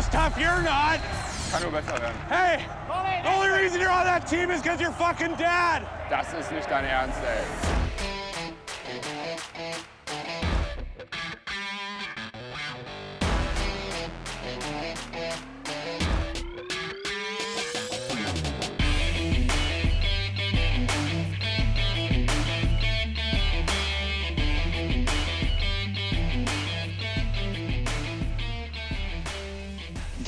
as 0.00 0.08
tough. 0.08 0.38
You're 0.38 0.62
not. 0.62 0.98
Kann 1.52 1.62
nur 1.62 1.72
besser 1.72 2.00
werden. 2.00 2.16
Hey, 2.28 2.64
the 3.22 3.30
only 3.30 3.50
reason 3.50 3.80
you're 3.80 3.90
on 3.90 4.04
that 4.04 4.26
team 4.26 4.50
is 4.50 4.62
because 4.62 4.80
you're 4.80 4.92
fucking 4.92 5.36
dad. 5.36 5.82
Das 6.08 6.32
ist 6.32 6.50
nicht 6.50 6.70
dein 6.70 6.84
Ernst, 6.84 7.18
ey. 7.22 7.69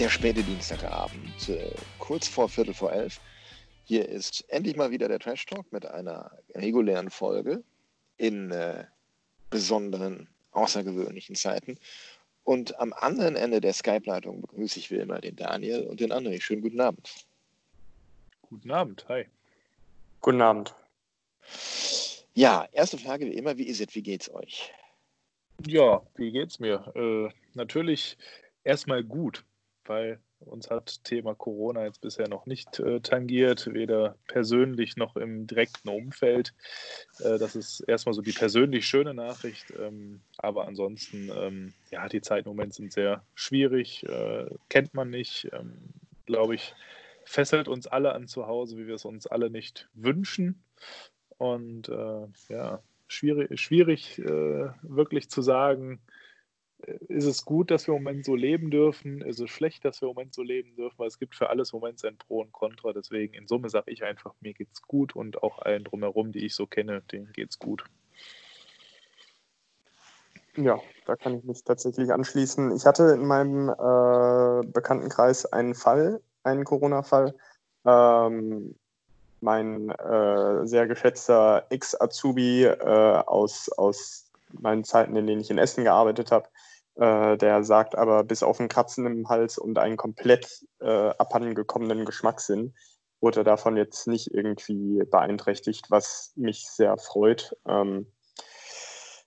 Der 0.03 0.09
späte 0.09 0.43
Dienstagabend, 0.43 1.49
äh, 1.49 1.71
kurz 2.01 2.27
vor 2.27 2.49
Viertel 2.49 2.75
vor 2.75 2.93
elf. 2.93 3.21
Hier 3.85 4.09
ist 4.09 4.45
endlich 4.49 4.75
mal 4.75 4.91
wieder 4.91 5.07
der 5.07 5.21
Trash 5.21 5.47
Talk 5.47 5.73
mit 5.73 5.87
einer 5.87 6.37
regulären 6.57 7.09
Folge 7.09 7.63
in 8.17 8.51
äh, 8.51 8.85
besonderen, 9.49 10.27
außergewöhnlichen 10.51 11.37
Zeiten. 11.37 11.79
Und 12.43 12.77
am 12.81 12.93
anderen 12.95 13.37
Ende 13.37 13.61
der 13.61 13.73
Skype-Leitung 13.73 14.41
begrüße 14.41 14.81
ich 14.81 14.91
wie 14.91 14.97
immer 14.97 15.21
den 15.21 15.37
Daniel 15.37 15.87
und 15.87 16.01
den 16.01 16.13
André. 16.13 16.41
Schönen 16.41 16.63
guten 16.63 16.81
Abend. 16.81 17.09
Guten 18.49 18.73
Abend, 18.73 19.07
hi. 19.09 19.27
Guten 20.21 20.43
Abend. 20.43 20.75
Ja, 22.35 22.67
erste 22.73 22.99
Frage 22.99 23.27
wie 23.27 23.37
immer, 23.37 23.57
wie 23.57 23.69
ist 23.69 23.81
es, 23.81 23.95
wie 23.95 24.03
geht's 24.03 24.35
euch? 24.35 24.73
Ja, 25.65 26.03
wie 26.17 26.33
geht's 26.33 26.59
mir? 26.59 26.93
Äh, 26.97 27.33
natürlich 27.55 28.17
erstmal 28.65 29.05
gut 29.05 29.45
weil 29.87 30.21
uns 30.41 30.71
hat 30.71 31.05
Thema 31.05 31.35
Corona 31.35 31.85
jetzt 31.85 32.01
bisher 32.01 32.29
noch 32.29 32.47
nicht 32.47 32.79
äh, 32.81 33.01
tangiert, 33.01 33.73
weder 33.73 34.17
persönlich 34.27 34.97
noch 34.97 35.17
im 35.17 35.47
direkten 35.47 35.89
Umfeld. 35.89 36.55
Äh, 37.21 37.39
das 37.39 37.57
ist 37.57 37.81
erstmal 37.81 38.15
so 38.15 38.23
die 38.23 38.33
persönlich 38.33 38.87
schöne 38.87 39.15
Nachricht. 39.15 39.73
Ähm, 39.79 40.21
aber 40.39 40.67
ansonsten, 40.67 41.31
ähm, 41.35 41.75
ja, 41.91 42.09
die 42.09 42.21
Zeiten 42.21 42.49
im 42.49 42.57
Moment 42.57 42.75
sind 42.75 42.93
sehr 42.93 43.25
schwierig, 43.35 44.05
äh, 44.09 44.47
kennt 44.69 44.95
man 44.95 45.11
nicht. 45.11 45.49
Ähm, 45.53 45.75
Glaube 46.27 46.55
ich, 46.55 46.75
fesselt 47.25 47.69
uns 47.69 47.87
alle 47.87 48.13
an 48.13 48.27
zu 48.29 48.47
Hause, 48.47 48.77
wie 48.77 48.87
wir 48.87 48.95
es 48.95 49.05
uns 49.05 49.27
alle 49.27 49.51
nicht 49.51 49.89
wünschen. 49.95 50.63
Und 51.39 51.89
äh, 51.89 52.27
ja, 52.49 52.83
schwierig, 53.09 53.61
schwierig 53.61 54.19
äh, 54.19 54.71
wirklich 54.83 55.29
zu 55.29 55.43
sagen, 55.43 56.01
ist 57.09 57.27
es 57.27 57.45
gut, 57.45 57.71
dass 57.71 57.87
wir 57.87 57.95
im 57.95 58.03
Moment 58.03 58.25
so 58.25 58.35
leben 58.35 58.71
dürfen? 58.71 59.21
Ist 59.23 59.41
es 59.41 59.51
schlecht, 59.51 59.85
dass 59.85 60.01
wir 60.01 60.09
im 60.09 60.15
Moment 60.15 60.35
so 60.35 60.43
leben 60.43 60.75
dürfen? 60.75 60.99
Weil 60.99 61.09
es 61.09 61.19
gibt 61.19 61.35
für 61.35 61.51
alles 61.51 61.73
im 61.73 61.81
Moment 61.81 61.99
sein 61.99 62.17
Pro 62.17 62.41
und 62.41 62.53
Contra. 62.53 62.93
Deswegen 62.93 63.35
in 63.35 63.47
Summe 63.47 63.69
sage 63.69 63.91
ich 63.91 64.05
einfach, 64.05 64.35
mir 64.41 64.55
geht's 64.55 64.83
gut 64.83 65.15
und 65.15 65.43
auch 65.43 65.61
allen 65.61 65.85
drumherum, 65.85 66.33
die 66.33 66.45
ich 66.45 66.55
so 66.55 66.67
kenne, 66.67 67.03
denen 67.13 67.33
geht's 67.33 67.59
gut. 67.59 67.85
Ja, 70.57 70.79
da 71.07 71.17
kann 71.17 71.39
ich 71.39 71.45
mich 71.45 71.65
tatsächlich 71.65 72.13
anschließen. 72.13 72.77
Ich 72.77 72.85
hatte 72.85 73.05
in 73.15 73.27
meinem 73.27 73.71
äh, 73.71 74.67
Bekanntenkreis 74.67 75.47
einen 75.47 75.75
Fall, 75.75 76.21
einen 76.43 76.65
Corona-Fall. 76.65 77.35
Ähm, 77.87 78.75
mein 79.41 79.91
äh, 79.91 80.67
sehr 80.67 80.87
geschätzter 80.87 81.67
Ex-Azubi 81.71 82.65
äh, 82.65 83.23
aus, 83.27 83.71
aus 83.77 84.31
meinen 84.53 84.85
Zeiten, 84.85 85.17
in 85.17 85.27
denen 85.27 85.41
ich 85.41 85.51
in 85.51 85.59
Essen 85.59 85.85
gearbeitet 85.85 86.31
habe, 86.31 86.49
äh, 86.97 87.37
der 87.37 87.65
sagt 87.65 87.97
aber, 87.97 88.25
bis 88.25 88.43
auf 88.43 88.61
ein 88.61 88.69
Kratzen 88.69 89.07
im 89.07 89.29
Hals 89.29 89.59
und 89.59 89.79
einen 89.79 89.97
komplett 89.97 90.67
äh, 90.81 91.11
abhandengekommenen 91.19 92.05
Geschmackssinn 92.05 92.75
wurde 93.21 93.45
davon 93.45 93.77
jetzt 93.77 94.09
nicht 94.09 94.35
irgendwie 94.35 95.05
beeinträchtigt, 95.05 95.91
was 95.91 96.33
mich 96.37 96.69
sehr 96.69 96.99
freut. 96.99 97.57
Ähm, 97.67 98.07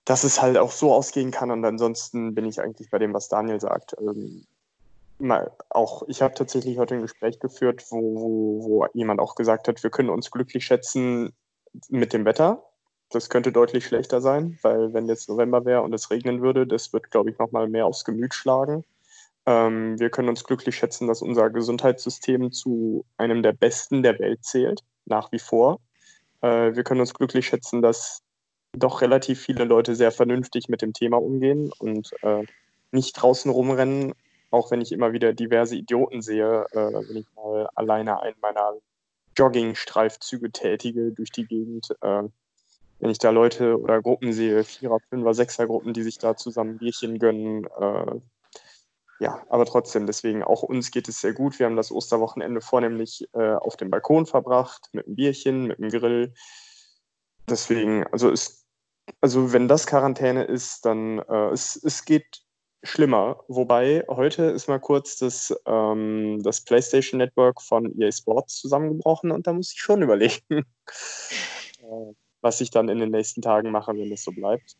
dass 0.06 0.22
es 0.22 0.40
halt 0.40 0.56
auch 0.56 0.70
so 0.70 0.94
ausgehen 0.94 1.32
kann 1.32 1.50
und 1.50 1.64
ansonsten 1.64 2.34
bin 2.34 2.46
ich 2.46 2.60
eigentlich 2.60 2.90
bei 2.90 2.98
dem, 2.98 3.12
was 3.12 3.28
Daniel 3.28 3.60
sagt. 3.60 3.96
Ähm, 3.98 4.46
mal, 5.18 5.50
auch 5.68 6.04
ich 6.06 6.22
habe 6.22 6.34
tatsächlich 6.34 6.78
heute 6.78 6.94
ein 6.94 7.02
Gespräch 7.02 7.40
geführt, 7.40 7.84
wo, 7.90 7.98
wo, 8.14 8.64
wo 8.64 8.86
jemand 8.94 9.20
auch 9.20 9.34
gesagt 9.34 9.66
hat, 9.66 9.82
wir 9.82 9.90
können 9.90 10.10
uns 10.10 10.30
glücklich 10.30 10.64
schätzen 10.64 11.34
mit 11.88 12.12
dem 12.12 12.24
Wetter, 12.24 12.62
das 13.10 13.30
könnte 13.30 13.52
deutlich 13.52 13.86
schlechter 13.86 14.20
sein, 14.20 14.58
weil 14.62 14.92
wenn 14.92 15.08
jetzt 15.08 15.28
November 15.28 15.64
wäre 15.64 15.82
und 15.82 15.92
es 15.92 16.10
regnen 16.10 16.42
würde, 16.42 16.66
das 16.66 16.92
wird, 16.92 17.10
glaube 17.10 17.30
ich, 17.30 17.38
nochmal 17.38 17.68
mehr 17.68 17.86
aufs 17.86 18.04
Gemüt 18.04 18.34
schlagen. 18.34 18.84
Ähm, 19.46 19.98
wir 19.98 20.10
können 20.10 20.28
uns 20.28 20.44
glücklich 20.44 20.76
schätzen, 20.76 21.06
dass 21.06 21.22
unser 21.22 21.50
Gesundheitssystem 21.50 22.50
zu 22.50 23.04
einem 23.16 23.42
der 23.42 23.52
besten 23.52 24.02
der 24.02 24.18
Welt 24.18 24.44
zählt, 24.44 24.82
nach 25.04 25.30
wie 25.30 25.38
vor. 25.38 25.78
Äh, 26.40 26.74
wir 26.74 26.82
können 26.82 27.00
uns 27.00 27.14
glücklich 27.14 27.46
schätzen, 27.46 27.80
dass 27.80 28.22
doch 28.72 29.00
relativ 29.00 29.40
viele 29.40 29.64
Leute 29.64 29.94
sehr 29.94 30.10
vernünftig 30.10 30.68
mit 30.68 30.82
dem 30.82 30.92
Thema 30.92 31.18
umgehen 31.18 31.72
und 31.78 32.10
äh, 32.22 32.44
nicht 32.90 33.12
draußen 33.14 33.50
rumrennen, 33.50 34.14
auch 34.50 34.70
wenn 34.72 34.80
ich 34.80 34.90
immer 34.90 35.12
wieder 35.12 35.32
diverse 35.32 35.76
Idioten 35.76 36.22
sehe, 36.22 36.66
äh, 36.72 36.76
wenn 36.76 37.16
ich 37.16 37.26
mal 37.36 37.68
alleine 37.76 38.20
einen 38.20 38.36
meiner 38.42 38.74
Jogging-Streifzüge 39.36 40.50
tätige 40.50 41.12
durch 41.12 41.30
die 41.30 41.46
Gegend. 41.46 41.94
Äh, 42.98 43.02
wenn 43.02 43.10
ich 43.10 43.18
da 43.18 43.30
Leute 43.30 43.80
oder 43.80 44.02
Gruppen 44.02 44.32
sehe, 44.32 44.64
Vierer, 44.64 44.98
Fünfer, 45.08 45.34
Sechser 45.34 45.66
Gruppen, 45.66 45.92
die 45.92 46.02
sich 46.02 46.18
da 46.18 46.36
zusammen 46.36 46.78
Bierchen 46.78 47.18
gönnen. 47.18 47.66
Äh, 47.78 48.20
ja, 49.18 49.42
aber 49.48 49.64
trotzdem, 49.64 50.06
deswegen 50.06 50.42
auch 50.42 50.62
uns 50.62 50.90
geht 50.90 51.08
es 51.08 51.20
sehr 51.20 51.32
gut. 51.32 51.58
Wir 51.58 51.66
haben 51.66 51.76
das 51.76 51.90
Osterwochenende 51.90 52.60
vornehmlich 52.60 53.26
äh, 53.32 53.54
auf 53.54 53.76
dem 53.76 53.90
Balkon 53.90 54.26
verbracht, 54.26 54.90
mit 54.92 55.06
einem 55.06 55.16
Bierchen, 55.16 55.66
mit 55.66 55.78
einem 55.78 55.90
Grill. 55.90 56.34
Deswegen, 57.48 58.04
also 58.08 58.30
es, 58.30 58.66
also 59.20 59.52
wenn 59.52 59.68
das 59.68 59.86
Quarantäne 59.86 60.44
ist, 60.44 60.84
dann 60.84 61.20
äh, 61.20 61.50
es, 61.50 61.76
es 61.82 62.04
geht 62.04 62.42
schlimmer. 62.82 63.42
Wobei 63.48 64.04
heute 64.08 64.44
ist 64.44 64.68
mal 64.68 64.80
kurz 64.80 65.16
das, 65.16 65.54
ähm, 65.66 66.42
das 66.42 66.62
PlayStation 66.62 67.18
Network 67.18 67.62
von 67.62 67.98
EA 67.98 68.12
Sports 68.12 68.56
zusammengebrochen 68.56 69.30
und 69.30 69.46
da 69.46 69.52
muss 69.52 69.72
ich 69.72 69.80
schon 69.80 70.02
überlegen. 70.02 70.42
Äh, 72.46 72.48
was 72.48 72.60
ich 72.60 72.70
dann 72.70 72.88
in 72.88 72.98
den 72.98 73.10
nächsten 73.10 73.42
Tagen 73.42 73.70
mache, 73.70 73.92
wenn 73.96 74.12
es 74.12 74.24
so 74.24 74.30
bleibt. 74.30 74.76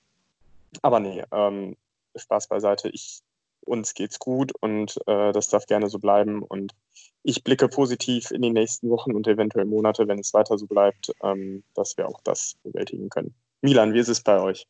Aber 0.82 1.00
nee, 1.00 1.22
ähm, 1.32 1.76
Spaß 2.14 2.48
beiseite. 2.48 2.88
Ich, 2.90 3.22
uns 3.64 3.94
geht's 3.94 4.18
gut 4.18 4.52
und 4.60 4.96
äh, 5.06 5.32
das 5.32 5.48
darf 5.48 5.66
gerne 5.66 5.88
so 5.88 5.98
bleiben. 5.98 6.42
Und 6.42 6.74
ich 7.22 7.42
blicke 7.42 7.68
positiv 7.68 8.30
in 8.30 8.42
die 8.42 8.50
nächsten 8.50 8.88
Wochen 8.88 9.14
und 9.14 9.26
eventuell 9.26 9.64
Monate, 9.64 10.06
wenn 10.06 10.20
es 10.20 10.32
weiter 10.32 10.56
so 10.58 10.66
bleibt, 10.66 11.12
ähm, 11.22 11.64
dass 11.74 11.96
wir 11.96 12.08
auch 12.08 12.20
das 12.22 12.54
bewältigen 12.62 13.08
können. 13.08 13.34
Milan, 13.62 13.94
wie 13.94 13.98
ist 13.98 14.08
es 14.08 14.20
bei 14.20 14.40
euch? 14.40 14.66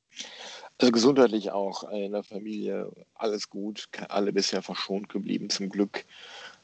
Also 0.79 0.93
gesundheitlich 0.93 1.51
auch 1.51 1.91
in 1.91 2.13
der 2.13 2.23
Familie 2.23 2.91
alles 3.15 3.51
gut, 3.51 3.89
alle 4.09 4.33
bisher 4.33 4.63
verschont 4.63 5.09
geblieben 5.09 5.51
zum 5.51 5.69
Glück. 5.69 6.05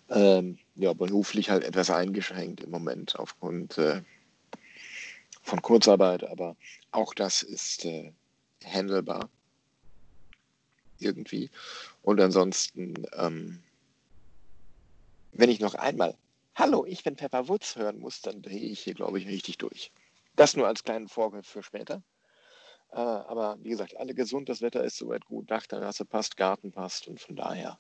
Ähm, 0.09 0.59
ja, 0.77 0.93
beruflich 0.93 1.51
halt 1.51 1.65
etwas 1.65 1.91
eingeschränkt 1.91 2.61
im 2.61 2.71
Moment 2.71 3.19
aufgrund 3.19 3.79
äh, 3.79 4.03
von 5.43 5.61
Kurzarbeit, 5.61 6.25
aber 6.25 6.57
auch 6.91 7.15
das 7.15 7.43
ist 7.43 7.85
äh, 7.85 8.13
handelbar 8.65 9.29
irgendwie. 10.99 11.51
Und 12.03 12.21
ansonsten, 12.21 12.95
ähm, 13.17 13.63
wenn 15.33 15.51
ich 15.51 15.61
noch 15.61 15.75
einmal 15.75 16.17
Hallo, 16.55 16.85
ich 16.85 17.03
bin 17.03 17.17
Pepper 17.17 17.49
Woods 17.49 17.77
hören 17.77 17.99
muss, 17.99 18.21
dann 18.21 18.43
drehe 18.43 18.61
ich 18.61 18.81
hier, 18.81 18.93
glaube 18.93 19.19
ich, 19.19 19.27
richtig 19.27 19.57
durch. 19.57 19.91
Das 20.37 20.55
nur 20.55 20.67
als 20.67 20.85
kleinen 20.85 21.09
Vorgriff 21.09 21.47
für 21.47 21.63
später. 21.63 22.03
Äh, 22.91 22.97
aber 22.97 23.57
wie 23.63 23.71
gesagt, 23.71 23.97
alle 23.97 24.15
gesund, 24.15 24.51
das 24.51 24.61
Wetter 24.61 24.85
ist 24.85 24.99
soweit 24.99 25.25
gut, 25.25 25.51
Dachterrasse 25.51 26.05
passt, 26.05 26.37
Garten 26.37 26.71
passt 26.71 27.09
und 27.09 27.21
von 27.21 27.37
daher 27.37 27.79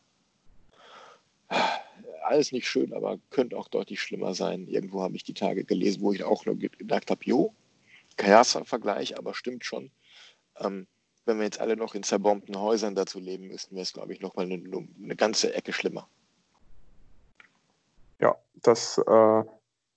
alles 2.32 2.52
nicht 2.52 2.69
schön, 2.69 2.93
aber 2.93 3.19
könnte 3.31 3.56
auch 3.56 3.69
deutlich 3.69 4.00
schlimmer 4.00 4.34
sein. 4.34 4.67
Irgendwo 4.67 5.02
habe 5.02 5.17
ich 5.17 5.25
die 5.25 5.34
Tage 5.34 5.64
gelesen, 5.64 6.02
wo 6.02 6.12
ich 6.12 6.25
auch 6.25 6.44
nur 6.46 6.56
gedacht 6.56 7.11
habe, 7.11 7.20
jo, 7.25 7.55
Kajasa-Vergleich, 8.17 9.19
aber 9.19 9.34
stimmt 9.34 9.64
schon. 9.64 9.90
Ähm, 10.58 10.87
wenn 11.25 11.38
wir 11.38 11.44
jetzt 11.44 11.61
alle 11.61 11.76
noch 11.76 11.94
in 11.94 12.02
zerbombten 12.02 12.58
Häusern 12.58 12.94
dazu 12.94 13.20
leben 13.20 13.46
müssten, 13.46 13.76
wäre 13.76 13.84
es, 13.84 13.93
glaube 13.93 14.12
ich, 14.12 14.20
nochmal 14.20 14.46
eine, 14.46 14.61
eine 15.02 15.17
ganze 15.17 15.55
Ecke 15.55 15.73
schlimmer. 15.73 16.08
Ja, 18.20 18.37
das, 18.62 18.99
äh, 18.99 19.44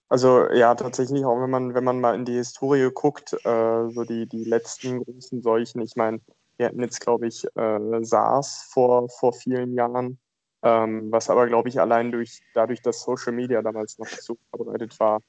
also 0.08 0.52
ja, 0.52 0.76
tatsächlich 0.76 1.26
auch, 1.26 1.42
wenn 1.42 1.50
man, 1.50 1.74
wenn 1.74 1.84
man 1.84 2.00
mal 2.00 2.16
in 2.16 2.26
die 2.26 2.34
Historie 2.36 2.90
guckt, 2.94 3.34
äh, 3.34 3.90
so 3.90 4.04
die, 4.04 4.28
die 4.28 4.44
letzten 4.44 5.04
großen 5.04 5.42
Seuchen, 5.42 5.82
ich 5.82 5.96
meine, 5.96 6.22
wir 6.58 6.68
hatten 6.68 6.82
jetzt, 6.82 7.02
glaube 7.02 7.28
ich, 7.28 7.44
äh, 7.56 8.04
SARS 8.04 8.68
vor, 8.70 9.10
vor 9.10 9.34
vielen 9.34 9.74
Jahren, 9.74 10.20
ähm, 10.66 11.12
was 11.12 11.30
aber, 11.30 11.46
glaube 11.46 11.70
ich, 11.70 11.80
allein 11.80 12.12
durch, 12.12 12.42
dadurch, 12.56 12.82
dass 12.82 13.04
Social 13.04 13.34
Media 13.34 13.62
damals 13.62 14.00
noch 14.00 14.08
so 14.08 14.36
verbreitet 14.50 15.00
war, 15.00 15.22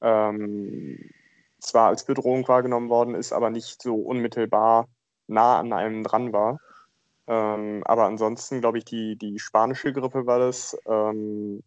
ähm, 0.00 1.10
zwar 1.58 1.88
als 1.88 2.04
Bedrohung 2.04 2.46
wahrgenommen 2.46 2.88
worden 2.88 3.16
ist, 3.16 3.32
aber 3.32 3.50
nicht 3.50 3.82
so 3.82 3.96
unmittelbar 3.96 4.86
nah 5.26 5.58
an 5.58 5.72
einem 5.72 6.04
dran 6.04 6.32
war. 6.32 6.60
Ähm, 7.26 7.82
aber 7.86 8.04
ansonsten, 8.04 8.60
glaube 8.60 8.78
ich, 8.78 8.84
die, 8.84 9.16
die 9.16 9.40
spanische 9.40 9.92
Grippe 9.92 10.26
war 10.26 10.38
das 10.38 10.78
ähm, 10.86 11.64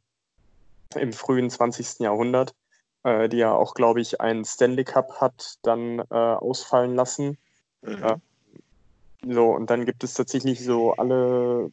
im 0.95 1.11
frühen 1.11 1.49
20. 1.49 1.99
Jahrhundert, 1.99 2.55
äh, 3.03 3.27
die 3.27 3.37
ja 3.37 3.51
auch, 3.51 3.73
glaube 3.73 3.99
ich, 3.99 4.21
einen 4.21 4.45
Stanley 4.45 4.85
Cup 4.85 5.19
hat 5.19 5.57
dann 5.63 5.99
äh, 5.99 6.13
ausfallen 6.13 6.95
lassen. 6.95 7.37
Mhm. 7.81 8.03
Äh, 8.03 9.33
so, 9.33 9.49
und 9.49 9.69
dann 9.69 9.85
gibt 9.85 10.05
es 10.05 10.13
tatsächlich 10.13 10.63
so 10.63 10.93
alle 10.93 11.71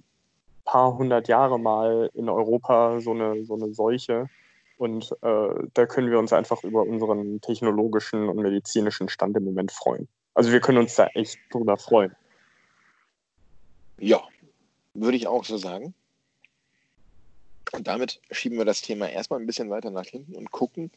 paar 0.65 0.97
hundert 0.97 1.29
Jahre 1.29 1.59
mal 1.59 2.11
in 2.15 2.29
Europa 2.29 3.01
so 3.01 3.13
eine, 3.13 3.45
so 3.45 3.55
eine 3.55 3.73
Seuche. 3.73 4.29
Und 4.77 5.13
äh, 5.23 5.69
da 5.73 5.87
können 5.87 6.11
wir 6.11 6.19
uns 6.19 6.33
einfach 6.33 6.65
über 6.65 6.83
unseren 6.83 7.41
technologischen 7.41 8.29
und 8.29 8.39
medizinischen 8.39 9.09
Stand 9.09 9.37
im 9.37 9.45
Moment 9.45 9.71
freuen. 9.71 10.09
Also 10.35 10.51
wir 10.51 10.61
können 10.61 10.79
uns 10.79 10.97
da 10.97 11.07
echt 11.15 11.39
drüber 11.51 11.77
freuen. 11.77 12.15
Ja, 13.99 14.21
würde 14.95 15.17
ich 15.17 15.29
auch 15.29 15.45
so 15.45 15.57
sagen. 15.57 15.95
Und 17.73 17.87
damit 17.87 18.21
schieben 18.31 18.59
wir 18.59 18.65
das 18.65 18.83
Thema 18.83 19.09
erstmal 19.09 19.41
ein 19.41 19.47
bisschen 19.47 19.71
weiter 19.71 19.91
nach 19.91 20.07
hinten 20.07 20.37
und 20.37 20.51
gucken 20.51 20.91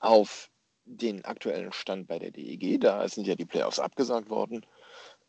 auf 0.00 0.50
den 0.84 1.24
aktuellen 1.24 1.72
Stand 1.72 2.08
bei 2.08 2.18
der 2.18 2.30
DEG. 2.30 2.80
Da 2.80 3.08
sind 3.08 3.26
ja 3.26 3.34
die 3.34 3.44
Playoffs 3.44 3.78
abgesagt 3.78 4.30
worden. 4.30 4.66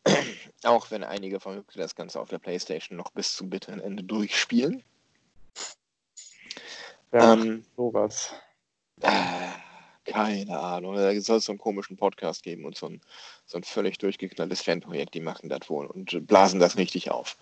Auch 0.64 0.90
wenn 0.90 1.04
einige 1.04 1.40
Verrückte 1.40 1.78
das 1.78 1.94
Ganze 1.94 2.20
auf 2.20 2.28
der 2.28 2.38
Playstation 2.38 2.96
noch 2.96 3.10
bis 3.10 3.34
zum 3.34 3.50
bitteren 3.50 3.80
Ende 3.80 4.02
durchspielen. 4.02 4.82
Ja, 7.12 7.34
ähm, 7.34 7.64
sowas. 7.76 8.32
Äh, 9.00 9.10
keine 10.04 10.58
Ahnung. 10.58 10.96
Da 10.96 11.18
soll 11.20 11.38
es 11.38 11.44
so 11.44 11.52
einen 11.52 11.58
komischen 11.58 11.96
Podcast 11.96 12.42
geben 12.42 12.64
und 12.64 12.76
so 12.76 12.86
ein, 12.86 13.00
so 13.46 13.58
ein 13.58 13.64
völlig 13.64 13.98
durchgeknalltes 13.98 14.62
Fanprojekt, 14.62 15.14
die 15.14 15.20
machen 15.20 15.48
das 15.48 15.68
wohl 15.68 15.86
und 15.86 16.26
blasen 16.26 16.60
das 16.60 16.76
richtig 16.76 17.10
auf. 17.10 17.36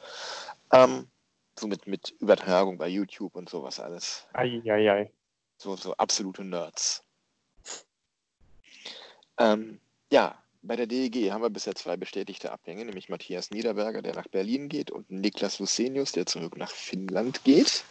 Ähm, 0.72 1.08
so 1.58 1.66
mit, 1.66 1.86
mit 1.86 2.10
Übertragung 2.20 2.78
bei 2.78 2.88
YouTube 2.88 3.34
und 3.36 3.48
sowas 3.48 3.80
alles. 3.80 4.26
Eieiei. 4.32 5.10
So, 5.58 5.76
so 5.76 5.94
absolute 5.94 6.44
Nerds. 6.44 7.04
Ähm, 9.38 9.80
ja, 10.10 10.41
bei 10.62 10.76
der 10.76 10.86
DEG 10.86 11.30
haben 11.32 11.42
wir 11.42 11.50
bisher 11.50 11.74
zwei 11.74 11.96
bestätigte 11.96 12.52
Abgänge, 12.52 12.84
nämlich 12.84 13.08
Matthias 13.08 13.50
Niederberger, 13.50 14.00
der 14.00 14.14
nach 14.14 14.28
Berlin 14.28 14.68
geht, 14.68 14.90
und 14.90 15.10
Niklas 15.10 15.58
Lucenius, 15.58 16.12
der 16.12 16.26
zurück 16.26 16.56
nach 16.56 16.70
Finnland 16.70 17.42
geht. 17.44 17.84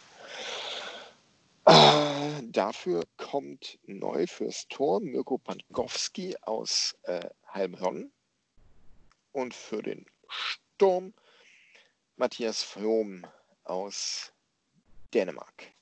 Äh, 1.66 2.42
dafür 2.42 3.04
kommt 3.18 3.78
neu 3.86 4.26
fürs 4.26 4.66
Tor 4.68 5.00
Mirko 5.00 5.38
Pankowski 5.38 6.34
aus 6.40 6.96
äh, 7.02 7.28
Heilbronn 7.52 8.10
und 9.32 9.54
für 9.54 9.82
den 9.82 10.06
Sturm 10.28 11.12
Matthias 12.16 12.62
Frohm 12.62 13.26
aus 13.64 14.32
Dänemark. 15.12 15.72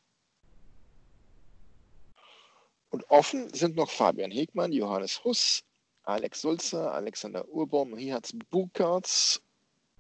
Und 2.90 3.08
offen 3.08 3.54
sind 3.54 3.76
noch 3.76 3.90
Fabian 3.90 4.32
Hegmann, 4.32 4.72
Johannes 4.72 5.22
Huss, 5.22 5.62
Alex 6.04 6.40
Sulzer, 6.40 6.92
Alexander 6.92 7.46
Urbaum, 7.48 7.94
Rihatz 7.94 8.32
Bukarts, 8.50 9.40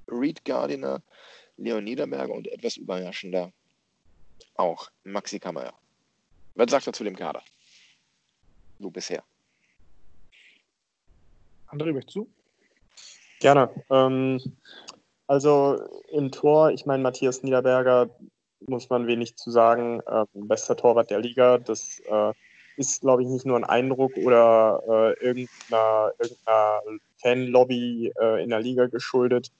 Reed 0.08 0.44
Gardiner, 0.44 1.02
Leon 1.56 1.84
Niederberger 1.84 2.34
und 2.34 2.48
etwas 2.48 2.76
überraschender 2.76 3.52
auch 4.56 4.90
Maxi 5.04 5.38
Kammer. 5.38 5.72
Was 6.54 6.70
sagt 6.70 6.86
er 6.86 6.92
zu 6.92 7.04
dem 7.04 7.16
Kader? 7.16 7.42
So 8.78 8.90
bisher. 8.90 9.22
André, 11.68 11.92
möchtest 11.92 12.16
du? 12.16 12.28
Gerne. 13.38 13.70
Ähm, 13.90 14.40
also 15.26 15.80
im 16.10 16.30
Tor, 16.32 16.70
ich 16.72 16.86
meine, 16.86 17.02
Matthias 17.02 17.42
Niederberger 17.42 18.10
muss 18.66 18.90
man 18.90 19.06
wenig 19.06 19.36
zu 19.36 19.50
sagen. 19.50 20.00
Äh, 20.06 20.26
bester 20.32 20.76
Torwart 20.76 21.10
der 21.10 21.20
Liga. 21.20 21.58
Das 21.58 22.00
äh, 22.00 22.32
ist, 22.80 23.02
glaube 23.02 23.22
ich, 23.22 23.28
nicht 23.28 23.44
nur 23.44 23.56
ein 23.58 23.64
Eindruck 23.64 24.16
oder 24.16 24.82
äh, 24.88 25.24
irgendeiner, 25.24 26.12
irgendeiner 26.18 26.80
Fanlobby 27.22 28.10
äh, 28.18 28.42
in 28.42 28.48
der 28.48 28.60
Liga 28.60 28.86
geschuldet, 28.86 29.52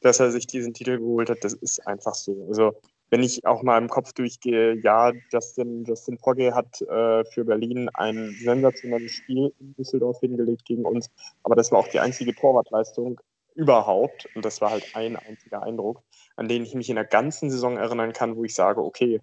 dass 0.00 0.20
er 0.20 0.30
sich 0.30 0.46
diesen 0.46 0.72
Titel 0.72 0.98
geholt 0.98 1.28
hat. 1.28 1.42
Das 1.42 1.52
ist 1.52 1.86
einfach 1.86 2.14
so. 2.14 2.46
Also 2.48 2.72
wenn 3.10 3.24
ich 3.24 3.44
auch 3.44 3.64
mal 3.64 3.76
im 3.76 3.88
Kopf 3.88 4.12
durchgehe, 4.12 4.74
ja, 4.82 5.12
Justin, 5.32 5.84
Justin 5.84 6.16
Pogge 6.16 6.54
hat 6.54 6.80
äh, 6.82 7.24
für 7.24 7.44
Berlin 7.44 7.90
ein 7.94 8.36
sensationelles 8.40 9.10
Spiel 9.10 9.52
in 9.58 9.74
Düsseldorf 9.74 10.20
hingelegt 10.20 10.64
gegen 10.64 10.84
uns, 10.84 11.10
aber 11.42 11.56
das 11.56 11.72
war 11.72 11.80
auch 11.80 11.88
die 11.88 11.98
einzige 11.98 12.34
Torwartleistung 12.34 13.20
überhaupt 13.56 14.28
und 14.36 14.44
das 14.44 14.60
war 14.60 14.70
halt 14.70 14.86
ein 14.94 15.16
einziger 15.16 15.64
Eindruck, 15.64 16.02
an 16.36 16.46
den 16.46 16.62
ich 16.62 16.74
mich 16.76 16.88
in 16.88 16.94
der 16.94 17.04
ganzen 17.04 17.50
Saison 17.50 17.76
erinnern 17.76 18.12
kann, 18.12 18.36
wo 18.36 18.44
ich 18.44 18.54
sage, 18.54 18.80
okay, 18.80 19.20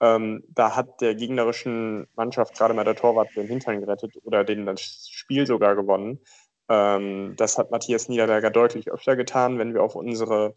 ähm, 0.00 0.42
da 0.48 0.76
hat 0.76 1.00
der 1.00 1.14
gegnerischen 1.14 2.06
Mannschaft 2.16 2.56
gerade 2.56 2.74
mal 2.74 2.84
der 2.84 2.96
Torwart 2.96 3.28
den 3.36 3.46
Hintern 3.46 3.80
gerettet 3.80 4.14
oder 4.24 4.44
den 4.44 4.66
das 4.66 5.08
Spiel 5.10 5.46
sogar 5.46 5.76
gewonnen. 5.76 6.20
Ähm, 6.68 7.34
das 7.36 7.58
hat 7.58 7.70
Matthias 7.70 8.08
Niederberger 8.08 8.50
deutlich 8.50 8.90
öfter 8.90 9.16
getan, 9.16 9.58
wenn 9.58 9.74
wir 9.74 9.82
auf 9.82 9.96
unsere 9.96 10.54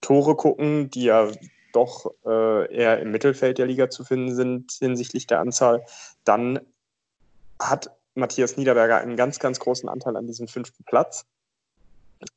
Tore 0.00 0.34
gucken, 0.34 0.90
die 0.90 1.04
ja 1.04 1.30
doch 1.72 2.12
äh, 2.26 2.74
eher 2.74 3.00
im 3.00 3.12
Mittelfeld 3.12 3.58
der 3.58 3.66
Liga 3.66 3.90
zu 3.90 4.04
finden 4.04 4.34
sind 4.34 4.72
hinsichtlich 4.72 5.26
der 5.26 5.40
Anzahl, 5.40 5.84
dann 6.24 6.60
hat 7.60 7.90
Matthias 8.14 8.56
Niederberger 8.56 8.98
einen 8.98 9.16
ganz, 9.16 9.38
ganz 9.38 9.60
großen 9.60 9.88
Anteil 9.88 10.16
an 10.16 10.26
diesem 10.26 10.48
fünften 10.48 10.84
Platz. 10.84 11.24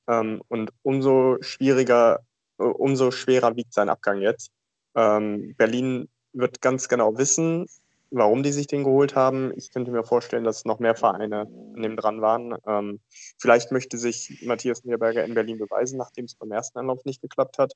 Ähm, 0.07 0.41
und 0.47 0.71
umso 0.83 1.37
schwieriger, 1.41 2.19
äh, 2.59 2.63
umso 2.63 3.11
schwerer 3.11 3.55
wiegt 3.55 3.73
sein 3.73 3.89
Abgang 3.89 4.21
jetzt. 4.21 4.51
Ähm, 4.95 5.55
Berlin 5.57 6.07
wird 6.33 6.61
ganz 6.61 6.89
genau 6.89 7.17
wissen, 7.17 7.67
warum 8.11 8.43
die 8.43 8.51
sich 8.51 8.67
den 8.67 8.83
geholt 8.83 9.15
haben. 9.15 9.53
Ich 9.55 9.71
könnte 9.71 9.91
mir 9.91 10.03
vorstellen, 10.03 10.43
dass 10.43 10.65
noch 10.65 10.79
mehr 10.79 10.95
Vereine 10.95 11.47
an 11.75 11.81
dem 11.81 11.95
dran 11.95 12.21
waren. 12.21 12.55
Ähm, 12.67 12.99
vielleicht 13.37 13.71
möchte 13.71 13.97
sich 13.97 14.43
Matthias 14.45 14.83
Niederberger 14.83 15.23
in 15.23 15.33
Berlin 15.33 15.57
beweisen, 15.57 15.97
nachdem 15.97 16.25
es 16.25 16.35
beim 16.35 16.51
ersten 16.51 16.77
Anlauf 16.79 17.03
nicht 17.05 17.21
geklappt 17.21 17.57
hat. 17.57 17.73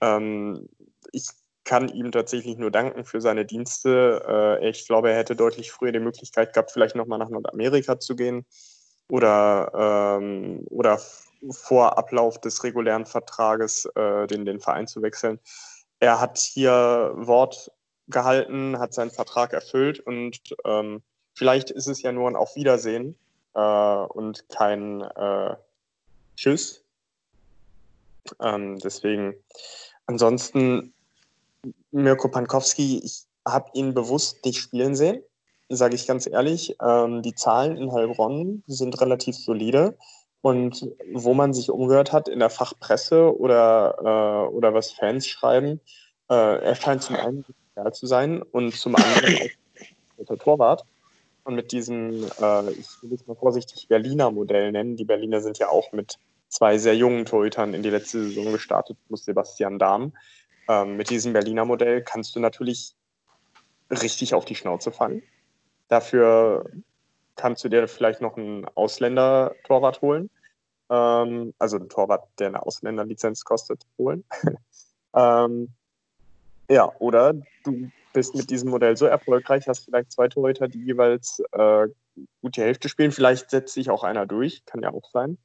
Ähm, 0.00 0.68
ich 1.12 1.28
kann 1.64 1.88
ihm 1.88 2.10
tatsächlich 2.10 2.56
nur 2.58 2.70
danken 2.70 3.04
für 3.04 3.20
seine 3.20 3.44
Dienste. 3.44 4.58
Äh, 4.60 4.70
ich 4.70 4.86
glaube, 4.86 5.10
er 5.10 5.18
hätte 5.18 5.36
deutlich 5.36 5.72
früher 5.72 5.92
die 5.92 6.00
Möglichkeit 6.00 6.52
gehabt, 6.52 6.72
vielleicht 6.72 6.96
nochmal 6.96 7.18
nach 7.18 7.28
Nordamerika 7.28 7.98
zu 7.98 8.16
gehen 8.16 8.44
oder, 9.08 10.18
ähm, 10.20 10.64
oder 10.70 11.00
vor 11.50 11.98
Ablauf 11.98 12.40
des 12.40 12.62
regulären 12.62 13.06
Vertrages 13.06 13.86
äh, 13.94 14.26
den, 14.26 14.44
den 14.44 14.60
Verein 14.60 14.86
zu 14.86 15.02
wechseln. 15.02 15.38
Er 15.98 16.20
hat 16.20 16.38
hier 16.38 17.12
Wort 17.14 17.70
gehalten, 18.08 18.78
hat 18.78 18.94
seinen 18.94 19.10
Vertrag 19.10 19.52
erfüllt 19.52 20.00
und 20.00 20.40
ähm, 20.64 21.02
vielleicht 21.34 21.70
ist 21.70 21.86
es 21.86 22.02
ja 22.02 22.12
nur 22.12 22.28
ein 22.28 22.36
Auf 22.36 22.56
Wiedersehen 22.56 23.16
äh, 23.54 23.60
und 23.60 24.48
kein 24.48 25.02
äh, 25.02 25.56
Tschüss. 26.36 26.84
Ähm, 28.40 28.78
deswegen 28.78 29.34
Ansonsten 30.06 30.92
Mirko 31.90 32.28
Pankowski, 32.28 33.00
ich 33.04 33.22
habe 33.46 33.70
ihn 33.74 33.94
bewusst 33.94 34.44
nicht 34.44 34.58
spielen 34.58 34.94
sehen, 34.94 35.22
sage 35.68 35.94
ich 35.94 36.06
ganz 36.06 36.26
ehrlich. 36.26 36.76
Ähm, 36.82 37.22
die 37.22 37.34
Zahlen 37.34 37.76
in 37.76 37.92
Heilbronn 37.92 38.62
sind 38.66 39.00
relativ 39.00 39.36
solide. 39.36 39.96
Und 40.42 40.88
wo 41.14 41.34
man 41.34 41.54
sich 41.54 41.70
umgehört 41.70 42.12
hat 42.12 42.28
in 42.28 42.40
der 42.40 42.50
Fachpresse 42.50 43.38
oder, 43.38 43.94
äh, 44.00 44.52
oder 44.52 44.74
was 44.74 44.90
Fans 44.90 45.26
schreiben, 45.26 45.80
äh, 46.28 46.34
er 46.34 46.98
zum 47.00 47.14
einen 47.14 47.44
Kerl 47.74 47.92
zu 47.92 48.06
sein 48.06 48.42
und 48.42 48.74
zum 48.74 48.96
anderen 48.96 49.50
auch 50.20 50.26
der 50.26 50.38
Torwart. 50.38 50.84
Und 51.44 51.56
mit 51.56 51.72
diesem, 51.72 52.24
äh, 52.40 52.70
ich 52.70 52.88
will 53.02 53.14
es 53.14 53.26
mal 53.26 53.34
vorsichtig 53.34 53.88
Berliner 53.88 54.30
Modell 54.30 54.70
nennen, 54.70 54.96
die 54.96 55.04
Berliner 55.04 55.40
sind 55.40 55.58
ja 55.58 55.68
auch 55.68 55.92
mit 55.92 56.18
zwei 56.48 56.78
sehr 56.78 56.94
jungen 56.94 57.24
Torhütern 57.24 57.74
in 57.74 57.82
die 57.82 57.90
letzte 57.90 58.22
Saison 58.24 58.52
gestartet, 58.52 58.96
plus 59.08 59.24
Sebastian 59.24 59.78
Dahm. 59.78 60.12
Ähm, 60.68 60.96
mit 60.96 61.10
diesem 61.10 61.32
Berliner 61.32 61.64
Modell 61.64 62.02
kannst 62.02 62.36
du 62.36 62.40
natürlich 62.40 62.94
richtig 63.90 64.34
auf 64.34 64.44
die 64.44 64.54
Schnauze 64.54 64.92
fangen. 64.92 65.22
Dafür 65.88 66.70
kannst 67.34 67.64
du 67.64 67.68
dir 67.68 67.88
vielleicht 67.88 68.20
noch 68.20 68.36
einen 68.36 68.66
Ausländer-Torwart 68.74 70.00
holen. 70.00 70.30
Ähm, 70.90 71.54
also 71.58 71.76
einen 71.76 71.88
Torwart, 71.88 72.28
der 72.38 72.48
eine 72.48 72.62
Ausländerlizenz 72.62 73.44
kostet, 73.44 73.84
holen. 73.98 74.24
ähm, 75.14 75.72
ja, 76.72 76.92
oder 76.98 77.34
du 77.64 77.90
bist 78.12 78.34
mit 78.34 78.50
diesem 78.50 78.70
Modell 78.70 78.96
so 78.96 79.06
erfolgreich, 79.06 79.68
hast 79.68 79.84
vielleicht 79.84 80.12
zwei 80.12 80.28
Torhüter, 80.28 80.68
die 80.68 80.84
jeweils 80.84 81.42
äh, 81.52 81.88
gut 82.42 82.56
Hälfte 82.56 82.88
spielen. 82.88 83.12
Vielleicht 83.12 83.50
setzt 83.50 83.74
sich 83.74 83.90
auch 83.90 84.04
einer 84.04 84.26
durch, 84.26 84.64
kann 84.66 84.82
ja 84.82 84.92
auch 84.92 85.10
sein 85.12 85.38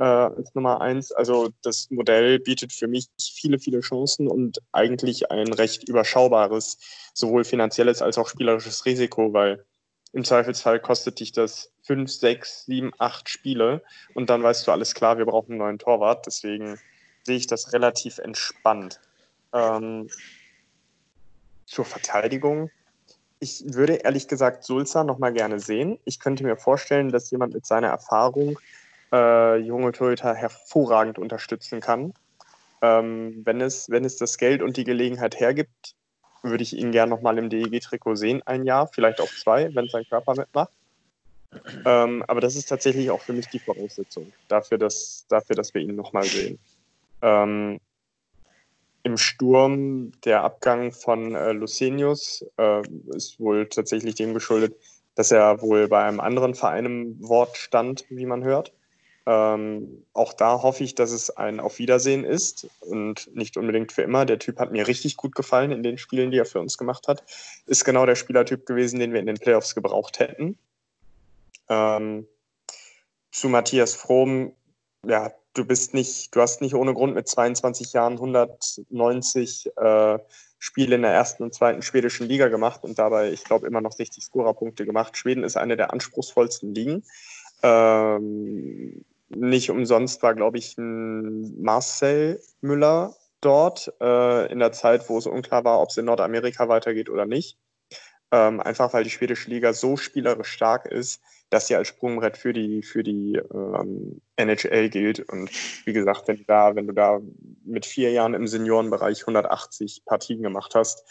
äh, 0.00 0.04
als 0.04 0.54
Nummer 0.54 0.80
eins. 0.80 1.12
Also 1.12 1.50
das 1.62 1.88
Modell 1.90 2.40
bietet 2.40 2.72
für 2.72 2.88
mich 2.88 3.06
viele, 3.20 3.58
viele 3.58 3.80
Chancen 3.80 4.28
und 4.28 4.58
eigentlich 4.72 5.30
ein 5.30 5.52
recht 5.52 5.88
überschaubares, 5.88 6.78
sowohl 7.14 7.44
finanzielles 7.44 8.02
als 8.02 8.18
auch 8.18 8.28
spielerisches 8.28 8.86
Risiko, 8.86 9.32
weil 9.32 9.64
im 10.12 10.24
Zweifelsfall 10.24 10.80
kostet 10.80 11.20
dich 11.20 11.32
das 11.32 11.72
fünf, 11.82 12.10
sechs, 12.10 12.64
sieben, 12.64 12.90
acht 12.98 13.28
Spiele 13.28 13.82
und 14.14 14.28
dann 14.28 14.42
weißt 14.42 14.66
du 14.66 14.72
alles 14.72 14.94
klar, 14.94 15.18
wir 15.18 15.26
brauchen 15.26 15.52
einen 15.52 15.58
neuen 15.58 15.78
Torwart. 15.78 16.26
Deswegen 16.26 16.80
sehe 17.22 17.36
ich 17.36 17.46
das 17.46 17.72
relativ 17.72 18.18
entspannt. 18.18 19.00
Ähm, 19.52 20.08
zur 21.70 21.84
Verteidigung. 21.84 22.70
Ich 23.38 23.62
würde 23.64 23.94
ehrlich 23.94 24.28
gesagt 24.28 24.64
Sulza 24.64 25.04
noch 25.04 25.18
mal 25.18 25.32
gerne 25.32 25.60
sehen. 25.60 25.98
Ich 26.04 26.18
könnte 26.18 26.44
mir 26.44 26.56
vorstellen, 26.56 27.10
dass 27.10 27.30
jemand 27.30 27.54
mit 27.54 27.64
seiner 27.64 27.88
Erfahrung 27.88 28.58
äh, 29.12 29.56
junge 29.56 29.92
Torhüter 29.92 30.34
hervorragend 30.34 31.18
unterstützen 31.18 31.80
kann. 31.80 32.12
Ähm, 32.82 33.42
wenn, 33.44 33.60
es, 33.60 33.88
wenn 33.88 34.04
es 34.04 34.16
das 34.16 34.36
Geld 34.36 34.62
und 34.62 34.76
die 34.76 34.84
Gelegenheit 34.84 35.38
hergibt, 35.38 35.94
würde 36.42 36.62
ich 36.62 36.76
ihn 36.76 36.90
gerne 36.90 37.10
noch 37.10 37.22
mal 37.22 37.38
im 37.38 37.50
DEG-Trikot 37.50 38.16
sehen, 38.16 38.42
ein 38.46 38.64
Jahr, 38.64 38.88
vielleicht 38.88 39.20
auch 39.20 39.28
zwei, 39.28 39.74
wenn 39.74 39.88
sein 39.88 40.04
Körper 40.08 40.34
mitmacht. 40.34 40.72
Ähm, 41.84 42.24
aber 42.26 42.40
das 42.40 42.56
ist 42.56 42.68
tatsächlich 42.68 43.10
auch 43.10 43.20
für 43.20 43.32
mich 43.32 43.46
die 43.48 43.58
Voraussetzung 43.58 44.32
dafür, 44.48 44.78
dass, 44.78 45.26
dafür, 45.28 45.56
dass 45.56 45.74
wir 45.74 45.82
ihn 45.82 45.96
nochmal 45.96 46.24
sehen. 46.24 46.58
Ähm, 47.22 47.80
Im 49.02 49.16
Sturm 49.16 50.12
der 50.24 50.42
Abgang 50.42 50.92
von 50.92 51.34
äh, 51.34 51.52
Lucenius 51.52 52.44
äh, 52.58 52.82
ist 53.14 53.40
wohl 53.40 53.66
tatsächlich 53.66 54.14
dem 54.14 54.34
geschuldet, 54.34 54.76
dass 55.14 55.30
er 55.30 55.62
wohl 55.62 55.88
bei 55.88 56.02
einem 56.02 56.20
anderen 56.20 56.54
Verein 56.54 56.86
im 56.86 57.28
Wort 57.28 57.56
stand, 57.56 58.04
wie 58.10 58.26
man 58.26 58.44
hört. 58.44 58.72
Ähm, 59.26 60.04
auch 60.12 60.32
da 60.32 60.62
hoffe 60.62 60.82
ich, 60.82 60.94
dass 60.94 61.12
es 61.12 61.30
ein 61.30 61.60
Auf 61.60 61.78
Wiedersehen 61.78 62.24
ist 62.24 62.68
und 62.80 63.34
nicht 63.34 63.56
unbedingt 63.56 63.92
für 63.92 64.02
immer. 64.02 64.24
Der 64.24 64.38
Typ 64.38 64.58
hat 64.58 64.72
mir 64.72 64.88
richtig 64.88 65.16
gut 65.16 65.34
gefallen 65.34 65.70
in 65.70 65.82
den 65.82 65.98
Spielen, 65.98 66.30
die 66.30 66.38
er 66.38 66.46
für 66.46 66.60
uns 66.60 66.78
gemacht 66.78 67.06
hat. 67.06 67.22
Ist 67.66 67.84
genau 67.84 68.06
der 68.06 68.16
Spielertyp 68.16 68.66
gewesen, 68.66 68.98
den 68.98 69.12
wir 69.12 69.20
in 69.20 69.26
den 69.26 69.36
Playoffs 69.36 69.74
gebraucht 69.74 70.18
hätten. 70.18 70.58
Ähm, 71.68 72.26
zu 73.30 73.48
Matthias 73.48 73.94
Frohm, 73.94 74.52
ja, 75.06 75.32
du 75.54 75.64
bist 75.64 75.94
nicht, 75.94 76.34
du 76.34 76.40
hast 76.40 76.60
nicht 76.60 76.74
ohne 76.74 76.94
Grund 76.94 77.14
mit 77.14 77.28
22 77.28 77.92
Jahren 77.92 78.14
190 78.14 79.70
äh, 79.76 80.18
Spiele 80.58 80.96
in 80.96 81.02
der 81.02 81.12
ersten 81.12 81.42
und 81.42 81.54
zweiten 81.54 81.82
schwedischen 81.82 82.28
Liga 82.28 82.48
gemacht 82.48 82.84
und 82.84 82.98
dabei, 82.98 83.32
ich 83.32 83.44
glaube, 83.44 83.66
immer 83.66 83.80
noch 83.80 83.92
60 83.92 84.22
Scorerpunkte 84.22 84.84
gemacht. 84.84 85.16
Schweden 85.16 85.42
ist 85.42 85.56
eine 85.56 85.76
der 85.76 85.92
anspruchsvollsten 85.92 86.74
Ligen. 86.74 87.02
Ähm, 87.62 89.04
nicht 89.30 89.70
umsonst 89.70 90.22
war, 90.22 90.34
glaube 90.34 90.58
ich, 90.58 90.76
ein 90.76 91.62
Marcel 91.62 92.42
Müller 92.60 93.14
dort 93.40 93.92
äh, 94.00 94.52
in 94.52 94.58
der 94.58 94.72
Zeit, 94.72 95.08
wo 95.08 95.16
es 95.16 95.26
unklar 95.26 95.64
war, 95.64 95.80
ob 95.80 95.90
es 95.90 95.96
in 95.96 96.04
Nordamerika 96.04 96.68
weitergeht 96.68 97.08
oder 97.08 97.26
nicht. 97.26 97.56
Ähm, 98.32 98.60
einfach 98.60 98.92
weil 98.92 99.04
die 99.04 99.10
schwedische 99.10 99.50
Liga 99.50 99.72
so 99.72 99.96
spielerisch 99.96 100.52
stark 100.52 100.86
ist, 100.86 101.22
dass 101.50 101.66
sie 101.66 101.74
als 101.74 101.88
Sprungbrett 101.88 102.36
für 102.36 102.52
die, 102.52 102.82
für 102.82 103.02
die 103.02 103.40
ähm, 103.52 104.22
NHL 104.36 104.88
gilt. 104.88 105.20
Und 105.28 105.50
wie 105.84 105.92
gesagt, 105.92 106.28
wenn 106.28 106.36
du, 106.36 106.44
da, 106.44 106.74
wenn 106.76 106.86
du 106.86 106.94
da 106.94 107.20
mit 107.64 107.86
vier 107.86 108.12
Jahren 108.12 108.34
im 108.34 108.46
Seniorenbereich 108.46 109.22
180 109.22 110.04
Partien 110.04 110.42
gemacht 110.42 110.74
hast, 110.74 111.04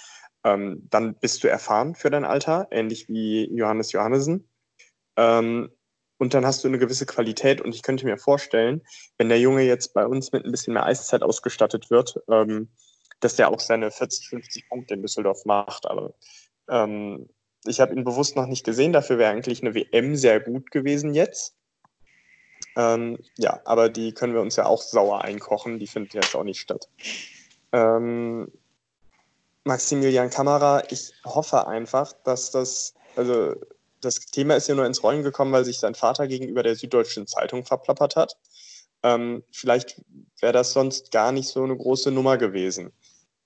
ähm, 0.45 0.87
dann 0.89 1.15
bist 1.15 1.43
du 1.43 1.49
erfahren 1.49 1.95
für 1.95 2.09
dein 2.09 2.25
Alter, 2.25 2.67
ähnlich 2.71 3.09
wie 3.09 3.53
Johannes 3.53 3.91
Johannessen. 3.91 4.49
Ähm, 5.17 5.69
und 6.17 6.33
dann 6.33 6.45
hast 6.45 6.63
du 6.63 6.67
eine 6.67 6.79
gewisse 6.79 7.05
Qualität. 7.05 7.61
Und 7.61 7.75
ich 7.75 7.81
könnte 7.81 8.05
mir 8.05 8.17
vorstellen, 8.17 8.81
wenn 9.17 9.29
der 9.29 9.39
Junge 9.39 9.63
jetzt 9.63 9.93
bei 9.93 10.05
uns 10.05 10.31
mit 10.31 10.45
ein 10.45 10.51
bisschen 10.51 10.73
mehr 10.73 10.85
Eiszeit 10.85 11.23
ausgestattet 11.23 11.89
wird, 11.89 12.15
ähm, 12.29 12.69
dass 13.19 13.35
der 13.35 13.49
auch 13.49 13.59
seine 13.59 13.91
40, 13.91 14.29
50 14.29 14.69
Punkte 14.69 14.93
in 14.93 15.01
Düsseldorf 15.01 15.43
macht. 15.45 15.85
Aber 15.85 16.13
ähm, 16.69 17.29
ich 17.65 17.79
habe 17.79 17.93
ihn 17.93 18.03
bewusst 18.03 18.35
noch 18.35 18.47
nicht 18.47 18.65
gesehen. 18.65 18.93
Dafür 18.93 19.17
wäre 19.17 19.31
eigentlich 19.31 19.61
eine 19.61 19.75
WM 19.75 20.15
sehr 20.15 20.39
gut 20.39 20.71
gewesen 20.71 21.13
jetzt. 21.13 21.55
Ähm, 22.75 23.17
ja, 23.37 23.59
aber 23.65 23.89
die 23.89 24.13
können 24.13 24.33
wir 24.33 24.41
uns 24.41 24.55
ja 24.55 24.65
auch 24.65 24.81
sauer 24.81 25.23
einkochen. 25.23 25.79
Die 25.79 25.87
findet 25.87 26.13
jetzt 26.13 26.35
auch 26.35 26.43
nicht 26.43 26.59
statt. 26.59 26.87
Ähm, 27.71 28.51
Maximilian 29.65 30.29
Kamera, 30.29 30.83
ich 30.89 31.13
hoffe 31.25 31.67
einfach, 31.67 32.13
dass 32.23 32.51
das, 32.51 32.93
also 33.15 33.55
das 34.01 34.19
Thema 34.27 34.55
ist 34.55 34.67
ja 34.67 34.75
nur 34.75 34.85
ins 34.85 35.03
Rollen 35.03 35.23
gekommen, 35.23 35.51
weil 35.51 35.65
sich 35.65 35.79
sein 35.79 35.95
Vater 35.95 36.27
gegenüber 36.27 36.63
der 36.63 36.75
Süddeutschen 36.75 37.27
Zeitung 37.27 37.65
verplappert 37.65 38.15
hat. 38.15 38.37
Ähm, 39.03 39.43
vielleicht 39.51 40.01
wäre 40.39 40.53
das 40.53 40.73
sonst 40.73 41.11
gar 41.11 41.31
nicht 41.31 41.49
so 41.49 41.63
eine 41.63 41.75
große 41.75 42.11
Nummer 42.11 42.37
gewesen. 42.37 42.91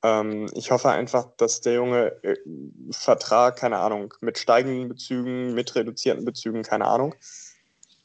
Ähm, 0.04 0.50
ich 0.54 0.70
hoffe 0.72 0.90
einfach, 0.90 1.30
dass 1.38 1.62
der 1.62 1.76
Junge 1.76 2.24
äh, 2.24 2.36
Vertrag, 2.92 3.56
keine 3.56 3.78
Ahnung, 3.78 4.14
mit 4.22 4.38
steigenden 4.38 4.90
Bezügen, 4.90 5.54
mit 5.54 5.74
reduzierten 5.76 6.26
Bezügen, 6.26 6.62
keine 6.62 6.86
Ahnung, 6.86 7.16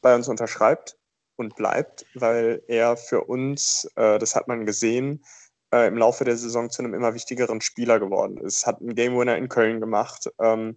bei 0.00 0.14
uns 0.14 0.28
unterschreibt 0.28 0.97
und 1.37 1.57
bleibt, 1.57 2.07
weil 2.14 2.62
er 2.69 2.97
für 2.97 3.25
uns, 3.25 3.90
äh, 3.97 4.19
das 4.19 4.37
hat 4.37 4.47
man 4.47 4.64
gesehen, 4.64 5.25
äh, 5.73 5.88
im 5.88 5.99
Laufe 5.99 6.25
der 6.25 6.37
Saison 6.37 6.71
zu 6.71 6.83
einem 6.83 6.95
immer 6.95 7.14
wichtigeren 7.14 7.61
Spieler 7.61 7.99
geworden 7.99 8.38
ist. 8.38 8.67
Hat 8.67 8.81
einen 8.81 8.95
Game 8.95 9.19
Winner 9.19 9.37
in 9.37 9.49
Köln 9.49 9.81
gemacht, 9.81 10.31
ähm, 10.40 10.76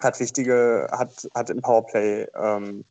hat 0.00 0.18
wichtige, 0.18 0.88
hat, 0.92 1.28
hat 1.34 1.50
im 1.50 1.60
Powerplay 1.60 2.26
ähm, 2.34 2.84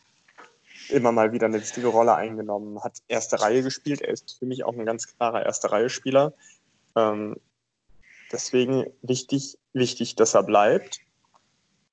immer 0.90 1.12
mal 1.12 1.32
wieder 1.32 1.48
eine 1.48 1.60
wichtige 1.60 1.88
Rolle 1.88 2.16
eingenommen, 2.16 2.84
hat 2.84 3.00
erste 3.08 3.42
Reihe 3.42 3.64
gespielt. 3.64 4.02
Er 4.02 4.14
ist 4.14 4.38
für 4.38 4.46
mich 4.46 4.64
auch 4.64 4.74
ein 4.74 4.86
ganz 4.86 5.08
klarer 5.08 5.46
erste 5.46 5.72
Reihe 5.72 5.90
Spieler. 5.90 6.34
Ähm, 6.96 7.38
deswegen 8.32 8.86
wichtig, 9.02 9.58
wichtig, 9.74 10.16
dass 10.16 10.34
er 10.34 10.44
bleibt. 10.44 11.00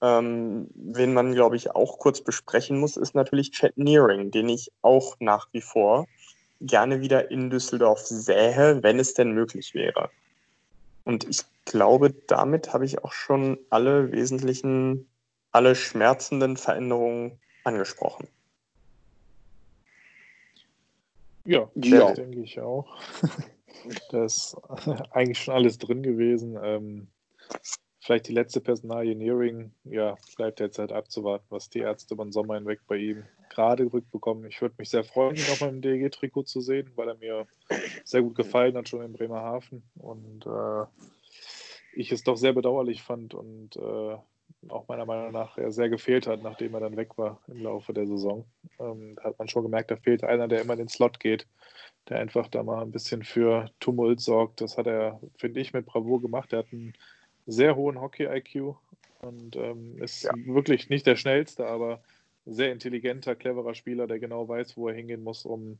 Ähm, 0.01 0.69
wen 0.75 1.13
man, 1.13 1.33
glaube 1.33 1.57
ich, 1.57 1.71
auch 1.71 1.99
kurz 1.99 2.21
besprechen 2.21 2.79
muss, 2.79 2.97
ist 2.97 3.15
natürlich 3.15 3.53
Chad 3.53 3.77
Nearing, 3.77 4.31
den 4.31 4.49
ich 4.49 4.73
auch 4.83 5.17
nach 5.21 5.49
wie 5.53 5.61
vor 5.61 6.07
gerne 6.61 7.01
wieder 7.01 7.31
in 7.31 7.51
Düsseldorf 7.51 8.01
sähe, 8.01 8.83
wenn 8.83 8.99
es 8.99 9.15
denn 9.15 9.33
möglich 9.33 9.75
wäre. 9.75 10.11
Und 11.05 11.29
ich 11.29 11.43
glaube, 11.65 12.11
damit 12.11 12.73
habe 12.73 12.85
ich 12.85 13.03
auch 13.05 13.13
schon 13.13 13.59
alle 13.71 14.13
wesentlichen, 14.13 15.09
alle 15.51 15.75
schmerzenden 15.75 16.57
Veränderungen 16.57 17.39
angesprochen. 17.65 18.29
Ja, 21.45 21.69
ja. 21.75 22.13
denke 22.13 22.41
ich 22.41 22.61
auch. 22.61 22.87
Da 24.11 24.25
ist 24.25 24.57
eigentlich 25.11 25.38
schon 25.38 25.55
alles 25.55 25.79
drin 25.79 26.02
gewesen. 26.02 26.59
Ähm, 26.62 27.09
vielleicht 28.00 28.29
die 28.29 28.33
letzte 28.33 28.61
Personalie 28.61 29.14
Nearing, 29.14 29.73
ja, 29.85 30.17
bleibt 30.37 30.61
jetzt 30.61 30.79
halt 30.79 30.93
abzuwarten, 30.93 31.47
was 31.50 31.71
die 31.71 31.81
Ärzte 31.81 32.17
den 32.17 32.33
Sommer 32.33 32.55
hinweg 32.57 32.81
bei 32.87 32.97
ihm 32.97 33.25
gerade 33.49 33.93
rückbekommen. 33.93 34.47
Ich 34.47 34.61
würde 34.61 34.75
mich 34.79 34.91
sehr 34.91 35.05
freuen, 35.05 35.37
ihn 35.37 35.47
nochmal 35.49 35.71
im 35.71 35.83
DEG-Trikot 35.83 36.45
zu 36.45 36.61
sehen, 36.61 36.91
weil 36.97 37.09
er 37.09 37.17
mir 37.17 37.47
sehr 38.05 38.23
gut 38.23 38.35
gefallen 38.35 38.76
hat, 38.76 38.88
schon 38.88 39.02
in 39.02 39.12
Bremerhaven. 39.12 39.83
Und 39.95 40.47
äh, 40.47 40.87
ich 41.95 42.11
es 42.12 42.25
doch 42.25 42.37
sehr 42.37 42.52
bedauerlich 42.52 43.02
fand 43.02 43.35
und 43.35 43.76
äh, 43.76 44.17
auch 44.69 44.88
meiner 44.88 45.07
Meinung 45.07 45.33
nach 45.33 45.59
sehr 45.69 45.88
gefehlt 45.88 46.26
hat, 46.26 46.43
nachdem 46.43 46.75
er 46.75 46.81
dann 46.81 46.97
weg 46.97 47.19
war 47.19 47.41
im 47.49 47.62
Laufe 47.62 47.93
der 47.93 48.07
Saison. 48.07 48.45
Ähm, 48.79 49.17
da 49.17 49.25
hat 49.25 49.38
man 49.38 49.49
schon 49.49 49.62
gemerkt, 49.62 49.91
da 49.91 49.97
fehlt 49.97 50.25
einer, 50.25 50.49
der 50.49 50.62
immer 50.62 50.75
in 50.75 50.81
den 50.81 50.88
Slot 50.88 51.21
geht, 51.21 51.47
der 52.09 52.19
einfach 52.19 52.49
da 52.49 52.63
mal 52.63 52.83
ein 52.83 52.91
bisschen 52.91 53.23
für 53.23 53.71
Tumult 53.81 54.21
sorgt. 54.21 54.61
Das 54.61 54.77
hat 54.77 54.87
er, 54.87 55.21
finde 55.37 55.61
ich, 55.61 55.73
mit 55.73 55.87
Bravour 55.87 56.21
gemacht. 56.21 56.53
Er 56.53 56.61
hat 56.61 56.73
einen 56.73 56.95
sehr 57.47 57.77
hohen 57.77 58.01
Hockey-IQ 58.01 58.75
und 59.21 59.57
ähm, 59.57 60.03
ist 60.03 60.25
ja. 60.25 60.33
wirklich 60.47 60.89
nicht 60.89 61.07
der 61.07 61.17
schnellste, 61.17 61.67
aber 61.67 62.03
sehr 62.45 62.73
intelligenter, 62.73 63.37
cleverer 63.37 63.75
Spieler, 63.75 64.07
der 64.07 64.19
genau 64.19 64.49
weiß, 64.49 64.77
wo 64.77 64.89
er 64.89 64.95
hingehen 64.95 65.23
muss, 65.23 65.45
um 65.45 65.79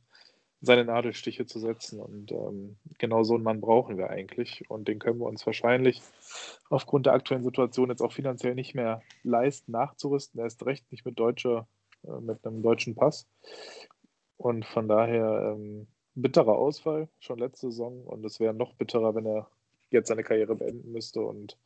seine 0.61 0.85
Nadelstiche 0.85 1.45
zu 1.45 1.59
setzen. 1.59 1.99
Und 1.99 2.31
ähm, 2.31 2.77
genau 2.97 3.23
so 3.23 3.35
einen 3.35 3.43
Mann 3.43 3.59
brauchen 3.59 3.97
wir 3.97 4.09
eigentlich. 4.09 4.63
Und 4.69 4.87
den 4.87 4.97
können 4.97 5.19
wir 5.19 5.27
uns 5.27 5.45
wahrscheinlich 5.45 6.01
aufgrund 6.69 7.05
der 7.05 7.13
aktuellen 7.13 7.43
Situation 7.43 7.89
jetzt 7.89 8.01
auch 8.01 8.13
finanziell 8.13 8.55
nicht 8.55 8.73
mehr 8.73 9.01
leisten, 9.23 9.73
nachzurüsten. 9.73 10.39
Er 10.39 10.45
ist 10.45 10.65
recht 10.65 10.89
nicht 10.91 11.05
mit 11.05 11.19
deutscher, 11.19 11.67
äh, 12.07 12.21
mit 12.21 12.45
einem 12.45 12.61
deutschen 12.61 12.95
Pass. 12.95 13.27
Und 14.37 14.65
von 14.65 14.87
daher 14.87 15.53
ähm, 15.53 15.87
bitterer 16.15 16.55
Ausfall, 16.57 17.07
schon 17.19 17.39
letzte 17.39 17.71
Saison. 17.71 18.03
Und 18.05 18.25
es 18.25 18.39
wäre 18.39 18.53
noch 18.53 18.73
bitterer, 18.73 19.15
wenn 19.15 19.25
er 19.25 19.47
jetzt 19.89 20.07
seine 20.07 20.23
Karriere 20.23 20.55
beenden 20.55 20.91
müsste 20.91 21.21
und 21.21 21.57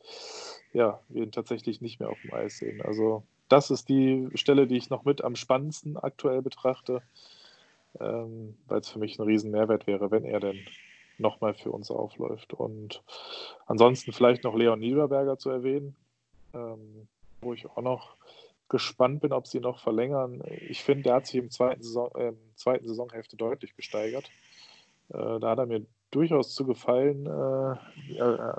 ja, 0.74 1.00
wir 1.08 1.24
ihn 1.24 1.32
tatsächlich 1.32 1.82
nicht 1.82 2.00
mehr 2.00 2.10
auf 2.10 2.22
dem 2.22 2.34
Eis 2.34 2.58
sehen. 2.58 2.82
Also 2.82 3.24
das 3.50 3.72
ist 3.72 3.88
die 3.90 4.28
Stelle, 4.36 4.68
die 4.68 4.78
ich 4.78 4.90
noch 4.90 5.06
mit 5.06 5.24
am 5.24 5.36
spannendsten 5.36 5.98
aktuell 5.98 6.42
betrachte, 6.42 7.02
ähm, 8.00 8.58
weil 8.68 8.82
es 8.82 8.90
für 8.90 9.00
mich 9.00 9.18
ein 9.18 9.26
riesen 9.26 9.52
Mehrwert 9.52 9.88
wäre, 9.88 10.12
wenn 10.12 10.26
er 10.26 10.40
denn 10.40 10.60
nochmal 11.18 11.54
für 11.54 11.72
uns 11.72 11.90
aufläuft. 11.90 12.54
Und 12.54 13.02
ansonsten 13.66 14.12
vielleicht 14.12 14.44
noch 14.44 14.56
Leon 14.56 14.80
Niederberger 14.80 15.38
zu 15.38 15.50
erwähnen, 15.50 15.96
ähm, 16.54 17.08
wo 17.42 17.54
ich 17.54 17.66
auch 17.66 17.82
noch 17.82 18.16
gespannt 18.70 19.22
bin, 19.22 19.34
ob 19.34 19.48
sie 19.48 19.60
noch 19.60 19.80
verlängern. 19.80 20.44
Ich 20.68 20.84
finde, 20.84 21.04
der 21.04 21.16
hat 21.16 21.28
sich 21.28 21.36
im 21.36 21.50
zweiten, 21.50 21.84
Saison, 21.84 22.12
äh, 22.16 22.34
zweiten 22.56 22.88
Saisonhälfte 22.88 23.38
deutlich 23.38 23.76
gesteigert. 23.76 24.30
Äh, 25.10 25.40
da 25.40 25.52
hat 25.52 25.60
er 25.60 25.66
mir 25.66 25.86
durchaus 26.12 26.54
zu 26.54 26.66
gefallen. 26.66 27.26
Äh, 27.26 28.22
äh 28.22 28.54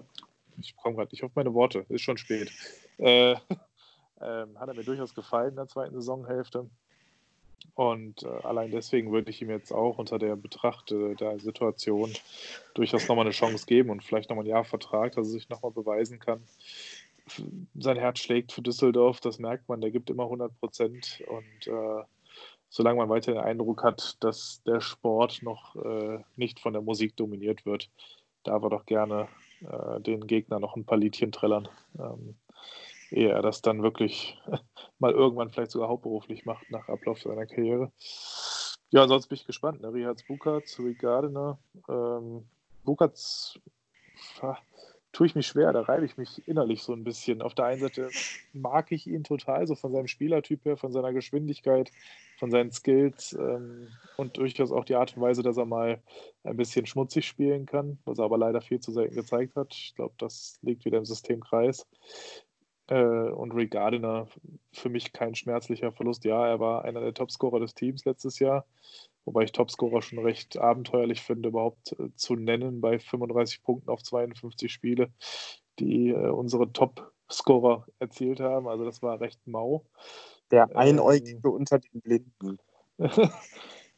ich 0.60 0.76
komme 0.76 0.96
gerade 0.96 1.12
nicht 1.12 1.22
auf 1.22 1.30
meine 1.36 1.54
Worte, 1.54 1.86
ist 1.88 2.02
schon 2.02 2.18
spät. 2.18 2.50
Äh, 2.98 3.32
ähm, 4.20 4.58
hat 4.58 4.68
er 4.68 4.74
mir 4.74 4.82
durchaus 4.82 5.14
gefallen 5.14 5.50
in 5.50 5.56
der 5.56 5.68
zweiten 5.68 5.94
Saisonhälfte. 5.94 6.68
Und 7.74 8.24
äh, 8.24 8.26
allein 8.42 8.72
deswegen 8.72 9.12
würde 9.12 9.30
ich 9.30 9.40
ihm 9.40 9.50
jetzt 9.50 9.72
auch 9.72 9.98
unter 9.98 10.18
der 10.18 10.34
Betracht 10.34 10.90
der 10.90 11.38
Situation 11.38 12.12
durchaus 12.74 13.06
nochmal 13.06 13.24
eine 13.24 13.34
Chance 13.34 13.66
geben 13.66 13.90
und 13.90 14.02
vielleicht 14.02 14.30
nochmal 14.30 14.44
ein 14.44 14.48
Jahr 14.48 14.64
Vertrag, 14.64 15.12
dass 15.12 15.28
er 15.28 15.32
sich 15.32 15.48
nochmal 15.48 15.70
beweisen 15.70 16.18
kann. 16.18 16.42
Sein 17.78 17.96
Herz 17.96 18.18
schlägt 18.20 18.52
für 18.52 18.62
Düsseldorf, 18.62 19.20
das 19.20 19.38
merkt 19.38 19.68
man, 19.68 19.80
der 19.80 19.90
gibt 19.90 20.10
immer 20.10 20.24
100 20.24 20.58
Prozent. 20.60 21.22
Und 21.28 21.66
äh, 21.66 22.02
solange 22.68 22.98
man 22.98 23.08
weiter 23.08 23.32
den 23.32 23.40
Eindruck 23.40 23.82
hat, 23.82 24.16
dass 24.20 24.62
der 24.64 24.80
Sport 24.80 25.42
noch 25.42 25.76
äh, 25.76 26.18
nicht 26.36 26.60
von 26.60 26.72
der 26.72 26.82
Musik 26.82 27.16
dominiert 27.16 27.66
wird, 27.66 27.90
darf 28.44 28.62
er 28.62 28.70
doch 28.70 28.86
gerne 28.86 29.28
äh, 29.60 30.00
den 30.00 30.26
Gegner 30.26 30.60
noch 30.60 30.76
ein 30.76 30.84
paar 30.84 30.98
Liedchen 30.98 31.32
trällern. 31.32 31.68
Ähm, 31.98 32.36
ehe 33.10 33.30
er 33.30 33.42
das 33.42 33.62
dann 33.62 33.82
wirklich 33.82 34.38
mal 34.98 35.12
irgendwann 35.12 35.50
vielleicht 35.50 35.70
sogar 35.70 35.88
hauptberuflich 35.88 36.44
macht 36.44 36.70
nach 36.70 36.88
Ablauf 36.88 37.20
seiner 37.20 37.46
Karriere. 37.46 37.90
Ja, 38.90 39.06
sonst 39.06 39.28
bin 39.28 39.36
ich 39.36 39.46
gespannt. 39.46 39.82
Ne? 39.82 39.92
Rihards 39.92 40.24
Bukatz, 40.26 40.78
Rick 40.78 41.00
Gardiner. 41.00 41.58
Ähm, 41.88 42.46
Bukatz 42.84 43.58
tue 45.12 45.26
ich 45.26 45.34
mich 45.34 45.46
schwer, 45.46 45.72
da 45.72 45.82
reibe 45.82 46.04
ich 46.04 46.16
mich 46.16 46.46
innerlich 46.46 46.82
so 46.82 46.92
ein 46.92 47.04
bisschen. 47.04 47.42
Auf 47.42 47.54
der 47.54 47.66
einen 47.66 47.80
Seite 47.80 48.10
mag 48.52 48.92
ich 48.92 49.06
ihn 49.06 49.24
total, 49.24 49.66
so 49.66 49.74
von 49.74 49.92
seinem 49.92 50.06
Spielertyp 50.06 50.64
her, 50.64 50.76
von 50.76 50.92
seiner 50.92 51.12
Geschwindigkeit, 51.12 51.90
von 52.38 52.50
seinen 52.50 52.70
Skills 52.70 53.32
ähm, 53.32 53.88
und 54.16 54.36
durchaus 54.36 54.70
auch 54.70 54.84
die 54.84 54.94
Art 54.94 55.16
und 55.16 55.22
Weise, 55.22 55.42
dass 55.42 55.56
er 55.56 55.64
mal 55.64 56.02
ein 56.44 56.56
bisschen 56.56 56.86
schmutzig 56.86 57.26
spielen 57.26 57.66
kann, 57.66 57.98
was 58.04 58.18
er 58.18 58.24
aber 58.24 58.38
leider 58.38 58.60
viel 58.60 58.80
zu 58.80 58.92
selten 58.92 59.14
gezeigt 59.14 59.56
hat. 59.56 59.74
Ich 59.74 59.94
glaube, 59.94 60.14
das 60.18 60.58
liegt 60.62 60.84
wieder 60.84 60.98
im 60.98 61.04
Systemkreis. 61.04 61.86
Äh, 62.88 63.30
und 63.30 63.52
Rick 63.52 63.72
Gardiner 63.72 64.28
für 64.72 64.88
mich 64.88 65.12
kein 65.12 65.34
schmerzlicher 65.34 65.92
Verlust. 65.92 66.24
Ja, 66.24 66.46
er 66.46 66.58
war 66.60 66.84
einer 66.84 67.00
der 67.00 67.14
Topscorer 67.14 67.60
des 67.60 67.74
Teams 67.74 68.04
letztes 68.04 68.38
Jahr, 68.38 68.66
wobei 69.28 69.42
ich 69.42 69.52
Topscorer 69.52 70.00
schon 70.00 70.20
recht 70.20 70.56
abenteuerlich 70.56 71.20
finde, 71.20 71.50
überhaupt 71.50 71.92
äh, 71.98 72.08
zu 72.16 72.34
nennen 72.34 72.80
bei 72.80 72.98
35 72.98 73.62
Punkten 73.62 73.90
auf 73.90 74.02
52 74.02 74.72
Spiele, 74.72 75.10
die 75.78 76.08
äh, 76.08 76.30
unsere 76.30 76.72
Topscorer 76.72 77.86
erzielt 77.98 78.40
haben. 78.40 78.68
Also 78.68 78.86
das 78.86 79.02
war 79.02 79.20
recht 79.20 79.46
mau. 79.46 79.84
Der 80.50 80.62
ähm, 80.70 80.76
Einäugige 80.76 81.48
ähm, 81.48 81.54
unter 81.54 81.78
den 81.78 82.00
Blinden. 82.00 82.58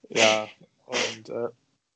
ja, 0.08 0.48
und 0.86 1.28
äh, 1.28 1.48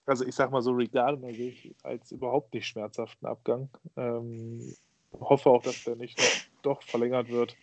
also 0.06 0.24
ich 0.24 0.36
sag 0.36 0.52
mal 0.52 0.62
so, 0.62 0.70
Rick 0.70 0.92
sehe 0.92 1.48
ich 1.48 1.74
als 1.82 2.12
überhaupt 2.12 2.54
nicht 2.54 2.68
schmerzhaften 2.68 3.26
Abgang. 3.26 3.68
Ähm, 3.96 4.76
hoffe 5.18 5.50
auch, 5.50 5.62
dass 5.62 5.82
der 5.82 5.96
nicht 5.96 6.18
noch 6.18 6.54
doch 6.62 6.82
verlängert 6.82 7.30
wird. 7.30 7.56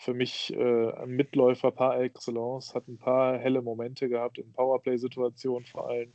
Für 0.00 0.14
mich 0.14 0.50
äh, 0.56 0.92
ein 0.92 1.10
Mitläufer 1.10 1.70
par 1.70 2.00
excellence, 2.00 2.74
hat 2.74 2.88
ein 2.88 2.96
paar 2.96 3.36
helle 3.36 3.60
Momente 3.60 4.08
gehabt, 4.08 4.38
in 4.38 4.50
Powerplay-Situationen 4.52 5.66
vor 5.66 5.88
allem. 5.88 6.10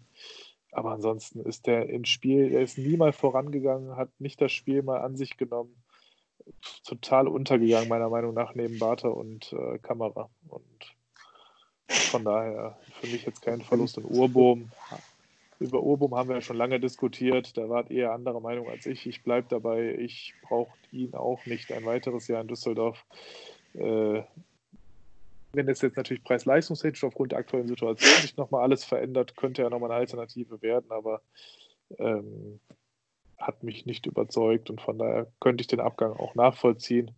Aber 0.72 0.92
ansonsten 0.92 1.40
ist 1.42 1.68
der 1.68 1.88
im 1.90 2.04
Spiel, 2.04 2.52
er 2.52 2.64
ist 2.64 2.80
nie 2.80 2.98
mal 2.98 3.14
vorangegangen, 3.14 3.96
hat 3.96 4.10
nicht 4.18 4.42
das 4.42 4.52
Spiel 4.52 4.82
mal 4.82 5.02
an 5.02 5.16
sich 5.16 5.38
genommen. 5.38 5.84
Total 6.84 7.28
untergegangen, 7.28 7.88
meiner 7.88 8.10
Meinung 8.10 8.34
nach, 8.34 8.56
neben 8.56 8.80
Barter 8.80 9.16
und 9.16 9.54
äh, 9.54 9.78
Kamera. 9.78 10.32
Und 10.50 10.96
von 11.88 12.26
daher 12.26 12.80
für 13.00 13.08
mich 13.08 13.24
jetzt 13.24 13.44
kein 13.44 13.62
Verlust. 13.62 14.00
Und 14.00 14.06
Urbohm 14.06 14.72
über 15.60 15.82
Urbum 15.82 16.16
haben 16.16 16.30
wir 16.30 16.36
ja 16.36 16.42
schon 16.42 16.58
lange 16.58 16.80
diskutiert. 16.80 17.56
Da 17.56 17.70
wart 17.70 17.92
eher 17.92 18.12
anderer 18.12 18.40
Meinung 18.40 18.68
als 18.68 18.86
ich. 18.86 19.06
Ich 19.06 19.24
bleibe 19.24 19.48
dabei. 19.50 19.96
Ich 20.00 20.34
brauche 20.42 20.76
ihn 20.92 21.14
auch 21.14 21.46
nicht 21.46 21.72
ein 21.72 21.86
weiteres 21.86 22.28
Jahr 22.28 22.42
in 22.42 22.48
Düsseldorf. 22.48 23.06
Äh, 23.78 24.24
wenn 25.54 25.70
es 25.70 25.82
jetzt 25.82 25.98
natürlich 25.98 26.24
preis-leistungstechnisch 26.24 27.04
aufgrund 27.04 27.32
der 27.32 27.40
aktuellen 27.40 27.68
Situation 27.68 28.22
sich 28.22 28.36
nochmal 28.38 28.64
alles 28.64 28.84
verändert, 28.84 29.36
könnte 29.36 29.64
er 29.64 29.70
nochmal 29.70 29.92
eine 29.92 30.02
Alternative 30.02 30.62
werden, 30.62 30.92
aber 30.92 31.22
ähm, 31.98 32.60
hat 33.38 33.64
mich 33.64 33.86
nicht 33.86 34.06
überzeugt 34.06 34.70
und 34.70 34.82
von 34.82 34.98
daher 34.98 35.28
könnte 35.40 35.62
ich 35.62 35.68
den 35.68 35.80
Abgang 35.80 36.14
auch 36.14 36.36
nachvollziehen. 36.36 37.12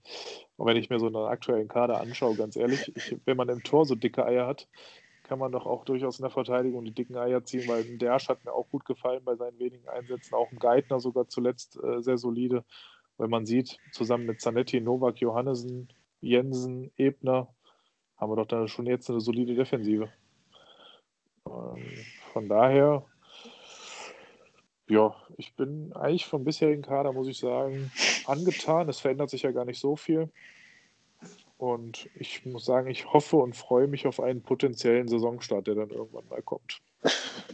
Und 0.56 0.68
wenn 0.68 0.78
ich 0.78 0.90
mir 0.90 1.00
so 1.00 1.08
einen 1.08 1.16
aktuellen 1.16 1.68
Kader 1.68 2.00
anschaue, 2.00 2.36
ganz 2.36 2.56
ehrlich, 2.56 2.92
ich, 2.96 3.18
wenn 3.26 3.38
man 3.38 3.50
im 3.50 3.64
Tor 3.64 3.86
so 3.86 3.96
dicke 3.96 4.26
Eier 4.26 4.48
hat, 4.48 4.68
kann 5.24 5.40
man 5.40 5.52
doch 5.52 5.66
auch 5.66 5.84
durchaus 5.84 6.20
in 6.20 6.24
der 6.24 6.32
Verteidigung 6.32 6.86
die 6.86 6.94
dicken 6.94 7.18
Eier 7.18 7.44
ziehen, 7.44 7.68
weil 7.68 7.84
ein 7.84 8.00
Dersch 8.00 8.30
hat 8.30 8.46
mir 8.46 8.54
auch 8.54 8.70
gut 8.70 8.86
gefallen 8.86 9.24
bei 9.26 9.36
seinen 9.36 9.60
wenigen 9.60 9.88
Einsätzen, 9.90 10.34
auch 10.34 10.52
ein 10.52 10.60
Geithner 10.60 11.00
sogar 11.00 11.28
zuletzt 11.28 11.78
äh, 11.84 12.02
sehr 12.02 12.18
solide, 12.18 12.64
weil 13.18 13.28
man 13.28 13.46
sieht, 13.46 13.78
zusammen 13.92 14.26
mit 14.26 14.42
Zanetti, 14.42 14.80
Novak, 14.80 15.20
Johannesen, 15.20 15.90
Jensen, 16.28 16.92
Ebner, 16.98 17.48
haben 18.18 18.32
wir 18.32 18.36
doch 18.36 18.48
da 18.48 18.68
schon 18.68 18.86
jetzt 18.86 19.10
eine 19.10 19.22
solide 19.22 19.56
Defensive. 19.56 20.10
Ähm, 21.48 21.84
von 22.34 22.50
daher, 22.50 23.06
ja, 24.90 25.16
ich 25.38 25.56
bin 25.56 25.94
eigentlich 25.94 26.26
vom 26.26 26.44
bisherigen 26.44 26.82
Kader, 26.82 27.14
muss 27.14 27.28
ich 27.28 27.40
sagen, 27.40 27.92
angetan. 28.26 28.90
Es 28.90 29.00
verändert 29.00 29.30
sich 29.30 29.44
ja 29.44 29.52
gar 29.52 29.66
nicht 29.66 29.80
so 29.80 29.96
viel. 29.96 30.30
Und 31.58 32.10
ich 32.16 32.46
muss 32.46 32.66
sagen, 32.66 32.88
ich 32.90 33.12
hoffe 33.12 33.38
und 33.38 33.56
freue 33.56 33.88
mich 33.88 34.06
auf 34.06 34.20
einen 34.20 34.44
potenziellen 34.44 35.08
Saisonstart, 35.08 35.66
der 35.66 35.76
dann 35.76 35.90
irgendwann 35.90 36.28
mal 36.28 36.42
kommt. 36.42 36.82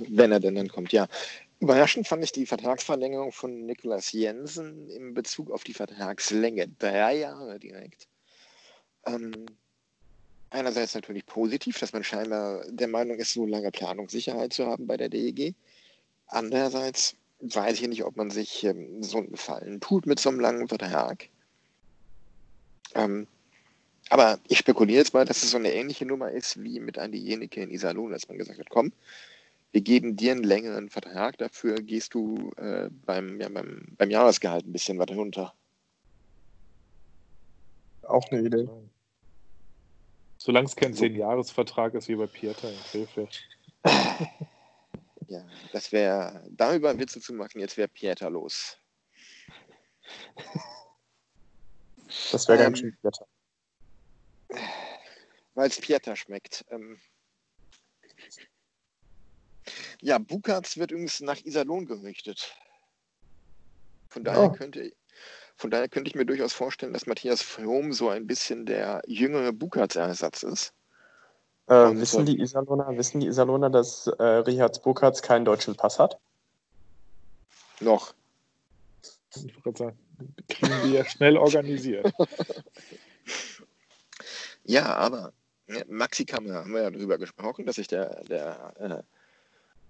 Wenn 0.10 0.32
er 0.32 0.40
denn 0.40 0.56
dann 0.56 0.68
kommt, 0.68 0.92
ja. 0.92 1.08
Überraschend 1.60 2.08
fand 2.08 2.24
ich 2.24 2.34
die 2.34 2.46
Vertragsverlängerung 2.46 3.32
von 3.32 3.66
Niklas 3.66 4.12
Jensen 4.12 4.90
in 4.90 5.14
Bezug 5.14 5.52
auf 5.52 5.64
die 5.64 5.74
Vertragslänge. 5.74 6.68
Drei 6.80 7.20
Jahre 7.20 7.60
direkt. 7.60 8.10
Ähm, 9.06 9.46
einerseits 10.50 10.96
natürlich 10.96 11.26
positiv, 11.26 11.80
dass 11.80 11.94
man 11.94 12.04
scheinbar 12.04 12.64
der 12.70 12.88
Meinung 12.88 13.18
ist, 13.18 13.34
so 13.34 13.46
lange 13.46 13.72
Planungssicherheit 13.72 14.54
zu 14.54 14.66
haben 14.68 14.88
bei 14.88 14.98
der 14.98 15.10
DEG. 15.10 15.56
Andererseits 16.28 17.16
weiß 17.42 17.82
ich 17.82 17.88
nicht, 17.88 18.04
ob 18.04 18.16
man 18.16 18.30
sich 18.30 18.64
ähm, 18.64 19.04
so 19.04 19.18
einen 19.18 19.32
Gefallen 19.32 19.82
tut 19.82 20.06
mit 20.06 20.20
so 20.20 20.30
einem 20.30 20.40
langen 20.40 20.68
Vertrag. 20.68 21.30
Ähm, 22.96 23.28
aber 24.10 24.40
ich 24.48 24.60
spekuliere 24.60 25.00
jetzt 25.00 25.14
mal, 25.14 25.26
dass 25.26 25.44
es 25.44 25.52
so 25.52 25.58
eine 25.58 25.74
ähnliche 25.74 26.06
Nummer 26.06 26.32
ist 26.32 26.62
wie 26.62 26.80
mit 26.80 26.98
Andi 26.98 27.18
Jenike 27.18 27.62
in 27.62 27.72
Iserlohn, 27.72 28.12
dass 28.12 28.28
man 28.28 28.38
gesagt 28.38 28.60
hat, 28.60 28.70
komm, 28.70 28.92
wir 29.72 29.82
geben 29.82 30.16
dir 30.16 30.34
einen 30.34 30.44
längeren 30.44 30.90
Vertrag, 30.90 31.38
dafür 31.40 31.76
gehst 31.76 32.14
du 32.14 32.52
äh, 32.58 32.90
beim, 33.06 33.42
ja, 33.42 33.50
beim, 33.50 33.88
beim 33.98 34.12
Jahresgehalt 34.12 34.68
ein 34.68 34.72
bisschen 34.72 35.00
weiter 35.00 35.16
runter. 35.16 35.54
Auch 38.04 38.30
eine 38.30 38.42
Idee. 38.42 38.70
Solange 40.44 40.68
es 40.68 40.76
kein 40.76 40.94
10-Jahres-Vertrag 40.94 41.94
ist 41.94 42.10
wie 42.10 42.16
bei 42.16 42.28
Pieter 42.28 42.70
in 42.70 42.80
Krefeld. 42.92 43.48
ja, 45.28 45.46
das 45.72 45.92
wäre, 45.94 46.46
darüber 46.52 47.00
Witze 47.00 47.22
zu 47.22 47.34
machen, 47.34 47.62
jetzt 47.62 47.78
wäre 47.78 47.88
Pieter 47.88 48.30
los. 48.30 48.78
Das 52.32 52.48
wäre 52.50 52.60
ähm, 52.60 52.64
ganz 52.66 52.80
schön 52.80 52.98
Pieter 53.02 53.26
weil 55.56 55.70
es 55.70 55.80
Pieter 55.80 56.16
schmeckt. 56.16 56.66
Ähm 56.70 57.00
ja, 60.02 60.18
Bukatz 60.18 60.78
wird 60.78 60.92
übrigens 60.92 61.22
nach 61.22 61.40
Iserlohn 61.46 61.86
gerüchtet. 61.86 62.54
Von 64.10 64.24
daher, 64.24 64.44
oh. 64.44 64.52
könnte, 64.52 64.94
von 65.64 65.72
daher 65.72 65.88
könnte 65.88 66.10
ich 66.10 66.16
mir 66.16 66.26
durchaus 66.26 66.52
vorstellen, 66.52 66.92
dass 66.92 67.06
Matthias 67.06 67.42
Fromm 67.42 67.94
so 67.94 68.10
ein 68.10 68.28
bisschen 68.28 68.66
der 68.66 69.02
jüngere 69.08 69.54
Bukatz-Ersatz 69.54 70.44
ist. 70.44 70.74
Äh, 71.68 71.74
wissen, 71.94 72.26
die 72.26 72.38
Iserlohner, 72.38 72.98
wissen 72.98 73.22
die 73.22 73.28
Iserlohner, 73.28 73.70
dass 73.70 74.08
äh, 74.08 74.24
Richard 74.24 74.84
Bukatz 74.84 75.22
keinen 75.22 75.46
deutschen 75.46 75.78
Pass 75.78 76.00
hat? 76.00 76.20
Noch. 77.80 78.14
Ich 79.34 79.64
würde 79.64 79.78
sagen, 79.78 79.98
kriegen 80.50 80.92
wir 80.92 81.06
schnell 81.06 81.38
organisiert. 81.38 82.12
Ja, 84.66 84.96
aber 84.96 85.32
Maxi 85.88 86.26
Kammer 86.26 86.56
haben 86.56 86.74
wir 86.74 86.82
ja 86.82 86.92
darüber 86.92 87.18
gesprochen, 87.18 87.66
dass 87.66 87.76
sich 87.76 87.88
der, 87.88 88.22
der 88.26 88.74
äh, 88.80 89.04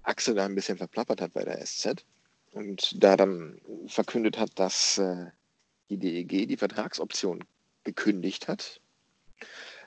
Axel 0.04 0.36
da 0.36 0.46
ein 0.46 0.54
bisschen 0.54 0.78
verplappert 0.78 1.20
hat 1.20 1.34
bei 1.34 1.44
der 1.44 1.66
SZ 1.66 2.06
und 2.52 3.04
da 3.04 3.18
dann 3.18 3.60
verkündet 3.88 4.38
hat, 4.38 4.52
dass 4.60 5.00
äh, 5.00 5.32
die 5.90 5.98
DEG 5.98 6.48
die 6.48 6.58
Vertragsoption 6.58 7.44
gekündigt 7.84 8.48
hat, 8.48 8.82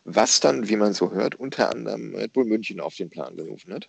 was 0.04 0.40
dann, 0.40 0.68
wie 0.68 0.76
man 0.76 0.92
so 0.92 1.10
hört, 1.10 1.34
unter 1.34 1.70
anderem 1.70 2.14
Red 2.14 2.32
Bull 2.32 2.44
München 2.44 2.80
auf 2.80 2.96
den 2.96 3.10
Plan 3.10 3.36
gerufen 3.36 3.72
hat. 3.72 3.88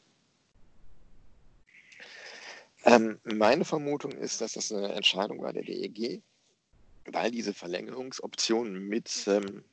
Ähm, 2.85 3.19
meine 3.23 3.65
Vermutung 3.65 4.11
ist, 4.13 4.41
dass 4.41 4.53
das 4.53 4.71
eine 4.71 4.93
Entscheidung 4.93 5.41
war 5.41 5.51
der 5.51 5.63
DEG, 5.63 6.21
weil 7.05 7.31
diese 7.31 7.53
Verlängerungsoption 7.53 8.73
mit 8.87 9.25
ähm, 9.27 9.63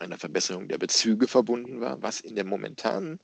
einer 0.00 0.18
Verbesserung 0.18 0.68
der 0.68 0.78
Bezüge 0.78 1.28
verbunden 1.28 1.80
war, 1.80 2.02
was 2.02 2.20
in 2.20 2.34
der 2.34 2.44
momentanen 2.44 3.20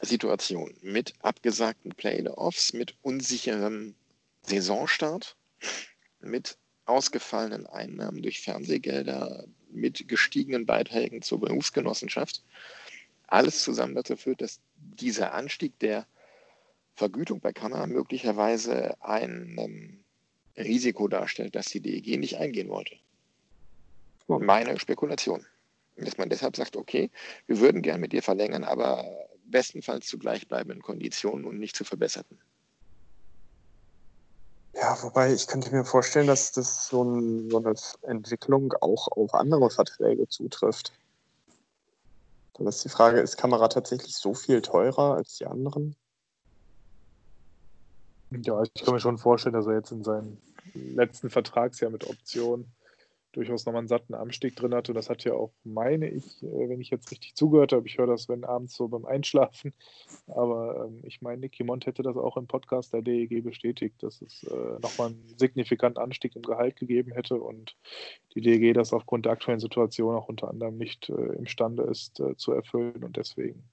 Situation 0.00 0.74
mit 0.82 1.14
abgesagten 1.22 1.92
Playoffs, 1.92 2.72
mit 2.72 2.94
unsicherem 3.02 3.94
Saisonstart, 4.42 5.36
mit 6.20 6.56
ausgefallenen 6.86 7.66
Einnahmen 7.66 8.22
durch 8.22 8.40
Fernsehgelder, 8.40 9.44
mit 9.70 10.08
gestiegenen 10.08 10.66
Beiträgen 10.66 11.22
zur 11.22 11.40
Berufsgenossenschaft 11.40 12.42
alles 13.28 13.62
zusammen 13.62 13.94
dazu 13.94 14.16
führt, 14.16 14.40
dass 14.40 14.60
dieser 14.76 15.34
Anstieg 15.34 15.78
der 15.78 16.06
Vergütung 16.96 17.40
bei 17.40 17.52
Kamera 17.52 17.86
möglicherweise 17.86 18.96
ein 19.02 19.56
ähm, 19.58 20.04
Risiko 20.56 21.06
darstellt, 21.06 21.54
das 21.54 21.66
die 21.66 21.80
DEG 21.80 22.18
nicht 22.18 22.38
eingehen 22.38 22.68
wollte. 22.68 22.96
Meine 24.26 24.78
Spekulation. 24.78 25.46
Dass 25.96 26.16
man 26.16 26.28
deshalb 26.28 26.56
sagt, 26.56 26.76
okay, 26.76 27.10
wir 27.46 27.60
würden 27.60 27.82
gern 27.82 28.00
mit 28.00 28.12
dir 28.12 28.22
verlängern, 28.22 28.64
aber 28.64 29.04
bestenfalls 29.44 30.06
zu 30.06 30.18
gleichbleibenden 30.18 30.82
Konditionen 30.82 31.44
und 31.44 31.58
nicht 31.58 31.76
zu 31.76 31.84
verbesserten. 31.84 32.38
Ja, 34.80 34.96
wobei 35.02 35.32
ich 35.32 35.48
könnte 35.48 35.74
mir 35.74 35.84
vorstellen, 35.84 36.28
dass 36.28 36.52
das 36.52 36.86
so, 36.86 37.02
ein, 37.02 37.50
so 37.50 37.58
eine 37.58 37.74
Entwicklung 38.02 38.72
auch 38.80 39.08
auf 39.08 39.34
andere 39.34 39.70
Verträge 39.70 40.28
zutrifft. 40.28 40.92
Dann 42.54 42.66
ist 42.66 42.84
die 42.84 42.88
Frage, 42.88 43.20
ist 43.20 43.36
Kamera 43.36 43.68
tatsächlich 43.68 44.16
so 44.16 44.34
viel 44.34 44.62
teurer 44.62 45.16
als 45.16 45.36
die 45.36 45.46
anderen? 45.46 45.96
Ja, 48.30 48.62
ich 48.62 48.72
kann 48.74 48.94
mir 48.94 49.00
schon 49.00 49.18
vorstellen, 49.18 49.54
dass 49.54 49.66
er 49.66 49.74
jetzt 49.74 49.90
in 49.90 50.04
seinem 50.04 50.38
letzten 50.74 51.30
Vertragsjahr 51.30 51.90
mit 51.90 52.08
Option 52.08 52.66
durchaus 53.32 53.66
nochmal 53.66 53.80
einen 53.80 53.88
satten 53.88 54.14
Anstieg 54.14 54.56
drin 54.56 54.74
hatte. 54.74 54.92
Das 54.92 55.10
hat 55.10 55.24
ja 55.24 55.34
auch, 55.34 55.52
meine 55.64 56.08
ich, 56.08 56.42
äh, 56.42 56.68
wenn 56.68 56.80
ich 56.80 56.90
jetzt 56.90 57.10
richtig 57.10 57.34
zugehört 57.34 57.72
habe, 57.72 57.86
ich 57.86 57.98
höre 57.98 58.06
das, 58.06 58.28
wenn 58.28 58.44
abends 58.44 58.74
so 58.74 58.88
beim 58.88 59.04
Einschlafen, 59.04 59.74
aber 60.26 60.86
ähm, 60.86 61.00
ich 61.04 61.20
meine, 61.20 61.40
Nicky 61.40 61.64
Mont 61.64 61.86
hätte 61.86 62.02
das 62.02 62.16
auch 62.16 62.36
im 62.36 62.46
Podcast 62.46 62.92
der 62.92 63.02
DEG 63.02 63.42
bestätigt, 63.42 64.02
dass 64.02 64.22
es 64.22 64.44
äh, 64.44 64.78
nochmal 64.80 65.08
einen 65.08 65.34
signifikanten 65.36 66.02
Anstieg 66.02 66.36
im 66.36 66.42
Gehalt 66.42 66.76
gegeben 66.76 67.12
hätte 67.12 67.36
und 67.36 67.76
die 68.34 68.40
DEG 68.40 68.74
das 68.74 68.92
aufgrund 68.92 69.26
der 69.26 69.32
aktuellen 69.32 69.60
Situation 69.60 70.14
auch 70.14 70.28
unter 70.28 70.48
anderem 70.48 70.76
nicht 70.76 71.08
äh, 71.10 71.34
imstande 71.36 71.84
ist 71.84 72.20
äh, 72.20 72.36
zu 72.36 72.52
erfüllen 72.52 73.04
und 73.04 73.16
deswegen 73.16 73.64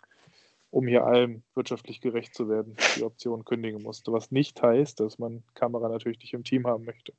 um 0.75 0.87
hier 0.87 1.05
allem 1.05 1.41
wirtschaftlich 1.53 2.01
gerecht 2.01 2.35
zu 2.35 2.49
werden, 2.49 2.75
die 2.97 3.03
Option 3.03 3.45
kündigen 3.45 3.81
musste. 3.81 4.11
Was 4.11 4.31
nicht 4.31 4.61
heißt, 4.61 4.99
dass 4.99 5.17
man 5.17 5.41
Kamera 5.53 5.87
natürlich 5.87 6.19
nicht 6.19 6.33
im 6.33 6.43
Team 6.43 6.67
haben 6.67 6.83
möchte. 6.83 7.13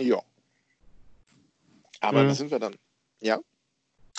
Ja. 0.00 0.22
Aber 2.00 2.22
mhm. 2.22 2.28
da 2.28 2.34
sind 2.34 2.50
wir 2.50 2.58
dann. 2.58 2.76
Ja? 3.20 3.38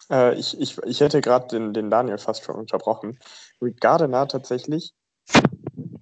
Äh, 0.10 0.38
ich, 0.38 0.60
ich, 0.60 0.78
ich 0.80 1.00
hätte 1.00 1.22
gerade 1.22 1.48
den, 1.48 1.74
den 1.74 1.90
Daniel 1.90 2.18
fast 2.18 2.44
schon 2.44 2.56
unterbrochen. 2.56 3.20
Rick 3.62 3.82
Gardiner 3.82 4.28
tatsächlich. 4.28 4.94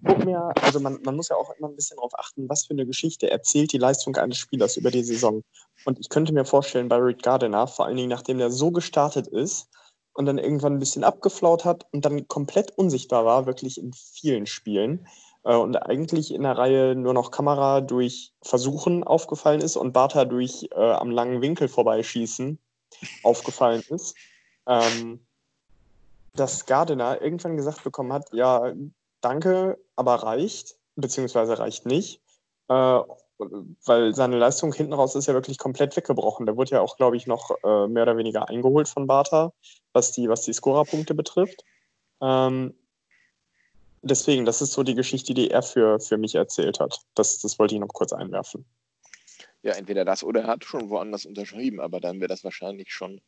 Guck 0.05 0.25
mir, 0.25 0.51
also 0.61 0.79
man, 0.79 0.99
man 1.03 1.15
muss 1.15 1.29
ja 1.29 1.35
auch 1.35 1.51
immer 1.57 1.69
ein 1.69 1.75
bisschen 1.75 1.97
darauf 1.97 2.17
achten, 2.17 2.49
was 2.49 2.65
für 2.65 2.73
eine 2.73 2.85
Geschichte 2.85 3.29
erzählt 3.29 3.71
die 3.73 3.77
Leistung 3.77 4.15
eines 4.15 4.37
Spielers 4.37 4.77
über 4.77 4.91
die 4.91 5.03
Saison. 5.03 5.43
Und 5.85 5.99
ich 5.99 6.09
könnte 6.09 6.33
mir 6.33 6.45
vorstellen, 6.45 6.89
bei 6.89 6.97
Rick 6.97 7.21
Gardiner, 7.21 7.67
vor 7.67 7.85
allen 7.85 7.97
Dingen 7.97 8.09
nachdem 8.09 8.39
der 8.39 8.49
so 8.49 8.71
gestartet 8.71 9.27
ist 9.27 9.67
und 10.13 10.25
dann 10.25 10.37
irgendwann 10.37 10.73
ein 10.73 10.79
bisschen 10.79 11.03
abgeflaut 11.03 11.63
hat 11.63 11.85
und 11.91 12.05
dann 12.05 12.27
komplett 12.27 12.77
unsichtbar 12.77 13.25
war, 13.25 13.45
wirklich 13.45 13.77
in 13.77 13.93
vielen 13.93 14.47
Spielen, 14.47 15.07
und 15.55 15.75
eigentlich 15.77 16.33
in 16.33 16.43
der 16.43 16.57
Reihe 16.57 16.95
nur 16.95 17.13
noch 17.13 17.31
Kamera 17.31 17.81
durch 17.81 18.33
Versuchen 18.41 19.03
aufgefallen 19.03 19.61
ist 19.61 19.77
und 19.77 19.93
Bartha 19.93 20.25
durch 20.25 20.69
äh, 20.71 20.75
am 20.75 21.11
langen 21.11 21.41
Winkel 21.41 21.67
vorbeischießen 21.67 22.59
aufgefallen 23.23 23.83
ist, 23.89 24.15
ähm, 24.67 25.25
dass 26.33 26.65
Gardiner 26.65 27.21
irgendwann 27.21 27.57
gesagt 27.57 27.83
bekommen 27.83 28.13
hat, 28.13 28.31
ja, 28.33 28.73
danke, 29.21 29.77
aber 29.95 30.15
reicht, 30.15 30.77
beziehungsweise 30.95 31.57
reicht 31.59 31.85
nicht, 31.85 32.21
äh, 32.67 32.99
weil 33.85 34.13
seine 34.13 34.37
Leistung 34.37 34.73
hinten 34.73 34.93
raus 34.93 35.15
ist 35.15 35.27
ja 35.27 35.33
wirklich 35.33 35.57
komplett 35.57 35.95
weggebrochen. 35.95 36.45
Der 36.45 36.57
wurde 36.57 36.71
ja 36.71 36.81
auch, 36.81 36.97
glaube 36.97 37.15
ich, 37.15 37.25
noch 37.25 37.51
äh, 37.63 37.87
mehr 37.87 38.03
oder 38.03 38.17
weniger 38.17 38.49
eingeholt 38.49 38.89
von 38.89 39.07
Bartha, 39.07 39.53
was 39.93 40.11
die, 40.11 40.27
was 40.29 40.41
die 40.41 40.53
Scorerpunkte 40.53 41.13
betrifft. 41.13 41.63
Ähm, 42.21 42.75
deswegen, 44.01 44.45
das 44.45 44.61
ist 44.61 44.73
so 44.73 44.83
die 44.83 44.95
Geschichte, 44.95 45.33
die 45.33 45.51
er 45.51 45.61
für, 45.61 45.99
für 45.99 46.17
mich 46.17 46.35
erzählt 46.35 46.79
hat. 46.79 46.99
Das, 47.15 47.39
das 47.39 47.59
wollte 47.59 47.75
ich 47.75 47.81
noch 47.81 47.87
kurz 47.87 48.13
einwerfen. 48.13 48.65
Ja, 49.61 49.73
entweder 49.73 50.05
das 50.05 50.23
oder 50.23 50.41
er 50.41 50.47
hat 50.47 50.63
schon 50.63 50.89
woanders 50.89 51.25
unterschrieben, 51.25 51.81
aber 51.81 51.99
dann 51.99 52.19
wäre 52.19 52.29
das 52.29 52.43
wahrscheinlich 52.43 52.93
schon 52.93 53.21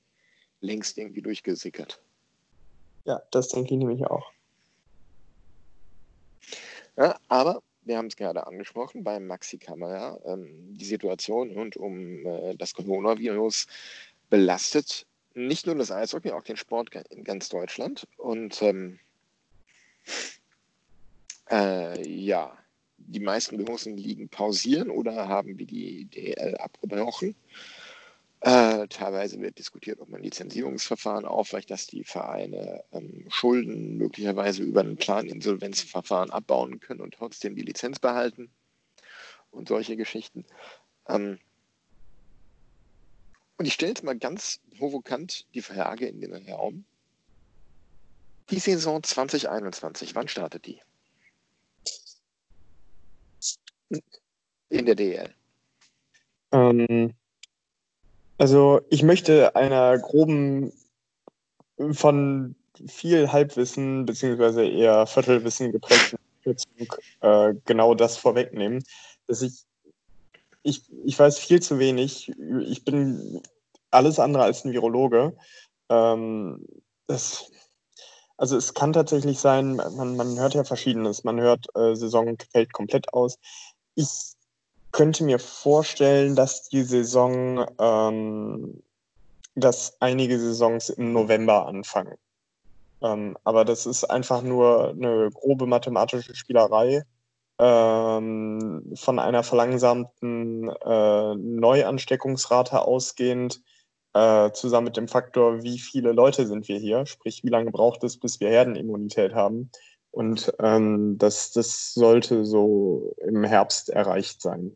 längst 0.61 0.97
irgendwie 0.97 1.21
durchgesickert. 1.21 2.01
Ja, 3.05 3.21
das 3.31 3.49
denke 3.49 3.73
ich 3.73 3.79
nämlich 3.79 4.05
auch. 4.05 4.31
Ja, 6.97 7.19
aber 7.27 7.61
wir 7.83 7.97
haben 7.97 8.07
es 8.07 8.15
gerade 8.15 8.45
angesprochen 8.45 9.03
beim 9.03 9.27
Maxi 9.27 9.57
Kamera, 9.57 10.19
ähm, 10.25 10.77
die 10.77 10.85
Situation 10.85 11.51
rund 11.51 11.75
um 11.77 12.25
äh, 12.25 12.55
das 12.55 12.73
Coronavirus 12.73 13.67
belastet 14.29 15.05
nicht 15.33 15.65
nur 15.65 15.75
das 15.75 15.91
Eishockey, 15.91 16.31
auch 16.31 16.43
den 16.43 16.57
Sport 16.57 16.89
in 17.09 17.23
ganz 17.23 17.49
Deutschland. 17.49 18.07
Und 18.17 18.61
ähm, 18.61 18.99
äh, 21.51 22.07
ja, 22.07 22.57
die 22.97 23.19
meisten 23.19 23.63
großen 23.63 23.97
Ligen 23.97 24.29
pausieren 24.29 24.89
oder 24.89 25.27
haben 25.27 25.57
wie 25.57 25.65
die 25.65 26.05
DL 26.05 26.55
abgebrochen. 26.57 27.35
Äh, 28.39 28.87
teilweise 28.87 29.39
wird 29.39 29.59
diskutiert, 29.59 29.99
ob 29.99 30.09
man 30.09 30.23
Lizenzierungsverfahren 30.23 31.25
aufweicht, 31.25 31.69
dass 31.69 31.85
die 31.85 32.03
Vereine 32.03 32.83
ähm, 32.91 33.25
Schulden 33.29 33.97
möglicherweise 33.97 34.63
über 34.63 34.79
einen 34.79 34.97
Planinsolvenzverfahren 34.97 36.31
abbauen 36.31 36.79
können 36.79 37.01
und 37.01 37.13
trotzdem 37.13 37.55
die 37.55 37.61
Lizenz 37.61 37.99
behalten 37.99 38.49
und 39.51 39.67
solche 39.67 39.95
Geschichten. 39.95 40.45
Ähm, 41.07 41.37
und 43.57 43.65
ich 43.67 43.73
stelle 43.73 43.91
jetzt 43.91 44.03
mal 44.03 44.17
ganz 44.17 44.59
provokant 44.75 45.45
die 45.53 45.61
Frage 45.61 46.07
in 46.07 46.19
den 46.19 46.33
Raum. 46.49 46.83
Die 48.49 48.57
Saison 48.57 49.03
2021, 49.03 50.15
wann 50.15 50.27
startet 50.27 50.65
die? 50.65 50.81
In 54.69 54.85
der 54.85 54.95
DL? 54.95 55.29
Ähm, 56.51 57.13
also 58.37 58.81
ich 58.89 59.03
möchte 59.03 59.55
einer 59.55 59.97
groben 59.99 60.73
von 61.91 62.55
viel 62.87 63.31
Halbwissen 63.31 64.05
beziehungsweise 64.05 64.65
eher 64.65 65.05
Viertelwissen 65.07 65.71
geprägten 65.71 66.17
Kürzung 66.43 66.87
äh, 67.21 67.53
genau 67.65 67.93
das 67.93 68.17
vorwegnehmen, 68.17 68.83
dass 69.27 69.41
ich, 69.41 69.63
ich 70.63 70.83
ich 71.05 71.17
weiß 71.17 71.37
viel 71.39 71.61
zu 71.61 71.79
wenig. 71.79 72.31
Ich 72.65 72.83
bin 72.83 73.41
alles 73.91 74.19
andere 74.19 74.43
als 74.43 74.65
ein 74.65 74.73
Virologe. 74.73 75.35
Ähm, 75.89 76.65
das, 77.07 77.51
also 78.37 78.57
es 78.57 78.73
kann 78.73 78.93
tatsächlich 78.93 79.39
sein, 79.39 79.75
man, 79.75 80.15
man 80.15 80.39
hört 80.39 80.55
ja 80.55 80.63
Verschiedenes. 80.63 81.23
Man 81.23 81.39
hört, 81.39 81.67
äh, 81.75 81.95
Saison 81.95 82.37
fällt 82.51 82.73
komplett 82.73 83.13
aus 83.13 83.37
ich 83.95 84.33
könnte 84.91 85.23
mir 85.23 85.39
vorstellen, 85.39 86.35
dass 86.35 86.69
die 86.69 86.83
Saison, 86.83 87.65
ähm, 87.79 88.83
dass 89.55 89.95
einige 89.99 90.39
Saisons 90.39 90.89
im 90.89 91.13
November 91.13 91.65
anfangen. 91.65 92.15
Ähm, 93.01 93.37
aber 93.43 93.65
das 93.65 93.85
ist 93.85 94.03
einfach 94.03 94.41
nur 94.41 94.89
eine 94.89 95.29
grobe 95.31 95.65
mathematische 95.65 96.35
Spielerei 96.35 97.03
ähm, 97.59 98.93
von 98.95 99.19
einer 99.19 99.43
verlangsamten 99.43 100.69
äh, 100.69 101.35
Neuansteckungsrate 101.35 102.81
ausgehend, 102.81 103.61
äh, 104.13 104.51
zusammen 104.51 104.85
mit 104.85 104.97
dem 104.97 105.07
Faktor, 105.07 105.63
wie 105.63 105.79
viele 105.79 106.11
Leute 106.11 106.45
sind 106.45 106.67
wir 106.67 106.77
hier, 106.77 107.05
sprich, 107.05 107.43
wie 107.43 107.49
lange 107.49 107.71
braucht 107.71 108.03
es, 108.03 108.19
bis 108.19 108.39
wir 108.39 108.49
Herdenimmunität 108.49 109.33
haben, 109.33 109.71
und 110.11 110.53
ähm, 110.59 111.17
das, 111.17 111.51
das 111.51 111.93
sollte 111.93 112.45
so 112.45 113.13
im 113.17 113.43
Herbst 113.43 113.89
erreicht 113.89 114.41
sein. 114.41 114.75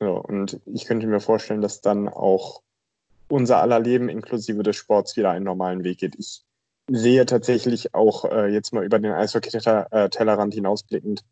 Ja, 0.00 0.08
und 0.08 0.60
ich 0.66 0.84
könnte 0.84 1.06
mir 1.06 1.20
vorstellen, 1.20 1.62
dass 1.62 1.80
dann 1.80 2.08
auch 2.08 2.62
unser 3.28 3.58
aller 3.58 3.80
Leben 3.80 4.08
inklusive 4.08 4.62
des 4.62 4.76
Sports 4.76 5.16
wieder 5.16 5.30
einen 5.30 5.44
normalen 5.44 5.84
Weg 5.84 5.98
geht. 5.98 6.16
Ich 6.18 6.44
sehe 6.88 7.24
tatsächlich 7.24 7.94
auch 7.94 8.26
äh, 8.26 8.48
jetzt 8.48 8.72
mal 8.72 8.84
über 8.84 8.98
den 8.98 9.12
Eishockey-Tellerrand 9.12 10.52
hinausblickend 10.52 11.24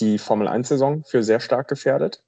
die 0.00 0.18
Formel-1-Saison 0.18 1.04
für 1.04 1.22
sehr 1.22 1.40
stark 1.40 1.68
gefährdet. 1.68 2.22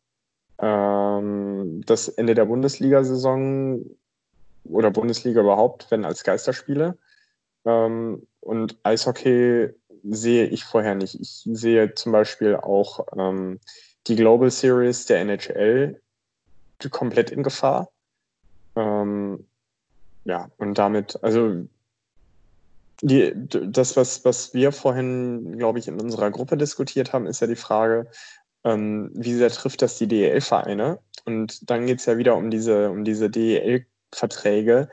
Ähm, 0.59 1.83
das 1.87 2.09
Ende 2.09 2.35
der 2.35 2.45
Bundesliga-Saison 2.45 3.87
oder 4.65 4.91
Bundesliga 4.91 5.41
überhaupt, 5.41 5.91
wenn 5.91 6.05
als 6.05 6.25
Geisterspiele. 6.25 6.99
Ähm, 7.67 8.27
und 8.41 8.79
Eishockey 8.85 9.71
sehe 10.05 10.47
ich 10.47 10.65
vorher 10.65 10.95
nicht. 10.95 11.21
Ich 11.21 11.43
sehe 11.45 11.95
zum 11.95 12.13
Beispiel 12.13 12.57
auch 12.57 13.07
ähm, 13.17 13.59
die 14.07 14.17
Global 14.17 14.51
Series 14.51 15.07
der 15.07 15.21
NHL 15.21 16.01
komplett 16.91 17.31
in 17.31 17.43
Gefahr. 17.43 17.91
Ähm, 18.77 19.47
ja, 20.25 20.49
und 20.59 20.79
damit, 20.79 21.19
also 21.23 21.67
die, 23.03 23.33
das, 23.35 23.97
was, 23.97 24.25
was 24.25 24.55
wir 24.55 24.73
vorhin, 24.73 25.59
glaube 25.59 25.79
ich, 25.79 25.89
in 25.89 26.01
unserer 26.01 26.31
Gruppe 26.31 26.57
diskutiert 26.57 27.13
haben, 27.13 27.27
ist 27.27 27.41
ja 27.41 27.47
die 27.47 27.57
Frage, 27.57 28.09
ähm, 28.65 29.11
wie 29.15 29.35
sehr 29.35 29.51
trifft 29.51 29.83
das 29.83 29.99
die 29.99 30.07
DEL-Vereine? 30.07 30.99
Und 31.25 31.69
dann 31.69 31.87
geht 31.87 31.99
es 31.99 32.07
ja 32.07 32.17
wieder 32.17 32.37
um 32.37 32.51
diese, 32.51 32.91
um 32.91 33.05
diese 33.05 33.29
DEL- 33.29 33.87
Verträge, 34.13 34.89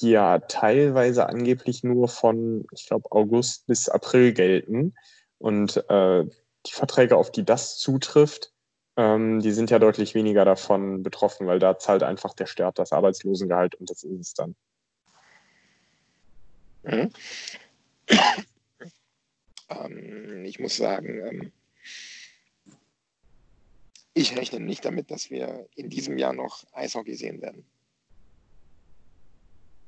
die 0.00 0.10
ja 0.10 0.38
teilweise 0.40 1.28
angeblich 1.28 1.84
nur 1.84 2.08
von, 2.08 2.66
ich 2.72 2.86
glaube, 2.86 3.10
August 3.12 3.66
bis 3.66 3.88
April 3.88 4.32
gelten. 4.32 4.94
Und 5.38 5.76
äh, 5.88 6.24
die 6.66 6.72
Verträge, 6.72 7.16
auf 7.16 7.30
die 7.30 7.44
das 7.44 7.78
zutrifft, 7.78 8.52
ähm, 8.96 9.40
die 9.40 9.52
sind 9.52 9.70
ja 9.70 9.78
deutlich 9.78 10.14
weniger 10.14 10.44
davon 10.44 11.02
betroffen, 11.02 11.46
weil 11.46 11.58
da 11.58 11.78
zahlt 11.78 12.02
einfach 12.02 12.34
der 12.34 12.46
Staat 12.46 12.78
das 12.78 12.92
Arbeitslosengehalt 12.92 13.74
und 13.74 13.90
das 13.90 14.02
ist 14.04 14.20
es 14.20 14.34
dann. 14.34 14.56
Mhm. 16.82 17.10
ähm, 19.68 20.44
ich 20.44 20.58
muss 20.58 20.76
sagen, 20.76 21.26
ähm, 21.26 21.52
ich 24.14 24.34
rechne 24.34 24.60
nicht 24.60 24.84
damit, 24.86 25.10
dass 25.10 25.30
wir 25.30 25.68
in 25.74 25.90
diesem 25.90 26.16
Jahr 26.16 26.32
noch 26.32 26.64
Eishockey 26.72 27.14
sehen 27.14 27.42
werden. 27.42 27.66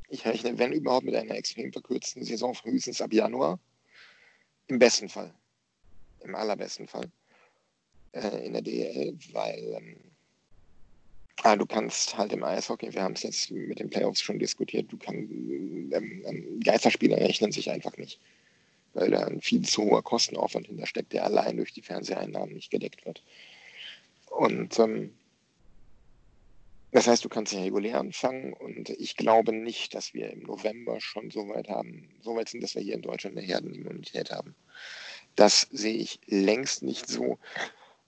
Ich 0.08 0.24
rechne, 0.24 0.58
wenn 0.58 0.72
überhaupt, 0.72 1.04
mit 1.04 1.14
einer 1.14 1.34
extrem 1.34 1.72
verkürzten 1.72 2.24
Saison 2.24 2.54
frühestens 2.54 3.02
ab 3.02 3.12
Januar. 3.12 3.58
Im 4.66 4.78
besten 4.78 5.08
Fall. 5.08 5.34
Im 6.20 6.34
allerbesten 6.34 6.88
Fall. 6.88 7.10
Äh, 8.12 8.46
in 8.46 8.54
der 8.54 8.62
DL, 8.62 9.18
weil 9.32 9.74
ähm, 9.76 9.96
ah, 11.42 11.56
du 11.56 11.66
kannst 11.66 12.16
halt 12.16 12.32
im 12.32 12.42
Eishockey, 12.42 12.92
wir 12.92 13.02
haben 13.02 13.14
es 13.14 13.22
jetzt 13.22 13.50
mit 13.50 13.80
den 13.80 13.90
Playoffs 13.90 14.22
schon 14.22 14.38
diskutiert, 14.38 14.90
du 14.90 14.96
kannst 14.96 15.30
ähm, 15.30 15.92
ähm, 15.92 16.60
Geisterspieler 16.60 17.18
rechnen 17.18 17.52
sich 17.52 17.70
einfach 17.70 17.96
nicht. 17.98 18.18
Weil 18.94 19.10
da 19.10 19.26
ein 19.26 19.42
viel 19.42 19.62
zu 19.62 19.82
hoher 19.82 20.02
Kostenaufwand 20.02 20.66
hintersteckt, 20.66 21.12
der 21.12 21.24
allein 21.24 21.58
durch 21.58 21.74
die 21.74 21.82
Fernseheinnahmen 21.82 22.54
nicht 22.54 22.70
gedeckt 22.70 23.04
wird. 23.04 23.22
Und 24.30 24.78
ähm, 24.78 25.12
das 26.90 27.06
heißt, 27.06 27.24
du 27.24 27.28
kannst 27.28 27.52
ja 27.52 27.60
regulär 27.60 27.98
anfangen 27.98 28.54
und 28.54 28.88
ich 28.88 29.16
glaube 29.16 29.52
nicht, 29.52 29.94
dass 29.94 30.14
wir 30.14 30.30
im 30.30 30.40
November 30.40 31.00
schon 31.00 31.30
so 31.30 31.48
weit 31.48 31.68
haben, 31.68 32.08
so 32.22 32.34
weit 32.34 32.48
sind, 32.48 32.62
dass 32.62 32.74
wir 32.74 32.82
hier 32.82 32.94
in 32.94 33.02
Deutschland 33.02 33.36
eine 33.36 33.46
Herdenimmunität 33.46 34.30
haben. 34.30 34.54
Das 35.36 35.68
sehe 35.70 35.96
ich 35.96 36.18
längst 36.26 36.82
nicht 36.82 37.06
so. 37.06 37.38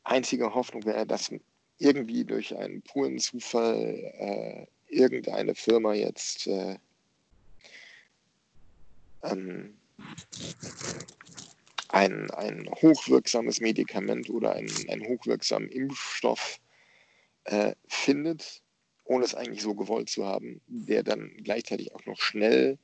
Einzige 0.02 0.54
Hoffnung 0.54 0.84
wäre, 0.84 1.06
dass 1.06 1.30
irgendwie 1.78 2.24
durch 2.24 2.56
einen 2.56 2.82
puren 2.82 3.18
Zufall 3.18 3.86
äh, 4.18 4.66
irgendeine 4.88 5.54
Firma 5.54 5.94
jetzt 5.94 6.46
äh, 6.46 6.76
ähm, 9.22 9.76
ein, 11.88 12.30
ein 12.30 12.68
hochwirksames 12.82 13.60
Medikament 13.60 14.30
oder 14.30 14.52
einen, 14.52 14.70
einen 14.88 15.06
hochwirksamen 15.06 15.68
Impfstoff 15.68 16.58
äh, 17.44 17.74
findet, 17.88 18.62
ohne 19.10 19.24
es 19.24 19.34
eigentlich 19.34 19.62
so 19.62 19.74
gewollt 19.74 20.08
zu 20.08 20.24
haben, 20.24 20.60
der 20.68 21.02
dann 21.02 21.32
gleichzeitig 21.42 21.92
auch 21.96 22.06
noch 22.06 22.20
schnell 22.20 22.78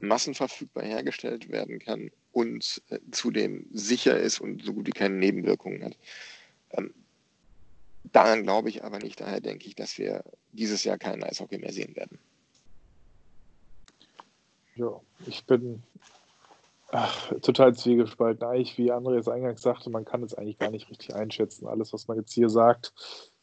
massenverfügbar 0.00 0.84
hergestellt 0.84 1.50
werden 1.50 1.78
kann 1.78 2.10
und 2.32 2.82
äh, 2.90 2.98
zudem 3.10 3.66
sicher 3.72 4.20
ist 4.20 4.38
und 4.38 4.62
so 4.62 4.74
gut 4.74 4.86
wie 4.86 4.90
keine 4.90 5.14
Nebenwirkungen 5.14 5.82
hat. 5.82 5.96
Ähm, 6.72 6.92
daran 8.04 8.42
glaube 8.42 8.68
ich 8.68 8.84
aber 8.84 8.98
nicht. 8.98 9.18
Daher 9.18 9.40
denke 9.40 9.66
ich, 9.66 9.74
dass 9.74 9.96
wir 9.96 10.22
dieses 10.52 10.84
Jahr 10.84 10.98
keinen 10.98 11.24
Eishockey 11.24 11.56
mehr 11.56 11.72
sehen 11.72 11.96
werden. 11.96 12.18
Ja, 14.76 15.00
ich 15.26 15.42
bin 15.46 15.82
ach, 16.90 17.32
total 17.40 17.74
zwiegespalten. 17.74 18.46
Eigentlich, 18.46 18.76
wie 18.76 18.92
André 18.92 19.16
es 19.16 19.28
eingangs 19.28 19.62
sagte, 19.62 19.88
man 19.88 20.04
kann 20.04 20.22
es 20.22 20.34
eigentlich 20.34 20.58
gar 20.58 20.70
nicht 20.70 20.90
richtig 20.90 21.14
einschätzen. 21.14 21.66
Alles, 21.66 21.94
was 21.94 22.08
man 22.08 22.18
jetzt 22.18 22.34
hier 22.34 22.50
sagt, 22.50 22.92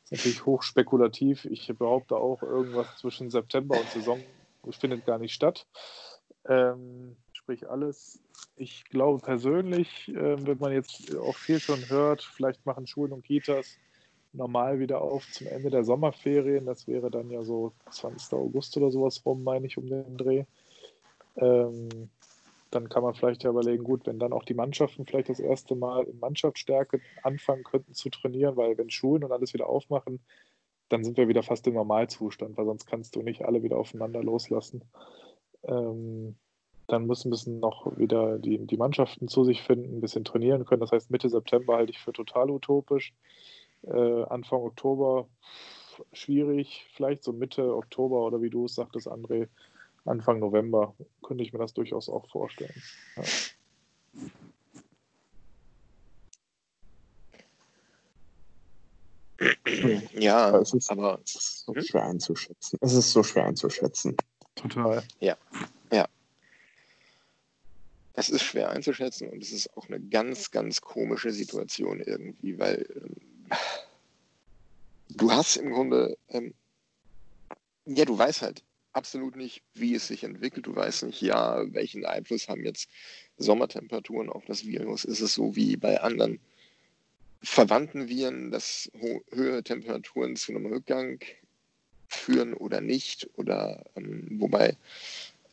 ist 0.10 0.18
natürlich 0.18 0.46
hochspekulativ. 0.46 1.46
Ich 1.46 1.68
behaupte 1.78 2.16
auch, 2.18 2.42
irgendwas 2.42 2.88
zwischen 2.98 3.30
September 3.30 3.80
und 3.80 3.90
Saison 3.90 4.24
findet 4.72 5.06
gar 5.06 5.20
nicht 5.20 5.34
statt. 5.34 5.68
Ähm, 6.46 7.16
sprich 7.34 7.70
alles. 7.70 8.20
Ich 8.56 8.86
glaube 8.86 9.20
persönlich, 9.20 10.08
äh, 10.10 10.48
wenn 10.48 10.58
man 10.58 10.72
jetzt 10.72 11.16
auch 11.16 11.36
viel 11.36 11.60
schon 11.60 11.88
hört, 11.90 12.24
vielleicht 12.24 12.66
machen 12.66 12.88
Schulen 12.88 13.14
und 13.14 13.24
Kitas 13.24 13.80
normal 14.34 14.80
wieder 14.80 15.02
auf 15.02 15.30
zum 15.32 15.48
Ende 15.48 15.70
der 15.70 15.84
Sommerferien. 15.84 16.66
Das 16.66 16.88
wäre 16.88 17.10
dann 17.10 17.30
ja 17.30 17.44
so 17.44 17.74
20. 17.92 18.34
August 18.34 18.78
oder 18.78 18.92
sowas 18.92 19.22
rum, 19.26 19.44
meine 19.44 19.68
ich, 19.68 19.78
um 19.78 19.88
den 19.88 20.18
Dreh. 20.18 20.46
Ähm, 21.36 22.10
dann 22.72 22.90
kann 22.90 23.04
man 23.04 23.16
vielleicht 23.16 23.44
ja 23.44 23.50
überlegen, 23.50 23.84
gut, 23.84 24.06
wenn 24.06 24.20
dann 24.20 24.34
auch 24.34 24.44
die 24.44 24.54
Mannschaften 24.54 25.06
vielleicht 25.06 25.30
das 25.30 25.40
erste 25.40 25.76
Mal 25.76 26.04
in 26.04 26.20
Mannschaftsstärke 26.20 27.02
anfangen 27.24 27.64
könnten 27.64 27.94
zu 27.94 28.10
trainieren, 28.10 28.58
weil 28.58 28.78
wenn 28.78 28.90
Schulen 28.90 29.24
und 29.24 29.32
alles 29.32 29.54
wieder 29.54 29.68
aufmachen, 29.68 30.20
dann 30.90 31.04
sind 31.04 31.18
wir 31.18 31.28
wieder 31.28 31.44
fast 31.44 31.66
im 31.68 31.76
Normalzustand, 31.76 32.58
weil 32.58 32.66
sonst 32.66 32.86
kannst 32.86 33.16
du 33.16 33.22
nicht 33.22 33.44
alle 33.46 33.64
wieder 33.64 33.78
aufeinander 33.78 34.24
loslassen. 34.24 34.84
Ähm, 35.64 36.36
dann 36.88 37.06
müssen, 37.06 37.30
müssen 37.30 37.60
noch 37.60 37.98
wieder 37.98 38.40
die, 38.40 38.58
die 38.66 38.78
Mannschaften 38.78 39.28
zu 39.28 39.44
sich 39.44 39.62
finden, 39.62 39.98
ein 39.98 40.02
bisschen 40.02 40.26
trainieren 40.26 40.66
können. 40.66 40.82
Das 40.82 40.92
heißt, 40.92 41.12
Mitte 41.12 41.30
September 41.30 41.76
halte 41.76 41.92
ich 41.92 42.00
für 42.00 42.14
total 42.14 42.50
utopisch. 42.50 43.14
Äh, 43.84 44.24
Anfang 44.24 44.62
Oktober 44.62 45.28
schwierig, 46.14 46.88
vielleicht 46.94 47.24
so 47.24 47.34
Mitte 47.34 47.76
Oktober 47.76 48.26
oder 48.26 48.42
wie 48.42 48.50
du 48.50 48.66
es 48.66 48.76
sagtest, 48.76 49.08
André, 49.08 49.48
Anfang 50.10 50.40
November 50.40 50.96
könnte 51.24 51.44
ich 51.44 51.54
mir 51.54 51.60
das 51.60 51.74
durchaus 51.74 52.10
auch 52.10 52.28
vorstellen. 52.30 52.74
Ja. 53.16 53.24
Ja, 60.14 60.58
es 60.58 60.74
ist, 60.74 60.92
aber 60.92 61.22
es 61.24 61.36
ist 61.36 61.66
so 61.66 61.74
hm? 61.74 61.82
schwer 61.82 62.04
einzuschätzen. 62.04 62.78
Es 62.82 62.94
ist 62.94 63.12
so 63.12 63.24
schwer 63.24 63.46
einzuschätzen. 63.46 64.18
Total. 64.56 65.04
Ja, 65.20 65.38
ja. 65.92 66.06
Es 68.14 68.30
ist 68.30 68.44
schwer 68.44 68.70
einzuschätzen 68.72 69.30
und 69.30 69.42
es 69.42 69.54
ist 69.54 69.78
auch 69.78 69.88
eine 69.88 70.02
ganz, 70.02 70.52
ganz 70.52 70.82
komische 70.82 71.32
Situation 71.32 72.02
irgendwie, 72.02 72.60
weil 72.60 72.86
ähm, 72.96 73.58
du 75.10 75.32
hast 75.32 75.56
im 75.56 75.72
Grunde, 75.72 76.18
ähm, 76.28 76.54
ja, 77.86 78.04
du 78.04 78.18
weißt 78.18 78.42
halt, 78.42 78.64
absolut 79.00 79.38
nicht, 79.38 79.62
wie 79.76 79.96
es 79.96 80.08
sich 80.08 80.26
entwickelt. 80.26 80.68
Du 80.68 80.76
weißt 80.76 81.04
nicht, 81.04 81.22
ja, 81.22 81.64
welchen 81.74 82.06
Einfluss 82.06 82.50
haben 82.50 82.66
jetzt 82.66 82.90
Sommertemperaturen 83.38 84.30
auf 84.30 84.44
das 84.44 84.66
Virus. 84.66 85.06
Ist 85.06 85.22
es 85.22 85.34
so 85.34 85.56
wie 85.56 85.78
bei 85.78 86.02
anderen 86.02 86.38
verwandten 87.42 88.10
Viren, 88.10 88.52
dass 88.52 88.92
höhere 89.32 89.64
Temperaturen 89.64 90.36
zu 90.36 90.52
einem 90.52 90.66
Rückgang 90.66 91.22
führen 92.10 92.54
oder 92.54 92.82
nicht? 92.82 93.30
Oder 93.38 93.86
ähm, 93.96 94.28
wobei 94.42 94.76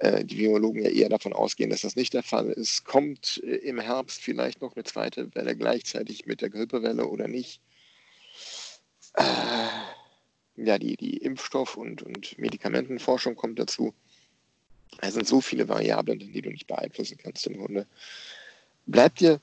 äh, 0.01 0.25
die 0.25 0.39
Virologen 0.39 0.83
ja 0.83 0.91
eher 0.91 1.09
davon 1.09 1.33
ausgehen, 1.33 1.71
dass 1.71 1.83
das 1.83 1.95
nicht 1.95 2.15
der 2.15 2.25
Fall 2.25 2.51
ist. 2.51 2.85
Kommt 2.85 3.41
äh, 3.45 3.59
im 3.59 3.79
Herbst 3.79 4.21
vielleicht 4.21 4.61
noch 4.61 4.75
eine 4.75 4.83
zweite 4.83 5.33
Welle 5.37 5.55
gleichzeitig 5.55 6.27
mit 6.27 6.41
der 6.41 6.51
Grippewelle 6.51 7.07
oder 7.07 7.29
nicht? 7.29 7.61
Äh, 9.15 9.23
ja, 10.57 10.79
die, 10.79 10.97
die 10.97 11.19
Impfstoff- 11.19 11.77
und, 11.77 12.03
und 12.03 12.39
Medikamentenforschung 12.39 13.37
kommt 13.37 13.59
dazu. 13.59 13.95
Es 15.01 15.15
sind 15.15 15.27
so 15.27 15.41
viele 15.41 15.69
Variablen, 15.69 16.19
die 16.19 16.43
du 16.43 16.51
nicht 16.51 16.67
beeinflussen 16.67 17.19
kannst 17.19 17.47
im 17.47 17.59
Grunde. 17.59 17.87
Bleibt 18.87 19.21
dir 19.21 19.41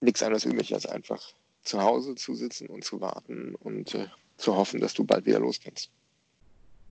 nichts 0.00 0.22
anderes 0.22 0.44
übrig, 0.44 0.74
als 0.74 0.86
einfach 0.86 1.34
zu 1.62 1.82
Hause 1.82 2.14
zu 2.14 2.34
sitzen 2.34 2.68
und 2.68 2.84
zu 2.84 3.00
warten 3.00 3.54
und 3.56 3.94
äh, 3.94 4.06
zu 4.36 4.56
hoffen, 4.56 4.80
dass 4.80 4.94
du 4.94 5.04
bald 5.04 5.26
wieder 5.26 5.40
los 5.40 5.60
kannst. 5.62 5.90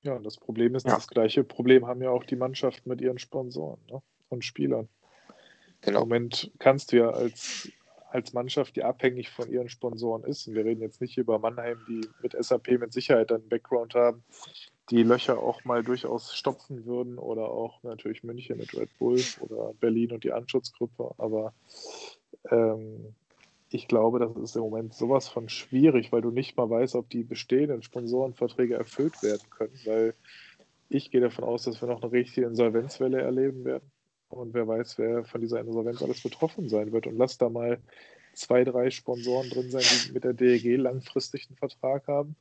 Ja, 0.03 0.19
das 0.19 0.37
Problem 0.37 0.75
ist, 0.75 0.85
ja. 0.85 0.95
das 0.95 1.07
gleiche 1.07 1.43
Problem 1.43 1.87
haben 1.87 2.01
ja 2.01 2.11
auch 2.11 2.23
die 2.23 2.35
Mannschaften 2.35 2.87
mit 2.87 3.01
ihren 3.01 3.19
Sponsoren 3.19 3.79
ne? 3.89 4.01
und 4.29 4.45
Spielern. 4.45 4.87
Genau. 5.81 6.03
Im 6.03 6.09
Moment 6.09 6.51
kannst 6.59 6.91
du 6.91 6.97
ja 6.97 7.09
als 7.09 7.69
als 8.09 8.33
Mannschaft, 8.33 8.75
die 8.75 8.83
abhängig 8.83 9.29
von 9.29 9.49
ihren 9.51 9.69
Sponsoren 9.69 10.23
ist. 10.23 10.47
Und 10.47 10.55
wir 10.55 10.65
reden 10.65 10.81
jetzt 10.81 11.01
nicht 11.01 11.17
über 11.17 11.39
Mannheim, 11.39 11.79
die 11.87 12.07
mit 12.21 12.35
SAP 12.39 12.79
mit 12.79 12.93
Sicherheit 12.93 13.31
einen 13.31 13.49
Background 13.49 13.95
haben, 13.95 14.23
die 14.89 15.03
Löcher 15.03 15.39
auch 15.39 15.65
mal 15.65 15.83
durchaus 15.83 16.33
stopfen 16.33 16.85
würden 16.85 17.17
oder 17.17 17.49
auch 17.49 17.83
natürlich 17.83 18.23
München 18.23 18.57
mit 18.57 18.73
Red 18.73 18.89
Bull 18.97 19.21
oder 19.41 19.73
Berlin 19.79 20.13
und 20.13 20.23
die 20.23 20.31
Anschutzgruppe. 20.31 21.13
Aber 21.17 21.53
ähm, 22.49 23.13
ich 23.69 23.87
glaube, 23.87 24.19
das 24.19 24.35
ist 24.37 24.55
im 24.55 24.61
Moment 24.61 24.93
sowas 24.93 25.27
von 25.27 25.49
schwierig, 25.49 26.11
weil 26.11 26.21
du 26.21 26.31
nicht 26.31 26.55
mal 26.55 26.69
weißt, 26.69 26.95
ob 26.95 27.09
die 27.09 27.23
bestehenden 27.23 27.83
Sponsorenverträge 27.83 28.75
erfüllt 28.75 29.21
werden 29.23 29.49
können, 29.49 29.77
weil 29.85 30.13
ich 30.89 31.11
gehe 31.11 31.19
davon 31.19 31.43
aus, 31.43 31.63
dass 31.63 31.81
wir 31.81 31.89
noch 31.89 32.01
eine 32.01 32.11
richtige 32.11 32.47
Insolvenzwelle 32.47 33.21
erleben 33.21 33.65
werden. 33.65 33.91
Und 34.29 34.53
wer 34.53 34.67
weiß, 34.67 34.97
wer 34.97 35.23
von 35.23 35.41
dieser 35.41 35.59
Insolvenz 35.59 36.01
alles 36.01 36.21
betroffen 36.21 36.69
sein 36.69 36.91
wird. 36.91 37.07
Und 37.07 37.17
lass 37.17 37.37
da 37.37 37.49
mal 37.49 37.79
zwei, 38.33 38.63
drei 38.63 38.89
Sponsoren 38.89 39.49
drin 39.49 39.71
sein, 39.71 39.83
die 40.05 40.11
mit 40.11 40.23
der 40.23 40.33
DEG 40.33 40.77
langfristig 40.77 41.47
einen 41.47 41.57
Vertrag 41.57 42.07
haben. 42.07 42.35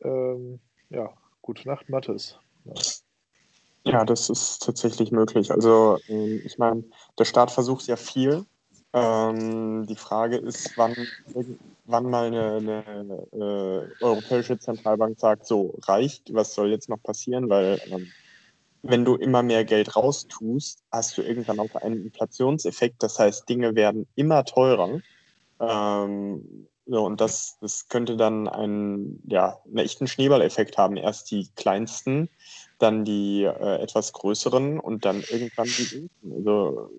Ähm, 0.00 0.60
ja, 0.90 1.12
gute 1.42 1.66
Nacht, 1.68 1.88
Mattes. 1.88 2.38
Ja. 2.64 3.92
ja. 3.92 4.04
das 4.04 4.30
ist 4.30 4.62
tatsächlich 4.62 5.10
möglich. 5.10 5.50
Also, 5.50 5.98
ähm, 6.08 6.40
ich 6.44 6.58
meine, 6.58 6.84
der 7.18 7.24
Staat 7.24 7.50
versucht 7.50 7.86
ja 7.86 7.96
viel. 7.96 8.44
Ähm, 8.92 9.86
die 9.86 9.96
Frage 9.96 10.36
ist, 10.36 10.76
wann 10.76 10.94
wann 11.86 12.08
mal 12.08 12.26
eine, 12.26 12.56
eine 12.56 13.26
äh, 13.32 14.04
europäische 14.04 14.58
Zentralbank 14.58 15.18
sagt, 15.18 15.46
so 15.46 15.74
reicht, 15.82 16.32
was 16.32 16.54
soll 16.54 16.70
jetzt 16.70 16.88
noch 16.88 17.02
passieren, 17.02 17.48
weil 17.48 17.80
ähm, 17.90 18.06
wenn 18.86 19.04
du 19.04 19.16
immer 19.16 19.42
mehr 19.42 19.64
Geld 19.64 19.96
raustust, 19.96 20.84
hast 20.92 21.16
du 21.16 21.22
irgendwann 21.22 21.58
auch 21.58 21.74
einen 21.76 22.04
Inflationseffekt. 22.04 23.02
Das 23.02 23.18
heißt, 23.18 23.48
Dinge 23.48 23.74
werden 23.74 24.06
immer 24.14 24.44
teurer. 24.44 25.00
Ähm, 25.58 26.68
so, 26.86 27.04
und 27.04 27.20
das, 27.20 27.56
das 27.62 27.88
könnte 27.88 28.16
dann 28.18 28.46
einen, 28.46 29.22
ja, 29.26 29.58
einen 29.64 29.78
echten 29.78 30.06
Schneeballeffekt 30.06 30.76
haben. 30.76 30.98
Erst 30.98 31.30
die 31.30 31.48
kleinsten, 31.56 32.28
dann 32.78 33.06
die 33.06 33.44
äh, 33.44 33.82
etwas 33.82 34.12
größeren 34.12 34.78
und 34.80 35.06
dann 35.06 35.24
irgendwann 35.30 35.66
die 35.66 36.10
Also 36.22 36.90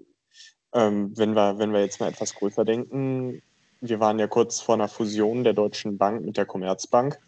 ähm, 0.74 1.16
wenn, 1.16 1.36
wir, 1.36 1.60
wenn 1.60 1.72
wir 1.72 1.82
jetzt 1.82 2.00
mal 2.00 2.10
etwas 2.10 2.34
größer 2.34 2.66
denken, 2.66 3.44
wir 3.80 4.00
waren 4.00 4.18
ja 4.18 4.26
kurz 4.26 4.60
vor 4.60 4.74
einer 4.74 4.88
Fusion 4.88 5.44
der 5.44 5.54
Deutschen 5.54 6.00
Bank 6.00 6.26
mit 6.26 6.38
der 6.38 6.48
Commerzbank. 6.48 7.20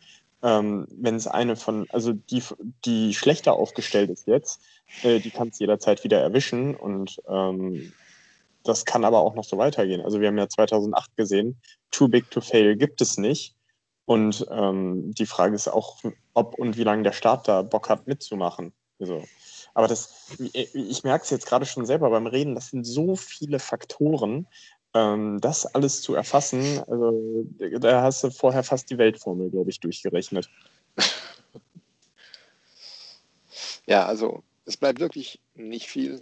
Ähm, 0.44 0.88
wenn 0.92 1.16
es 1.16 1.28
eine 1.28 1.56
von, 1.56 1.88
also 1.90 2.14
die, 2.14 2.44
die 2.86 3.14
schlechter 3.16 3.54
aufgestellt 3.54 4.10
ist 4.12 4.28
jetzt, 4.28 4.62
äh, 5.04 5.20
die 5.20 5.32
kann 5.32 5.50
es 5.50 5.60
jederzeit 5.60 6.04
wieder 6.04 6.22
erwischen 6.22 6.76
und 6.76 7.22
ähm, 7.28 7.92
das 8.64 8.86
kann 8.86 9.06
aber 9.06 9.22
auch 9.22 9.34
noch 9.34 9.46
so 9.46 9.58
weitergehen. 9.58 10.02
Also 10.02 10.20
wir 10.20 10.28
haben 10.28 10.38
ja 10.38 10.48
2008 10.48 11.16
gesehen, 11.16 11.60
too 11.90 12.08
big 12.08 12.30
to 12.30 12.42
fail 12.42 12.76
gibt 12.76 13.02
es 13.02 13.18
nicht. 13.18 13.56
Und 14.06 14.48
ähm, 14.50 15.14
die 15.14 15.26
Frage 15.26 15.56
ist 15.56 15.68
auch, 15.68 15.98
ob 16.34 16.56
und 16.56 16.78
wie 16.78 16.84
lange 16.84 17.04
der 17.04 17.12
Staat 17.12 17.48
da 17.48 17.62
Bock 17.62 17.90
hat 17.90 18.08
mitzumachen. 18.08 18.72
Also, 19.00 19.24
aber 19.74 19.88
das, 19.88 20.32
ich 20.54 21.04
merke 21.04 21.24
es 21.24 21.30
jetzt 21.30 21.46
gerade 21.46 21.66
schon 21.66 21.86
selber 21.86 22.10
beim 22.10 22.26
Reden, 22.26 22.56
das 22.56 22.70
sind 22.70 22.86
so 22.86 23.16
viele 23.16 23.60
Faktoren, 23.60 24.48
das 25.40 25.66
alles 25.66 26.02
zu 26.02 26.16
erfassen. 26.16 26.80
Also, 26.88 27.46
da 27.80 28.02
hast 28.02 28.24
du 28.24 28.32
vorher 28.32 28.64
fast 28.64 28.90
die 28.90 28.98
Weltformel, 28.98 29.50
glaube 29.50 29.70
ich, 29.70 29.80
durchgerechnet. 29.80 30.50
Ja, 33.90 34.06
also 34.06 34.44
es 34.66 34.76
bleibt 34.76 35.00
wirklich 35.00 35.40
nicht 35.56 35.88
viel 35.88 36.22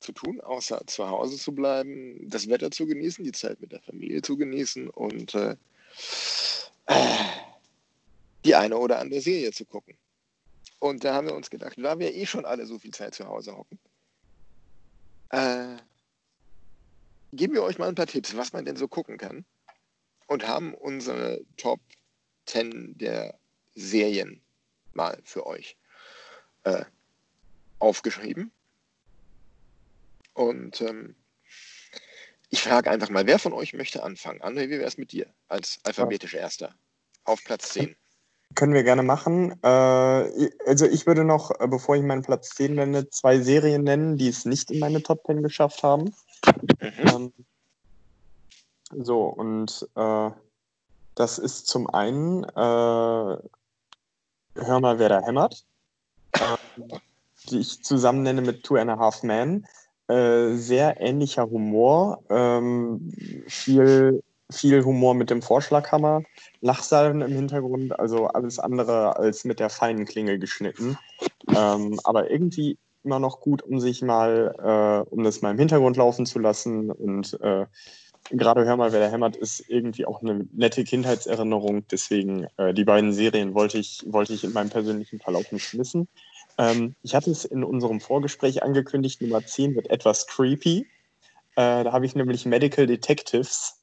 zu 0.00 0.12
tun, 0.12 0.40
außer 0.40 0.86
zu 0.86 1.08
Hause 1.08 1.38
zu 1.38 1.54
bleiben, 1.54 2.18
das 2.28 2.48
Wetter 2.48 2.70
zu 2.70 2.86
genießen, 2.86 3.24
die 3.24 3.32
Zeit 3.32 3.60
mit 3.60 3.72
der 3.72 3.80
Familie 3.80 4.22
zu 4.22 4.36
genießen 4.36 4.90
und 4.90 5.34
äh, 5.34 5.56
die 8.44 8.54
eine 8.54 8.76
oder 8.76 8.98
andere 8.98 9.20
Serie 9.20 9.52
zu 9.52 9.64
gucken. 9.64 9.96
Und 10.80 11.02
da 11.02 11.14
haben 11.14 11.26
wir 11.26 11.34
uns 11.34 11.50
gedacht, 11.50 11.74
da 11.78 11.98
wir 11.98 12.14
eh 12.14 12.26
schon 12.26 12.44
alle 12.44 12.66
so 12.66 12.78
viel 12.78 12.92
Zeit 12.92 13.14
zu 13.14 13.26
Hause 13.26 13.56
hocken, 13.56 13.78
äh, 15.30 15.76
geben 17.32 17.54
wir 17.54 17.62
euch 17.62 17.78
mal 17.78 17.88
ein 17.88 17.94
paar 17.94 18.06
Tipps, 18.06 18.36
was 18.36 18.52
man 18.52 18.64
denn 18.64 18.76
so 18.76 18.88
gucken 18.88 19.18
kann. 19.18 19.44
Und 20.26 20.46
haben 20.46 20.74
unsere 20.74 21.40
Top 21.56 21.80
10 22.46 22.98
der 22.98 23.38
Serien 23.74 24.42
mal 24.92 25.18
für 25.24 25.46
euch 25.46 25.76
äh, 26.64 26.84
aufgeschrieben. 27.78 28.50
Und 30.34 30.80
ähm, 30.80 31.14
ich 32.50 32.62
frage 32.62 32.90
einfach 32.90 33.10
mal, 33.10 33.26
wer 33.26 33.38
von 33.38 33.52
euch 33.52 33.74
möchte 33.74 34.02
anfangen? 34.02 34.40
André, 34.40 34.68
wie 34.68 34.78
wäre 34.78 34.84
es 34.84 34.98
mit 34.98 35.12
dir 35.12 35.26
als 35.48 35.78
alphabetisch 35.84 36.34
Erster? 36.34 36.74
Auf 37.24 37.44
Platz 37.44 37.70
10. 37.70 37.94
Können 38.54 38.72
wir 38.72 38.82
gerne 38.82 39.02
machen. 39.02 39.52
Äh, 39.62 39.66
also 39.66 40.86
ich 40.86 41.06
würde 41.06 41.24
noch, 41.24 41.50
äh, 41.60 41.66
bevor 41.68 41.96
ich 41.96 42.02
meinen 42.02 42.22
Platz 42.22 42.50
10 42.50 42.74
nenne, 42.74 43.10
zwei 43.10 43.38
Serien 43.40 43.84
nennen, 43.84 44.16
die 44.16 44.28
es 44.28 44.44
nicht 44.44 44.70
in 44.70 44.78
meine 44.78 45.02
Top 45.02 45.24
10 45.26 45.42
geschafft 45.42 45.82
haben. 45.82 46.14
Mhm. 46.80 47.08
Ähm, 47.08 47.32
so, 48.90 49.24
und 49.24 49.88
äh, 49.96 50.30
das 51.14 51.38
ist 51.38 51.66
zum 51.66 51.88
einen, 51.90 52.44
äh, 52.44 52.56
hör 52.56 53.40
mal, 54.80 54.98
wer 54.98 55.08
da 55.08 55.20
hämmert, 55.20 55.64
ähm, 56.34 56.88
die 57.50 57.58
ich 57.58 57.82
zusammen 57.82 58.22
nenne 58.22 58.40
mit 58.40 58.62
Two 58.62 58.76
and 58.76 58.90
a 58.90 58.98
Half 58.98 59.22
Men. 59.22 59.66
Äh, 60.08 60.54
sehr 60.54 61.00
ähnlicher 61.00 61.50
Humor, 61.50 62.22
ähm, 62.30 63.12
viel, 63.46 64.22
viel 64.50 64.82
Humor 64.82 65.12
mit 65.14 65.28
dem 65.28 65.42
Vorschlaghammer, 65.42 66.22
Lachsalven 66.62 67.20
im 67.20 67.32
Hintergrund, 67.32 67.98
also 68.00 68.26
alles 68.28 68.58
andere 68.58 69.18
als 69.18 69.44
mit 69.44 69.60
der 69.60 69.68
feinen 69.68 70.06
Klinge 70.06 70.38
geschnitten. 70.38 70.96
Ähm, 71.54 72.00
aber 72.04 72.30
irgendwie 72.30 72.78
immer 73.08 73.18
noch 73.18 73.40
gut, 73.40 73.62
um 73.62 73.80
sich 73.80 74.02
mal, 74.02 74.54
äh, 75.08 75.10
um 75.10 75.24
das 75.24 75.40
mal 75.40 75.50
im 75.50 75.58
Hintergrund 75.58 75.96
laufen 75.96 76.26
zu 76.26 76.38
lassen. 76.38 76.90
Und 76.90 77.40
äh, 77.40 77.64
gerade 78.30 78.66
Hör 78.66 78.76
mal, 78.76 78.92
wer 78.92 79.00
da 79.00 79.08
hämmert, 79.08 79.34
ist 79.34 79.64
irgendwie 79.66 80.04
auch 80.04 80.20
eine 80.20 80.46
nette 80.52 80.84
Kindheitserinnerung. 80.84 81.86
Deswegen, 81.90 82.46
äh, 82.58 82.74
die 82.74 82.84
beiden 82.84 83.14
Serien 83.14 83.54
wollte 83.54 83.78
ich, 83.78 84.04
wollte 84.06 84.34
ich 84.34 84.44
in 84.44 84.52
meinem 84.52 84.68
persönlichen 84.68 85.20
Verlauf 85.20 85.50
nicht 85.52 85.72
missen. 85.72 86.06
Ähm, 86.58 86.96
ich 87.02 87.14
hatte 87.14 87.30
es 87.30 87.46
in 87.46 87.64
unserem 87.64 87.98
Vorgespräch 87.98 88.62
angekündigt, 88.62 89.22
Nummer 89.22 89.42
10 89.42 89.74
wird 89.74 89.88
etwas 89.88 90.26
creepy. 90.26 90.86
Äh, 91.56 91.84
da 91.84 91.92
habe 91.92 92.04
ich 92.04 92.14
nämlich 92.14 92.44
Medical 92.44 92.86
Detectives. 92.86 93.80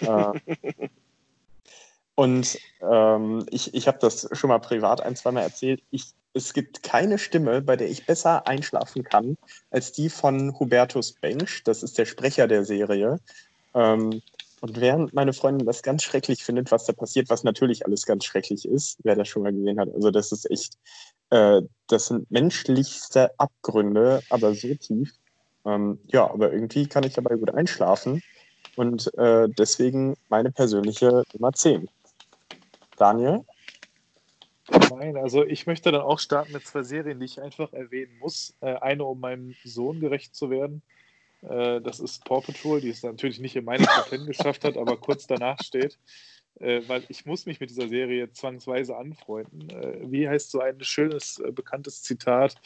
Äh, 0.00 0.32
und 2.14 2.58
ähm, 2.80 3.44
ich, 3.50 3.74
ich 3.74 3.86
habe 3.86 3.98
das 4.00 4.30
schon 4.32 4.48
mal 4.48 4.60
privat 4.60 5.02
ein, 5.02 5.14
zweimal 5.14 5.42
erzählt. 5.42 5.82
Ich, 5.90 6.14
es 6.34 6.52
gibt 6.52 6.82
keine 6.82 7.18
Stimme, 7.18 7.60
bei 7.60 7.76
der 7.76 7.90
ich 7.90 8.06
besser 8.06 8.46
einschlafen 8.46 9.02
kann, 9.02 9.36
als 9.70 9.92
die 9.92 10.08
von 10.08 10.58
Hubertus 10.58 11.12
Bench. 11.12 11.62
Das 11.64 11.82
ist 11.82 11.98
der 11.98 12.06
Sprecher 12.06 12.48
der 12.48 12.64
Serie. 12.64 13.20
Ähm, 13.74 14.22
und 14.60 14.80
während 14.80 15.12
meine 15.12 15.32
Freundin 15.32 15.66
das 15.66 15.82
ganz 15.82 16.04
schrecklich 16.04 16.44
findet, 16.44 16.70
was 16.70 16.86
da 16.86 16.92
passiert, 16.92 17.28
was 17.30 17.42
natürlich 17.42 17.84
alles 17.84 18.06
ganz 18.06 18.24
schrecklich 18.24 18.66
ist, 18.66 18.98
wer 19.02 19.16
das 19.16 19.28
schon 19.28 19.42
mal 19.42 19.52
gesehen 19.52 19.80
hat, 19.80 19.88
also 19.92 20.12
das 20.12 20.30
ist 20.30 20.48
echt, 20.50 20.78
äh, 21.30 21.62
das 21.88 22.06
sind 22.06 22.30
menschlichste 22.30 23.32
Abgründe, 23.38 24.22
aber 24.30 24.54
so 24.54 24.72
tief. 24.74 25.12
Ähm, 25.64 25.98
ja, 26.06 26.30
aber 26.30 26.52
irgendwie 26.52 26.86
kann 26.86 27.02
ich 27.02 27.14
dabei 27.14 27.34
gut 27.34 27.52
einschlafen 27.52 28.22
und 28.76 29.12
äh, 29.18 29.48
deswegen 29.48 30.14
meine 30.28 30.52
persönliche 30.52 31.24
Nummer 31.32 31.52
10. 31.52 31.88
Daniel? 32.96 33.44
Nein, 34.96 35.16
also 35.16 35.44
ich 35.44 35.66
möchte 35.66 35.92
dann 35.92 36.02
auch 36.02 36.18
starten 36.18 36.52
mit 36.52 36.66
zwei 36.66 36.82
Serien, 36.82 37.20
die 37.20 37.26
ich 37.26 37.40
einfach 37.40 37.72
erwähnen 37.72 38.18
muss. 38.18 38.54
Äh, 38.60 38.74
eine, 38.76 39.04
um 39.04 39.20
meinem 39.20 39.54
Sohn 39.64 40.00
gerecht 40.00 40.34
zu 40.34 40.50
werden 40.50 40.82
äh, 41.42 41.80
das 41.80 42.00
ist 42.00 42.24
Paw 42.24 42.40
Patrol, 42.40 42.80
die 42.80 42.90
es 42.90 43.02
natürlich 43.02 43.40
nicht 43.40 43.56
in 43.56 43.64
meine 43.64 43.84
Top 43.84 44.08
10 44.08 44.26
geschafft 44.26 44.64
hat, 44.64 44.76
aber 44.76 44.96
kurz 44.96 45.26
danach 45.26 45.58
steht. 45.62 45.98
Äh, 46.60 46.82
weil 46.86 47.02
ich 47.08 47.24
muss 47.26 47.46
mich 47.46 47.60
mit 47.60 47.70
dieser 47.70 47.88
Serie 47.88 48.30
zwangsweise 48.30 48.96
anfreunden. 48.96 49.68
Wie 50.10 50.28
heißt 50.28 50.50
so 50.50 50.60
ein 50.60 50.82
schönes, 50.84 51.42
bekanntes 51.52 52.02
Zitat? 52.02 52.56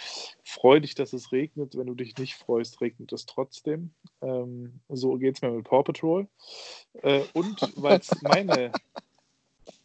Freu 0.43 0.81
dich, 0.81 0.95
dass 0.95 1.12
es 1.12 1.33
regnet, 1.33 1.77
wenn 1.77 1.87
du 1.87 1.95
dich 1.95 2.17
nicht 2.19 2.35
freust, 2.35 2.81
regnet 2.81 3.12
es 3.12 3.27
trotzdem. 3.27 3.93
Ähm, 4.21 4.81
so 4.89 5.17
geht 5.17 5.37
es 5.37 5.43
mir 5.43 5.53
mit 5.53 5.65
Paw 5.65 5.83
Patrol. 5.83 6.29
Und 7.33 7.73
weil 7.77 8.01
es 8.01 8.11
meine 8.23 8.73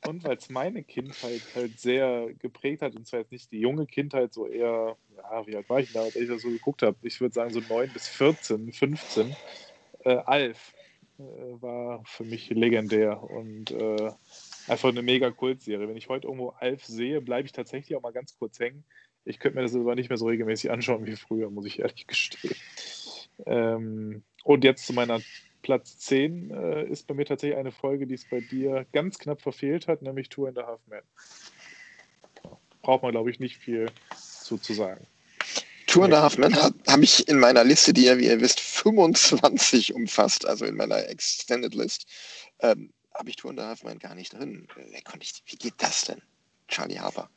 und 0.07 0.23
weil 0.23 0.37
es 0.37 0.49
meine 0.49 0.83
Kindheit 0.83 1.41
halt 1.55 1.79
sehr 1.79 2.33
geprägt 2.39 2.81
hat, 2.81 2.95
und 2.95 3.07
zwar 3.07 3.21
jetzt 3.21 3.31
nicht 3.31 3.51
die 3.51 3.59
junge 3.59 3.85
Kindheit, 3.85 4.33
so 4.33 4.47
eher, 4.47 4.97
ja, 5.15 5.47
wie 5.47 5.55
alt 5.55 5.69
war 5.69 5.79
ich 5.79 5.91
da, 5.91 6.01
als 6.01 6.15
ich 6.15 6.27
das 6.27 6.41
so 6.41 6.49
geguckt 6.49 6.81
habe? 6.81 6.97
Ich 7.01 7.19
würde 7.21 7.33
sagen 7.33 7.51
so 7.51 7.61
9 7.67 7.91
bis 7.93 8.07
14, 8.07 8.71
15. 8.71 9.35
Äh, 10.03 10.17
Alf 10.25 10.73
äh, 11.19 11.23
war 11.61 12.03
für 12.05 12.23
mich 12.23 12.49
legendär 12.49 13.21
und 13.21 13.71
äh, 13.71 14.11
einfach 14.67 14.89
eine 14.89 15.01
mega 15.01 15.31
Kultserie. 15.31 15.87
Wenn 15.87 15.97
ich 15.97 16.09
heute 16.09 16.27
irgendwo 16.27 16.49
Alf 16.49 16.85
sehe, 16.85 17.21
bleibe 17.21 17.45
ich 17.45 17.51
tatsächlich 17.51 17.95
auch 17.95 18.01
mal 18.01 18.13
ganz 18.13 18.37
kurz 18.37 18.59
hängen. 18.59 18.83
Ich 19.23 19.39
könnte 19.39 19.57
mir 19.57 19.63
das 19.63 19.75
aber 19.75 19.95
nicht 19.95 20.09
mehr 20.09 20.17
so 20.17 20.25
regelmäßig 20.25 20.71
anschauen 20.71 21.05
wie 21.05 21.15
früher, 21.15 21.49
muss 21.51 21.65
ich 21.65 21.79
ehrlich 21.79 22.07
gestehen. 22.07 22.55
Ähm, 23.45 24.23
und 24.43 24.63
jetzt 24.63 24.85
zu 24.85 24.93
meiner 24.93 25.19
Platz 25.61 25.97
10 25.99 26.51
äh, 26.51 26.83
ist 26.85 27.07
bei 27.07 27.13
mir 27.13 27.25
tatsächlich 27.25 27.57
eine 27.57 27.71
Folge, 27.71 28.07
die 28.07 28.15
es 28.15 28.25
bei 28.29 28.39
dir 28.39 28.85
ganz 28.91 29.17
knapp 29.17 29.41
verfehlt 29.41 29.87
hat, 29.87 30.01
nämlich 30.01 30.29
Two 30.29 30.47
and 30.47 30.57
a 30.57 30.65
Half 30.65 30.79
Men. 30.87 31.01
Braucht 32.81 33.03
man, 33.03 33.11
glaube 33.11 33.29
ich, 33.29 33.39
nicht 33.39 33.57
viel 33.57 33.91
zu, 34.17 34.57
zu 34.57 34.73
sagen. 34.73 35.05
Two 35.87 36.03
and 36.03 36.13
a 36.13 36.21
Half 36.21 36.37
Men 36.37 36.55
habe 36.55 37.03
ich 37.03 37.27
in 37.27 37.39
meiner 37.39 37.63
Liste, 37.63 37.93
die 37.93 38.05
ja, 38.05 38.17
wie 38.17 38.25
ihr 38.25 38.41
wisst, 38.41 38.59
25 38.59 39.93
umfasst, 39.93 40.45
also 40.45 40.65
in 40.65 40.75
meiner 40.75 41.07
Extended 41.09 41.75
List, 41.75 42.05
ähm, 42.59 42.91
habe 43.13 43.29
ich 43.29 43.35
Two 43.35 43.49
and 43.49 43.59
a 43.59 43.67
Half 43.67 43.83
Men 43.83 43.99
gar 43.99 44.15
nicht 44.15 44.33
drin. 44.33 44.67
Ich, 45.19 45.43
wie 45.45 45.57
geht 45.57 45.75
das 45.77 46.05
denn? 46.05 46.21
Charlie 46.67 46.99
Harper. 46.99 47.29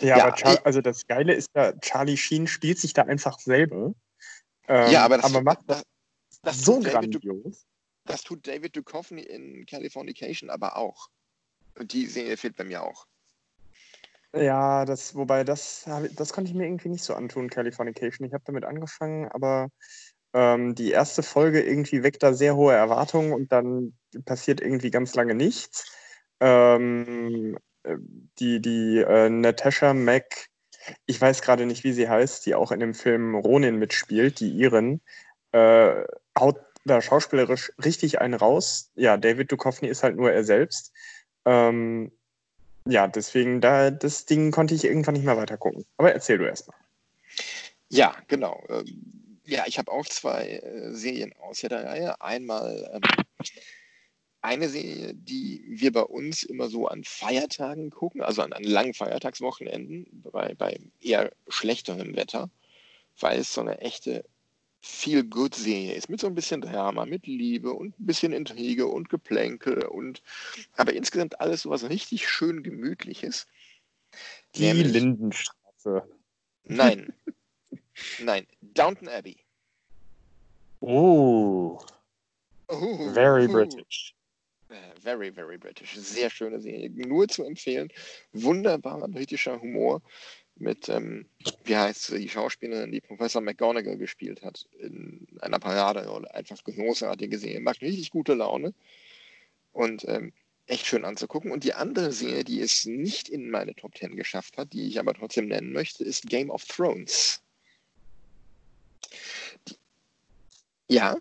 Ja, 0.00 0.18
ja 0.18 0.26
aber 0.26 0.36
Char 0.36 0.58
also 0.64 0.80
das 0.80 1.06
Geile 1.06 1.34
ist 1.34 1.50
ja, 1.54 1.72
Charlie 1.80 2.16
Sheen 2.16 2.46
spielt 2.46 2.78
sich 2.78 2.94
da 2.94 3.02
einfach 3.02 3.38
selber. 3.38 3.92
Ähm, 4.68 4.92
ja, 4.92 5.04
aber 5.04 5.16
das, 5.16 5.26
aber 5.26 5.42
macht 5.42 5.60
das, 5.66 5.82
das 6.42 6.64
so 6.64 6.80
grandios. 6.80 7.66
das 8.04 8.22
tut 8.22 8.46
David 8.46 8.76
Duchovny 8.76 9.22
in 9.22 9.66
Californication 9.66 10.50
aber 10.50 10.76
auch. 10.76 11.08
Und 11.78 11.92
die 11.92 12.06
Serie 12.06 12.36
fehlt 12.36 12.56
bei 12.56 12.64
mir 12.64 12.82
auch. 12.82 13.06
Ja, 14.34 14.84
das, 14.84 15.14
wobei 15.14 15.44
das, 15.44 15.88
das 16.16 16.32
konnte 16.32 16.50
ich 16.50 16.56
mir 16.56 16.66
irgendwie 16.66 16.88
nicht 16.88 17.02
so 17.02 17.14
antun, 17.14 17.50
Californication. 17.50 18.26
Ich 18.26 18.32
habe 18.32 18.44
damit 18.46 18.64
angefangen, 18.64 19.28
aber 19.28 19.70
Ähm, 20.32 20.76
die 20.76 20.92
erste 20.92 21.24
Folge 21.24 21.60
irgendwie 21.60 22.04
weckt 22.04 22.22
da 22.22 22.32
sehr 22.32 22.54
hohe 22.54 22.72
Erwartungen 22.72 23.32
und 23.32 23.50
dann 23.50 23.94
passiert 24.24 24.60
irgendwie 24.60 24.90
ganz 24.92 25.14
lange 25.16 25.34
nichts. 25.34 25.90
Ähm, 26.40 27.58
äh, 27.82 27.96
die 28.38 28.60
die 28.60 28.98
äh, 28.98 29.28
Natasha 29.28 29.92
Mac, 29.92 30.46
ich 31.06 31.20
weiß 31.20 31.42
gerade 31.42 31.66
nicht, 31.66 31.82
wie 31.82 31.92
sie 31.92 32.08
heißt, 32.08 32.46
die 32.46 32.54
auch 32.54 32.70
in 32.70 32.78
dem 32.80 32.94
Film 32.94 33.34
Ronin 33.34 33.76
mitspielt, 33.80 34.38
die 34.38 34.52
Iren, 34.52 35.00
äh, 35.52 36.04
haut 36.38 36.56
da 36.84 37.02
schauspielerisch 37.02 37.72
richtig 37.84 38.20
einen 38.20 38.34
raus. 38.34 38.90
Ja, 38.94 39.16
David 39.16 39.52
Duchovny 39.52 39.88
ist 39.88 40.02
halt 40.02 40.16
nur 40.16 40.32
er 40.32 40.44
selbst. 40.44 40.92
Ähm, 41.44 42.10
ja, 42.86 43.06
deswegen, 43.06 43.60
da, 43.60 43.90
das 43.90 44.24
Ding 44.24 44.50
konnte 44.50 44.74
ich 44.74 44.84
irgendwann 44.84 45.14
nicht 45.14 45.24
mehr 45.24 45.36
weiter 45.36 45.58
gucken. 45.58 45.84
Aber 45.96 46.12
erzähl 46.12 46.38
du 46.38 46.46
erstmal. 46.46 46.76
Ja, 47.88 48.16
genau. 48.28 48.62
Ähm, 48.68 49.40
ja, 49.44 49.64
ich 49.66 49.78
habe 49.78 49.90
auch 49.90 50.06
zwei 50.06 50.48
äh, 50.48 50.92
Serien 50.92 51.34
aus 51.40 51.60
der 51.60 51.84
Reihe. 51.84 52.20
Einmal 52.20 52.90
ähm, 52.94 53.24
eine 54.42 54.68
Serie, 54.68 55.14
die 55.14 55.64
wir 55.68 55.92
bei 55.92 56.02
uns 56.02 56.42
immer 56.42 56.68
so 56.68 56.86
an 56.86 57.04
Feiertagen 57.04 57.90
gucken, 57.90 58.22
also 58.22 58.42
an, 58.42 58.52
an 58.52 58.64
langen 58.64 58.94
Feiertagswochenenden, 58.94 60.06
bei, 60.32 60.54
bei 60.54 60.78
eher 61.00 61.32
schlechterem 61.48 62.16
Wetter, 62.16 62.48
weil 63.18 63.40
es 63.40 63.52
so 63.52 63.60
eine 63.60 63.78
echte 63.80 64.24
viel 64.80 65.24
good 65.24 65.54
Serie 65.54 65.94
ist, 65.94 66.08
mit 66.08 66.20
so 66.20 66.26
ein 66.26 66.34
bisschen 66.34 66.60
Drama, 66.60 67.04
mit 67.04 67.26
Liebe 67.26 67.72
und 67.72 67.98
ein 67.98 68.06
bisschen 68.06 68.32
Intrige 68.32 68.86
und 68.86 69.08
Geplänkel 69.10 69.84
und 69.84 70.22
aber 70.76 70.94
insgesamt 70.94 71.40
alles 71.40 71.62
so 71.62 71.70
was 71.70 71.88
richtig 71.88 72.28
schön 72.28 72.62
gemütliches. 72.62 73.46
Die 74.54 74.62
Nämlich, 74.62 74.92
Lindenstraße. 74.92 76.02
Nein. 76.64 77.12
nein, 78.20 78.46
Downton 78.62 79.08
Abbey. 79.08 79.36
Oh. 80.80 81.78
oh 82.68 83.12
very 83.12 83.46
oh. 83.46 83.52
British. 83.52 84.14
Äh, 84.70 85.00
very, 85.00 85.32
very 85.32 85.58
British. 85.58 85.94
Sehr 85.96 86.30
schöne 86.30 86.60
Serie. 86.60 86.88
Nur 86.90 87.28
zu 87.28 87.44
empfehlen. 87.44 87.92
Wunderbarer 88.32 89.08
britischer 89.08 89.60
Humor 89.60 90.00
mit, 90.60 90.88
ähm, 90.88 91.26
wie 91.64 91.76
heißt 91.76 92.12
die 92.12 92.28
Schauspielerin, 92.28 92.92
die 92.92 93.00
Professor 93.00 93.40
McGonagall 93.40 93.96
gespielt 93.96 94.42
hat, 94.42 94.66
in 94.78 95.26
einer 95.40 95.58
Paraderolle. 95.58 96.32
Einfach 96.34 96.62
großartige 96.62 97.38
Serie. 97.38 97.60
Macht 97.60 97.80
richtig 97.82 98.10
gute 98.10 98.34
Laune 98.34 98.74
und 99.72 100.06
ähm, 100.08 100.32
echt 100.66 100.86
schön 100.86 101.04
anzugucken. 101.04 101.50
Und 101.50 101.64
die 101.64 101.74
andere 101.74 102.12
Serie, 102.12 102.44
die 102.44 102.60
es 102.60 102.86
nicht 102.86 103.28
in 103.28 103.50
meine 103.50 103.74
Top 103.74 103.94
Ten 103.94 104.16
geschafft 104.16 104.56
hat, 104.56 104.72
die 104.72 104.86
ich 104.86 104.98
aber 104.98 105.14
trotzdem 105.14 105.48
nennen 105.48 105.72
möchte, 105.72 106.04
ist 106.04 106.28
Game 106.28 106.50
of 106.50 106.64
Thrones. 106.64 107.42
Die, 109.68 109.76
ja. 110.88 111.16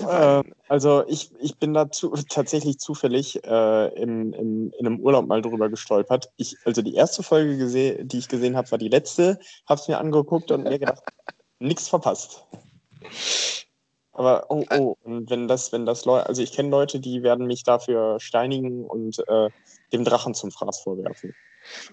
Äh, 0.00 0.42
also 0.68 1.04
ich, 1.06 1.30
ich 1.40 1.56
bin 1.56 1.74
dazu 1.74 2.10
tatsächlich 2.28 2.78
zufällig 2.78 3.44
äh, 3.44 3.88
im, 4.00 4.32
im, 4.32 4.72
in 4.78 4.86
einem 4.86 5.00
Urlaub 5.00 5.26
mal 5.26 5.42
drüber 5.42 5.68
gestolpert. 5.68 6.30
Ich, 6.36 6.56
also 6.64 6.82
die 6.82 6.94
erste 6.94 7.22
Folge, 7.22 7.56
gesehen, 7.56 8.08
die 8.08 8.18
ich 8.18 8.28
gesehen 8.28 8.56
habe, 8.56 8.70
war 8.70 8.78
die 8.78 8.88
letzte. 8.88 9.38
Habe 9.66 9.80
es 9.80 9.88
mir 9.88 9.98
angeguckt 9.98 10.50
und 10.50 10.64
mir 10.64 10.78
gedacht, 10.78 11.02
nichts 11.58 11.88
verpasst. 11.88 12.44
Aber 14.12 14.46
oh, 14.50 14.64
oh, 14.70 14.96
und 15.02 15.30
wenn 15.30 15.46
das, 15.46 15.70
wenn 15.70 15.86
das 15.86 16.04
Leute, 16.04 16.26
also 16.26 16.42
ich 16.42 16.52
kenne 16.52 16.70
Leute, 16.70 16.98
die 16.98 17.22
werden 17.22 17.46
mich 17.46 17.62
dafür 17.62 18.18
steinigen 18.18 18.84
und 18.84 19.20
äh, 19.28 19.48
dem 19.92 20.04
Drachen 20.04 20.34
zum 20.34 20.50
Fraß 20.50 20.80
vorwerfen. 20.80 21.34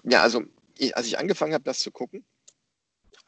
Ja, 0.02 0.22
also 0.22 0.42
ich, 0.76 0.96
als 0.96 1.06
ich 1.06 1.18
angefangen 1.18 1.54
habe, 1.54 1.64
das 1.64 1.78
zu 1.78 1.92
gucken, 1.92 2.24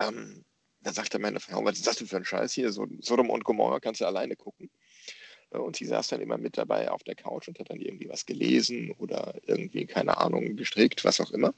ähm, 0.00 0.44
da 0.82 0.92
sagte 0.92 1.18
meine 1.18 1.40
Frau, 1.40 1.64
was 1.64 1.76
ist 1.76 1.86
das 1.86 1.96
denn 1.96 2.06
für 2.06 2.16
ein 2.16 2.24
Scheiß 2.24 2.52
hier? 2.52 2.72
So, 2.72 2.86
Sodom 3.00 3.30
und 3.30 3.44
Gomorra 3.44 3.80
kannst 3.80 4.00
du 4.00 4.06
alleine 4.06 4.36
gucken. 4.36 4.70
Und 5.50 5.76
sie 5.76 5.86
saß 5.86 6.08
dann 6.08 6.20
immer 6.20 6.36
mit 6.36 6.58
dabei 6.58 6.90
auf 6.90 7.02
der 7.04 7.14
Couch 7.14 7.48
und 7.48 7.58
hat 7.58 7.70
dann 7.70 7.80
irgendwie 7.80 8.08
was 8.08 8.26
gelesen 8.26 8.92
oder 8.98 9.34
irgendwie, 9.46 9.86
keine 9.86 10.18
Ahnung, 10.18 10.56
gestrickt, 10.56 11.04
was 11.04 11.20
auch 11.20 11.30
immer. 11.30 11.54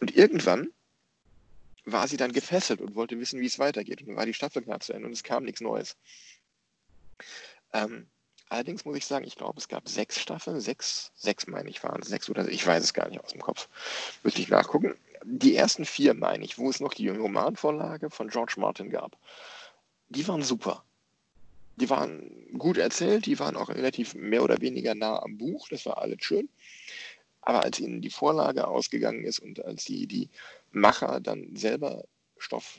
Und 0.00 0.14
irgendwann 0.14 0.68
war 1.86 2.06
sie 2.06 2.18
dann 2.18 2.32
gefesselt 2.32 2.80
und 2.80 2.94
wollte 2.94 3.18
wissen, 3.18 3.40
wie 3.40 3.46
es 3.46 3.58
weitergeht. 3.58 4.02
Und 4.02 4.08
dann 4.08 4.16
war 4.16 4.26
die 4.26 4.34
Staffel 4.34 4.62
gerade 4.62 4.84
zu 4.84 4.92
Ende 4.92 5.06
und 5.06 5.12
es 5.12 5.22
kam 5.22 5.44
nichts 5.44 5.62
Neues. 5.62 5.96
Ähm, 7.72 8.06
allerdings 8.48 8.84
muss 8.84 8.96
ich 8.96 9.06
sagen, 9.06 9.26
ich 9.26 9.36
glaube, 9.36 9.58
es 9.58 9.68
gab 9.68 9.88
sechs 9.88 10.20
Staffeln, 10.20 10.60
sechs, 10.60 11.10
sechs 11.14 11.46
meine 11.46 11.70
ich 11.70 11.82
waren, 11.82 12.02
sechs 12.02 12.28
oder 12.28 12.48
ich 12.48 12.66
weiß 12.66 12.84
es 12.84 12.92
gar 12.92 13.08
nicht 13.08 13.22
aus 13.22 13.32
dem 13.32 13.40
Kopf. 13.40 13.68
Müsste 14.22 14.42
ich 14.42 14.48
nachgucken 14.48 14.94
die 15.24 15.56
ersten 15.56 15.84
vier, 15.84 16.14
meine 16.14 16.44
ich, 16.44 16.58
wo 16.58 16.68
es 16.70 16.80
noch 16.80 16.94
die 16.94 17.08
Romanvorlage 17.08 18.10
von 18.10 18.28
George 18.28 18.54
Martin 18.58 18.90
gab, 18.90 19.16
die 20.08 20.26
waren 20.28 20.42
super. 20.42 20.84
Die 21.76 21.90
waren 21.90 22.30
gut 22.56 22.78
erzählt, 22.78 23.26
die 23.26 23.38
waren 23.38 23.56
auch 23.56 23.68
relativ 23.68 24.14
mehr 24.14 24.44
oder 24.44 24.60
weniger 24.60 24.94
nah 24.94 25.20
am 25.20 25.38
Buch, 25.38 25.68
das 25.68 25.86
war 25.86 25.98
alles 25.98 26.18
schön. 26.20 26.48
Aber 27.40 27.64
als 27.64 27.80
ihnen 27.80 28.00
die 28.00 28.10
Vorlage 28.10 28.66
ausgegangen 28.66 29.24
ist 29.24 29.40
und 29.40 29.64
als 29.64 29.84
die, 29.84 30.06
die 30.06 30.28
Macher 30.70 31.20
dann 31.20 31.54
selber 31.56 32.04
Stoff 32.38 32.78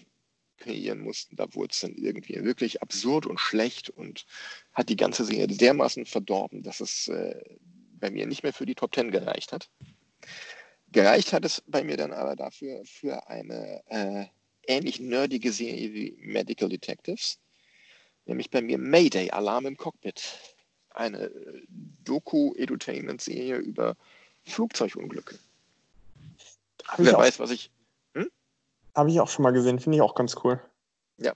kreieren 0.57 1.01
mussten, 1.01 1.35
da 1.35 1.53
wurde 1.53 1.71
es 1.71 1.81
dann 1.81 1.95
irgendwie 1.95 2.43
wirklich 2.43 2.81
absurd 2.81 3.25
und 3.25 3.39
schlecht 3.39 3.89
und 3.89 4.25
hat 4.73 4.89
die 4.89 4.95
ganze 4.95 5.25
Serie 5.25 5.47
dermaßen 5.47 6.05
verdorben, 6.05 6.63
dass 6.63 6.79
es 6.79 7.09
äh, 7.09 7.35
bei 7.99 8.09
mir 8.09 8.25
nicht 8.25 8.43
mehr 8.43 8.53
für 8.53 8.65
die 8.65 8.75
Top 8.75 8.93
Ten 8.93 9.11
gereicht 9.11 9.51
hat. 9.51 9.69
Gereicht 10.95 11.33
hat 11.33 11.43
es 11.43 11.61
bei 11.67 11.83
mir 11.83 11.97
dann 11.97 12.13
aber 12.13 12.37
dafür 12.37 12.81
für 12.85 13.27
eine 13.27 13.83
äh, 13.87 14.27
ähnlich 14.65 15.01
nerdige 15.01 15.51
Serie 15.51 15.93
wie 15.93 16.15
Medical 16.21 16.69
Detectives, 16.69 17.37
nämlich 18.25 18.49
bei 18.49 18.61
mir 18.61 18.77
Mayday, 18.77 19.29
Alarm 19.29 19.65
im 19.65 19.75
Cockpit. 19.75 20.23
Eine 20.91 21.29
Doku-Edutainment-Serie 22.05 23.57
über 23.57 23.97
Flugzeugunglücke. 24.45 25.37
Hab 26.87 26.99
Wer 26.99 27.17
weiß, 27.17 27.39
was 27.39 27.51
ich. 27.51 27.71
Hm? 28.13 28.31
Habe 28.95 29.11
ich 29.11 29.19
auch 29.19 29.27
schon 29.27 29.43
mal 29.43 29.51
gesehen, 29.51 29.81
finde 29.81 29.97
ich 29.97 30.01
auch 30.01 30.15
ganz 30.15 30.37
cool. 30.45 30.61
Ja. 31.17 31.33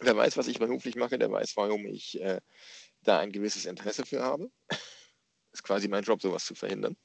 Wer 0.00 0.16
weiß, 0.16 0.36
was 0.36 0.48
ich 0.48 0.58
beruflich 0.58 0.96
mache, 0.96 1.20
der 1.20 1.30
weiß, 1.30 1.56
warum 1.56 1.86
ich 1.86 2.20
äh, 2.20 2.40
da 3.04 3.20
ein 3.20 3.30
gewisses 3.30 3.66
Interesse 3.66 4.04
für 4.04 4.24
habe. 4.24 4.50
ist 5.52 5.62
quasi 5.62 5.86
mein 5.86 6.02
Job, 6.02 6.20
sowas 6.20 6.44
zu 6.44 6.56
verhindern. 6.56 6.96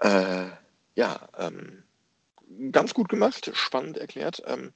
Äh, 0.00 0.46
ja, 0.94 1.28
ähm, 1.38 1.82
ganz 2.72 2.94
gut 2.94 3.08
gemacht, 3.08 3.50
spannend 3.54 3.98
erklärt. 3.98 4.42
Ähm, 4.46 4.72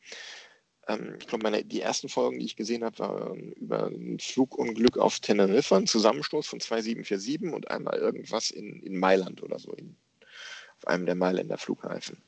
ähm, 0.87 1.17
ich 1.19 1.27
glaube, 1.27 1.65
die 1.65 1.81
ersten 1.81 2.09
Folgen, 2.09 2.39
die 2.39 2.47
ich 2.47 2.57
gesehen 2.57 2.85
habe, 2.85 2.99
waren 2.99 3.53
über 3.53 3.87
ein 3.87 4.19
Flugunglück 4.21 4.99
auf 4.99 5.21
Teneriffa, 5.21 5.77
ein 5.77 5.87
Zusammenstoß 5.87 6.47
von 6.47 6.61
zwei 6.61 6.83
747 6.83 7.53
und 7.55 7.71
einmal 7.71 7.99
irgendwas 7.99 8.51
in, 8.51 8.81
in 8.83 8.99
Mailand 8.99 9.43
oder 9.43 9.59
so, 9.59 9.73
in, 9.73 9.97
auf 10.79 10.87
einem 10.87 11.07
der 11.07 11.15
Mailänder 11.15 11.59
Flughäfen. 11.59 12.19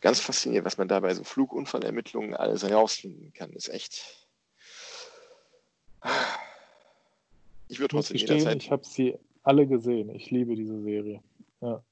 Ganz 0.00 0.20
faszinierend, 0.20 0.66
was 0.66 0.78
man 0.78 0.86
dabei 0.86 1.14
so 1.14 1.24
Flugunfallermittlungen 1.24 2.34
alles 2.34 2.62
herausfinden 2.62 3.32
kann, 3.34 3.52
ist 3.52 3.68
echt. 3.68 4.28
Ich 7.66 7.80
würde 7.80 7.96
trotzdem 7.96 8.16
jederzeit. 8.16 8.62
Ich 8.62 8.70
habe 8.70 8.84
sie 8.86 9.18
alle 9.42 9.66
gesehen. 9.66 10.10
Ich 10.10 10.30
liebe 10.30 10.54
diese 10.54 10.80
Serie. 10.80 11.20
Ja. 11.60 11.82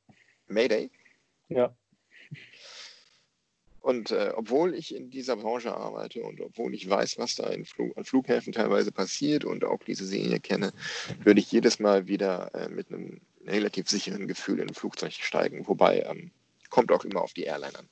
Mayday. 0.49 0.91
Ja. 1.49 1.75
Und 3.81 4.11
äh, 4.11 4.33
obwohl 4.35 4.75
ich 4.75 4.95
in 4.95 5.11
dieser 5.11 5.37
Branche 5.37 5.73
arbeite 5.73 6.23
und 6.25 6.41
obwohl 6.41 6.75
ich 6.75 6.91
weiß, 6.91 7.19
was 7.19 7.37
da 7.37 7.51
Flug, 7.65 7.97
an 7.97 8.05
Flughäfen 8.05 8.53
teilweise 8.53 8.91
passiert 8.91 9.45
und 9.45 9.65
auch 9.65 9.81
diese 9.85 10.05
Serie 10.05 10.41
kenne, 10.41 10.73
würde 11.23 11.39
ich 11.39 11.53
jedes 11.53 11.79
Mal 11.79 12.09
wieder 12.09 12.53
äh, 12.55 12.69
mit 12.69 12.91
einem 12.91 13.21
relativ 13.47 13.89
sicheren 13.89 14.27
Gefühl 14.27 14.59
in 14.59 14.69
ein 14.69 14.75
Flugzeug 14.75 15.13
steigen. 15.13 15.69
Wobei, 15.69 16.01
ähm, 16.01 16.33
kommt 16.69 16.91
auch 16.91 17.05
immer 17.05 17.23
auf 17.23 17.33
die 17.33 17.45
Airline 17.45 17.79
an. 17.79 17.89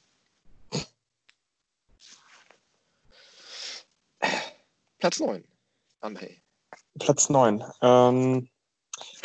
Platz 4.98 5.20
9. 5.20 5.44
André. 6.00 6.38
Platz 6.98 7.28
9. 7.28 7.62
Ähm, 7.82 8.48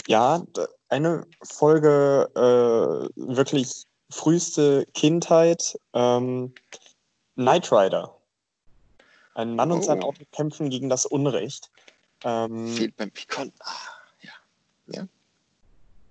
ja, 0.08 0.44
eine 0.90 1.26
Folge 1.44 2.30
äh, 2.36 3.22
wirklich 3.36 3.86
früheste 4.10 4.86
Kindheit. 4.94 5.80
Ähm, 5.94 6.54
Knight 7.36 7.72
Rider. 7.72 8.16
Ein 9.36 9.56
Mann 9.56 9.72
und 9.72 9.84
sein 9.84 10.04
oh. 10.04 10.08
Auto 10.08 10.24
kämpfen 10.34 10.70
gegen 10.70 10.90
das 10.90 11.06
Unrecht. 11.06 11.70
Ähm, 12.24 12.68
Fehlt 12.68 12.98
beim 12.98 13.12
Picon. 13.12 13.52
Ah, 13.60 13.72
ja. 14.22 14.32
ja. 14.88 15.08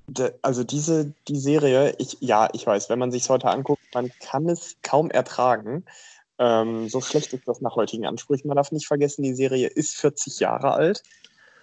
De, 0.06 0.32
also 0.40 0.64
diese 0.64 1.12
die 1.26 1.38
Serie, 1.38 1.94
ich, 1.98 2.16
ja, 2.20 2.48
ich 2.54 2.66
weiß, 2.66 2.88
wenn 2.88 2.98
man 2.98 3.12
sich 3.12 3.28
heute 3.28 3.48
anguckt, 3.48 3.82
man 3.92 4.10
kann 4.20 4.48
es 4.48 4.76
kaum 4.82 5.10
ertragen. 5.10 5.84
Ähm, 6.38 6.88
so 6.88 7.00
schlecht 7.00 7.32
ist 7.34 7.46
das 7.46 7.60
nach 7.60 7.76
heutigen 7.76 8.06
Ansprüchen. 8.06 8.48
Man 8.48 8.56
darf 8.56 8.72
nicht 8.72 8.86
vergessen, 8.86 9.22
die 9.22 9.34
Serie 9.34 9.66
ist 9.66 9.96
40 9.96 10.40
Jahre 10.40 10.72
alt. 10.72 11.02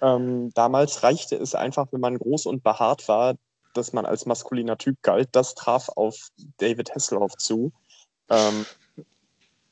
Ähm, 0.06 0.52
damals 0.54 1.02
reichte 1.02 1.36
es 1.36 1.56
einfach, 1.56 1.88
wenn 1.90 2.00
man 2.00 2.20
groß 2.20 2.46
und 2.46 2.64
behaart 2.64 3.08
war, 3.08 3.34
dass 3.74 3.92
man 3.92 4.06
als 4.06 4.28
maskuliner 4.28 4.78
Typ 4.78 5.02
galt. 5.02 5.30
Das 5.32 5.56
traf 5.56 5.90
auf 5.96 6.30
David 6.58 6.94
Hasselhoff 6.94 7.36
zu. 7.38 7.72
Ähm, 8.30 8.68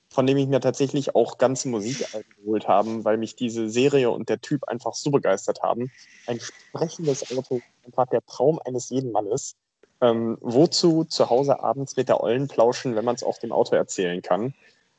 von 0.09 0.25
dem 0.25 0.37
ich 0.37 0.47
mir 0.47 0.59
tatsächlich 0.59 1.15
auch 1.15 1.37
ganze 1.37 1.69
Musik 1.69 2.05
geholt 2.37 2.67
habe, 2.67 3.05
weil 3.05 3.17
mich 3.17 3.35
diese 3.35 3.69
Serie 3.69 4.09
und 4.09 4.29
der 4.29 4.41
Typ 4.41 4.63
einfach 4.67 4.95
so 4.95 5.11
begeistert 5.11 5.61
haben. 5.61 5.91
Ein 6.25 6.39
sprechendes 6.39 7.31
Auto, 7.35 7.61
einfach 7.85 8.07
der 8.07 8.25
Traum 8.25 8.59
eines 8.65 8.89
jeden 8.89 9.11
Mannes. 9.11 9.55
Ähm, 10.01 10.37
wozu 10.41 11.03
zu 11.03 11.29
Hause 11.29 11.61
abends 11.61 11.95
mit 11.95 12.09
der 12.09 12.21
Ollen 12.21 12.47
plauschen, 12.47 12.95
wenn 12.95 13.05
man 13.05 13.15
es 13.15 13.23
auf 13.23 13.39
dem 13.39 13.51
Auto 13.51 13.75
erzählen 13.75 14.21
kann? 14.21 14.53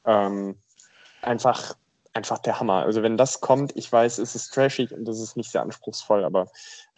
Ähm, 0.04 0.56
einfach, 1.22 1.76
einfach 2.14 2.38
der 2.38 2.58
Hammer. 2.60 2.84
Also 2.84 3.02
wenn 3.02 3.16
das 3.16 3.40
kommt, 3.40 3.76
ich 3.76 3.90
weiß, 3.90 4.18
es 4.18 4.34
ist 4.34 4.54
trashig 4.54 4.92
und 4.92 5.06
es 5.08 5.20
ist 5.20 5.36
nicht 5.36 5.50
sehr 5.50 5.62
anspruchsvoll, 5.62 6.24
aber 6.24 6.48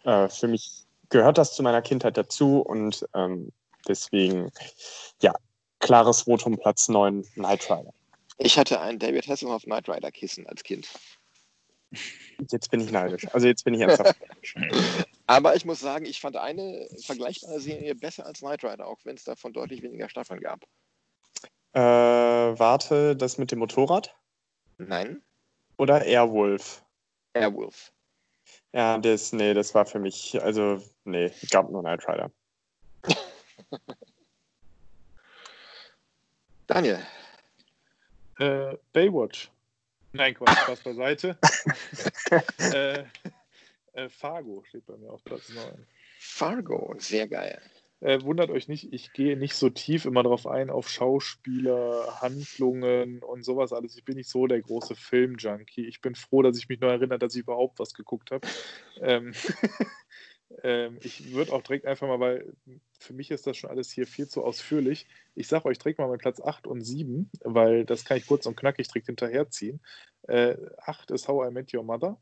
äh, 0.03 0.29
für 0.29 0.47
mich 0.47 0.85
gehört 1.09 1.37
das 1.37 1.53
zu 1.53 1.63
meiner 1.63 1.81
Kindheit 1.81 2.17
dazu 2.17 2.61
und 2.61 3.05
ähm, 3.13 3.51
deswegen, 3.87 4.51
ja, 5.21 5.33
klares 5.79 6.23
Votum 6.23 6.57
Platz 6.57 6.87
9, 6.87 7.23
Knight 7.33 7.69
Rider. 7.69 7.93
Ich 8.37 8.57
hatte 8.57 8.79
ein 8.79 8.99
David 8.99 9.27
Hasselhoff 9.27 9.63
Knight 9.63 9.89
Rider 9.89 10.11
Kissen 10.11 10.47
als 10.47 10.63
Kind. 10.63 10.87
Jetzt 12.51 12.69
bin 12.69 12.81
ich 12.81 12.91
neidisch. 12.91 13.27
Also 13.33 13.47
jetzt 13.47 13.63
bin 13.63 13.73
ich 13.73 13.81
ernsthaft 13.81 14.15
neidisch. 14.55 14.55
Aber 15.25 15.55
ich 15.55 15.65
muss 15.65 15.79
sagen, 15.79 16.05
ich 16.05 16.21
fand 16.21 16.37
eine 16.37 16.87
vergleichbare 17.03 17.59
Serie 17.59 17.95
besser 17.95 18.25
als 18.25 18.39
Knight 18.39 18.63
Rider, 18.63 18.87
auch 18.87 18.99
wenn 19.03 19.15
es 19.15 19.23
davon 19.23 19.53
deutlich 19.53 19.81
weniger 19.81 20.09
Staffeln 20.09 20.41
gab. 20.41 20.63
Äh, 21.73 21.79
warte, 21.79 23.15
das 23.15 23.37
mit 23.37 23.51
dem 23.51 23.59
Motorrad? 23.59 24.15
Nein, 24.77 25.21
Oder 25.77 26.03
Airwolf? 26.05 26.83
Airwolf. 27.33 27.91
Ja, 28.73 28.97
das, 28.97 29.33
nee, 29.33 29.53
das 29.53 29.73
war 29.75 29.85
für 29.85 29.99
mich, 29.99 30.41
also, 30.41 30.81
nee, 31.03 31.31
gab 31.51 31.69
nur 31.69 31.81
Knight 31.81 32.07
Rider. 32.07 32.31
Daniel, 36.67 37.05
Äh, 38.39 38.77
Baywatch. 38.93 39.49
Nein, 40.13 40.35
Quatsch, 40.35 40.59
Spaß 40.59 40.79
beiseite. 40.81 41.37
äh, 42.73 43.03
äh, 43.93 44.09
Fargo 44.09 44.63
steht 44.67 44.85
bei 44.85 44.95
mir 44.97 45.11
auf 45.11 45.23
Platz 45.23 45.49
9. 45.49 45.87
Fargo, 46.19 46.95
sehr 46.99 47.27
geil. 47.27 47.59
Äh, 47.99 48.21
wundert 48.21 48.51
euch 48.51 48.67
nicht, 48.67 48.93
ich 48.93 49.11
gehe 49.13 49.35
nicht 49.35 49.55
so 49.55 49.69
tief 49.69 50.05
immer 50.05 50.21
drauf 50.21 50.45
ein, 50.45 50.69
auf 50.69 50.87
Schauspieler, 50.87 52.21
Handlungen 52.21 53.23
und 53.23 53.43
sowas 53.43 53.73
alles. 53.73 53.97
Ich 53.97 54.05
bin 54.05 54.17
nicht 54.17 54.29
so 54.29 54.45
der 54.45 54.61
große 54.61 54.95
Film-Junkie. 54.95 55.87
Ich 55.87 56.01
bin 56.01 56.13
froh, 56.13 56.43
dass 56.43 56.57
ich 56.57 56.69
mich 56.69 56.79
noch 56.79 56.89
erinnere, 56.89 57.17
dass 57.17 57.33
ich 57.33 57.41
überhaupt 57.41 57.79
was 57.79 57.93
geguckt 57.93 58.29
habe. 58.29 58.47
ähm, 59.01 59.33
ähm, 60.63 60.99
ich 61.01 61.33
würde 61.33 61.53
auch 61.53 61.63
direkt 61.63 61.87
einfach 61.87 62.07
mal, 62.07 62.19
weil 62.19 62.53
für 62.99 63.13
mich 63.13 63.31
ist 63.31 63.47
das 63.47 63.57
schon 63.57 63.71
alles 63.71 63.91
hier 63.91 64.05
viel 64.05 64.27
zu 64.27 64.43
ausführlich. 64.43 65.07
Ich 65.33 65.47
sage 65.47 65.65
euch 65.65 65.79
direkt 65.79 65.97
mal 65.97 66.07
meinen 66.07 66.19
Platz 66.19 66.39
8 66.39 66.67
und 66.67 66.81
7, 66.81 67.31
weil 67.43 67.83
das 67.83 68.05
kann 68.05 68.17
ich 68.17 68.27
kurz 68.27 68.45
und 68.45 68.55
knackig 68.55 68.87
direkt 68.89 69.07
hinterherziehen. 69.07 69.81
Äh, 70.27 70.55
8 70.81 71.09
ist 71.09 71.27
How 71.27 71.49
I 71.49 71.51
Met 71.51 71.73
Your 71.73 71.83
Mother 71.83 72.21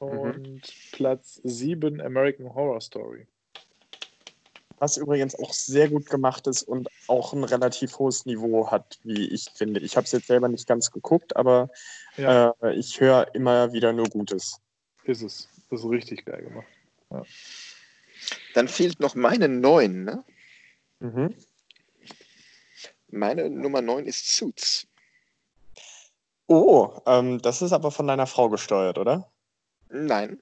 und 0.00 0.62
Platz 0.90 1.40
7 1.44 2.00
American 2.00 2.52
Horror 2.54 2.80
Story. 2.80 3.28
Was 4.80 4.96
übrigens 4.96 5.34
auch 5.38 5.52
sehr 5.52 5.90
gut 5.90 6.06
gemacht 6.08 6.46
ist 6.46 6.62
und 6.62 6.88
auch 7.06 7.34
ein 7.34 7.44
relativ 7.44 7.98
hohes 7.98 8.24
Niveau 8.24 8.70
hat, 8.70 8.98
wie 9.04 9.28
ich 9.28 9.50
finde. 9.54 9.78
Ich 9.80 9.94
habe 9.94 10.06
es 10.06 10.12
jetzt 10.12 10.26
selber 10.26 10.48
nicht 10.48 10.66
ganz 10.66 10.90
geguckt, 10.90 11.36
aber 11.36 11.68
Ja. 12.16 12.54
äh, 12.62 12.74
ich 12.74 12.98
höre 12.98 13.34
immer 13.34 13.74
wieder 13.74 13.92
nur 13.92 14.08
Gutes. 14.08 14.58
Ist 15.04 15.20
es. 15.20 15.48
Das 15.70 15.80
ist 15.80 15.90
richtig 15.90 16.24
geil 16.24 16.42
gemacht. 16.42 16.66
Dann 18.54 18.68
fehlt 18.68 19.00
noch 19.00 19.14
meine 19.14 19.48
9, 19.48 20.04
ne? 20.04 20.24
Mhm. 21.00 21.34
Meine 23.08 23.50
Nummer 23.50 23.82
9 23.82 24.06
ist 24.06 24.34
Suits. 24.34 24.86
Oh, 26.46 27.00
ähm, 27.04 27.40
das 27.42 27.60
ist 27.60 27.72
aber 27.72 27.90
von 27.90 28.06
deiner 28.06 28.26
Frau 28.26 28.48
gesteuert, 28.48 28.96
oder? 28.96 29.30
Nein. 29.90 30.40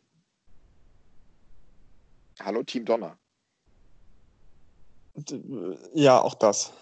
Hallo, 2.39 2.63
Team 2.63 2.85
Donner. 2.85 3.19
D- 5.19 5.79
Ja, 5.95 6.21
auch 6.21 6.35
das. 6.35 6.73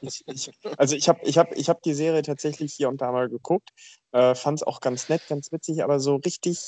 Ich, 0.00 0.24
ich, 0.26 0.50
also 0.78 0.96
ich 0.96 1.08
habe 1.08 1.20
ich 1.24 1.38
hab, 1.38 1.52
ich 1.56 1.68
hab 1.68 1.82
die 1.82 1.94
Serie 1.94 2.22
tatsächlich 2.22 2.74
hier 2.74 2.88
und 2.88 3.00
da 3.00 3.12
mal 3.12 3.28
geguckt, 3.28 3.70
äh, 4.12 4.34
fand 4.34 4.58
es 4.60 4.62
auch 4.66 4.80
ganz 4.80 5.08
nett, 5.08 5.26
ganz 5.28 5.52
witzig, 5.52 5.82
aber 5.84 6.00
so 6.00 6.16
richtig 6.16 6.58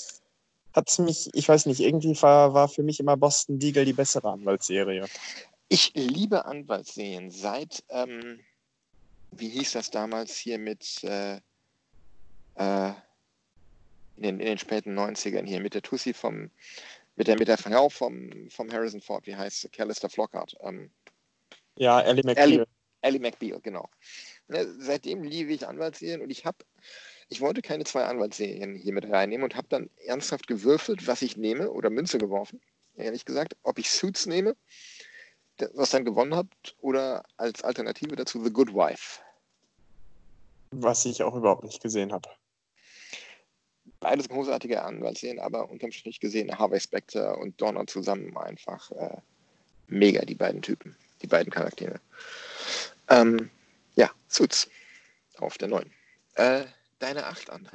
hat 0.72 0.88
es 0.88 0.98
mich, 0.98 1.30
ich 1.32 1.48
weiß 1.48 1.66
nicht, 1.66 1.80
irgendwie 1.80 2.20
war, 2.22 2.54
war 2.54 2.68
für 2.68 2.82
mich 2.82 3.00
immer 3.00 3.16
Boston 3.16 3.58
Legal 3.58 3.84
die 3.84 3.94
bessere 3.94 4.30
Anwaltsserie. 4.30 5.06
Ich 5.68 5.92
liebe 5.94 6.44
Anwaltsserien 6.44 7.30
seit, 7.30 7.82
ähm, 7.88 8.40
wie 9.30 9.48
hieß 9.48 9.72
das 9.72 9.90
damals 9.90 10.36
hier 10.36 10.58
mit, 10.58 11.02
äh, 11.02 11.40
äh, 12.54 12.92
in, 14.16 14.22
den, 14.22 14.40
in 14.40 14.46
den 14.46 14.58
späten 14.58 14.98
90ern 14.98 15.46
hier, 15.46 15.60
mit 15.60 15.74
der 15.74 15.82
Tussi 15.82 16.12
vom, 16.14 16.50
mit 17.16 17.26
der, 17.26 17.38
mit 17.38 17.48
der 17.48 17.58
Frau 17.58 17.88
vom, 17.88 18.48
vom 18.50 18.70
Harrison 18.70 19.00
Ford, 19.00 19.26
wie 19.26 19.34
heißt 19.34 19.62
sie? 19.62 19.68
Callister 19.68 20.08
Flockhart. 20.08 20.54
Ähm, 20.60 20.90
Ja, 21.76 22.00
Ellie 22.00 22.22
McBeal. 22.24 22.44
Ellie, 22.44 22.66
Ellie 23.02 23.20
McBeal, 23.20 23.60
genau. 23.60 23.88
Ne, 24.48 24.66
seitdem 24.78 25.22
liebe 25.22 25.52
ich 25.52 25.66
Anwaltsserien 25.66 26.20
und 26.20 26.30
ich 26.30 26.44
habe, 26.44 26.58
ich 27.28 27.40
wollte 27.40 27.62
keine 27.62 27.84
zwei 27.84 28.04
Anwaltsserien 28.04 28.76
hier 28.76 28.92
mit 28.92 29.10
reinnehmen 29.10 29.44
und 29.44 29.56
habe 29.56 29.66
dann 29.68 29.90
ernsthaft 30.06 30.46
gewürfelt, 30.46 31.06
was 31.06 31.22
ich 31.22 31.36
nehme 31.36 31.70
oder 31.70 31.90
Münze 31.90 32.18
geworfen, 32.18 32.60
ehrlich 32.96 33.24
gesagt, 33.24 33.56
ob 33.62 33.78
ich 33.78 33.90
Suits 33.90 34.26
nehme, 34.26 34.56
was 35.74 35.90
dann 35.90 36.04
gewonnen 36.04 36.34
hat, 36.34 36.46
oder 36.80 37.24
als 37.36 37.64
Alternative 37.64 38.14
dazu 38.14 38.44
The 38.44 38.52
Good 38.52 38.74
Wife. 38.74 39.20
was 40.70 41.04
ich 41.06 41.22
auch 41.22 41.34
überhaupt 41.34 41.64
nicht 41.64 41.82
gesehen 41.82 42.12
habe. 42.12 42.28
Beides 44.06 44.28
großartige 44.28 44.84
Anwaltsserien, 44.84 45.40
aber 45.40 45.68
unterm 45.68 45.90
Strich 45.90 46.20
gesehen 46.20 46.56
Harvey 46.56 46.78
Specter 46.78 47.36
und 47.38 47.60
Donner 47.60 47.88
zusammen 47.88 48.36
einfach 48.36 48.88
äh, 48.92 49.16
mega, 49.88 50.24
die 50.24 50.36
beiden 50.36 50.62
Typen, 50.62 50.94
die 51.22 51.26
beiden 51.26 51.52
Charaktere. 51.52 51.98
Ähm, 53.08 53.50
ja, 53.96 54.08
Suits 54.28 54.70
auf 55.38 55.58
der 55.58 55.66
neuen. 55.66 55.90
Äh, 56.34 56.66
deine 57.00 57.26
Acht 57.26 57.50
an. 57.50 57.68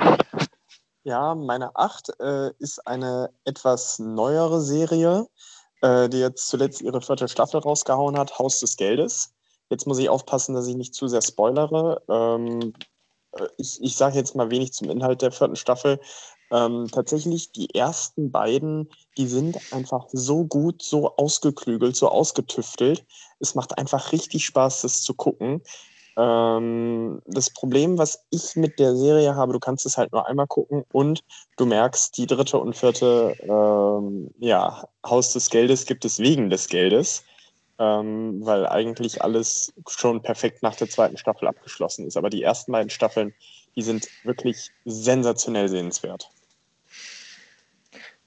Ja, 1.03 1.35
meine 1.35 1.75
8 1.75 2.13
äh, 2.21 2.51
ist 2.59 2.87
eine 2.87 3.29
etwas 3.43 3.99
neuere 3.99 4.61
Serie, 4.61 5.27
äh, 5.81 6.07
die 6.07 6.19
jetzt 6.19 6.47
zuletzt 6.47 6.79
ihre 6.81 7.01
vierte 7.01 7.27
Staffel 7.27 7.59
rausgehauen 7.59 8.17
hat, 8.17 8.39
Haus 8.39 8.61
des 8.61 8.77
Geldes. 8.77 9.33
Jetzt 9.69 9.85
muss 9.85 9.99
ich 9.99 10.07
aufpassen, 10.07 10.55
dass 10.55 10.67
ich 10.67 10.75
nicht 10.75 10.95
zu 10.95 11.09
sehr 11.09 11.23
spoilere. 11.23 12.01
Ähm, 12.07 12.61
äh, 12.61 12.90
ich 13.57 13.81
ich 13.81 13.95
sage 13.95 14.17
jetzt 14.17 14.35
mal 14.35 14.49
wenig 14.51 14.73
zum 14.73 14.89
Inhalt 14.89 15.21
der 15.21 15.31
vierten 15.31 15.55
Staffel. 15.55 15.99
Ähm, 16.51 16.89
tatsächlich, 16.91 17.53
die 17.53 17.73
ersten 17.73 18.29
beiden, 18.29 18.89
die 19.17 19.27
sind 19.27 19.57
einfach 19.71 20.07
so 20.11 20.43
gut, 20.43 20.83
so 20.83 21.15
ausgeklügelt, 21.15 21.95
so 21.95 22.09
ausgetüftelt. 22.09 23.05
Es 23.39 23.55
macht 23.55 23.77
einfach 23.77 24.11
richtig 24.11 24.45
Spaß, 24.45 24.81
das 24.81 25.01
zu 25.01 25.13
gucken. 25.13 25.61
Ähm, 26.17 27.21
das 27.25 27.49
Problem, 27.51 27.97
was 27.97 28.25
ich 28.31 28.57
mit 28.57 28.79
der 28.79 28.97
Serie 28.97 29.35
habe, 29.35 29.53
du 29.53 29.59
kannst 29.59 29.85
es 29.85 29.97
halt 29.97 30.11
nur 30.11 30.27
einmal 30.27 30.47
gucken 30.47 30.83
und 30.91 31.23
du 31.55 31.65
merkst, 31.65 32.17
die 32.17 32.27
dritte 32.27 32.57
und 32.57 32.75
vierte 32.75 33.33
ähm, 33.43 34.29
ja, 34.39 34.89
Haus 35.05 35.31
des 35.31 35.49
Geldes 35.49 35.85
gibt 35.85 36.03
es 36.03 36.19
wegen 36.19 36.49
des 36.49 36.67
Geldes, 36.67 37.23
ähm, 37.81 38.45
weil 38.45 38.67
eigentlich 38.67 39.23
alles 39.23 39.73
schon 39.89 40.21
perfekt 40.21 40.61
nach 40.61 40.75
der 40.75 40.87
zweiten 40.87 41.17
Staffel 41.17 41.47
abgeschlossen 41.47 42.05
ist. 42.05 42.15
Aber 42.15 42.29
die 42.29 42.43
ersten 42.43 42.71
beiden 42.71 42.91
Staffeln, 42.91 43.33
die 43.75 43.81
sind 43.81 44.07
wirklich 44.23 44.69
sensationell 44.85 45.67
sehenswert. 45.67 46.29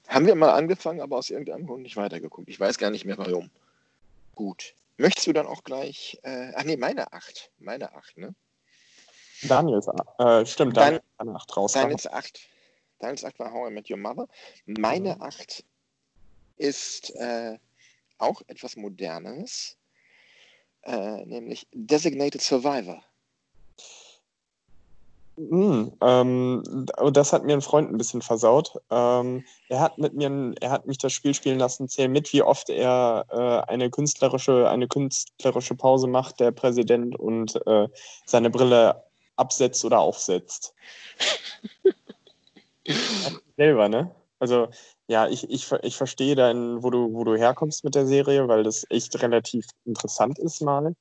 Haben 0.09 0.27
wir 0.27 0.35
mal 0.35 0.51
angefangen, 0.51 0.99
aber 0.99 1.17
aus 1.17 1.29
irgendeinem 1.29 1.65
Grund 1.67 1.83
nicht 1.83 1.95
weitergeguckt. 1.95 2.49
Ich 2.49 2.59
weiß 2.59 2.77
gar 2.77 2.91
nicht 2.91 3.05
mehr 3.05 3.17
warum. 3.17 3.49
Gut. 4.35 4.73
Möchtest 4.97 5.27
du 5.27 5.33
dann 5.33 5.47
auch 5.47 5.63
gleich, 5.63 6.19
äh, 6.23 6.51
ach 6.55 6.63
nee, 6.65 6.75
meine 6.77 7.13
Acht. 7.13 7.49
Meine 7.59 7.93
Acht, 7.95 8.17
ne? 8.17 8.35
Daniel 9.43 9.79
ist, 9.79 9.89
äh, 10.19 10.45
stimmt, 10.45 10.75
Dein- 10.75 10.83
Daniel 10.83 10.97
ist 10.99 11.19
an 11.19 11.29
acht 11.29 11.55
raus. 11.57 11.71
Daniels 11.73 12.07
Acht. 12.07 12.39
Daniels 12.99 13.23
Acht 13.23 13.39
war 13.39 13.51
How 13.53 13.69
I 13.69 13.73
Met 13.73 13.89
Your 13.89 13.97
Mother. 13.97 14.27
Meine 14.65 15.19
Acht 15.21 15.63
ist 16.57 17.15
äh, 17.15 17.57
auch 18.17 18.41
etwas 18.47 18.75
Modernes, 18.75 19.77
äh, 20.83 21.25
nämlich 21.25 21.67
Designated 21.73 22.41
Survivor. 22.41 23.03
Mm, 25.37 25.87
ähm, 26.01 26.63
und 26.97 27.17
das 27.17 27.33
hat 27.33 27.43
mir 27.43 27.53
ein 27.53 27.61
Freund 27.61 27.91
ein 27.91 27.97
bisschen 27.97 28.21
versaut. 28.21 28.79
Ähm, 28.89 29.43
er 29.67 29.81
hat 29.81 29.97
mit 29.97 30.13
mir, 30.13 30.53
er 30.61 30.71
hat 30.71 30.85
mich 30.85 30.97
das 30.97 31.11
Spiel 31.11 31.33
spielen 31.33 31.59
lassen. 31.59 31.89
Zähl 31.89 32.07
mit, 32.07 32.31
wie 32.31 32.41
oft 32.41 32.69
er 32.69 33.25
äh, 33.29 33.69
eine 33.71 33.89
künstlerische, 33.89 34.69
eine 34.69 34.87
künstlerische 34.87 35.75
Pause 35.75 36.07
macht, 36.07 36.39
der 36.39 36.51
Präsident 36.51 37.19
und 37.19 37.59
äh, 37.67 37.89
seine 38.25 38.49
Brille 38.49 39.03
absetzt 39.35 39.83
oder 39.83 39.99
aufsetzt. 39.99 40.73
Selber, 43.57 43.89
ne? 43.89 44.15
Also 44.39 44.69
ja, 45.07 45.27
ich, 45.27 45.49
ich, 45.49 45.71
ich 45.83 45.97
verstehe 45.97 46.35
dann, 46.35 46.81
wo 46.81 46.89
du, 46.89 47.13
wo 47.13 47.23
du 47.23 47.35
herkommst 47.35 47.83
mit 47.83 47.95
der 47.95 48.07
Serie, 48.07 48.47
weil 48.47 48.63
das 48.63 48.85
echt 48.89 49.21
relativ 49.21 49.65
interessant 49.85 50.39
ist 50.39 50.61
mal. 50.61 50.95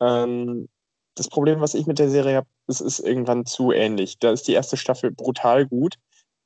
Ähm, 0.00 0.68
das 1.14 1.28
Problem, 1.28 1.60
was 1.60 1.74
ich 1.74 1.86
mit 1.86 1.98
der 1.98 2.10
Serie 2.10 2.36
habe, 2.36 2.46
es 2.66 2.80
ist 2.80 2.98
irgendwann 2.98 3.46
zu 3.46 3.72
ähnlich. 3.72 4.18
Da 4.18 4.32
ist 4.32 4.46
die 4.46 4.52
erste 4.52 4.76
Staffel 4.76 5.10
brutal 5.10 5.66
gut. 5.66 5.94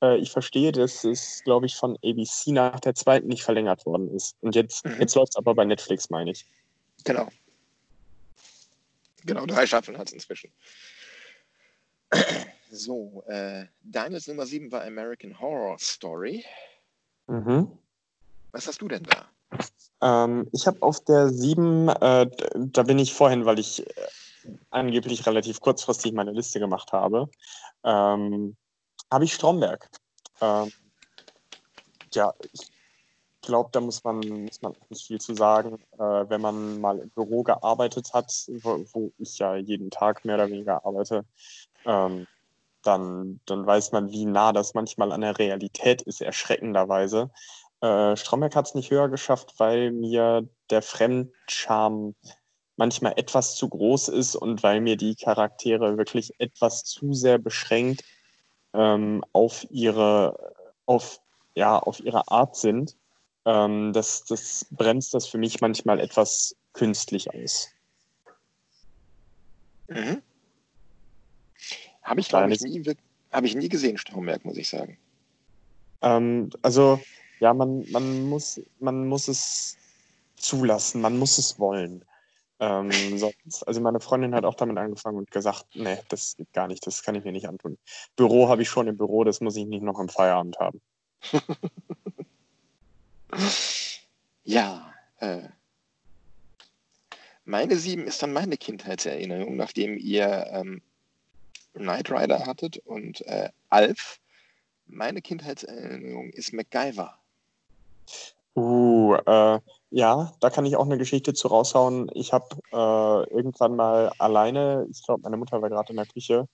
Äh, 0.03 0.19
ich 0.19 0.31
verstehe, 0.31 0.71
dass 0.71 1.03
es, 1.03 1.43
glaube 1.45 1.67
ich, 1.67 1.75
von 1.75 1.97
ABC 2.05 2.53
nach 2.53 2.79
der 2.79 2.95
zweiten 2.95 3.27
nicht 3.27 3.43
verlängert 3.43 3.85
worden 3.87 4.15
ist. 4.15 4.37
Und 4.41 4.55
jetzt, 4.55 4.85
Mhm. 4.85 5.01
jetzt 5.01 5.17
läuft 5.17 5.33
es 5.33 5.37
aber 5.37 5.55
bei 5.55 5.65
Netflix, 5.65 6.11
meine 6.11 6.31
ich. 6.31 6.47
Genau. 7.05 7.29
Genau, 9.25 9.45
drei 9.47 9.67
Staffeln 9.67 9.99
hat 9.99 10.09
es 10.09 10.15
inzwischen. 10.15 10.53
So, 12.71 13.25
äh, 13.27 13.67
deines 13.83 14.29
Nummer 14.29 14.47
7 14.47 14.71
war 14.71 14.85
American 14.85 15.39
Horror 15.41 15.77
Story. 15.81 16.45
Mhm. 17.31 17.79
Was 18.51 18.67
hast 18.67 18.83
du 18.83 18.89
denn 18.89 19.05
da? 19.05 19.31
Ähm, 20.03 20.49
ich 20.53 20.67
habe 20.67 20.83
auf 20.83 21.05
der 21.05 21.29
7, 21.29 21.89
äh, 21.89 22.29
da 22.57 22.83
bin 22.83 22.99
ich 22.99 23.15
vorhin, 23.15 23.45
weil 23.45 23.61
ich 23.61 23.87
äh, 23.87 24.09
angeblich 24.71 25.25
relativ 25.27 25.61
kurzfristig 25.61 26.13
meine 26.13 26.33
Liste 26.33 26.59
gemacht 26.59 26.93
habe, 26.93 27.31
ähm, 27.85 28.57
habe 29.13 29.25
ich 29.25 29.35
Stromberg. 29.35 29.89
Ähm, 30.41 30.73
ja, 32.15 32.35
ich 32.53 32.73
glaube, 33.43 33.71
da 33.73 33.81
muss 33.81 34.03
man, 34.03 34.19
muss 34.47 34.61
man 34.63 34.75
nicht 34.89 35.07
viel 35.07 35.21
zu 35.21 35.35
sagen. 35.35 35.79
Äh, 35.93 36.29
wenn 36.29 36.41
man 36.41 36.81
mal 36.81 36.99
im 36.99 37.11
Büro 37.11 37.45
gearbeitet 37.45 38.13
hat, 38.13 38.33
wo, 38.63 38.85
wo 38.93 39.13
ich 39.19 39.39
ja 39.39 39.55
jeden 39.55 39.91
Tag 39.91 40.25
mehr 40.25 40.35
oder 40.35 40.51
weniger 40.51 40.85
arbeite, 40.85 41.25
ähm, 41.85 42.27
dann, 42.83 43.41
dann 43.47 43.67
weiß 43.67 43.93
man, 43.93 44.11
wie 44.11 44.25
nah 44.25 44.53
das 44.53 44.75
manchmal 44.75 45.13
an 45.13 45.21
der 45.21 45.39
Realität 45.39 46.03
ist, 46.03 46.21
erschreckenderweise. 46.21 47.31
Äh, 47.81 48.17
Stromberg 48.17 48.57
hat 48.57 48.67
es 48.67 48.75
nicht 48.75 48.91
höher 48.91 49.09
geschafft, 49.09 49.55
weil 49.59 49.91
mir 49.91 50.49
der 50.71 50.83
Fremdscham 50.83 52.15
manchmal 52.77 53.13
etwas 53.17 53.57
zu 53.57 53.69
groß 53.69 54.09
ist 54.09 54.37
und 54.37 54.63
weil 54.63 54.81
mir 54.81 54.97
die 54.97 55.15
Charaktere 55.15 55.99
wirklich 55.99 56.33
etwas 56.39 56.85
zu 56.85 57.13
sehr 57.13 57.39
beschränkt 57.39 58.03
ähm, 58.73 59.25
auf 59.33 59.67
ihre 59.71 60.55
auf 60.87 61.21
ja 61.55 61.79
auf 61.79 62.01
ihre 62.01 62.29
Art 62.29 62.57
sind. 62.57 62.97
Ähm, 63.45 63.93
das, 63.93 64.25
das 64.25 64.67
bremst 64.71 65.15
das 65.15 65.27
für 65.27 65.39
mich 65.39 65.61
manchmal 65.61 66.01
etwas 66.01 66.57
künstlich 66.73 67.29
aus. 67.35 67.69
Mhm. 69.89 70.23
Habe 72.11 72.21
ich, 72.21 72.29
glaube 72.29 72.53
ich, 72.53 72.61
nie, 72.61 72.83
habe 73.31 73.47
ich 73.47 73.55
nie 73.55 73.69
gesehen, 73.69 73.97
Stromberg, 73.97 74.45
muss 74.45 74.57
ich 74.57 74.69
sagen. 74.69 74.99
Ähm, 76.03 76.51
also 76.61 77.01
ja, 77.39 77.55
man, 77.55 77.89
man, 77.93 78.29
muss, 78.29 78.61
man 78.81 79.07
muss 79.07 79.29
es 79.29 79.77
zulassen, 80.35 81.03
man 81.03 81.17
muss 81.17 81.39
es 81.39 81.61
wollen. 81.61 82.05
Ähm, 82.59 82.91
sonst, 83.17 83.63
also 83.63 83.81
meine 83.81 84.01
Freundin 84.01 84.35
hat 84.35 84.45
auch 84.45 84.57
damit 84.57 84.77
angefangen 84.77 85.19
und 85.19 85.31
gesagt, 85.31 85.67
nee, 85.75 85.99
das 86.09 86.37
geht 86.37 86.53
gar 86.53 86.67
nicht, 86.67 86.85
das 86.85 87.05
kann 87.05 87.15
ich 87.15 87.23
mir 87.23 87.31
nicht 87.31 87.47
antun. 87.47 87.79
Büro 88.17 88.49
habe 88.49 88.63
ich 88.63 88.69
schon 88.69 88.89
im 88.89 88.97
Büro, 88.97 89.23
das 89.23 89.41
muss 89.41 89.55
ich 89.55 89.67
nicht 89.67 89.85
noch 89.85 90.01
im 90.01 90.09
Feierabend 90.09 90.59
haben. 90.59 90.81
Ja, 94.43 94.93
äh, 95.19 95.43
meine 97.45 97.77
7 97.77 98.05
ist 98.09 98.21
dann 98.21 98.33
meine 98.33 98.57
Kindheitserinnerung, 98.57 99.55
nachdem 99.55 99.97
ihr 99.97 100.49
ähm, 100.51 100.83
Knight 101.81 102.11
Rider 102.11 102.47
hattet 102.47 102.79
und 102.79 103.21
äh, 103.23 103.49
Alf. 103.69 104.21
Meine 104.87 105.23
Kindheitserinnerung 105.23 106.31
ist 106.31 106.53
MacGyver. 106.53 107.17
Uh, 108.57 109.15
äh, 109.27 109.61
ja, 109.91 110.33
da 110.41 110.51
kann 110.51 110.67
ich 110.67 110.77
auch 110.77 110.87
eine 110.87 110.99
Geschichte 110.99 111.35
zu 111.35 111.49
raushauen. 111.49 112.11
Ich 112.15 112.33
habe 112.33 112.47
äh, 112.73 113.35
irgendwann 113.35 113.77
mal 113.77 114.13
alleine, 114.19 114.87
ich 114.91 115.03
glaube, 115.05 115.23
meine 115.23 115.37
Mutter 115.37 115.63
war 115.63 115.69
gerade 115.69 115.91
in 115.91 115.97
der 115.97 116.07
Küche, 116.07 116.49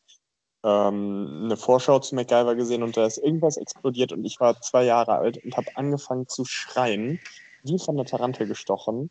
ähm, 0.62 1.42
eine 1.44 1.56
Vorschau 1.56 1.98
zu 2.00 2.14
MacGyver 2.14 2.54
gesehen 2.54 2.82
und 2.82 2.96
da 2.96 3.06
ist 3.06 3.18
irgendwas 3.18 3.56
explodiert 3.56 4.12
und 4.12 4.24
ich 4.24 4.40
war 4.40 4.60
zwei 4.60 4.84
Jahre 4.84 5.16
alt 5.16 5.42
und 5.44 5.56
habe 5.56 5.68
angefangen 5.74 6.28
zu 6.28 6.44
schreien, 6.44 7.20
wie 7.62 7.78
von 7.78 7.96
der 7.96 8.06
Tarantel 8.06 8.46
gestochen. 8.46 9.10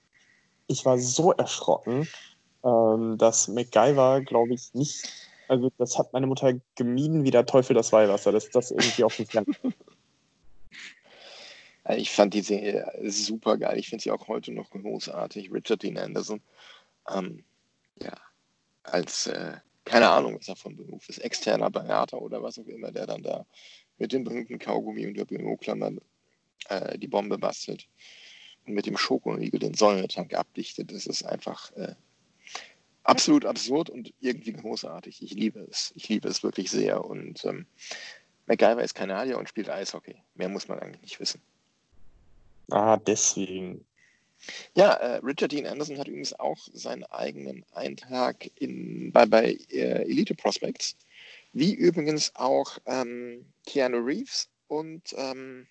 Ich 0.67 0.85
war 0.85 0.97
so 0.97 1.31
erschrocken, 1.31 2.07
ähm, 2.63 3.17
dass 3.17 3.47
MacGyver, 3.47 4.21
glaube 4.21 4.53
ich, 4.53 4.73
nicht, 4.73 5.07
also 5.47 5.71
das 5.77 5.97
hat 5.97 6.13
meine 6.13 6.27
Mutter 6.27 6.53
gemieden 6.75 7.23
wie 7.23 7.31
der 7.31 7.45
Teufel 7.45 7.73
das 7.73 7.91
Weihwasser, 7.91 8.31
dass 8.31 8.49
das 8.49 8.71
irgendwie 8.71 9.03
auf 9.03 9.15
dem 9.15 9.25
Fernsehen 9.25 9.73
Also 11.85 12.01
ich 12.01 12.09
fand 12.09 12.33
die 12.33 12.41
Serie 12.41 12.91
super 13.03 13.57
geil. 13.57 13.77
Ich 13.77 13.89
finde 13.89 14.01
sie 14.01 14.11
auch 14.11 14.27
heute 14.27 14.51
noch 14.51 14.71
großartig. 14.71 15.51
Richard 15.53 15.83
Dean 15.83 15.99
Anderson. 15.99 16.41
Ähm, 17.13 17.43
ja, 18.01 18.17
als, 18.81 19.27
äh, 19.27 19.57
keine 19.85 20.09
Ahnung, 20.09 20.35
was 20.39 20.47
er 20.47 20.55
von 20.55 20.75
Beruf 20.75 21.07
ist, 21.09 21.19
externer 21.19 21.69
Berater 21.69 22.19
oder 22.19 22.41
was 22.41 22.57
auch 22.57 22.65
immer, 22.65 22.91
der 22.91 23.05
dann 23.05 23.21
da 23.21 23.45
mit 23.99 24.13
dem 24.13 24.23
berühmten 24.23 24.57
Kaugummi 24.57 25.05
und 25.05 25.15
der 25.15 25.25
Büroklammer 25.25 25.91
äh, 26.69 26.97
die 26.97 27.07
Bombe 27.07 27.37
bastelt 27.37 27.87
und 28.65 28.73
mit 28.73 28.87
dem 28.87 28.97
Schokoriegel 28.97 29.59
den 29.59 29.75
Säuretank 29.75 30.33
abdichtet. 30.33 30.91
Das 30.91 31.05
ist 31.05 31.23
einfach 31.23 31.71
äh, 31.73 31.93
absolut 33.05 33.45
absurd 33.45 33.89
und 33.89 34.13
irgendwie 34.19 34.53
großartig. 34.53 35.21
Ich 35.21 35.33
liebe 35.33 35.61
es. 35.69 35.93
Ich 35.95 36.09
liebe 36.09 36.27
es 36.27 36.43
wirklich 36.43 36.69
sehr. 36.69 37.05
Und 37.05 37.45
ähm, 37.45 37.65
MacGyver 38.47 38.83
ist 38.83 38.95
Kanadier 38.95 39.37
und 39.37 39.47
spielt 39.47 39.69
Eishockey. 39.69 40.15
Mehr 40.33 40.49
muss 40.49 40.67
man 40.67 40.79
eigentlich 40.79 41.01
nicht 41.01 41.19
wissen. 41.19 41.41
Ah, 42.71 42.97
deswegen. 42.97 43.85
Ja, 44.75 44.93
äh, 44.93 45.17
Richard 45.23 45.51
Dean 45.51 45.65
Anderson 45.65 45.97
hat 45.97 46.07
übrigens 46.07 46.37
auch 46.39 46.57
seinen 46.73 47.03
eigenen 47.05 47.63
Eintrag 47.71 48.49
in, 48.59 49.11
bei, 49.11 49.25
bei 49.25 49.57
äh, 49.69 50.03
Elite 50.03 50.35
Prospects, 50.35 50.97
wie 51.53 51.73
übrigens 51.73 52.35
auch 52.35 52.77
ähm, 52.85 53.45
Keanu 53.65 53.97
Reeves 53.97 54.49
und 54.67 55.13
ähm, 55.17 55.67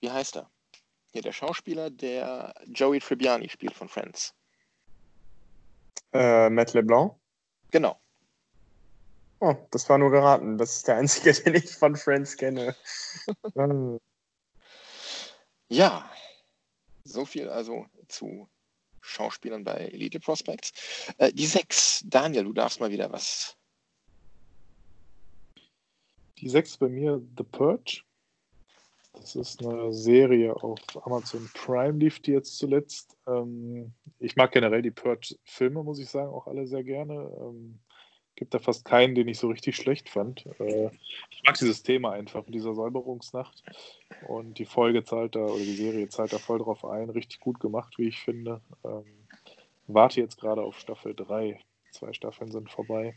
wie 0.00 0.10
heißt 0.10 0.36
er? 0.36 0.50
Hier 1.12 1.22
der 1.22 1.32
Schauspieler, 1.32 1.90
der 1.90 2.54
Joey 2.66 3.00
Tribbiani 3.00 3.48
spielt 3.48 3.74
von 3.74 3.88
Friends. 3.88 4.34
Äh, 6.12 6.50
Matt 6.50 6.74
LeBlanc? 6.74 7.14
Genau. 7.70 8.00
Oh, 9.40 9.54
das 9.70 9.88
war 9.88 9.98
nur 9.98 10.10
geraten. 10.10 10.58
Das 10.58 10.76
ist 10.76 10.88
der 10.88 10.96
einzige, 10.96 11.32
den 11.44 11.54
ich 11.54 11.70
von 11.70 11.96
Friends 11.96 12.36
kenne. 12.36 12.74
Ja, 15.70 16.10
so 17.04 17.26
viel 17.26 17.50
also 17.50 17.84
zu 18.08 18.48
Schauspielern 19.02 19.64
bei 19.64 19.88
Elite 19.92 20.18
Prospects. 20.18 20.72
Äh, 21.18 21.32
die 21.32 21.46
sechs. 21.46 22.02
Daniel, 22.06 22.44
du 22.44 22.54
darfst 22.54 22.80
mal 22.80 22.90
wieder 22.90 23.12
was. 23.12 23.56
Die 26.38 26.48
sechs 26.48 26.76
bei 26.78 26.88
mir 26.88 27.20
The 27.36 27.44
Purge. 27.44 28.02
Das 29.12 29.34
ist 29.36 29.64
eine 29.64 29.92
Serie 29.92 30.54
auf 30.54 30.80
Amazon 31.04 31.48
Prime, 31.54 31.98
lief 31.98 32.20
die 32.20 32.32
jetzt 32.32 32.56
zuletzt. 32.58 33.16
Ähm, 33.26 33.92
ich 34.18 34.36
mag 34.36 34.52
generell 34.52 34.82
die 34.82 34.90
Purge-Filme, 34.90 35.82
muss 35.82 35.98
ich 35.98 36.08
sagen, 36.08 36.30
auch 36.30 36.46
alle 36.46 36.66
sehr 36.66 36.84
gerne. 36.84 37.30
Ähm, 37.40 37.80
gibt 38.38 38.54
da 38.54 38.60
fast 38.60 38.84
keinen, 38.84 39.16
den 39.16 39.26
ich 39.26 39.38
so 39.38 39.48
richtig 39.48 39.76
schlecht 39.76 40.08
fand. 40.08 40.46
Äh, 40.60 40.90
ich 41.30 41.42
mag 41.44 41.58
dieses 41.58 41.82
Thema 41.82 42.12
einfach 42.12 42.44
mit 42.46 42.54
dieser 42.54 42.74
Säuberungsnacht. 42.74 43.64
Und 44.28 44.58
die 44.58 44.64
Folge 44.64 45.02
zahlt 45.02 45.34
da, 45.34 45.40
oder 45.40 45.58
die 45.64 45.74
Serie 45.74 46.08
zahlt 46.08 46.32
da 46.32 46.38
voll 46.38 46.58
drauf 46.58 46.84
ein. 46.84 47.10
Richtig 47.10 47.40
gut 47.40 47.58
gemacht, 47.58 47.98
wie 47.98 48.08
ich 48.08 48.20
finde. 48.20 48.60
Ähm, 48.84 49.26
warte 49.88 50.20
jetzt 50.20 50.40
gerade 50.40 50.62
auf 50.62 50.78
Staffel 50.78 51.14
3. 51.14 51.58
Zwei 51.90 52.12
Staffeln 52.12 52.52
sind 52.52 52.70
vorbei. 52.70 53.16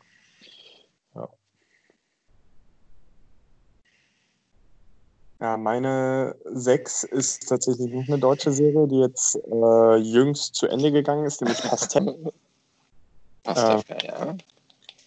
Ja, 5.41 5.57
meine 5.57 6.35
sechs 6.45 7.03
ist 7.03 7.49
tatsächlich 7.49 7.89
noch 7.89 8.07
eine 8.07 8.19
deutsche 8.19 8.51
Serie, 8.51 8.87
die 8.87 8.99
jetzt 8.99 9.35
äh, 9.35 9.95
jüngst 9.95 10.53
zu 10.53 10.67
Ende 10.67 10.91
gegangen 10.91 11.25
ist, 11.25 11.41
nämlich 11.41 11.59
Pastell. 11.63 12.31
Pastewka, 13.43 13.97
ja. 14.03 14.35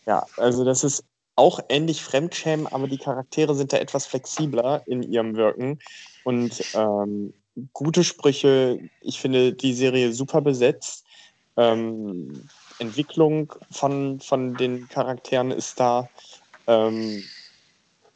Ja, 0.07 0.27
also 0.37 0.65
das 0.65 0.83
ist 0.83 1.05
auch 1.37 1.61
ähnlich 1.69 2.03
Fremdschämen, 2.03 2.67
aber 2.67 2.89
die 2.89 2.99
Charaktere 2.99 3.55
sind 3.55 3.73
da 3.73 3.79
etwas 3.79 4.07
flexibler 4.07 4.83
in 4.87 5.05
ihrem 5.05 5.37
Wirken 5.37 5.79
und 6.25 6.65
ähm, 6.75 7.33
gute 7.73 8.03
Sprüche. 8.03 8.81
Ich 9.01 9.21
finde 9.21 9.53
die 9.53 9.73
Serie 9.73 10.13
super 10.13 10.41
besetzt. 10.41 11.05
Ähm, 11.57 12.49
Entwicklung 12.81 13.53
von, 13.71 14.19
von 14.19 14.57
den 14.57 14.89
Charakteren 14.89 15.53
ist 15.53 15.79
da. 15.79 16.09
Ähm, 16.67 17.23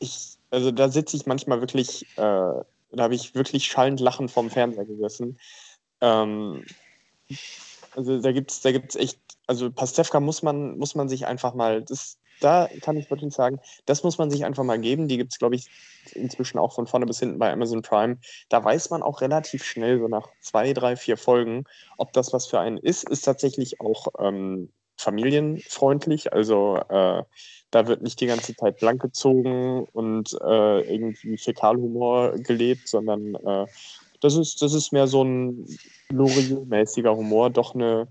ich, 0.00 0.37
also 0.50 0.70
da 0.70 0.88
sitze 0.88 1.16
ich 1.16 1.26
manchmal 1.26 1.60
wirklich, 1.60 2.02
äh, 2.16 2.16
da 2.16 2.64
habe 2.98 3.14
ich 3.14 3.34
wirklich 3.34 3.66
schallend 3.66 4.00
lachend 4.00 4.30
vorm 4.30 4.50
Fernseher 4.50 4.84
gesessen. 4.84 5.38
Ähm, 6.00 6.64
also 7.94 8.20
da 8.20 8.32
gibt's, 8.32 8.60
da 8.60 8.72
gibt's 8.72 8.96
echt, 8.96 9.18
also 9.46 9.70
Pastewka 9.70 10.20
muss 10.20 10.42
man, 10.42 10.78
muss 10.78 10.94
man 10.94 11.08
sich 11.08 11.26
einfach 11.26 11.54
mal, 11.54 11.82
das, 11.82 12.18
da 12.40 12.68
kann 12.80 12.96
ich 12.96 13.10
wirklich 13.10 13.34
sagen, 13.34 13.60
das 13.86 14.04
muss 14.04 14.18
man 14.18 14.30
sich 14.30 14.44
einfach 14.44 14.64
mal 14.64 14.78
geben. 14.78 15.08
Die 15.08 15.16
gibt 15.16 15.32
es, 15.32 15.38
glaube 15.38 15.56
ich, 15.56 15.68
inzwischen 16.12 16.58
auch 16.58 16.74
von 16.74 16.86
vorne 16.86 17.06
bis 17.06 17.18
hinten 17.18 17.38
bei 17.38 17.52
Amazon 17.52 17.82
Prime. 17.82 18.18
Da 18.48 18.62
weiß 18.62 18.90
man 18.90 19.02
auch 19.02 19.20
relativ 19.20 19.64
schnell, 19.64 19.98
so 19.98 20.08
nach 20.08 20.28
zwei, 20.40 20.72
drei, 20.72 20.96
vier 20.96 21.16
Folgen, 21.16 21.64
ob 21.96 22.12
das 22.12 22.32
was 22.32 22.46
für 22.46 22.60
einen 22.60 22.78
ist. 22.78 23.08
Ist 23.08 23.22
tatsächlich 23.22 23.80
auch 23.80 24.06
ähm, 24.18 24.70
familienfreundlich. 24.98 26.32
Also 26.32 26.76
äh, 26.88 27.22
da 27.70 27.86
wird 27.86 28.02
nicht 28.02 28.20
die 28.20 28.26
ganze 28.26 28.54
Zeit 28.56 28.78
blank 28.78 29.00
gezogen 29.00 29.84
und 29.92 30.36
äh, 30.42 30.94
irgendwie 30.94 31.38
Fäkalhumor 31.38 32.32
gelebt, 32.38 32.88
sondern 32.88 33.34
äh, 33.34 33.66
das, 34.20 34.36
ist, 34.36 34.60
das 34.60 34.74
ist 34.74 34.92
mehr 34.92 35.06
so 35.06 35.22
ein 35.22 35.66
Loriot-mäßiger 36.10 37.14
Humor, 37.14 37.50
doch 37.50 37.74
eine, 37.74 38.08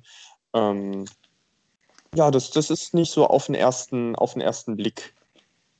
ähm, 0.53 1.05
ja, 2.15 2.31
das, 2.31 2.51
das 2.51 2.69
ist 2.69 2.93
nicht 2.93 3.11
so 3.11 3.27
auf 3.27 3.47
den 3.47 3.55
ersten, 3.55 4.15
auf 4.15 4.33
den 4.33 4.41
ersten 4.41 4.77
Blick, 4.77 5.13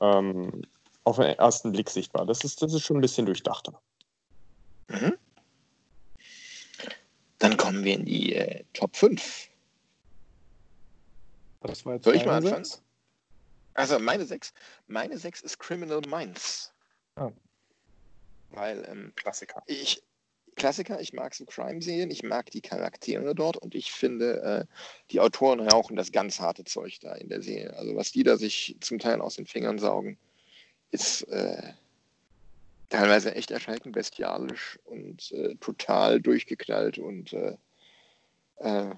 ähm, 0.01 0.63
auf 1.03 1.17
den 1.17 1.37
ersten 1.37 1.71
Blick 1.71 1.89
sichtbar. 1.89 2.25
Das 2.25 2.43
ist, 2.43 2.61
das 2.61 2.73
ist 2.73 2.83
schon 2.83 2.97
ein 2.97 3.01
bisschen 3.01 3.25
durchdachter. 3.25 3.79
Mhm. 4.89 5.13
Dann 7.39 7.55
kommen 7.55 7.83
wir 7.83 7.93
in 7.93 8.05
die 8.05 8.33
äh, 8.33 8.63
Top 8.73 8.95
5. 8.95 9.49
Das 11.61 11.85
war 11.85 11.95
jetzt 11.95 12.05
Soll 12.05 12.15
ich 12.15 12.25
mal 12.25 12.35
anfangen? 12.37 12.63
sechs? 12.65 12.83
Also 13.73 13.99
meine 13.99 14.25
6. 14.25 14.53
Meine 14.87 15.17
6 15.17 15.41
ist 15.41 15.59
Criminal 15.59 16.01
Minds. 16.07 16.73
Ah. 17.15 17.31
Weil 18.49 18.83
ähm, 18.89 19.13
Klassiker. 19.15 19.61
ich, 19.67 20.01
Klassiker, 20.55 20.99
ich 20.99 21.13
mag 21.13 21.35
so 21.35 21.45
Crime-Serien, 21.45 22.09
ich 22.09 22.23
mag 22.23 22.49
die 22.49 22.61
Charaktere 22.61 23.35
dort 23.35 23.57
und 23.57 23.75
ich 23.75 23.91
finde, 23.91 24.41
äh, 24.41 24.73
die 25.11 25.19
Autoren 25.19 25.59
rauchen 25.59 25.95
das 25.95 26.11
ganz 26.11 26.39
harte 26.39 26.63
Zeug 26.63 26.99
da 27.01 27.13
in 27.15 27.29
der 27.29 27.43
Serie. 27.43 27.75
Also 27.75 27.95
was 27.95 28.11
die 28.11 28.23
da 28.23 28.37
sich 28.37 28.75
zum 28.81 28.97
Teil 28.97 29.21
aus 29.21 29.35
den 29.35 29.45
Fingern 29.45 29.77
saugen, 29.77 30.17
ist 30.89 31.21
äh, 31.23 31.73
teilweise 32.89 33.35
echt 33.35 33.51
erschreckend 33.51 33.93
bestialisch 33.93 34.79
und 34.85 35.31
äh, 35.33 35.53
total 35.55 36.19
durchgeknallt 36.19 36.97
und 36.97 37.33
äh, 37.33 37.57
äh, 38.57 38.95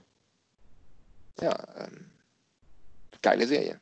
ja, 1.42 1.86
ähm, 1.86 2.10
geile 3.22 3.48
Serie. 3.48 3.80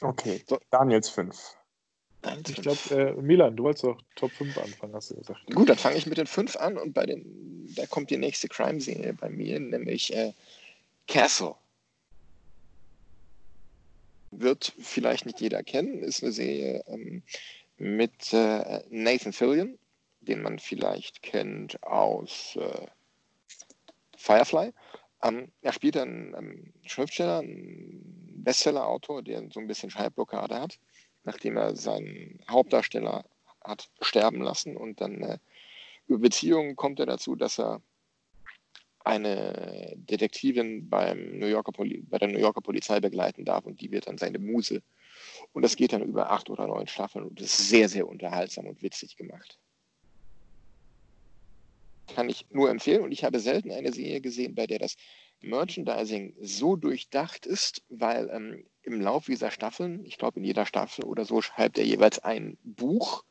Okay. 0.00 0.44
Daniels 0.70 1.08
5. 1.08 1.56
Dein 2.22 2.42
Ich 2.48 2.56
glaube, 2.56 2.80
äh, 2.90 3.12
Milan, 3.22 3.56
du 3.56 3.64
wolltest 3.64 3.84
doch 3.84 4.00
Top 4.14 4.32
5 4.32 4.56
anfangen, 4.58 4.94
hast 4.94 5.10
du 5.10 5.16
gesagt. 5.16 5.40
Gut, 5.54 5.68
dann 5.68 5.78
fange 5.78 5.96
ich 5.96 6.06
mit 6.06 6.18
den 6.18 6.26
fünf 6.26 6.56
an 6.56 6.76
und 6.76 6.92
bei 6.92 7.06
den, 7.06 7.72
da 7.76 7.86
kommt 7.86 8.10
die 8.10 8.16
nächste 8.16 8.48
Crime-Serie 8.48 9.14
bei 9.14 9.28
mir, 9.28 9.60
nämlich 9.60 10.14
äh, 10.14 10.32
Castle. 11.06 11.54
Wird 14.32 14.74
vielleicht 14.80 15.24
nicht 15.24 15.40
jeder 15.40 15.62
kennen, 15.62 16.02
ist 16.02 16.22
eine 16.22 16.32
Serie 16.32 16.82
ähm, 16.88 17.22
mit 17.76 18.32
äh, 18.32 18.82
Nathan 18.90 19.32
Fillion, 19.32 19.78
den 20.20 20.42
man 20.42 20.58
vielleicht 20.58 21.22
kennt 21.22 21.80
aus 21.84 22.56
äh, 22.56 22.86
Firefly. 24.26 24.72
Ähm, 25.22 25.52
er 25.62 25.72
spielt 25.72 25.96
einen 25.96 26.34
ähm, 26.34 26.72
Schriftsteller, 26.84 27.38
einen 27.38 28.42
Bestseller-Autor, 28.44 29.22
der 29.22 29.48
so 29.52 29.60
ein 29.60 29.68
bisschen 29.68 29.90
Schreibblockade 29.90 30.60
hat, 30.60 30.78
nachdem 31.24 31.56
er 31.56 31.76
seinen 31.76 32.40
Hauptdarsteller 32.50 33.24
hat 33.62 33.88
sterben 34.00 34.42
lassen 34.42 34.76
und 34.76 35.00
dann 35.00 35.22
äh, 35.22 35.38
über 36.06 36.18
Beziehungen 36.18 36.76
kommt 36.76 37.00
er 37.00 37.06
dazu, 37.06 37.34
dass 37.34 37.58
er 37.58 37.80
eine 39.04 39.92
Detektivin 39.96 40.88
beim 40.88 41.38
New 41.38 41.46
Yorker 41.46 41.72
bei 41.72 42.18
der 42.18 42.28
New 42.28 42.38
Yorker 42.38 42.60
Polizei 42.60 43.00
begleiten 43.00 43.44
darf 43.44 43.64
und 43.64 43.80
die 43.80 43.90
wird 43.92 44.08
dann 44.08 44.18
seine 44.18 44.38
Muse. 44.38 44.82
Und 45.52 45.62
das 45.62 45.76
geht 45.76 45.92
dann 45.92 46.02
über 46.02 46.30
acht 46.30 46.50
oder 46.50 46.66
neun 46.66 46.88
Staffeln 46.88 47.24
und 47.24 47.40
ist 47.40 47.68
sehr, 47.68 47.88
sehr 47.88 48.08
unterhaltsam 48.08 48.66
und 48.66 48.82
witzig 48.82 49.16
gemacht. 49.16 49.58
Kann 52.14 52.28
ich 52.28 52.46
nur 52.50 52.70
empfehlen 52.70 53.02
und 53.02 53.12
ich 53.12 53.24
habe 53.24 53.40
selten 53.40 53.70
eine 53.72 53.92
Serie 53.92 54.20
gesehen, 54.20 54.54
bei 54.54 54.66
der 54.66 54.78
das 54.78 54.96
Merchandising 55.40 56.34
so 56.40 56.76
durchdacht 56.76 57.46
ist, 57.46 57.82
weil 57.88 58.30
ähm, 58.30 58.64
im 58.82 59.00
Laufe 59.00 59.30
dieser 59.30 59.50
Staffeln, 59.50 60.04
ich 60.04 60.18
glaube 60.18 60.38
in 60.38 60.44
jeder 60.44 60.66
Staffel 60.66 61.04
oder 61.04 61.24
so, 61.24 61.42
schreibt 61.42 61.78
er 61.78 61.84
jeweils 61.84 62.18
ein 62.20 62.56
Buch, 62.62 63.24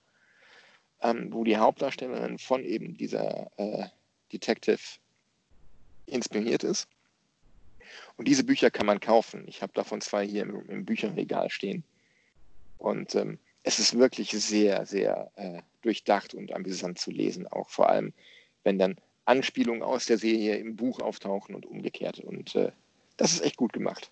ähm, 1.01 1.30
wo 1.32 1.43
die 1.43 1.57
Hauptdarstellerin 1.57 2.38
von 2.38 2.63
eben 2.63 2.95
dieser 2.95 3.49
äh, 3.57 3.88
Detective 4.32 4.99
inspiriert 6.05 6.63
ist. 6.63 6.88
Und 8.17 8.28
diese 8.28 8.43
Bücher 8.43 8.71
kann 8.71 8.86
man 8.86 8.99
kaufen. 8.99 9.45
Ich 9.47 9.61
habe 9.61 9.73
davon 9.73 10.01
zwei 10.01 10.26
hier 10.26 10.43
im, 10.43 10.69
im 10.69 10.86
Bücherregal 10.86 11.49
stehen. 11.49 11.84
Und 12.78 13.15
ähm, 13.15 13.39
es 13.63 13.80
ist 13.80 13.97
wirklich 13.97 14.32
sehr, 14.32 14.86
sehr 14.86 15.32
äh, 15.36 15.61
durchdacht 15.82 16.34
und 16.34 16.53
amüsant 16.53 16.99
zu 16.99 17.11
lesen, 17.11 17.47
auch 17.47 17.69
vor 17.69 17.89
allem, 17.89 18.13
wenn 18.66 18.78
dann 18.78 18.95
Anspielungen 19.24 19.82
aus 19.82 20.05
der 20.05 20.18
Serie 20.18 20.57
im 20.57 20.76
Buch 20.76 20.99
auftauchen 20.99 21.55
und 21.55 21.66
umgekehrt. 21.66 22.20
Und 22.20 22.55
äh, 22.55 22.72
das 23.18 23.32
ist 23.32 23.41
echt 23.41 23.55
gut 23.55 23.72
gemacht. 23.72 24.11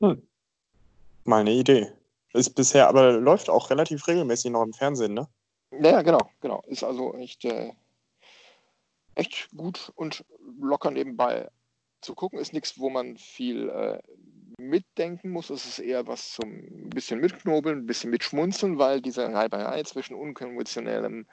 Hm. 0.00 0.22
Mal 1.24 1.40
eine 1.40 1.52
Idee. 1.52 1.90
Ist 2.34 2.50
bisher, 2.50 2.88
aber 2.88 3.12
läuft 3.12 3.48
auch 3.48 3.70
relativ 3.70 4.06
regelmäßig 4.06 4.50
noch 4.50 4.62
im 4.62 4.72
Fernsehen, 4.72 5.14
ne? 5.14 5.28
Ja, 5.80 6.02
genau, 6.02 6.30
genau. 6.40 6.62
Ist 6.66 6.84
also 6.84 7.14
echt, 7.14 7.44
äh, 7.44 7.72
echt 9.14 9.48
gut 9.56 9.92
und 9.96 10.24
locker 10.60 10.90
nebenbei 10.90 11.50
zu 12.00 12.14
gucken. 12.14 12.38
Ist 12.38 12.52
nichts, 12.52 12.78
wo 12.78 12.90
man 12.90 13.16
viel 13.16 13.68
äh, 13.70 13.98
mitdenken 14.58 15.30
muss. 15.30 15.50
Es 15.50 15.64
ist 15.64 15.78
eher 15.78 16.06
was 16.06 16.32
zum 16.32 16.50
ein 16.50 16.90
bisschen 16.90 17.20
mitknobeln, 17.20 17.78
ein 17.78 17.86
bisschen 17.86 18.10
mitschmunzeln, 18.10 18.78
weil 18.78 19.00
diese 19.00 19.32
Reiberei 19.32 19.82
zwischen 19.84 20.14
unkonventionellem 20.14 21.26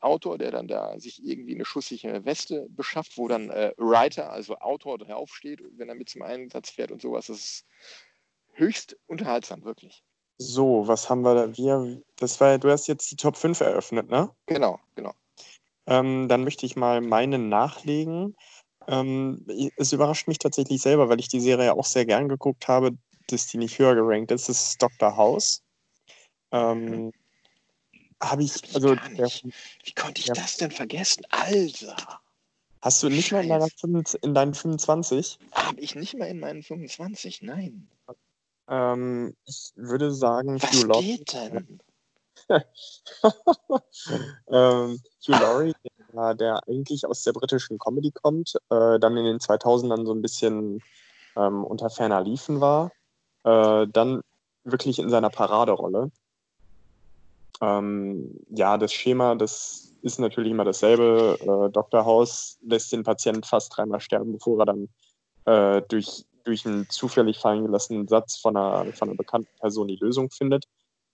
Autor, 0.00 0.38
der 0.38 0.50
dann 0.50 0.68
da 0.68 0.98
sich 0.98 1.24
irgendwie 1.24 1.54
eine 1.54 1.64
schusssichere 1.64 2.24
Weste 2.24 2.66
beschafft, 2.70 3.16
wo 3.16 3.28
dann 3.28 3.50
äh, 3.50 3.72
Writer, 3.78 4.30
also 4.30 4.56
Autor 4.56 4.98
draufsteht, 4.98 5.62
wenn 5.76 5.88
er 5.88 5.94
mit 5.94 6.08
zum 6.08 6.22
Einsatz 6.22 6.70
fährt 6.70 6.92
und 6.92 7.00
sowas. 7.00 7.26
Das 7.26 7.38
ist 7.38 7.66
höchst 8.52 8.96
unterhaltsam, 9.06 9.64
wirklich. 9.64 10.04
So, 10.38 10.86
was 10.86 11.08
haben 11.08 11.22
wir 11.22 11.34
da? 11.34 11.56
Wir, 11.56 12.02
das 12.16 12.40
war, 12.40 12.58
du 12.58 12.70
hast 12.70 12.86
jetzt 12.88 13.10
die 13.10 13.16
Top 13.16 13.36
5 13.36 13.60
eröffnet, 13.60 14.10
ne? 14.10 14.30
Genau, 14.46 14.78
genau. 14.94 15.14
Ähm, 15.86 16.28
dann 16.28 16.44
möchte 16.44 16.66
ich 16.66 16.76
mal 16.76 17.00
meinen 17.00 17.48
nachlegen. 17.48 18.36
Ähm, 18.88 19.44
es 19.76 19.92
überrascht 19.92 20.28
mich 20.28 20.38
tatsächlich 20.38 20.80
selber, 20.80 21.08
weil 21.08 21.20
ich 21.20 21.28
die 21.28 21.40
Serie 21.40 21.74
auch 21.74 21.84
sehr 21.84 22.06
gern 22.06 22.28
geguckt 22.28 22.68
habe, 22.68 22.92
dass 23.28 23.48
die 23.48 23.58
nicht 23.58 23.78
höher 23.78 23.94
gerankt 23.94 24.30
ist. 24.30 24.48
Das 24.48 24.68
ist 24.68 24.82
Dr. 24.82 25.16
House. 25.16 25.62
Ähm, 26.52 27.12
habe 28.22 28.44
ich, 28.44 28.54
Hab 28.54 28.64
ich 28.64 28.74
also, 28.74 28.94
der. 28.94 29.28
Wie 29.84 29.92
konnte 29.92 30.20
ich 30.20 30.26
Ja. 30.28 30.34
das 30.34 30.56
denn 30.56 30.70
vergessen? 30.70 31.24
Alter! 31.30 32.20
hast 32.86 33.02
du 33.02 33.08
nicht 33.08 33.32
mal 33.32 33.42
in, 33.42 33.48
deiner, 33.48 33.68
25 33.68 34.22
in 34.22 34.34
deinen 34.34 34.54
25? 34.54 35.38
Habe 35.52 35.80
ich 35.80 35.94
nicht 35.96 36.16
mal 36.16 36.26
in 36.26 36.38
meinen 36.38 36.62
25, 36.62 37.42
nein. 37.42 37.88
Ähm, 38.68 39.36
ich 39.44 39.72
würde 39.74 40.12
sagen, 40.12 40.60
Was 40.60 40.72
Hugh 40.72 40.86
Laurie. 40.86 41.16
geht 41.18 41.32
denn? 41.32 41.80
ähm, 44.48 45.02
Hugh 45.26 45.40
Laurie, 45.40 45.74
der, 46.34 46.66
eigentlich 46.68 47.06
aus 47.06 47.22
der 47.22 47.32
britischen 47.32 47.78
Comedy 47.78 48.10
kommt, 48.10 48.54
äh, 48.70 48.98
dann 48.98 49.16
in 49.16 49.24
den 49.24 49.38
2000ern 49.38 50.06
so 50.06 50.12
ein 50.12 50.22
bisschen 50.22 50.82
ähm, 51.36 51.64
unter 51.64 51.90
ferner 51.90 52.22
Liefen 52.22 52.60
war, 52.60 52.90
äh, 53.44 53.86
dann 53.88 54.22
wirklich 54.64 54.98
in 54.98 55.10
seiner 55.10 55.30
Paraderolle. 55.30 56.10
Ähm, 57.60 58.38
ja, 58.50 58.76
das 58.78 58.92
Schema, 58.92 59.34
das 59.34 59.94
ist 60.02 60.18
natürlich 60.18 60.50
immer 60.50 60.64
dasselbe. 60.64 61.38
Äh, 61.40 61.70
Dr. 61.72 62.04
House 62.04 62.58
lässt 62.62 62.92
den 62.92 63.02
Patienten 63.02 63.42
fast 63.42 63.76
dreimal 63.76 64.00
sterben, 64.00 64.32
bevor 64.32 64.60
er 64.60 64.66
dann 64.66 64.88
äh, 65.44 65.82
durch, 65.88 66.24
durch 66.44 66.66
einen 66.66 66.88
zufällig 66.90 67.38
fallen 67.38 67.64
gelassenen 67.64 68.08
Satz 68.08 68.36
von 68.36 68.56
einer, 68.56 68.92
von 68.92 69.08
einer 69.08 69.16
bekannten 69.16 69.54
Person 69.58 69.88
die 69.88 69.96
Lösung 69.96 70.30
findet. 70.30 70.64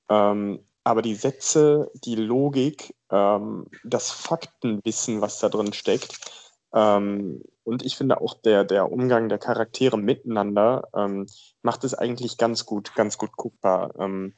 Ähm, 0.08 0.60
aber 0.84 1.02
die 1.02 1.14
Sätze, 1.14 1.90
die 1.94 2.16
Logik, 2.16 2.94
ähm, 3.10 3.66
das 3.84 4.10
Faktenwissen, 4.10 5.20
was 5.20 5.38
da 5.38 5.48
drin 5.48 5.72
steckt, 5.72 6.18
ähm, 6.74 7.42
und 7.64 7.84
ich 7.84 7.96
finde 7.96 8.20
auch 8.20 8.34
der, 8.34 8.64
der 8.64 8.90
Umgang 8.90 9.28
der 9.28 9.38
Charaktere 9.38 9.98
miteinander 9.98 10.88
ähm, 10.94 11.26
macht 11.62 11.84
es 11.84 11.94
eigentlich 11.94 12.38
ganz 12.38 12.66
gut, 12.66 12.94
ganz 12.94 13.18
gut 13.18 13.36
guckbar. 13.36 13.94
Ähm, 13.98 14.34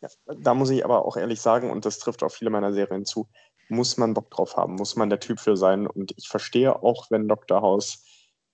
ja, 0.00 0.08
da 0.26 0.54
muss 0.54 0.70
ich 0.70 0.84
aber 0.84 1.04
auch 1.04 1.16
ehrlich 1.16 1.40
sagen, 1.40 1.70
und 1.70 1.84
das 1.84 1.98
trifft 1.98 2.22
auf 2.22 2.34
viele 2.34 2.50
meiner 2.50 2.72
Serien 2.72 3.04
zu, 3.04 3.28
muss 3.68 3.96
man 3.96 4.14
Bock 4.14 4.30
drauf 4.30 4.56
haben, 4.56 4.74
muss 4.74 4.96
man 4.96 5.10
der 5.10 5.20
Typ 5.20 5.40
für 5.40 5.56
sein. 5.56 5.86
Und 5.86 6.12
ich 6.16 6.28
verstehe 6.28 6.82
auch, 6.82 7.10
wenn 7.10 7.28
Dr. 7.28 7.60
House 7.60 8.04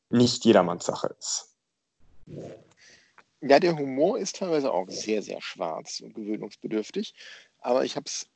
nicht 0.09 0.45
jedermanns 0.45 0.87
Sache 0.87 1.15
ist. 1.19 1.55
Ja, 3.47 3.61
der 3.61 3.77
Humor 3.77 4.19
ist 4.19 4.37
teilweise 4.37 4.73
auch 4.73 4.89
sehr, 4.89 5.21
sehr 5.21 5.41
schwarz 5.43 6.01
und 6.01 6.15
gewöhnungsbedürftig. 6.15 7.15
Aber 7.61 7.85
ich 7.85 7.95
habe 7.95 8.07
es 8.07 8.27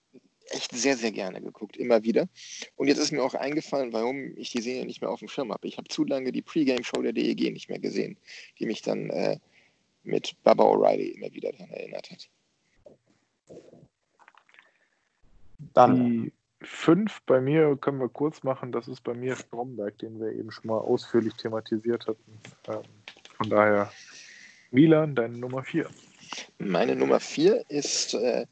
echt 0.51 0.73
sehr, 0.73 0.99
sehr 0.99 1.13
gerne 1.13 1.41
geguckt, 1.41 1.79
immer 1.79 2.03
wieder. 2.03 2.29
Und 2.77 2.89
jetzt 2.89 2.99
ist 2.99 3.13
mir 3.13 3.23
auch 3.23 3.35
eingefallen, 3.35 3.95
warum 3.95 4.37
ich 4.37 4.51
die 4.51 4.61
Serie 4.61 4.85
nicht 4.85 5.01
mehr 5.01 5.11
auf 5.11 5.21
dem 5.21 5.29
Schirm 5.29 5.51
habe. 5.51 5.67
Ich 5.67 5.79
habe 5.79 5.89
zu 5.89 6.05
lange 6.05 6.31
die 6.31 6.43
Pre-Game-Show 6.43 7.01
der 7.01 7.15
DEG 7.15 7.53
nicht 7.53 7.71
mehr 7.71 7.79
gesehen, 7.79 8.19
die 8.59 8.67
mich 8.67 8.83
dann 8.83 9.09
äh, 9.09 9.39
mit 10.03 10.37
Baba 10.43 10.65
O'Reilly 10.65 11.15
immer 11.15 11.33
wieder 11.33 11.53
daran 11.53 11.71
erinnert 11.71 12.11
hat. 12.11 12.29
Dann, 15.73 16.25
Die, 16.25 16.33
fünf 16.61 17.23
bei 17.23 17.41
mir 17.41 17.79
können 17.81 17.99
wir 17.99 18.11
kurz 18.11 18.43
machen. 18.43 18.73
Das 18.73 18.89
ist 18.89 19.03
bei 19.03 19.15
mir 19.15 19.37
Stromberg, 19.37 19.97
den 19.99 20.21
wir 20.21 20.33
eben 20.33 20.51
schon 20.51 20.67
mal 20.67 20.79
ausführlich 20.79 21.33
thematisiert 21.35 22.07
hatten. 22.07 22.41
Ähm, 22.69 22.83
von 23.39 23.49
daher, 23.49 23.91
Milan, 24.71 25.15
deine 25.15 25.39
Nummer 25.39 25.63
vier. 25.63 25.89
Meine 26.59 26.95
Nummer 26.95 27.21
vier 27.21 27.65
ist 27.69 28.15
äh, 28.15 28.47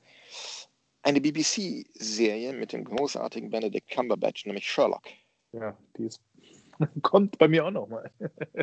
eine 1.03 1.21
BBC-Serie 1.21 2.53
mit 2.53 2.73
dem 2.73 2.85
großartigen 2.85 3.51
Benedict 3.51 3.91
Cumberbatch, 3.91 4.47
nämlich 4.47 4.71
Sherlock. 4.71 5.05
Ja, 5.53 5.77
die 5.97 6.07
ist, 6.07 6.21
kommt 7.03 7.39
bei 7.39 7.49
mir 7.49 7.67
auch 7.67 7.71
noch 7.71 7.89
mal. 7.89 8.11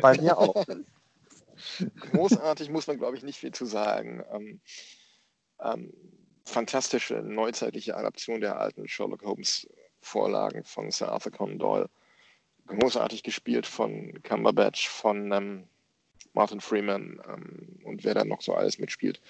Bei 0.00 0.16
mir 0.20 0.36
auch. 0.36 0.64
Großartig 2.12 2.70
muss 2.70 2.86
man, 2.88 2.98
glaube 2.98 3.16
ich, 3.16 3.22
nicht 3.22 3.38
viel 3.38 3.52
zu 3.52 3.64
sagen. 3.64 4.24
Ähm, 4.32 4.60
ähm, 5.62 5.92
fantastische 6.44 7.14
neuzeitliche 7.22 7.96
Adaption 7.96 8.40
der 8.40 8.58
alten 8.58 8.88
Sherlock 8.88 9.24
Holmes 9.24 9.68
Vorlagen 10.00 10.64
von 10.64 10.90
Sir 10.90 11.12
Arthur 11.12 11.32
Conan 11.32 11.58
Doyle. 11.58 11.90
Großartig 12.66 13.22
gespielt 13.22 13.66
von 13.66 14.22
Cumberbatch, 14.22 14.88
von 14.88 15.32
ähm, 15.32 15.68
Martin 16.34 16.60
Freeman 16.60 17.20
ähm, 17.26 17.78
und 17.84 18.04
wer 18.04 18.14
da 18.14 18.24
noch 18.24 18.42
so 18.42 18.54
alles 18.54 18.78
mitspielt. 18.78 19.20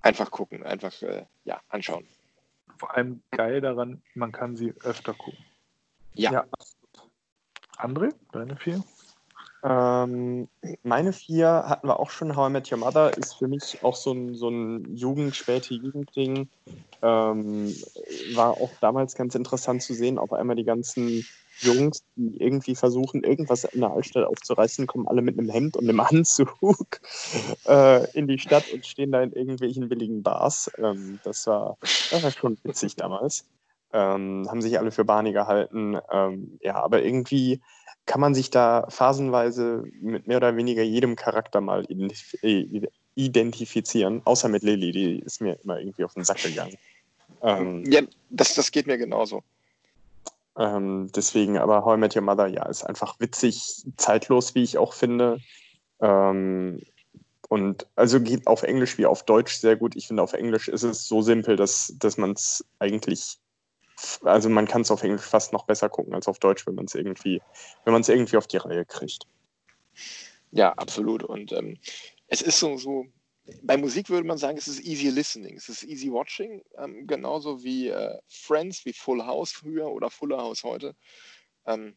Einfach 0.00 0.30
gucken, 0.30 0.64
einfach 0.64 1.00
äh, 1.02 1.24
ja, 1.44 1.60
anschauen. 1.68 2.06
Vor 2.78 2.94
allem 2.94 3.22
geil 3.30 3.60
daran, 3.60 4.02
man 4.14 4.32
kann 4.32 4.56
sie 4.56 4.72
öfter 4.82 5.14
gucken. 5.14 5.44
Ja. 6.14 6.32
Ja. 6.32 6.46
André, 7.76 8.12
deine 8.32 8.56
vier? 8.56 8.82
Ähm, 9.64 10.48
meine 10.84 11.12
vier 11.12 11.64
hatten 11.66 11.88
wir 11.88 11.98
auch 11.98 12.10
schon. 12.10 12.36
How 12.36 12.48
I 12.48 12.52
Met 12.52 12.70
Your 12.70 12.78
Mother 12.78 13.16
ist 13.16 13.34
für 13.34 13.48
mich 13.48 13.82
auch 13.82 13.96
so 13.96 14.12
ein, 14.12 14.34
so 14.34 14.48
ein 14.48 14.96
Jugend-, 14.96 15.34
späte 15.34 15.74
Jugendding. 15.74 16.48
Ähm, 17.02 17.74
war 18.34 18.52
auch 18.52 18.70
damals 18.80 19.14
ganz 19.16 19.34
interessant 19.34 19.82
zu 19.82 19.94
sehen, 19.94 20.18
auf 20.18 20.32
einmal 20.32 20.56
die 20.56 20.64
ganzen 20.64 21.24
Jungs, 21.60 22.02
die 22.16 22.40
irgendwie 22.40 22.74
versuchen, 22.74 23.24
irgendwas 23.24 23.64
in 23.64 23.80
der 23.80 23.90
Altstadt 23.90 24.26
aufzureißen, 24.26 24.86
kommen 24.86 25.08
alle 25.08 25.22
mit 25.22 25.38
einem 25.38 25.50
Hemd 25.50 25.76
und 25.76 25.88
einem 25.88 26.00
Anzug 26.00 27.00
äh, 27.66 28.10
in 28.12 28.28
die 28.28 28.38
Stadt 28.38 28.70
und 28.72 28.86
stehen 28.86 29.12
da 29.12 29.22
in 29.22 29.32
irgendwelchen 29.32 29.88
billigen 29.88 30.22
Bars. 30.22 30.70
Ähm, 30.78 31.20
das, 31.24 31.46
war, 31.46 31.76
das 31.80 32.22
war 32.22 32.30
schon 32.30 32.58
witzig 32.62 32.96
damals. 32.96 33.44
Ähm, 33.92 34.46
haben 34.50 34.60
sich 34.60 34.78
alle 34.78 34.90
für 34.90 35.04
Barney 35.04 35.32
gehalten. 35.32 35.98
Ähm, 36.12 36.58
ja, 36.62 36.76
aber 36.76 37.02
irgendwie 37.02 37.60
kann 38.06 38.20
man 38.20 38.34
sich 38.34 38.50
da 38.50 38.86
phasenweise 38.88 39.84
mit 40.00 40.26
mehr 40.26 40.38
oder 40.38 40.56
weniger 40.56 40.82
jedem 40.82 41.16
Charakter 41.16 41.60
mal 41.60 41.84
äh, 42.42 42.82
identifizieren, 43.14 44.22
außer 44.24 44.48
mit 44.48 44.62
Lily, 44.62 44.92
die 44.92 45.18
ist 45.20 45.40
mir 45.40 45.58
immer 45.62 45.78
irgendwie 45.78 46.04
auf 46.04 46.14
den 46.14 46.24
Sack 46.24 46.42
gegangen. 46.42 46.76
Ähm, 47.42 47.84
Ja, 47.86 48.02
das, 48.30 48.54
das 48.54 48.70
geht 48.70 48.86
mir 48.86 48.98
genauso. 48.98 49.42
Ähm, 50.58 51.10
deswegen, 51.14 51.56
aber 51.56 51.84
How 51.84 51.96
I 51.96 52.00
Met 52.00 52.16
Your 52.16 52.22
Mother, 52.22 52.48
ja, 52.48 52.66
ist 52.66 52.84
einfach 52.84 53.20
witzig, 53.20 53.84
zeitlos, 53.96 54.54
wie 54.56 54.64
ich 54.64 54.76
auch 54.76 54.92
finde. 54.92 55.38
Ähm, 56.00 56.82
und 57.48 57.86
also 57.94 58.20
geht 58.20 58.46
auf 58.46 58.64
Englisch 58.64 58.98
wie 58.98 59.06
auf 59.06 59.22
Deutsch 59.24 59.56
sehr 59.56 59.76
gut. 59.76 59.96
Ich 59.96 60.08
finde, 60.08 60.22
auf 60.22 60.32
Englisch 60.32 60.68
ist 60.68 60.82
es 60.82 61.06
so 61.06 61.22
simpel, 61.22 61.56
dass, 61.56 61.94
dass 61.98 62.18
man 62.18 62.32
es 62.32 62.64
eigentlich, 62.80 63.38
also 64.22 64.48
man 64.48 64.66
kann 64.66 64.82
es 64.82 64.90
auf 64.90 65.02
Englisch 65.02 65.22
fast 65.22 65.52
noch 65.52 65.64
besser 65.64 65.88
gucken 65.88 66.14
als 66.14 66.28
auf 66.28 66.40
Deutsch, 66.40 66.66
wenn 66.66 66.74
man 66.74 66.86
es 66.86 66.94
irgendwie, 66.94 67.40
wenn 67.84 67.92
man 67.92 68.02
es 68.02 68.08
irgendwie 68.08 68.36
auf 68.36 68.48
die 68.48 68.58
Reihe 68.58 68.84
kriegt. 68.84 69.26
Ja, 70.50 70.72
absolut. 70.72 71.22
Und 71.22 71.52
ähm, 71.52 71.78
es 72.26 72.42
ist 72.42 72.58
so, 72.58 72.76
so, 72.76 73.06
bei 73.62 73.76
Musik 73.76 74.10
würde 74.10 74.26
man 74.26 74.38
sagen, 74.38 74.58
es 74.58 74.68
ist 74.68 74.80
easy 74.80 75.08
listening, 75.08 75.56
es 75.56 75.68
ist 75.68 75.84
easy 75.84 76.10
watching, 76.10 76.62
ähm, 76.76 77.06
genauso 77.06 77.62
wie 77.62 77.88
äh, 77.88 78.18
Friends, 78.28 78.84
wie 78.84 78.92
Full 78.92 79.24
House 79.24 79.52
früher 79.52 79.88
oder 79.90 80.10
Fuller 80.10 80.38
House 80.38 80.64
heute. 80.64 80.94
Ähm, 81.66 81.96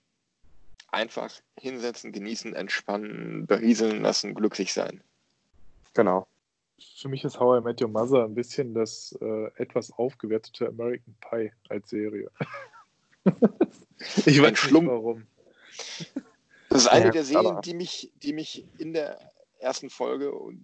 einfach 0.90 1.32
hinsetzen, 1.58 2.12
genießen, 2.12 2.54
entspannen, 2.54 3.48
berieseln 3.48 4.02
lassen, 4.02 4.34
glücklich 4.36 4.74
sein. 4.74 5.04
Genau. 5.94 6.28
Für 6.98 7.10
mich 7.10 7.24
ist 7.24 7.40
How 7.40 7.62
I 7.62 7.64
Met 7.64 7.82
Your 7.82 7.90
Mother 7.90 8.26
ein 8.26 8.34
bisschen 8.34 8.74
das 8.74 9.18
äh, 9.22 9.52
etwas 9.56 9.92
aufgewertete 9.92 10.68
American 10.68 11.16
Pie 11.22 11.52
als 11.70 11.90
Serie. 11.90 12.30
ich 14.26 14.42
Ein 14.42 14.44
weiß 14.44 14.52
nicht 14.52 14.58
Schlumpf. 14.58 14.90
warum. 14.90 15.28
Das 16.70 16.84
ist 16.84 16.88
eine 16.88 17.06
Ja, 17.06 17.12
der 17.12 17.24
Serien, 17.24 17.62
die 17.62 17.74
mich, 17.74 18.12
die 18.24 18.34
mich 18.34 18.66
in 18.78 18.94
der 18.94 19.20
ersten 19.60 19.90
Folge 19.90 20.32
und 20.34 20.64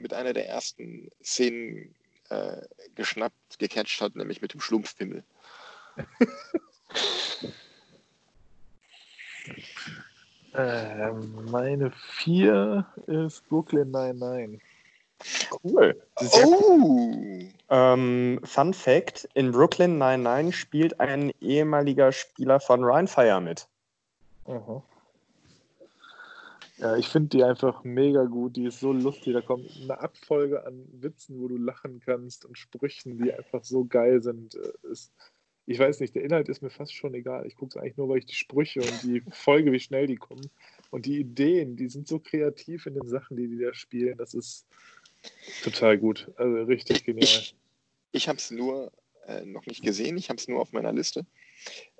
mit 0.00 0.14
einer 0.14 0.32
der 0.32 0.48
ersten 0.48 1.10
Szenen 1.22 1.94
äh, 2.30 2.62
geschnappt, 2.94 3.58
gecatcht 3.58 4.00
hat, 4.00 4.16
nämlich 4.16 4.42
mit 4.42 4.52
dem 4.52 4.60
Schlumpfpimmel. 4.60 5.24
Ähm, 10.56 11.34
meine 11.50 11.90
vier 11.90 12.86
ist 13.06 13.46
Brooklyn 13.48 13.90
99. 13.90 14.60
Cool. 15.64 16.00
Oh! 16.44 17.20
Ähm, 17.70 18.40
Fun 18.44 18.72
Fact: 18.74 19.28
In 19.34 19.50
Brooklyn 19.50 19.98
99 19.98 20.56
spielt 20.56 21.00
ein 21.00 21.32
ehemaliger 21.40 22.12
Spieler 22.12 22.60
von 22.60 22.84
Ryan 22.84 23.08
Fire 23.08 23.40
mit. 23.40 23.66
Aha. 24.44 24.82
Ja, 26.84 26.98
ich 26.98 27.08
finde 27.08 27.30
die 27.30 27.42
einfach 27.42 27.82
mega 27.82 28.24
gut. 28.24 28.56
Die 28.56 28.66
ist 28.66 28.78
so 28.78 28.92
lustig. 28.92 29.32
Da 29.32 29.40
kommt 29.40 29.70
eine 29.82 29.98
Abfolge 29.98 30.66
an 30.66 30.86
Witzen, 30.92 31.40
wo 31.40 31.48
du 31.48 31.56
lachen 31.56 31.98
kannst 32.04 32.44
und 32.44 32.58
Sprüchen, 32.58 33.16
die 33.16 33.32
einfach 33.32 33.64
so 33.64 33.86
geil 33.86 34.22
sind. 34.22 34.54
Äh, 34.54 34.90
Ist, 34.90 35.10
ich 35.64 35.78
weiß 35.78 36.00
nicht, 36.00 36.14
der 36.14 36.24
Inhalt 36.24 36.50
ist 36.50 36.60
mir 36.60 36.68
fast 36.68 36.92
schon 36.92 37.14
egal. 37.14 37.46
Ich 37.46 37.56
gucke 37.56 37.70
es 37.70 37.82
eigentlich 37.82 37.96
nur, 37.96 38.10
weil 38.10 38.18
ich 38.18 38.26
die 38.26 38.34
Sprüche 38.34 38.80
und 38.80 39.02
die 39.02 39.22
Folge, 39.30 39.72
wie 39.72 39.80
schnell 39.80 40.06
die 40.06 40.16
kommen. 40.16 40.50
Und 40.90 41.06
die 41.06 41.20
Ideen, 41.20 41.74
die 41.76 41.88
sind 41.88 42.06
so 42.06 42.18
kreativ 42.18 42.84
in 42.84 42.92
den 42.92 43.08
Sachen, 43.08 43.38
die 43.38 43.48
die 43.48 43.60
da 43.60 43.72
spielen. 43.72 44.18
Das 44.18 44.34
ist 44.34 44.66
total 45.62 45.96
gut. 45.96 46.30
Also 46.36 46.64
richtig 46.64 47.04
genial. 47.04 47.24
Ich, 47.24 47.56
ich 48.12 48.28
habe 48.28 48.36
es 48.36 48.50
nur 48.50 48.92
äh, 49.26 49.46
noch 49.46 49.64
nicht 49.64 49.82
gesehen, 49.82 50.18
ich 50.18 50.28
habe 50.28 50.36
es 50.36 50.48
nur 50.48 50.60
auf 50.60 50.72
meiner 50.72 50.92
Liste, 50.92 51.24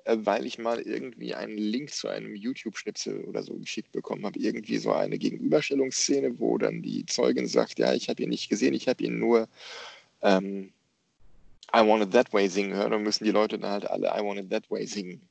weil 0.05 0.45
ich 0.45 0.57
mal 0.57 0.79
irgendwie 0.79 1.33
einen 1.33 1.57
Link 1.57 1.91
zu 1.91 2.07
einem 2.07 2.35
YouTube-Schnipsel 2.35 3.23
oder 3.25 3.41
so 3.43 3.55
geschickt 3.55 3.91
bekommen 3.91 4.25
habe. 4.25 4.39
Irgendwie 4.39 4.77
so 4.77 4.91
eine 4.91 5.17
Gegenüberstellungsszene, 5.17 6.39
wo 6.39 6.57
dann 6.57 6.81
die 6.81 7.05
Zeugin 7.05 7.47
sagt, 7.47 7.79
ja, 7.79 7.93
ich 7.93 8.07
habe 8.09 8.21
ihn 8.21 8.29
nicht 8.29 8.49
gesehen, 8.49 8.73
ich 8.73 8.87
habe 8.87 9.03
ihn 9.03 9.17
nur 9.17 9.47
ähm, 10.21 10.71
I 11.75 11.79
Want 11.79 12.03
It 12.03 12.11
That 12.11 12.31
Way 12.33 12.47
singen 12.49 12.75
hören 12.75 12.93
und 12.93 13.03
müssen 13.03 13.23
die 13.23 13.31
Leute 13.31 13.57
dann 13.57 13.71
halt 13.71 13.89
alle 13.89 14.07
I 14.07 14.23
Want 14.23 14.39
It 14.39 14.49
That 14.51 14.69
Way 14.69 14.85
singen. 14.85 15.27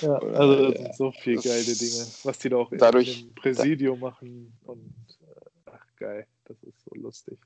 Ja, 0.00 0.20
Oder, 0.20 0.40
also 0.40 0.70
das 0.70 0.74
äh, 0.74 0.82
sind 0.82 0.96
so 0.96 1.12
viele 1.12 1.40
geile 1.40 1.64
Dinge, 1.64 2.06
was 2.24 2.38
die 2.38 2.48
da 2.48 2.56
auch 2.56 2.70
dadurch- 2.76 3.22
im 3.22 3.34
Präsidium 3.34 4.00
machen 4.00 4.52
und 4.64 4.94
äh, 5.22 5.50
ach 5.66 5.86
geil, 5.96 6.26
das 6.44 6.62
ist 6.62 6.84
so 6.84 6.94
lustig. 6.94 7.38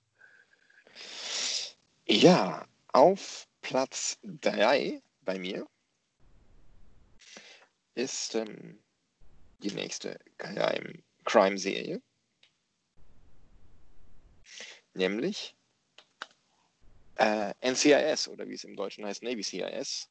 Ja, 2.07 2.67
auf 2.93 3.49
Platz 3.61 4.19
3 4.23 5.03
bei 5.23 5.39
mir 5.39 5.69
ist 7.95 8.35
ähm, 8.35 8.83
die 9.59 9.73
nächste 9.73 10.19
Crime- 10.39 11.03
Crime-Serie. 11.25 12.01
Nämlich 14.95 15.57
äh, 17.17 17.53
NCIS 17.61 18.29
oder 18.29 18.49
wie 18.49 18.55
es 18.55 18.65
im 18.65 18.77
Deutschen 18.77 19.05
heißt, 19.05 19.23
Navy 19.23 19.43
CIS. 19.43 20.09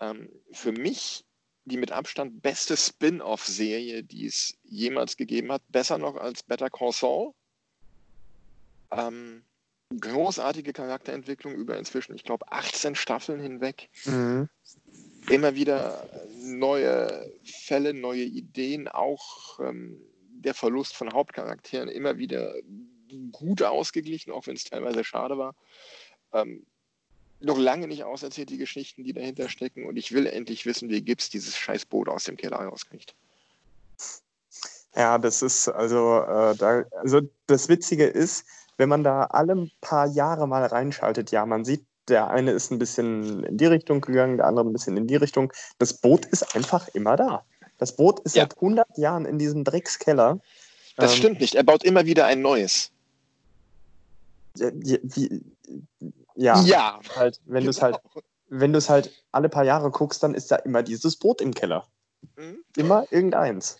Ähm, 0.00 0.28
für 0.52 0.72
mich 0.72 1.24
die 1.64 1.76
mit 1.76 1.92
Abstand 1.92 2.42
beste 2.42 2.76
Spin-off-Serie, 2.76 4.02
die 4.02 4.26
es 4.26 4.58
jemals 4.64 5.16
gegeben 5.16 5.52
hat. 5.52 5.62
Besser 5.68 5.98
noch 5.98 6.16
als 6.16 6.42
Better 6.42 6.70
Call 6.70 6.92
Saul. 6.92 7.32
Ähm, 8.90 9.46
großartige 9.98 10.72
Charakterentwicklung 10.72 11.54
über 11.54 11.78
inzwischen, 11.78 12.14
ich 12.14 12.24
glaube, 12.24 12.50
18 12.50 12.94
Staffeln 12.94 13.40
hinweg. 13.40 13.88
Mhm. 14.04 14.48
Immer 15.28 15.54
wieder 15.54 16.08
neue 16.42 17.32
Fälle, 17.44 17.94
neue 17.94 18.24
Ideen, 18.24 18.88
auch 18.88 19.60
ähm, 19.60 20.00
der 20.30 20.54
Verlust 20.54 20.96
von 20.96 21.12
Hauptcharakteren 21.12 21.88
immer 21.88 22.18
wieder 22.18 22.54
gut 23.30 23.62
ausgeglichen, 23.62 24.32
auch 24.32 24.46
wenn 24.46 24.56
es 24.56 24.64
teilweise 24.64 25.04
schade 25.04 25.38
war. 25.38 25.54
Ähm, 26.32 26.66
noch 27.40 27.58
lange 27.58 27.88
nicht 27.88 28.04
auserzählt, 28.04 28.50
die 28.50 28.58
Geschichten, 28.58 29.04
die 29.04 29.12
dahinter 29.12 29.48
stecken. 29.48 29.86
Und 29.86 29.96
ich 29.96 30.12
will 30.12 30.26
endlich 30.26 30.64
wissen, 30.66 30.88
wie 30.88 31.02
Gibbs 31.02 31.28
dieses 31.30 31.56
scheiß 31.56 31.86
Boot 31.86 32.08
aus 32.08 32.24
dem 32.24 32.36
Keller 32.36 32.58
rauskriegt. 32.58 33.14
Ja, 34.94 35.18
das 35.18 35.42
ist 35.42 35.68
also, 35.68 36.20
äh, 36.20 36.54
da, 36.56 36.84
also 37.00 37.22
das 37.46 37.68
Witzige 37.68 38.04
ist, 38.04 38.46
wenn 38.76 38.88
man 38.88 39.04
da 39.04 39.24
alle 39.24 39.68
paar 39.80 40.06
Jahre 40.06 40.46
mal 40.48 40.64
reinschaltet, 40.64 41.30
ja, 41.30 41.44
man 41.46 41.64
sieht, 41.64 41.84
der 42.08 42.30
eine 42.30 42.50
ist 42.50 42.70
ein 42.70 42.78
bisschen 42.78 43.44
in 43.44 43.56
die 43.58 43.66
Richtung 43.66 44.00
gegangen, 44.00 44.36
der 44.38 44.46
andere 44.46 44.66
ein 44.66 44.72
bisschen 44.72 44.96
in 44.96 45.06
die 45.06 45.16
Richtung. 45.16 45.52
Das 45.78 45.94
Boot 45.94 46.26
ist 46.26 46.56
einfach 46.56 46.88
immer 46.88 47.16
da. 47.16 47.44
Das 47.78 47.94
Boot 47.96 48.20
ist 48.20 48.34
Ja. 48.34 48.42
seit 48.42 48.56
100 48.60 48.98
Jahren 48.98 49.24
in 49.24 49.38
diesem 49.38 49.64
Dreckskeller. 49.64 50.40
Das 50.96 51.12
Ähm, 51.12 51.18
stimmt 51.18 51.40
nicht. 51.40 51.54
Er 51.54 51.62
baut 51.62 51.84
immer 51.84 52.04
wieder 52.04 52.26
ein 52.26 52.42
neues. 52.42 52.90
Ja, 54.56 54.70
ja, 56.34 56.62
Ja, 56.64 57.00
halt, 57.14 57.40
wenn 57.46 57.64
du 57.64 57.70
es 57.70 57.80
halt, 57.80 57.98
genau. 58.12 58.24
wenn 58.48 58.72
du 58.72 58.78
es 58.78 58.88
halt 58.90 59.10
alle 59.32 59.48
paar 59.48 59.64
Jahre 59.64 59.90
guckst, 59.90 60.22
dann 60.22 60.34
ist 60.34 60.50
da 60.50 60.56
immer 60.56 60.82
dieses 60.82 61.16
Boot 61.16 61.40
im 61.40 61.54
Keller. 61.54 61.86
Mhm. 62.36 62.58
Immer 62.76 63.06
irgendeins. 63.10 63.78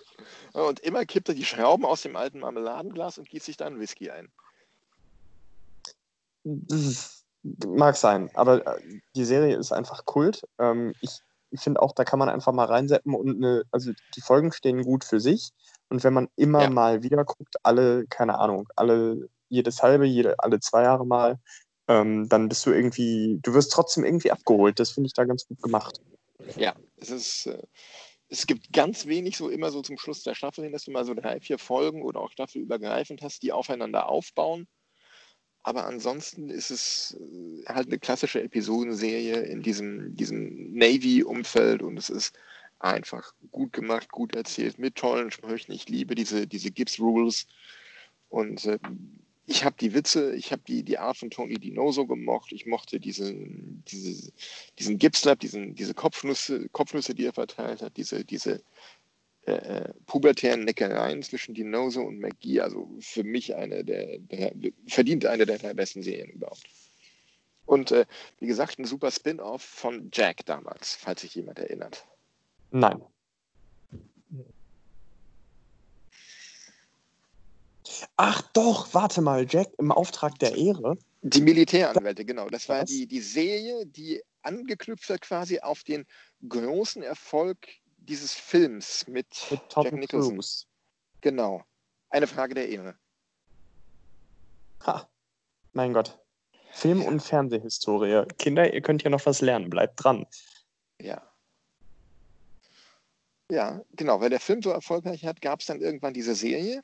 Und 0.52 0.80
immer 0.80 1.04
kippt 1.04 1.28
er 1.28 1.34
die 1.34 1.44
Schrauben 1.44 1.84
aus 1.84 2.02
dem 2.02 2.16
alten 2.16 2.40
Marmeladenglas 2.40 3.18
und 3.18 3.28
gießt 3.28 3.46
sich 3.46 3.56
da 3.56 3.66
einen 3.66 3.80
Whisky 3.80 4.10
ein. 4.10 4.28
Das 6.44 7.24
mag 7.44 7.96
sein, 7.96 8.30
aber 8.34 8.66
äh, 8.66 8.80
die 9.14 9.24
Serie 9.24 9.56
ist 9.56 9.72
einfach 9.72 10.04
Kult. 10.04 10.42
Ähm, 10.58 10.92
ich 11.00 11.20
finde 11.60 11.82
auch, 11.82 11.92
da 11.92 12.04
kann 12.04 12.18
man 12.18 12.28
einfach 12.28 12.52
mal 12.52 12.64
reinsetzen 12.64 13.14
und 13.14 13.36
eine, 13.36 13.64
also 13.70 13.92
die 14.16 14.20
Folgen 14.20 14.52
stehen 14.52 14.84
gut 14.84 15.04
für 15.04 15.20
sich. 15.20 15.50
Und 15.88 16.02
wenn 16.04 16.14
man 16.14 16.28
immer 16.36 16.62
Ja. 16.62 16.70
mal 16.70 17.02
wieder 17.02 17.24
guckt, 17.24 17.56
alle, 17.62 18.06
keine 18.06 18.38
Ahnung, 18.38 18.68
alle 18.76 19.28
jedes 19.48 19.82
halbe, 19.82 20.06
jede, 20.06 20.38
alle 20.38 20.60
zwei 20.60 20.84
Jahre 20.84 21.06
mal, 21.06 21.38
ähm, 21.88 22.28
dann 22.28 22.48
bist 22.48 22.64
du 22.64 22.70
irgendwie, 22.72 23.38
du 23.42 23.52
wirst 23.52 23.72
trotzdem 23.72 24.04
irgendwie 24.04 24.30
abgeholt. 24.30 24.78
Das 24.78 24.92
finde 24.92 25.08
ich 25.08 25.12
da 25.12 25.24
ganz 25.24 25.46
gut 25.46 25.60
gemacht. 25.60 26.00
Ja, 26.56 26.74
es 26.96 27.10
ist. 27.10 27.46
Äh, 27.46 27.62
es 28.28 28.46
gibt 28.46 28.72
ganz 28.72 29.04
wenig 29.04 29.36
so 29.36 29.50
immer 29.50 29.70
so 29.70 29.82
zum 29.82 29.98
Schluss 29.98 30.22
der 30.22 30.34
Staffel 30.34 30.64
hin, 30.64 30.72
dass 30.72 30.84
du 30.84 30.90
mal 30.90 31.04
so 31.04 31.12
drei, 31.12 31.38
vier 31.40 31.58
Folgen 31.58 32.02
oder 32.02 32.20
auch 32.20 32.30
staffelübergreifend 32.30 33.20
hast, 33.20 33.42
die 33.42 33.52
aufeinander 33.52 34.08
aufbauen. 34.08 34.66
Aber 35.62 35.86
ansonsten 35.86 36.50
ist 36.50 36.70
es 36.70 37.16
äh, 37.20 37.64
halt 37.66 37.88
eine 37.88 37.98
klassische 37.98 38.42
Episodenserie 38.42 39.40
in 39.42 39.62
diesem, 39.62 40.16
diesem 40.16 40.72
Navy-Umfeld 40.72 41.82
und 41.82 41.96
es 41.96 42.10
ist 42.10 42.36
einfach 42.80 43.32
gut 43.52 43.72
gemacht, 43.72 44.10
gut 44.10 44.34
erzählt, 44.34 44.78
mit 44.78 44.96
tollen 44.96 45.30
Sprüchen. 45.30 45.72
Ich 45.72 45.88
liebe 45.88 46.14
diese, 46.14 46.46
diese 46.46 46.70
Gibbs 46.72 46.98
Rules 46.98 47.46
und 48.28 48.64
äh, 48.64 48.78
ich 49.46 49.64
habe 49.64 49.76
die 49.78 49.92
Witze, 49.94 50.34
ich 50.34 50.52
habe 50.52 50.62
die, 50.66 50.82
die 50.82 50.98
Art 50.98 51.16
von 51.16 51.30
Tony 51.30 51.58
Dinoso 51.58 52.06
gemocht. 52.06 52.52
Ich 52.52 52.66
mochte 52.66 53.00
diesen, 53.00 53.82
diese, 53.88 54.32
diesen 54.78 54.98
Gibbs-Lab, 54.98 55.40
diese 55.40 55.94
Kopfnüsse, 55.94 56.68
Kopfnüsse, 56.70 57.14
die 57.14 57.26
er 57.26 57.32
verteilt 57.32 57.82
hat, 57.82 57.96
diese, 57.96 58.24
diese 58.24 58.62
äh, 59.44 59.54
äh, 59.54 59.92
pubertären 60.06 60.64
Neckereien 60.64 61.22
zwischen 61.22 61.54
Dinoso 61.54 62.02
und 62.02 62.20
McGee. 62.20 62.60
Also 62.60 62.88
für 63.00 63.24
mich 63.24 63.54
eine 63.56 63.84
der, 63.84 64.18
der 64.18 64.52
verdient 64.86 65.26
eine 65.26 65.46
der 65.46 65.58
drei 65.58 65.74
besten 65.74 66.02
Serien 66.02 66.30
überhaupt. 66.30 66.62
Und 67.66 67.90
äh, 67.90 68.06
wie 68.38 68.46
gesagt, 68.46 68.78
ein 68.78 68.84
super 68.84 69.10
Spin-off 69.10 69.62
von 69.62 70.10
Jack 70.12 70.46
damals, 70.46 70.94
falls 70.94 71.22
sich 71.22 71.34
jemand 71.34 71.58
erinnert. 71.58 72.06
Nein. 72.70 73.02
Ach 78.16 78.42
doch, 78.52 78.94
warte 78.94 79.22
mal, 79.22 79.46
Jack 79.48 79.68
im 79.78 79.90
Auftrag 79.90 80.38
der 80.38 80.54
Ehre. 80.56 80.96
Die 81.22 81.40
Militäranwälte, 81.40 82.24
genau. 82.24 82.48
Das 82.48 82.68
war 82.68 82.82
Was? 82.82 82.90
die, 82.90 83.06
die 83.06 83.20
Serie, 83.20 83.86
die 83.86 84.22
angeknüpft 84.42 85.08
hat 85.08 85.20
quasi 85.20 85.60
auf 85.60 85.82
den 85.84 86.04
großen 86.48 87.02
Erfolg 87.02 87.58
dieses 88.08 88.34
Films 88.34 89.06
mit, 89.06 89.26
Mit 89.50 89.68
Tom 89.68 89.84
Jack 89.84 89.94
Nicholson. 89.94 90.34
Cruise. 90.34 90.66
Genau. 91.20 91.64
Eine 92.10 92.26
Frage 92.26 92.54
der 92.54 92.68
Ehre. 92.68 92.96
Ha, 94.86 95.08
mein 95.72 95.92
Gott. 95.92 96.18
Film- 96.72 97.04
und 97.04 97.20
Fernsehhistorie. 97.20 98.26
Kinder, 98.38 98.72
ihr 98.72 98.80
könnt 98.80 99.02
hier 99.02 99.10
noch 99.10 99.24
was 99.26 99.40
lernen. 99.40 99.70
Bleibt 99.70 100.02
dran. 100.02 100.26
Ja. 101.00 101.22
Ja, 103.50 103.82
genau. 103.92 104.20
Weil 104.20 104.30
der 104.30 104.40
Film 104.40 104.62
so 104.62 104.70
erfolgreich 104.70 105.24
hat, 105.24 105.40
gab 105.42 105.60
es 105.60 105.66
dann 105.66 105.80
irgendwann 105.80 106.14
diese 106.14 106.34
Serie. 106.34 106.82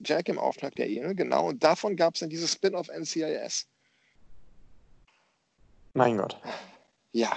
Jack 0.00 0.28
im 0.28 0.38
Auftrag 0.38 0.74
der 0.74 0.88
Ehre, 0.88 1.14
genau. 1.14 1.48
Und 1.48 1.62
davon 1.62 1.96
gab 1.96 2.14
es 2.14 2.20
dann 2.20 2.30
dieses 2.30 2.52
Spin-off 2.52 2.88
NCIS. 2.88 3.68
Mein 5.92 6.16
Gott. 6.16 6.40
Ja. 7.12 7.30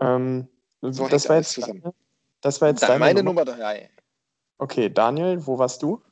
Ähm, 0.00 0.48
So 0.82 1.08
das, 1.08 1.28
war 1.28 1.36
jetzt, 1.36 1.52
zusammen. 1.52 1.82
deine- 1.82 1.94
das 2.40 2.60
war 2.60 2.68
jetzt 2.68 2.82
Dann 2.82 2.88
deine 2.88 3.00
meine 3.00 3.22
Nummer. 3.22 3.44
Nummer 3.44 3.56
drei. 3.58 3.90
Okay, 4.58 4.88
Daniel, 4.88 5.46
wo 5.46 5.58
warst 5.58 5.82
du? 5.82 6.02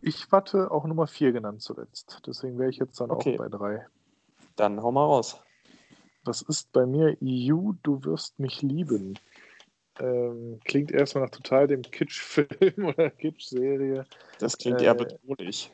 Ich 0.00 0.30
hatte 0.30 0.70
auch 0.70 0.84
Nummer 0.84 1.06
4 1.06 1.32
genannt 1.32 1.60
zuletzt. 1.62 2.20
Deswegen 2.26 2.58
wäre 2.58 2.70
ich 2.70 2.76
jetzt 2.76 3.00
dann 3.00 3.10
Okay. 3.10 3.34
auch 3.34 3.38
bei 3.38 3.48
3. 3.48 3.86
Dann 4.56 4.82
hau 4.82 4.92
mal 4.92 5.04
raus. 5.04 5.40
Das 6.24 6.42
ist 6.42 6.70
bei 6.72 6.86
mir 6.86 7.16
You, 7.20 7.74
du 7.82 8.04
wirst 8.04 8.38
mich 8.38 8.62
lieben. 8.62 9.18
Ähm, 9.98 10.60
klingt 10.64 10.92
erstmal 10.92 11.24
nach 11.24 11.30
total 11.30 11.66
dem 11.66 11.82
Kitsch-Film 11.82 12.46
oder 12.96 13.10
Kitsch-Serie. 13.10 14.04
Das 14.38 14.56
klingt 14.56 14.80
Äh, 14.80 14.84
eher 14.84 14.94
bedrohlich. 14.94 15.72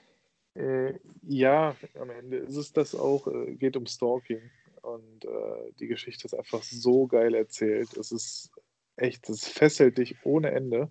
Äh, 0.54 0.94
ja, 1.22 1.74
am 2.00 2.10
Ende 2.10 2.38
ist 2.38 2.56
es 2.56 2.72
das 2.72 2.94
auch. 2.94 3.26
Äh, 3.26 3.54
geht 3.56 3.76
um 3.76 3.86
Stalking. 3.86 4.40
Und 4.84 5.24
äh, 5.24 5.72
die 5.80 5.86
Geschichte 5.86 6.26
ist 6.26 6.34
einfach 6.34 6.62
so 6.62 7.06
geil 7.06 7.34
erzählt. 7.34 7.96
Es 7.96 8.12
ist 8.12 8.50
echt, 8.96 9.28
es 9.30 9.48
fesselt 9.48 9.96
dich 9.96 10.16
ohne 10.24 10.50
Ende. 10.50 10.90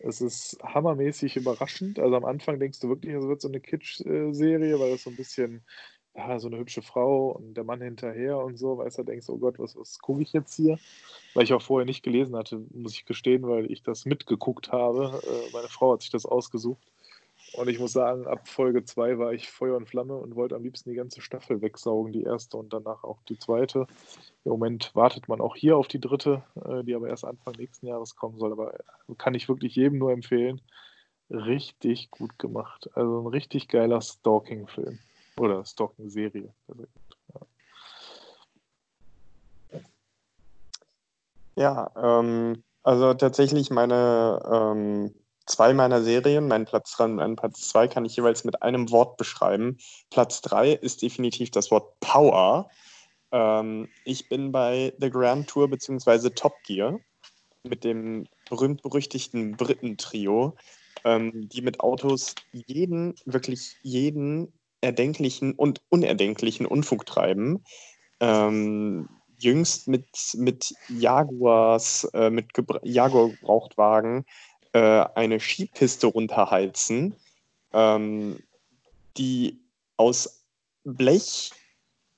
Es 0.00 0.20
ist 0.20 0.58
hammermäßig 0.62 1.36
überraschend. 1.36 1.98
Also 1.98 2.14
am 2.16 2.26
Anfang 2.26 2.60
denkst 2.60 2.80
du 2.80 2.88
wirklich, 2.90 3.14
es 3.14 3.26
wird 3.26 3.40
so 3.40 3.48
eine 3.48 3.60
Kitsch-Serie, 3.60 4.78
weil 4.78 4.92
es 4.92 5.04
so 5.04 5.10
ein 5.10 5.16
bisschen, 5.16 5.64
ja, 6.14 6.38
so 6.38 6.48
eine 6.48 6.58
hübsche 6.58 6.82
Frau 6.82 7.30
und 7.30 7.54
der 7.54 7.64
Mann 7.64 7.80
hinterher 7.80 8.36
und 8.38 8.58
so, 8.58 8.76
weißt 8.76 8.98
du, 8.98 9.04
denkst, 9.04 9.30
oh 9.30 9.38
Gott, 9.38 9.58
was, 9.58 9.76
was 9.76 9.98
gucke 9.98 10.22
ich 10.22 10.34
jetzt 10.34 10.54
hier? 10.54 10.78
Weil 11.32 11.44
ich 11.44 11.54
auch 11.54 11.62
vorher 11.62 11.86
nicht 11.86 12.02
gelesen 12.02 12.36
hatte, 12.36 12.62
muss 12.74 12.92
ich 12.92 13.06
gestehen, 13.06 13.48
weil 13.48 13.72
ich 13.72 13.82
das 13.82 14.04
mitgeguckt 14.04 14.72
habe. 14.72 15.22
Äh, 15.24 15.52
meine 15.54 15.68
Frau 15.68 15.94
hat 15.94 16.02
sich 16.02 16.10
das 16.10 16.26
ausgesucht. 16.26 16.86
Und 17.52 17.68
ich 17.68 17.78
muss 17.78 17.92
sagen, 17.92 18.26
ab 18.26 18.48
Folge 18.48 18.84
2 18.84 19.18
war 19.18 19.32
ich 19.32 19.50
Feuer 19.50 19.76
und 19.76 19.88
Flamme 19.88 20.16
und 20.16 20.36
wollte 20.36 20.56
am 20.56 20.62
liebsten 20.62 20.90
die 20.90 20.96
ganze 20.96 21.20
Staffel 21.20 21.62
wegsaugen, 21.62 22.12
die 22.12 22.22
erste 22.22 22.56
und 22.56 22.72
danach 22.72 23.04
auch 23.04 23.22
die 23.28 23.38
zweite. 23.38 23.86
Im 24.44 24.52
Moment 24.52 24.94
wartet 24.94 25.28
man 25.28 25.40
auch 25.40 25.56
hier 25.56 25.76
auf 25.76 25.88
die 25.88 26.00
dritte, 26.00 26.42
äh, 26.64 26.84
die 26.84 26.94
aber 26.94 27.08
erst 27.08 27.24
Anfang 27.24 27.54
nächsten 27.54 27.86
Jahres 27.86 28.16
kommen 28.16 28.38
soll. 28.38 28.52
Aber 28.52 28.78
kann 29.16 29.34
ich 29.34 29.48
wirklich 29.48 29.74
jedem 29.76 29.98
nur 29.98 30.12
empfehlen. 30.12 30.60
Richtig 31.30 32.10
gut 32.10 32.38
gemacht. 32.38 32.90
Also 32.94 33.20
ein 33.20 33.26
richtig 33.26 33.68
geiler 33.68 34.00
Stalking-Film. 34.00 34.98
Oder 35.38 35.64
Stalking-Serie. 35.64 36.52
Ja, 41.56 41.90
ähm, 41.96 42.62
also 42.82 43.14
tatsächlich 43.14 43.70
meine 43.70 44.42
ähm, 44.48 45.14
zwei 45.46 45.72
meiner 45.72 46.02
Serien, 46.02 46.48
mein 46.48 46.64
Platz 46.64 46.92
3 46.96 47.04
und 47.04 47.14
mein 47.16 47.36
Platz 47.36 47.68
2 47.68 47.88
kann 47.88 48.04
ich 48.04 48.16
jeweils 48.16 48.44
mit 48.44 48.62
einem 48.62 48.90
Wort 48.90 49.16
beschreiben. 49.16 49.78
Platz 50.10 50.40
3 50.42 50.72
ist 50.72 51.02
definitiv 51.02 51.50
das 51.50 51.70
Wort 51.70 51.98
Power. 52.00 52.68
Ähm, 53.32 53.88
ich 54.04 54.28
bin 54.28 54.52
bei 54.52 54.92
The 54.98 55.10
Grand 55.10 55.48
Tour 55.48 55.68
bzw. 55.68 56.30
Top 56.30 56.54
Gear 56.66 56.98
mit 57.64 57.84
dem 57.84 58.26
berühmt-berüchtigten 58.48 59.56
Briten-Trio, 59.56 60.54
ähm, 61.04 61.48
die 61.48 61.62
mit 61.62 61.80
Autos 61.80 62.34
jeden, 62.52 63.14
wirklich 63.24 63.76
jeden 63.82 64.52
erdenklichen 64.80 65.54
und 65.54 65.80
unerdenklichen 65.88 66.66
Unfug 66.66 67.06
treiben. 67.06 67.64
Ähm, 68.20 69.08
jüngst 69.38 69.88
mit, 69.88 70.06
mit 70.34 70.74
Jaguars, 70.88 72.04
äh, 72.14 72.30
mit 72.30 72.54
Gebra 72.54 72.80
Jaguar-Gebrauchtwagen 72.82 74.24
äh, 74.76 75.08
eine 75.14 75.40
Skipiste 75.40 76.06
runterheizen, 76.06 77.16
ähm, 77.72 78.40
die 79.16 79.58
aus 79.96 80.44
Blech 80.84 81.50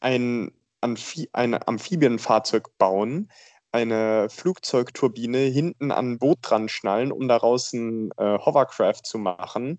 ein, 0.01 0.51
Amphi 0.81 1.29
ein 1.33 1.55
Amphibienfahrzeug 1.55 2.77
bauen, 2.77 3.31
eine 3.71 4.29
Flugzeugturbine 4.29 5.39
hinten 5.39 5.93
an 5.93 6.15
ein 6.15 6.19
Boot 6.19 6.39
dran 6.43 6.69
schnallen, 6.69 7.13
um 7.13 7.29
daraus 7.29 7.73
ein 7.73 8.11
äh, 8.17 8.39
Hovercraft 8.39 9.05
zu 9.05 9.19
machen, 9.19 9.79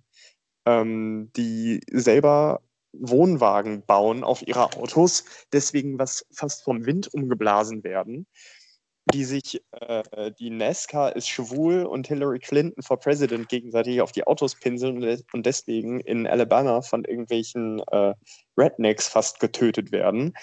ähm, 0.65 1.31
die 1.35 1.81
selber 1.91 2.61
Wohnwagen 2.93 3.85
bauen 3.85 4.23
auf 4.23 4.41
ihre 4.47 4.71
Autos, 4.77 5.25
deswegen 5.51 5.99
was 5.99 6.25
fast 6.31 6.63
vom 6.63 6.85
Wind 6.85 7.13
umgeblasen 7.13 7.83
werden, 7.83 8.25
die 9.13 9.25
sich, 9.25 9.61
äh, 9.71 10.31
die 10.39 10.49
NASCAR 10.49 11.15
ist 11.15 11.27
schwul 11.27 11.85
und 11.85 12.07
Hillary 12.07 12.39
Clinton 12.39 12.83
for 12.83 12.99
President 12.99 13.49
gegenseitig 13.49 14.01
auf 14.01 14.11
die 14.11 14.25
Autos 14.25 14.55
pinseln 14.55 15.23
und, 15.33 15.45
deswegen 15.45 15.99
in 16.01 16.27
Alabama 16.27 16.81
von 16.81 17.05
irgendwelchen 17.05 17.81
äh, 17.91 18.13
Rednecks 18.57 19.07
fast 19.07 19.39
getötet 19.39 19.91
werden. 19.91 20.33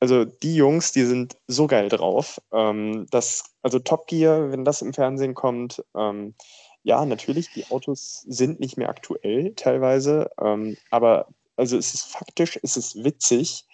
Also 0.00 0.24
die 0.24 0.54
Jungs, 0.54 0.92
die 0.92 1.04
sind 1.04 1.36
so 1.46 1.66
geil 1.66 1.88
drauf. 1.88 2.40
Ähm, 2.52 3.06
das, 3.10 3.44
also 3.62 3.78
Top 3.78 4.06
Gear, 4.06 4.50
wenn 4.50 4.64
das 4.64 4.82
im 4.82 4.94
Fernsehen 4.94 5.34
kommt, 5.34 5.82
ähm, 5.96 6.34
ja, 6.82 7.04
natürlich, 7.04 7.52
die 7.52 7.66
Autos 7.66 8.24
sind 8.26 8.58
nicht 8.60 8.78
mehr 8.78 8.88
aktuell 8.88 9.52
teilweise, 9.54 10.30
ähm, 10.40 10.78
aber 10.90 11.28
also 11.56 11.76
es 11.76 11.92
ist 11.92 12.06
faktisch, 12.06 12.58
es 12.62 12.78
ist 12.78 13.04
witzig. 13.04 13.66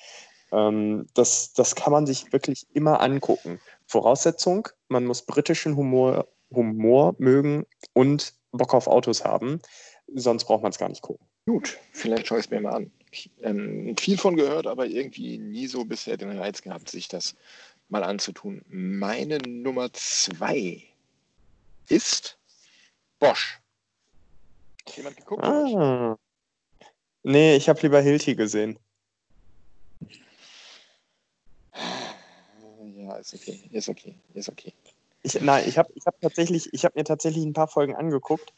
Ähm, 0.53 1.07
das, 1.15 1.53
das 1.53 1.77
kann 1.77 1.93
man 1.93 2.07
sich 2.07 2.33
wirklich 2.33 2.67
immer 2.73 3.01
angucken. 3.01 3.61
Voraussetzung, 3.87 4.69
man 4.89 5.05
muss 5.05 5.23
britischen 5.23 5.77
Humor, 5.77 6.29
Humor 6.51 7.15
mögen 7.19 7.67
und 7.93 8.35
Bock 8.53 8.75
auf 8.75 8.87
Autos 8.87 9.25
haben. 9.25 9.61
Sonst 10.15 10.45
braucht 10.45 10.63
man 10.63 10.71
es 10.71 10.79
gar 10.79 10.89
nicht 10.89 11.03
gucken. 11.03 11.27
Gut, 11.47 11.79
vielleicht 11.93 12.27
schaue 12.27 12.39
ich 12.39 12.47
es 12.47 12.51
mir 12.51 12.61
mal 12.61 12.75
an. 12.75 12.91
ähm, 13.43 13.97
viel 13.99 14.19
von 14.19 14.37
gehört, 14.37 14.67
aber 14.67 14.87
irgendwie 14.87 15.39
nie 15.39 15.67
so 15.67 15.85
bisher 15.85 16.17
den 16.17 16.37
Reiz 16.37 16.63
gehabt, 16.63 16.91
sich 16.91 17.09
das 17.09 17.35
mal 17.89 18.03
anzutun. 18.03 18.63
Meine 18.69 19.39
Nummer 19.39 19.93
zwei 19.93 20.83
ist 21.89 22.39
Bosch. 23.19 23.61
Hat 24.87 24.97
jemand 24.97 25.17
geguckt? 25.17 25.43
Ah. 25.45 26.17
Nee, 27.23 27.57
ich 27.57 27.69
habe 27.69 27.81
lieber 27.83 28.01
Hilti 28.01 28.35
gesehen. 28.35 28.79
Ja, 33.07 33.17
ist 33.17 33.35
okay, 33.35 33.61
ist 33.71 33.89
okay, 33.89 34.15
ist 34.35 34.49
okay. 34.49 34.73
Ich, 35.23 35.41
nein, 35.41 35.65
ich 35.69 35.79
habe 35.79 35.91
ich 35.95 36.07
hab 36.07 36.21
tatsächlich, 36.21 36.73
ich 36.73 36.85
habe 36.85 36.99
mir 36.99 37.05
tatsächlich 37.05 37.45
ein 37.45 37.53
paar 37.53 37.69
Folgen 37.69 37.95
angeguckt. 37.95 38.53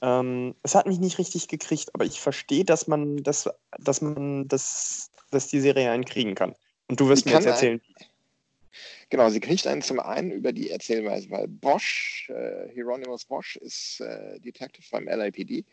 Ähm, 0.00 0.54
es 0.62 0.74
hat 0.74 0.86
mich 0.86 0.98
nicht 0.98 1.18
richtig 1.18 1.46
gekriegt, 1.48 1.94
aber 1.94 2.04
ich 2.04 2.20
verstehe, 2.20 2.64
dass 2.64 2.88
man, 2.88 3.18
dass, 3.18 3.48
dass 3.78 4.00
man, 4.00 4.48
das, 4.48 5.10
dass 5.30 5.48
die 5.48 5.60
Serie 5.60 5.90
einen 5.90 6.04
kriegen 6.04 6.34
kann. 6.34 6.54
Und 6.88 6.98
du 6.98 7.08
wirst 7.08 7.24
Sie 7.24 7.30
mir 7.30 7.36
jetzt 7.36 7.46
erzählen. 7.46 7.80
Genau, 9.10 9.28
sie 9.28 9.40
kriegt 9.40 9.66
einen 9.66 9.82
zum 9.82 10.00
einen 10.00 10.30
über 10.30 10.52
die 10.52 10.70
Erzählweise, 10.70 11.30
weil 11.30 11.46
Bosch, 11.46 12.30
äh, 12.30 12.72
Hieronymus 12.72 13.26
Bosch, 13.26 13.56
ist 13.56 14.00
äh, 14.00 14.40
Detective 14.40 14.86
beim 14.90 15.06
LAPD 15.06 15.64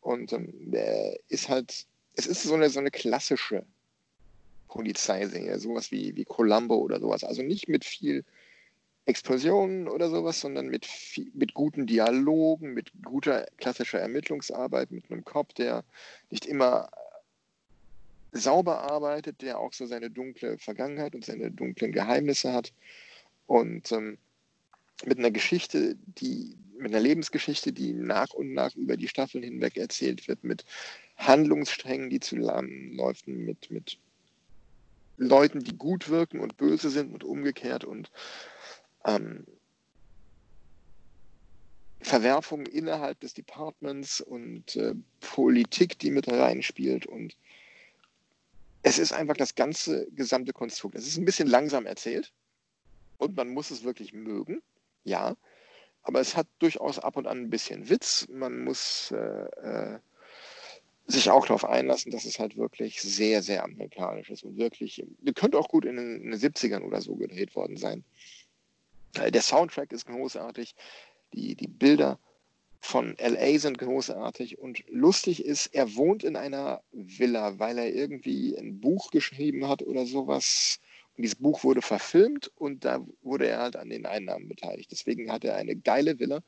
und 0.00 0.32
ähm, 0.32 0.52
der 0.72 1.18
ist 1.28 1.48
halt, 1.48 1.86
es 2.16 2.26
ist 2.26 2.42
so 2.42 2.54
eine, 2.54 2.68
so 2.68 2.80
eine 2.80 2.90
klassische 2.90 3.64
Polizeiserie, 4.72 5.58
sowas 5.58 5.90
wie, 5.90 6.16
wie 6.16 6.24
Columbo 6.24 6.76
oder 6.76 6.98
sowas. 6.98 7.24
Also 7.24 7.42
nicht 7.42 7.68
mit 7.68 7.84
viel 7.84 8.24
Explosionen 9.04 9.86
oder 9.86 10.08
sowas, 10.08 10.40
sondern 10.40 10.68
mit, 10.68 10.88
mit 11.34 11.52
guten 11.52 11.86
Dialogen, 11.86 12.72
mit 12.72 12.90
guter 13.04 13.46
klassischer 13.58 14.00
Ermittlungsarbeit, 14.00 14.90
mit 14.90 15.10
einem 15.10 15.24
Cop, 15.24 15.54
der 15.56 15.84
nicht 16.30 16.46
immer 16.46 16.88
sauber 18.32 18.90
arbeitet, 18.90 19.42
der 19.42 19.58
auch 19.58 19.74
so 19.74 19.84
seine 19.84 20.10
dunkle 20.10 20.56
Vergangenheit 20.56 21.14
und 21.14 21.26
seine 21.26 21.50
dunklen 21.50 21.92
Geheimnisse 21.92 22.54
hat 22.54 22.72
und 23.46 23.92
ähm, 23.92 24.16
mit 25.04 25.18
einer 25.18 25.32
Geschichte, 25.32 25.96
die 26.18 26.56
mit 26.78 26.94
einer 26.94 27.02
Lebensgeschichte, 27.02 27.74
die 27.74 27.92
nach 27.92 28.32
und 28.32 28.54
nach 28.54 28.74
über 28.74 28.96
die 28.96 29.08
Staffeln 29.08 29.44
hinweg 29.44 29.76
erzählt 29.76 30.26
wird, 30.28 30.44
mit 30.44 30.64
Handlungssträngen, 31.18 32.08
die 32.08 32.20
zu 32.20 32.36
zusammen 32.36 32.94
läufen, 32.94 33.44
mit, 33.44 33.70
mit 33.70 33.98
Leuten, 35.26 35.60
die 35.60 35.76
gut 35.76 36.08
wirken 36.08 36.40
und 36.40 36.56
böse 36.56 36.90
sind 36.90 37.12
und 37.12 37.24
umgekehrt 37.24 37.84
und 37.84 38.10
ähm, 39.04 39.46
Verwerfungen 42.00 42.66
innerhalb 42.66 43.20
des 43.20 43.34
Departments 43.34 44.20
und 44.20 44.76
äh, 44.76 44.94
Politik, 45.20 45.98
die 45.98 46.10
mit 46.10 46.28
reinspielt 46.28 47.06
und 47.06 47.36
es 48.82 48.98
ist 48.98 49.12
einfach 49.12 49.36
das 49.36 49.54
ganze 49.54 50.10
gesamte 50.10 50.52
Konstrukt. 50.52 50.96
Es 50.96 51.06
ist 51.06 51.16
ein 51.16 51.24
bisschen 51.24 51.48
langsam 51.48 51.86
erzählt 51.86 52.32
und 53.18 53.36
man 53.36 53.48
muss 53.48 53.70
es 53.70 53.84
wirklich 53.84 54.12
mögen, 54.12 54.62
ja. 55.04 55.36
Aber 56.02 56.20
es 56.20 56.36
hat 56.36 56.48
durchaus 56.58 56.98
ab 56.98 57.16
und 57.16 57.28
an 57.28 57.38
ein 57.38 57.50
bisschen 57.50 57.88
Witz. 57.88 58.26
Man 58.28 58.64
muss 58.64 59.12
äh, 59.12 59.16
äh, 59.16 59.98
sich 61.06 61.30
auch 61.30 61.46
darauf 61.46 61.64
einlassen, 61.64 62.12
dass 62.12 62.24
es 62.24 62.38
halt 62.38 62.56
wirklich 62.56 63.02
sehr, 63.02 63.42
sehr 63.42 63.64
amerikanisch 63.64 64.30
ist 64.30 64.44
und 64.44 64.56
wirklich, 64.56 65.04
könnte 65.34 65.58
auch 65.58 65.68
gut 65.68 65.84
in 65.84 65.96
den, 65.96 66.22
in 66.22 66.30
den 66.30 66.40
70ern 66.40 66.82
oder 66.82 67.00
so 67.00 67.16
gedreht 67.16 67.54
worden 67.56 67.76
sein. 67.76 68.04
Der 69.16 69.42
Soundtrack 69.42 69.92
ist 69.92 70.06
großartig, 70.06 70.74
die, 71.34 71.54
die 71.54 71.68
Bilder 71.68 72.18
von 72.80 73.16
LA 73.18 73.58
sind 73.58 73.78
großartig 73.78 74.58
und 74.58 74.82
lustig 74.88 75.44
ist, 75.44 75.66
er 75.66 75.94
wohnt 75.94 76.24
in 76.24 76.34
einer 76.34 76.82
Villa, 76.90 77.58
weil 77.58 77.78
er 77.78 77.94
irgendwie 77.94 78.56
ein 78.56 78.80
Buch 78.80 79.10
geschrieben 79.10 79.68
hat 79.68 79.82
oder 79.82 80.04
sowas. 80.04 80.80
Und 81.16 81.22
dieses 81.22 81.36
Buch 81.36 81.62
wurde 81.62 81.80
verfilmt 81.80 82.50
und 82.56 82.84
da 82.84 83.06
wurde 83.22 83.46
er 83.46 83.60
halt 83.60 83.76
an 83.76 83.88
den 83.88 84.04
Einnahmen 84.04 84.48
beteiligt. 84.48 84.90
Deswegen 84.90 85.30
hat 85.30 85.44
er 85.44 85.56
eine 85.56 85.76
geile 85.76 86.18
Villa 86.18 86.40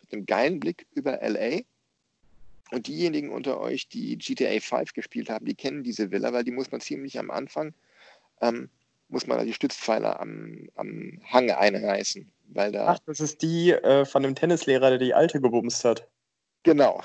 mit 0.00 0.12
einem 0.12 0.26
geilen 0.26 0.60
Blick 0.60 0.86
über 0.94 1.20
LA. 1.22 1.62
Und 2.72 2.86
diejenigen 2.86 3.30
unter 3.30 3.60
euch, 3.60 3.88
die 3.88 4.16
GTA 4.16 4.60
5 4.60 4.92
gespielt 4.92 5.28
haben, 5.28 5.44
die 5.44 5.54
kennen 5.54 5.82
diese 5.82 6.10
Villa, 6.10 6.32
weil 6.32 6.44
die 6.44 6.52
muss 6.52 6.70
man 6.70 6.80
ziemlich 6.80 7.18
am 7.18 7.30
Anfang, 7.30 7.74
ähm, 8.40 8.70
muss 9.08 9.26
man 9.26 9.44
die 9.44 9.52
Stützpfeiler 9.52 10.20
am, 10.20 10.68
am 10.76 11.20
Hang 11.24 11.50
einreißen. 11.50 12.30
Weil 12.52 12.72
da 12.72 12.86
Ach, 12.88 12.98
das 13.06 13.20
ist 13.20 13.42
die 13.42 13.70
äh, 13.72 14.04
von 14.04 14.22
dem 14.22 14.34
Tennislehrer, 14.34 14.90
der 14.90 14.98
die 14.98 15.14
alte 15.14 15.40
gebumst 15.40 15.84
hat. 15.84 16.08
Genau. 16.62 17.02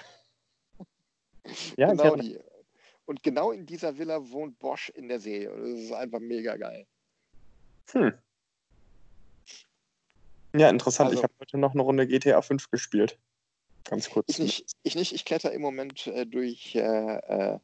Ja, 1.78 1.92
genau 1.92 2.16
die. 2.16 2.40
Und 3.06 3.22
genau 3.22 3.52
in 3.52 3.68
dieser 3.68 4.00
Villa 4.00 4.32
wohnt 4.32 4.58
Bosch 4.58 4.90
in 4.90 5.08
der 5.08 5.20
Serie. 5.20 5.56
Das 5.56 5.80
ist 5.80 5.92
einfach 5.92 6.20
mega 6.20 6.58
geil. 6.58 6.88
Hm. 7.92 8.14
Ja, 10.56 10.70
interessant. 10.70 11.10
Also- 11.10 11.20
ich 11.20 11.24
habe 11.24 11.34
heute 11.40 11.60
noch 11.60 11.74
eine 11.74 11.84
Runde 11.84 12.08
GTA 12.08 12.42
5 12.42 12.72
gespielt. 12.72 13.20
Ganz 13.86 14.10
kurz. 14.10 14.28
Ich 14.30 14.40
nicht, 14.40 14.66
ich 14.84 14.96
nicht, 14.96 15.14
ich 15.14 15.26
kletter 15.26 15.52
im 15.52 15.62
Moment 15.62 16.08
äh, 16.08 16.26
durch 16.26 16.76
äh, 16.76 17.60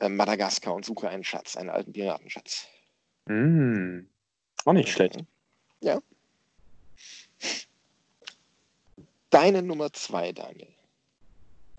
äh, 0.00 0.08
Madagaskar 0.08 0.74
und 0.74 0.84
suche 0.84 1.08
einen 1.08 1.24
Schatz, 1.24 1.56
einen 1.56 1.70
alten 1.70 1.92
Piratenschatz. 1.92 2.66
Mm. 3.26 4.00
Auch 4.64 4.72
nicht 4.72 4.88
schlecht. 4.88 5.22
Ja. 5.80 6.00
Deine 9.30 9.62
Nummer 9.62 9.92
zwei, 9.92 10.32
Daniel. 10.32 10.68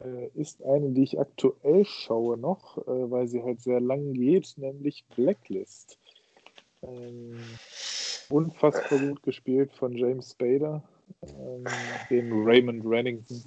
äh, 0.03 0.27
ist 0.35 0.63
eine, 0.63 0.91
die 0.91 1.03
ich 1.03 1.19
aktuell 1.19 1.85
schaue 1.85 2.37
noch, 2.37 2.77
äh, 2.79 3.11
weil 3.11 3.27
sie 3.27 3.43
halt 3.43 3.61
sehr 3.61 3.79
lang 3.79 4.13
geht, 4.13 4.53
nämlich 4.57 5.05
Blacklist. 5.15 5.97
Ähm, 6.81 7.39
unfassbar 8.29 8.99
gut 8.99 9.23
gespielt 9.23 9.71
von 9.73 9.95
James 9.95 10.31
Spader, 10.31 10.83
ähm, 11.23 11.65
den 12.09 12.31
Raymond 12.31 12.85
Rennington. 12.85 13.43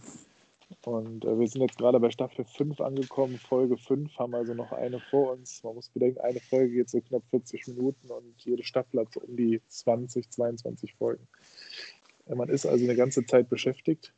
Und 0.84 1.24
äh, 1.24 1.38
wir 1.38 1.46
sind 1.48 1.62
jetzt 1.62 1.78
gerade 1.78 1.98
bei 1.98 2.10
Staffel 2.10 2.44
5 2.44 2.80
angekommen, 2.80 3.38
Folge 3.38 3.76
5, 3.76 4.18
haben 4.18 4.34
also 4.34 4.54
noch 4.54 4.72
eine 4.72 5.00
vor 5.00 5.32
uns. 5.32 5.62
Man 5.64 5.74
muss 5.74 5.88
bedenken, 5.88 6.20
eine 6.20 6.40
Folge 6.40 6.74
geht 6.74 6.90
so 6.90 7.00
knapp 7.00 7.22
40 7.30 7.66
Minuten 7.68 8.10
und 8.10 8.34
jede 8.38 8.62
Staffel 8.62 9.00
hat 9.00 9.12
so 9.12 9.20
um 9.20 9.36
die 9.36 9.60
20, 9.68 10.30
22 10.30 10.94
Folgen. 10.94 11.26
Äh, 12.26 12.34
man 12.34 12.48
ist 12.48 12.66
also 12.66 12.84
eine 12.84 12.96
ganze 12.96 13.24
Zeit 13.26 13.48
beschäftigt 13.48 14.12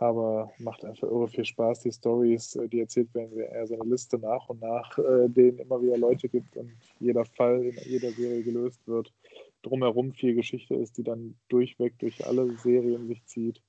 aber 0.00 0.50
macht 0.58 0.82
einfach 0.82 1.08
irre 1.08 1.28
viel 1.28 1.44
Spaß. 1.44 1.80
Die 1.80 1.92
Stories, 1.92 2.56
äh, 2.56 2.68
die 2.68 2.80
erzählt 2.80 3.14
werden, 3.14 3.38
er 3.38 3.66
so 3.66 3.78
eine 3.78 3.88
Liste 3.88 4.18
nach 4.18 4.48
und 4.48 4.62
nach, 4.62 4.98
äh, 4.98 5.28
denen 5.28 5.58
immer 5.58 5.80
wieder 5.82 5.98
Leute 5.98 6.28
gibt 6.28 6.56
und 6.56 6.72
jeder 6.98 7.26
Fall 7.26 7.62
in 7.62 7.76
jeder 7.84 8.10
Serie 8.10 8.42
gelöst 8.42 8.80
wird. 8.86 9.12
Drumherum 9.62 10.12
viel 10.12 10.34
Geschichte 10.34 10.74
ist, 10.74 10.96
die 10.98 11.02
dann 11.02 11.36
durchweg 11.48 11.98
durch 11.98 12.26
alle 12.26 12.56
Serien 12.58 13.06
sich 13.06 13.24
zieht. 13.26 13.60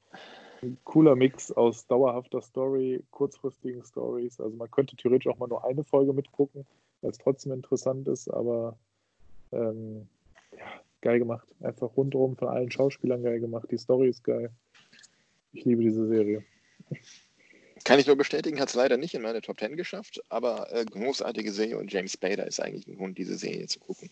Ein 0.62 0.78
cooler 0.84 1.16
Mix 1.16 1.52
aus 1.52 1.88
dauerhafter 1.88 2.42
Story, 2.42 3.04
kurzfristigen 3.12 3.84
Stories. 3.84 4.40
Also 4.40 4.56
man 4.56 4.70
könnte 4.70 4.96
theoretisch 4.96 5.28
auch 5.28 5.40
mal 5.40 5.48
nur 5.48 5.66
eine 5.66 5.84
Folge 5.84 6.14
mitgucken, 6.14 6.66
weil 7.02 7.12
es 7.12 7.18
trotzdem 7.18 7.52
interessant 7.52 8.08
ist, 8.08 8.30
aber 8.30 8.78
ähm, 9.52 10.08
ja, 10.56 10.82
geil 11.02 11.20
gemacht. 11.20 11.48
Einfach 11.62 11.96
rundherum 11.98 12.36
von 12.36 12.48
allen 12.48 12.72
Schauspielern 12.72 13.24
geil 13.24 13.40
gemacht. 13.40 13.68
Die 13.72 13.78
Story 13.78 14.10
ist 14.10 14.24
geil. 14.24 14.52
Ich 15.54 15.66
liebe 15.66 15.82
diese 15.82 16.08
Serie. 16.08 16.44
Kann 17.84 18.00
ich 18.00 18.06
nur 18.06 18.16
bestätigen, 18.16 18.60
hat 18.60 18.70
es 18.70 18.76
leider 18.76 18.98
nicht 18.98 19.16
in 19.16 19.24
meine 19.24 19.42
Top 19.42 19.60
10 19.60 19.76
geschafft, 19.76 20.22
aber 20.30 20.72
äh, 20.72 20.86
großartige 20.86 21.52
Serie 21.52 21.80
und 21.80 21.92
James 21.92 22.14
Spader 22.14 22.46
ist 22.46 22.60
eigentlich 22.60 22.88
ein 22.88 22.96
Grund, 22.96 23.18
diese 23.18 23.38
Serie 23.38 23.66
zu 23.68 23.80
gucken. 23.80 24.10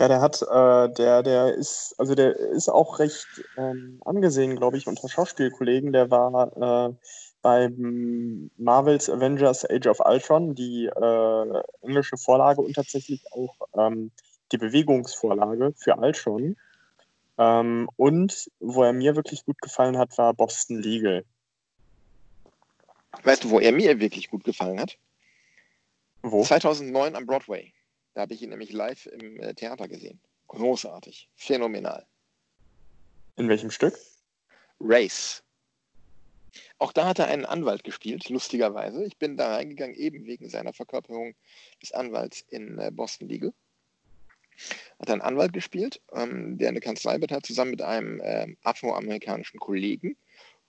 Ja, 0.00 0.08
der 0.08 0.20
hat, 0.20 0.42
äh, 0.42 0.92
der, 0.94 1.22
der 1.22 1.54
ist, 1.54 1.94
also 1.98 2.14
der 2.14 2.36
ist 2.36 2.68
auch 2.68 2.98
recht 2.98 3.26
ähm, 3.56 4.00
angesehen, 4.04 4.56
glaube 4.56 4.76
ich, 4.76 4.86
unter 4.86 5.08
Schauspielkollegen. 5.08 5.92
Der 5.92 6.10
war 6.10 6.88
äh, 6.90 6.94
beim 7.42 8.50
Marvels 8.56 9.10
Avengers 9.10 9.68
Age 9.70 9.86
of 9.86 10.00
Ultron, 10.00 10.54
die 10.54 10.86
äh, 10.86 11.62
englische 11.82 12.16
Vorlage 12.16 12.62
und 12.62 12.72
tatsächlich 12.72 13.22
auch 13.32 13.54
ähm, 13.76 14.10
die 14.50 14.58
Bewegungsvorlage 14.58 15.74
für 15.76 15.96
Ultron. 15.96 16.56
Ähm, 17.36 17.90
und 17.96 18.50
wo 18.60 18.82
er 18.82 18.94
mir 18.94 19.14
wirklich 19.14 19.44
gut 19.44 19.60
gefallen 19.60 19.98
hat, 19.98 20.16
war 20.16 20.32
Boston 20.32 20.80
Legal. 20.80 21.24
Weißt 23.22 23.44
du, 23.44 23.50
wo 23.50 23.60
er 23.60 23.72
mir 23.72 24.00
wirklich 24.00 24.30
gut 24.30 24.42
gefallen 24.42 24.80
hat? 24.80 24.96
Wo? 26.22 26.42
2009 26.42 27.14
am 27.14 27.26
Broadway. 27.26 27.73
Da 28.14 28.22
habe 28.22 28.34
ich 28.34 28.42
ihn 28.42 28.50
nämlich 28.50 28.72
live 28.72 29.06
im 29.06 29.40
äh, 29.40 29.54
Theater 29.54 29.88
gesehen. 29.88 30.20
Großartig, 30.48 31.28
phänomenal. 31.34 32.06
In 33.36 33.48
welchem 33.48 33.70
Stück? 33.70 33.98
Race. 34.80 35.42
Auch 36.78 36.92
da 36.92 37.06
hat 37.08 37.18
er 37.18 37.26
einen 37.26 37.44
Anwalt 37.44 37.82
gespielt, 37.82 38.28
lustigerweise. 38.28 39.04
Ich 39.04 39.16
bin 39.16 39.36
da 39.36 39.54
reingegangen, 39.54 39.96
eben 39.96 40.24
wegen 40.26 40.48
seiner 40.48 40.72
Verkörperung 40.72 41.34
des 41.82 41.92
Anwalts 41.92 42.44
in 42.48 42.78
äh, 42.78 42.90
Boston 42.92 43.28
Legal. 43.28 43.52
Hat 45.00 45.10
einen 45.10 45.20
Anwalt 45.22 45.52
gespielt, 45.52 46.00
ähm, 46.12 46.58
der 46.58 46.68
eine 46.68 46.80
Kanzlei 46.80 47.18
betreibt, 47.18 47.46
zusammen 47.46 47.72
mit 47.72 47.82
einem 47.82 48.20
ähm, 48.22 48.56
afroamerikanischen 48.62 49.58
Kollegen 49.58 50.16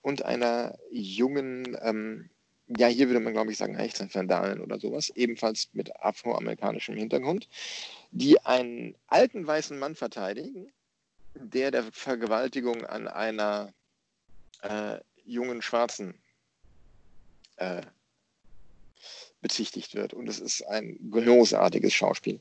und 0.02 0.24
einer 0.24 0.76
jungen 0.90 1.76
ähm, 1.82 2.30
ja, 2.68 2.88
hier 2.88 3.08
würde 3.08 3.20
man, 3.20 3.32
glaube 3.32 3.52
ich, 3.52 3.58
sagen, 3.58 3.76
Hechtern 3.76 4.12
Van 4.12 4.28
Dalen 4.28 4.60
oder 4.60 4.80
sowas, 4.80 5.10
ebenfalls 5.10 5.68
mit 5.72 5.94
afroamerikanischem 6.02 6.96
Hintergrund, 6.96 7.48
die 8.10 8.40
einen 8.44 8.96
alten 9.06 9.46
weißen 9.46 9.78
Mann 9.78 9.94
verteidigen, 9.94 10.72
der 11.34 11.70
der 11.70 11.84
Vergewaltigung 11.84 12.84
an 12.84 13.08
einer 13.08 13.72
äh, 14.62 14.98
jungen 15.24 15.62
Schwarzen 15.62 16.14
äh, 17.56 17.82
bezichtigt 19.40 19.94
wird. 19.94 20.12
Und 20.12 20.28
es 20.28 20.40
ist 20.40 20.62
ein 20.62 20.98
großartiges 21.10 21.92
Schauspiel 21.92 22.40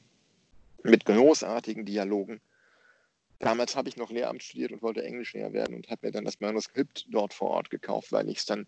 mit 0.84 1.06
großartigen 1.06 1.86
Dialogen. 1.86 2.42
Damals 3.40 3.76
habe 3.76 3.90
ich 3.90 3.98
noch 3.98 4.12
Lehramt 4.12 4.44
studiert 4.44 4.72
und 4.72 4.82
wollte 4.82 5.04
Englischlehrer 5.04 5.52
werden 5.52 5.76
und 5.76 5.90
habe 5.90 6.08
mir 6.08 6.12
dann 6.12 6.26
das 6.26 6.40
Manuskript 6.40 7.06
dort 7.10 7.34
vor 7.34 7.50
Ort 7.52 7.70
gekauft, 7.70 8.12
weil 8.12 8.30
ich 8.30 8.38
es 8.38 8.46
dann 8.46 8.66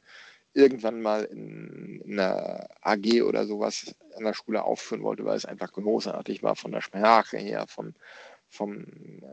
irgendwann 0.58 1.02
mal 1.02 1.24
in, 1.26 2.02
in, 2.04 2.20
einer 2.20 2.68
AG 2.82 3.22
oder 3.22 3.46
sowas 3.46 3.96
an 4.16 4.24
der 4.24 4.34
Schule 4.34 4.64
aufführen 4.64 5.04
wollte, 5.04 5.24
weil 5.24 5.38
es 5.38 5.46
einfach 5.46 5.72
großartig 5.72 6.42
war 6.42 6.56
von 6.56 6.72
der 6.72 6.82
Sprache 6.82 7.38
her, 7.38 7.68
vom, 7.68 7.94
vom 8.50 8.86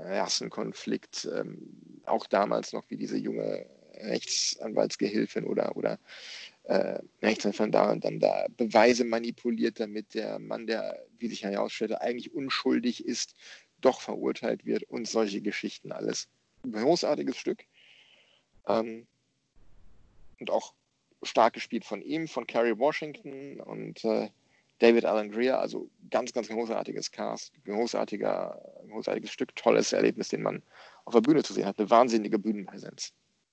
ersten 0.05 0.51
Konflikt, 0.51 1.27
ähm, 1.35 2.03
auch 2.05 2.27
damals 2.27 2.75
noch 2.75 2.85
wie 2.91 2.99
diese 2.99 3.17
junge 3.17 3.65
Rechtsanwaltsgehilfin 3.95 5.45
oder, 5.45 5.75
oder 5.77 5.99
äh, 6.65 6.99
Rechtsanwalt 7.23 8.05
dann 8.05 8.21
da 8.21 8.47
Beweise 8.57 9.05
manipuliert, 9.05 9.81
damit 9.81 10.13
der 10.13 10.39
Mann, 10.39 10.67
der, 10.67 11.07
wie 11.19 11.29
sich 11.29 11.43
herausstellte, 11.43 12.03
eigentlich 12.03 12.35
unschuldig 12.35 13.07
ist, 13.07 13.35
doch 13.81 14.03
verurteilt 14.03 14.67
wird 14.67 14.83
und 14.85 15.09
solche 15.09 15.41
Geschichten 15.41 15.91
alles. 15.91 16.29
Großartiges 16.71 17.37
Stück. 17.39 17.65
Ähm, 18.67 19.07
und 20.39 20.51
auch 20.51 20.75
stark 21.25 21.55
gespielt 21.55 21.85
von 21.85 22.03
ihm, 22.03 22.29
von 22.29 22.47
Kerry 22.47 22.79
Washington 22.79 23.61
und 23.61 24.05
äh, 24.05 24.29
David 24.79 25.05
Alan 25.05 25.31
Greer. 25.31 25.61
Also 25.61 25.89
ganz, 26.11 26.33
ganz 26.33 26.49
großartiges 26.49 27.11
Cast, 27.11 27.53
großartiger, 27.65 28.61
großartiges 28.89 29.31
Stück, 29.31 29.55
tolles 29.57 29.93
Erlebnis, 29.93 30.29
den 30.29 30.43
man 30.43 30.63
auf 31.05 31.15
der 31.15 31.21
Bühne 31.21 31.43
zu 31.43 31.53
sehen 31.53 31.67
hat. 31.67 31.79
Eine 31.79 31.91
wahnsinnige 31.91 32.39
Bühnenpräsenz. 32.39 33.13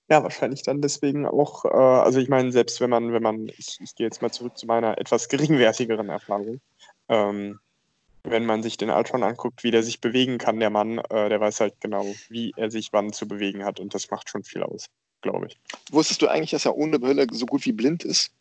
Ja, 0.09 0.23
wahrscheinlich 0.23 0.63
dann 0.63 0.81
deswegen 0.81 1.25
auch, 1.25 1.63
äh, 1.63 1.69
also 1.69 2.19
ich 2.19 2.27
meine, 2.27 2.51
selbst 2.51 2.81
wenn 2.81 2.89
man, 2.89 3.13
wenn 3.13 3.23
man, 3.23 3.47
ich, 3.47 3.77
ich 3.79 3.95
gehe 3.95 4.07
jetzt 4.07 4.21
mal 4.21 4.31
zurück 4.31 4.57
zu 4.57 4.65
meiner 4.65 4.97
etwas 4.97 5.29
geringwertigeren 5.29 6.09
Erfahrung, 6.09 6.59
ähm, 7.07 7.59
wenn 8.23 8.45
man 8.45 8.61
sich 8.61 8.77
den 8.77 8.89
Altron 8.89 9.23
anguckt, 9.23 9.63
wie 9.63 9.71
der 9.71 9.83
sich 9.83 10.01
bewegen 10.01 10.37
kann, 10.37 10.59
der 10.59 10.69
Mann, 10.69 10.97
äh, 10.97 11.29
der 11.29 11.39
weiß 11.39 11.61
halt 11.61 11.79
genau, 11.79 12.05
wie 12.27 12.53
er 12.57 12.69
sich 12.69 12.91
wann 12.91 13.13
zu 13.13 13.27
bewegen 13.27 13.63
hat 13.63 13.79
und 13.79 13.93
das 13.93 14.11
macht 14.11 14.29
schon 14.29 14.43
viel 14.43 14.63
aus, 14.63 14.87
glaube 15.21 15.47
ich. 15.47 15.59
Wusstest 15.91 16.21
du 16.21 16.27
eigentlich, 16.27 16.51
dass 16.51 16.65
er 16.65 16.75
ohne 16.75 16.99
Brille 16.99 17.27
so 17.31 17.45
gut 17.45 17.65
wie 17.65 17.71
blind 17.71 18.03
ist? 18.03 18.31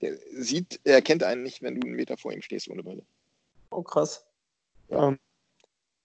Der 0.00 0.16
sieht, 0.32 0.80
er 0.84 1.00
kennt 1.02 1.22
einen 1.22 1.42
nicht, 1.42 1.62
wenn 1.62 1.80
du 1.80 1.86
einen 1.86 1.96
Meter 1.96 2.16
vor 2.16 2.32
ihm 2.32 2.42
stehst 2.42 2.68
ohne 2.68 2.82
Brille. 2.82 3.04
Oh, 3.70 3.82
krass. 3.82 4.24
Ja. 4.88 5.08
Ähm, 5.08 5.18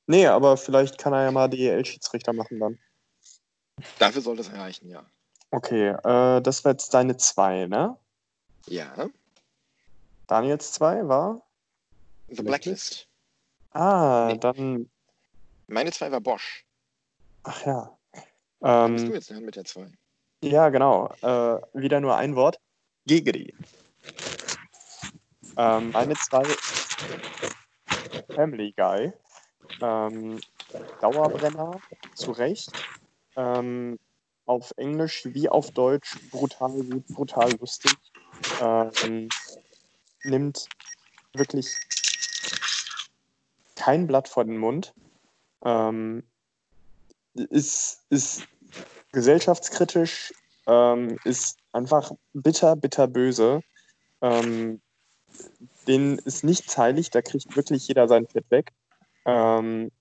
nee, 0.08 0.26
aber 0.28 0.58
vielleicht 0.58 0.98
kann 0.98 1.14
er 1.14 1.24
ja 1.24 1.32
mal 1.32 1.48
DEL-Schiedsrichter 1.50 2.34
machen 2.34 2.60
dann. 2.60 2.80
Dafür 3.98 4.22
soll 4.22 4.38
das 4.38 4.52
reichen, 4.54 4.90
ja. 4.90 5.06
Okay, 5.52 5.90
äh, 5.90 6.42
das 6.42 6.64
war 6.64 6.74
jetzt 6.74 6.94
deine 6.94 7.18
zwei, 7.18 7.66
ne? 7.66 7.98
Ja. 8.68 9.10
Daniels 10.28 10.74
zwei 10.74 11.08
war? 11.08 11.42
The 12.30 12.44
Blacklist. 12.44 13.08
Ah, 13.72 14.30
nee. 14.32 14.38
dann. 14.38 14.90
Meine 15.68 15.92
zwei 15.92 16.12
war 16.12 16.22
Bosch. 16.22 16.66
Ach 17.44 17.66
ja. 17.66 17.98
Ähm, 18.62 18.94
bist 18.94 19.08
du 19.08 19.14
jetzt 19.14 19.30
dran 19.32 19.46
mit 19.46 19.56
der 19.56 19.66
zwei? 19.66 19.88
Ja, 20.42 20.70
genau. 20.70 21.14
Äh, 21.22 21.60
wieder 21.74 22.00
nur 22.00 22.16
ein 22.16 22.36
Wort. 22.36 22.60
Gegri. 23.06 23.54
Ähm, 25.58 25.92
meine 25.92 26.14
zwei 26.16 26.44
Family 28.34 28.74
Guy. 28.74 29.12
Ähm, 29.82 30.40
Dauerbrenner, 31.02 31.80
zu 32.16 32.32
Recht. 32.32 32.72
Ähm, 33.36 34.00
auf 34.46 34.74
Englisch 34.78 35.26
wie 35.26 35.50
auf 35.50 35.72
Deutsch 35.72 36.18
brutal 36.32 36.72
gut, 36.72 37.04
brutal 37.14 37.52
lustig. 37.60 37.96
Ähm, 38.62 39.30
nimmt 40.24 40.68
wirklich 41.34 41.76
kein 43.76 44.08
Blatt 44.08 44.28
vor 44.28 44.46
den 44.46 44.58
Mund. 44.58 44.94
Ähm, 45.64 46.24
ist, 47.34 48.06
ist 48.10 48.48
gesellschaftskritisch, 49.12 50.34
ähm, 50.68 51.18
ist 51.24 51.58
einfach 51.72 52.12
bitter, 52.34 52.76
bitter 52.76 53.08
böse. 53.08 53.62
Ähm, 54.22 54.82
denen 55.88 56.20
ist 56.20 56.44
nichts 56.44 56.78
heilig, 56.78 57.10
da 57.10 57.22
kriegt 57.22 57.56
wirklich 57.56 57.88
jeder 57.88 58.08
sein 58.08 58.28
Fett 58.28 58.46
weg. 58.50 58.72
Ähm, 59.26 59.92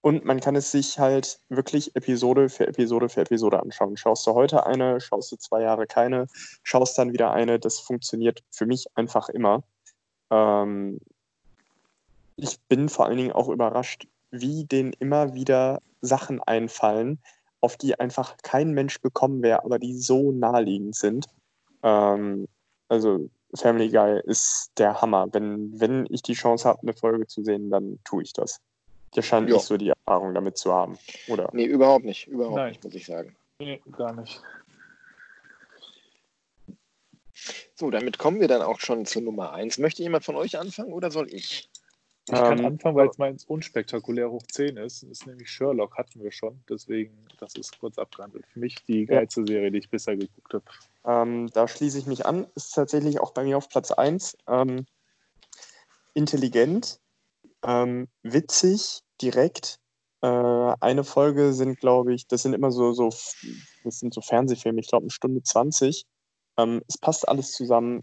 und 0.00 0.24
man 0.24 0.40
kann 0.40 0.54
es 0.54 0.70
sich 0.70 0.98
halt 0.98 1.40
wirklich 1.48 1.96
Episode 1.96 2.50
für 2.50 2.66
Episode 2.66 3.08
für 3.08 3.22
Episode 3.22 3.62
anschauen. 3.62 3.96
Schaust 3.96 4.26
du 4.26 4.34
heute 4.34 4.66
eine, 4.66 5.00
schaust 5.00 5.32
du 5.32 5.36
zwei 5.36 5.62
Jahre 5.62 5.86
keine, 5.86 6.26
schaust 6.62 6.98
dann 6.98 7.14
wieder 7.14 7.32
eine. 7.32 7.58
Das 7.58 7.78
funktioniert 7.78 8.42
für 8.50 8.66
mich 8.66 8.86
einfach 8.96 9.30
immer. 9.30 9.62
Ähm, 10.30 11.00
ich 12.36 12.60
bin 12.68 12.90
vor 12.90 13.06
allen 13.06 13.16
Dingen 13.16 13.32
auch 13.32 13.48
überrascht, 13.48 14.06
wie 14.30 14.64
denen 14.64 14.92
immer 14.98 15.32
wieder 15.32 15.80
Sachen 16.02 16.42
einfallen, 16.42 17.18
auf 17.64 17.78
die 17.78 17.98
einfach 17.98 18.36
kein 18.42 18.72
Mensch 18.72 19.00
gekommen 19.00 19.42
wäre, 19.42 19.64
aber 19.64 19.78
die 19.78 19.94
so 19.94 20.32
naheliegend 20.32 20.94
sind. 20.94 21.26
Ähm, 21.82 22.46
also 22.90 23.30
Family 23.54 23.88
Guy 23.88 24.20
ist 24.24 24.70
der 24.76 25.00
Hammer. 25.00 25.28
Wenn, 25.32 25.80
wenn 25.80 26.06
ich 26.10 26.20
die 26.20 26.34
Chance 26.34 26.68
habe, 26.68 26.82
eine 26.82 26.92
Folge 26.92 27.26
zu 27.26 27.42
sehen, 27.42 27.70
dann 27.70 27.98
tue 28.04 28.22
ich 28.22 28.34
das. 28.34 28.60
Der 29.16 29.22
scheint 29.22 29.48
jo. 29.48 29.56
nicht 29.56 29.64
so 29.64 29.78
die 29.78 29.88
Erfahrung 29.88 30.34
damit 30.34 30.58
zu 30.58 30.74
haben, 30.74 30.98
oder? 31.28 31.48
Nee, 31.54 31.64
überhaupt 31.64 32.04
nicht. 32.04 32.28
Überhaupt 32.28 32.56
Nein. 32.56 32.68
nicht, 32.68 32.84
muss 32.84 32.94
ich 32.94 33.06
sagen. 33.06 33.34
Nee, 33.58 33.80
gar 33.92 34.12
nicht. 34.12 34.42
So, 37.74 37.90
damit 37.90 38.18
kommen 38.18 38.40
wir 38.40 38.48
dann 38.48 38.60
auch 38.60 38.78
schon 38.78 39.06
zur 39.06 39.22
Nummer 39.22 39.54
1. 39.54 39.78
Möchte 39.78 40.02
jemand 40.02 40.24
von 40.24 40.36
euch 40.36 40.58
anfangen 40.58 40.92
oder 40.92 41.10
soll 41.10 41.32
ich? 41.32 41.70
Ich 42.26 42.34
kann 42.34 42.58
ähm, 42.58 42.66
anfangen, 42.66 42.96
weil 42.96 43.08
es 43.08 43.18
meins 43.18 43.44
unspektakulär 43.44 44.30
hoch 44.30 44.42
10 44.50 44.78
ist. 44.78 45.02
Das 45.02 45.10
ist 45.10 45.26
nämlich 45.26 45.50
Sherlock, 45.50 45.98
hatten 45.98 46.22
wir 46.22 46.32
schon. 46.32 46.58
Deswegen, 46.68 47.12
das 47.38 47.54
ist 47.54 47.78
kurz 47.78 47.98
abgehandelt. 47.98 48.46
Für 48.46 48.60
mich 48.60 48.82
die 48.86 49.04
geilste 49.04 49.42
ja. 49.42 49.46
Serie, 49.46 49.70
die 49.70 49.78
ich 49.78 49.90
bisher 49.90 50.16
geguckt 50.16 50.54
habe. 50.54 50.64
Ähm, 51.04 51.50
da 51.52 51.68
schließe 51.68 51.98
ich 51.98 52.06
mich 52.06 52.24
an. 52.24 52.46
Ist 52.54 52.74
tatsächlich 52.74 53.20
auch 53.20 53.32
bei 53.32 53.44
mir 53.44 53.58
auf 53.58 53.68
Platz 53.68 53.90
1. 53.90 54.38
Ähm, 54.48 54.86
intelligent, 56.14 56.98
ähm, 57.62 58.08
witzig, 58.22 59.00
direkt. 59.20 59.78
Äh, 60.22 60.26
eine 60.26 61.04
Folge 61.04 61.52
sind, 61.52 61.78
glaube 61.78 62.14
ich, 62.14 62.26
das 62.26 62.42
sind 62.42 62.54
immer 62.54 62.70
so, 62.70 62.94
so, 62.94 63.10
das 63.84 63.98
sind 63.98 64.14
so 64.14 64.22
Fernsehfilme, 64.22 64.80
ich 64.80 64.88
glaube, 64.88 65.04
eine 65.04 65.10
Stunde 65.10 65.42
20. 65.42 66.06
Ähm, 66.56 66.80
es 66.88 66.96
passt 66.96 67.28
alles 67.28 67.52
zusammen. 67.52 68.02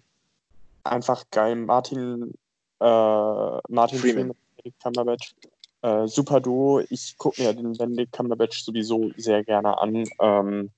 Einfach 0.84 1.24
geil. 1.32 1.56
Martin, 1.56 2.34
Martin 2.82 4.00
Freeman, 4.00 4.34
Freeman 4.34 4.74
Cumberbatch. 4.82 5.36
Äh, 5.82 6.08
super 6.08 6.40
Duo. 6.40 6.82
Ich 6.90 7.18
gucke 7.18 7.42
mir 7.42 7.54
den 7.54 7.74
Benedict 7.74 8.12
Cumberbatch 8.12 8.64
sowieso 8.64 9.12
sehr 9.18 9.44
gerne 9.44 9.80
an. 9.80 10.08
Ähm, 10.20 10.70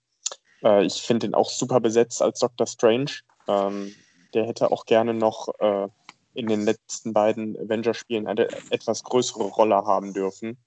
äh, 0.64 0.86
ich 0.86 1.02
finde 1.02 1.28
ihn 1.28 1.34
auch 1.34 1.50
super 1.50 1.80
besetzt 1.80 2.22
als 2.22 2.40
Doctor 2.40 2.68
Strange. 2.68 3.12
Ähm, 3.48 3.94
der 4.34 4.48
hätte 4.48 4.72
auch 4.72 4.86
gerne 4.86 5.14
noch 5.14 5.50
äh, 5.60 5.88
in 6.34 6.48
den 6.48 6.66
letzten 6.66 7.14
beiden 7.14 7.58
Avenger-Spielen 7.58 8.28
eine 8.28 8.48
etwas 8.72 9.04
größere 9.04 9.44
Rolle 9.44 9.76
haben 9.86 10.14
dürfen. 10.14 10.58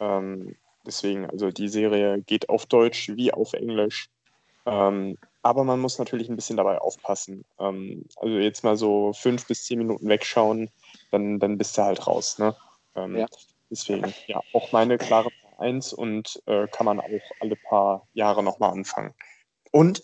Ähm, 0.00 0.56
deswegen, 0.86 1.28
also 1.28 1.50
die 1.50 1.68
Serie 1.68 2.22
geht 2.22 2.48
auf 2.48 2.66
Deutsch 2.66 3.10
wie 3.14 3.32
auf 3.32 3.52
Englisch. 3.52 4.08
Aber 5.44 5.62
man 5.62 5.78
muss 5.78 5.98
natürlich 5.98 6.30
ein 6.30 6.36
bisschen 6.36 6.56
dabei 6.56 6.78
aufpassen. 6.78 7.44
Ähm, 7.58 8.06
also 8.16 8.34
jetzt 8.38 8.64
mal 8.64 8.76
so 8.76 9.12
fünf 9.12 9.46
bis 9.46 9.64
zehn 9.64 9.78
Minuten 9.78 10.08
wegschauen, 10.08 10.70
dann, 11.10 11.38
dann 11.38 11.58
bist 11.58 11.76
du 11.76 11.82
halt 11.82 12.06
raus. 12.06 12.38
Ne? 12.38 12.56
Ähm, 12.94 13.18
ja. 13.18 13.26
Deswegen, 13.70 14.14
ja, 14.26 14.40
auch 14.54 14.72
meine 14.72 14.96
klare 14.96 15.28
Eins 15.58 15.92
und 15.92 16.42
äh, 16.46 16.66
kann 16.68 16.86
man 16.86 16.98
auch 16.98 17.30
alle 17.40 17.56
paar 17.56 18.08
Jahre 18.14 18.42
nochmal 18.42 18.72
anfangen. 18.72 19.12
Und 19.70 20.02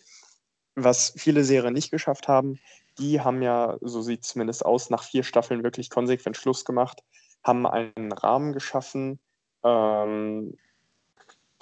was 0.74 1.14
viele 1.16 1.42
Serien 1.42 1.72
nicht 1.72 1.90
geschafft 1.90 2.28
haben, 2.28 2.60
die 2.98 3.22
haben 3.22 3.40
ja, 3.40 3.78
so 3.80 4.02
sieht 4.02 4.22
es 4.22 4.28
zumindest 4.28 4.64
aus, 4.64 4.90
nach 4.90 5.04
vier 5.04 5.22
Staffeln 5.22 5.64
wirklich 5.64 5.88
konsequent 5.88 6.36
Schluss 6.36 6.66
gemacht, 6.66 7.02
haben 7.42 7.66
einen 7.66 8.12
Rahmen 8.12 8.52
geschaffen, 8.52 9.18
ähm, 9.64 10.58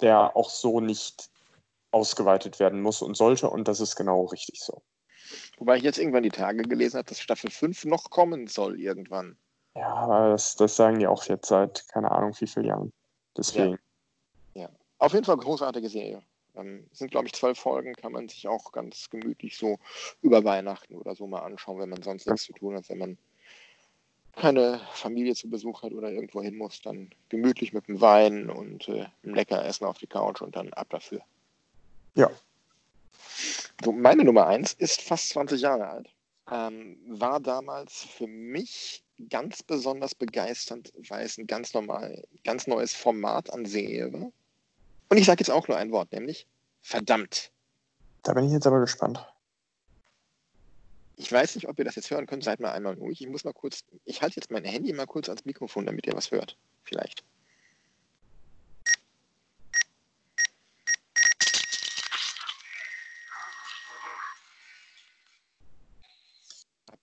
der 0.01 0.35
auch 0.35 0.49
so 0.49 0.81
nicht 0.81 1.29
ausgeweitet 1.91 2.59
werden 2.59 2.81
muss 2.81 3.01
und 3.01 3.15
sollte. 3.15 3.49
Und 3.49 3.67
das 3.67 3.79
ist 3.79 3.95
genau 3.95 4.25
richtig 4.25 4.61
so. 4.61 4.81
Wobei 5.57 5.77
ich 5.77 5.83
jetzt 5.83 5.99
irgendwann 5.99 6.23
die 6.23 6.29
Tage 6.29 6.63
gelesen 6.63 6.97
habe, 6.97 7.09
dass 7.09 7.19
Staffel 7.19 7.51
5 7.51 7.85
noch 7.85 8.09
kommen 8.09 8.47
soll 8.47 8.79
irgendwann. 8.79 9.37
Ja, 9.75 9.93
aber 9.93 10.29
das, 10.29 10.55
das 10.55 10.75
sagen 10.75 10.99
die 10.99 11.07
auch 11.07 11.23
jetzt 11.25 11.47
seit 11.47 11.87
keine 11.89 12.11
Ahnung 12.11 12.33
wie 12.39 12.47
vielen 12.47 12.65
Jahren. 12.65 12.93
Deswegen. 13.37 13.79
Ja. 14.53 14.63
ja. 14.63 14.69
Auf 14.97 15.13
jeden 15.13 15.25
Fall 15.25 15.37
großartige 15.37 15.89
Serie. 15.89 16.21
Ähm, 16.55 16.87
sind, 16.91 17.11
glaube 17.11 17.27
ich, 17.27 17.33
zwölf 17.33 17.59
Folgen, 17.59 17.93
kann 17.93 18.11
man 18.11 18.27
sich 18.27 18.47
auch 18.47 18.71
ganz 18.71 19.09
gemütlich 19.09 19.57
so 19.57 19.77
über 20.21 20.43
Weihnachten 20.43 20.95
oder 20.95 21.15
so 21.15 21.27
mal 21.27 21.41
anschauen, 21.41 21.79
wenn 21.79 21.89
man 21.89 22.01
sonst 22.01 22.25
nichts 22.25 22.45
zu 22.45 22.53
tun 22.53 22.75
hat, 22.75 22.89
wenn 22.89 22.97
man 22.97 23.17
keine 24.35 24.81
Familie 24.93 25.35
zu 25.35 25.49
Besuch 25.49 25.83
hat 25.83 25.93
oder 25.93 26.11
irgendwo 26.11 26.41
hin 26.41 26.57
muss, 26.57 26.81
dann 26.81 27.09
gemütlich 27.29 27.73
mit 27.73 27.87
dem 27.87 28.01
Wein 28.01 28.49
und 28.49 28.87
äh, 28.87 29.05
einem 29.23 29.35
lecker 29.35 29.63
Essen 29.63 29.85
auf 29.85 29.97
die 29.97 30.07
Couch 30.07 30.41
und 30.41 30.55
dann 30.55 30.73
ab 30.73 30.87
dafür. 30.89 31.21
Ja. 32.15 32.29
So, 33.83 33.91
meine 33.91 34.23
Nummer 34.23 34.47
eins 34.47 34.73
ist 34.73 35.01
fast 35.01 35.29
20 35.29 35.61
Jahre 35.61 35.87
alt. 35.87 36.09
Ähm, 36.51 36.97
war 37.07 37.39
damals 37.39 38.03
für 38.03 38.27
mich 38.27 39.03
ganz 39.29 39.61
besonders 39.63 40.15
begeisternd, 40.15 40.91
weil 41.09 41.25
es 41.25 41.37
ein 41.37 41.47
ganz 41.47 41.73
normal, 41.73 42.23
ganz 42.43 42.67
neues 42.67 42.93
Format 42.93 43.51
an 43.53 43.65
Serie 43.65 44.11
war. 44.11 44.31
Und 45.09 45.17
ich 45.17 45.25
sage 45.25 45.41
jetzt 45.41 45.51
auch 45.51 45.67
nur 45.67 45.77
ein 45.77 45.91
Wort, 45.91 46.11
nämlich 46.11 46.47
verdammt. 46.81 47.51
Da 48.23 48.33
bin 48.33 48.45
ich 48.45 48.51
jetzt 48.51 48.67
aber 48.67 48.79
gespannt. 48.79 49.25
Ich 51.15 51.31
weiß 51.31 51.55
nicht, 51.55 51.67
ob 51.67 51.77
ihr 51.79 51.85
das 51.85 51.95
jetzt 51.95 52.11
hören 52.11 52.25
könnt. 52.25 52.43
Seid 52.43 52.59
mal 52.59 52.71
einmal 52.71 52.93
ruhig. 52.93 53.21
Ich 53.21 53.27
muss 53.27 53.43
mal 53.43 53.53
kurz, 53.53 53.83
ich 54.05 54.21
halte 54.21 54.37
jetzt 54.37 54.51
mein 54.51 54.63
Handy 54.63 54.93
mal 54.93 55.05
kurz 55.05 55.27
ans 55.27 55.45
Mikrofon, 55.45 55.85
damit 55.85 56.07
ihr 56.07 56.13
was 56.13 56.31
hört. 56.31 56.57
Vielleicht. 56.83 57.23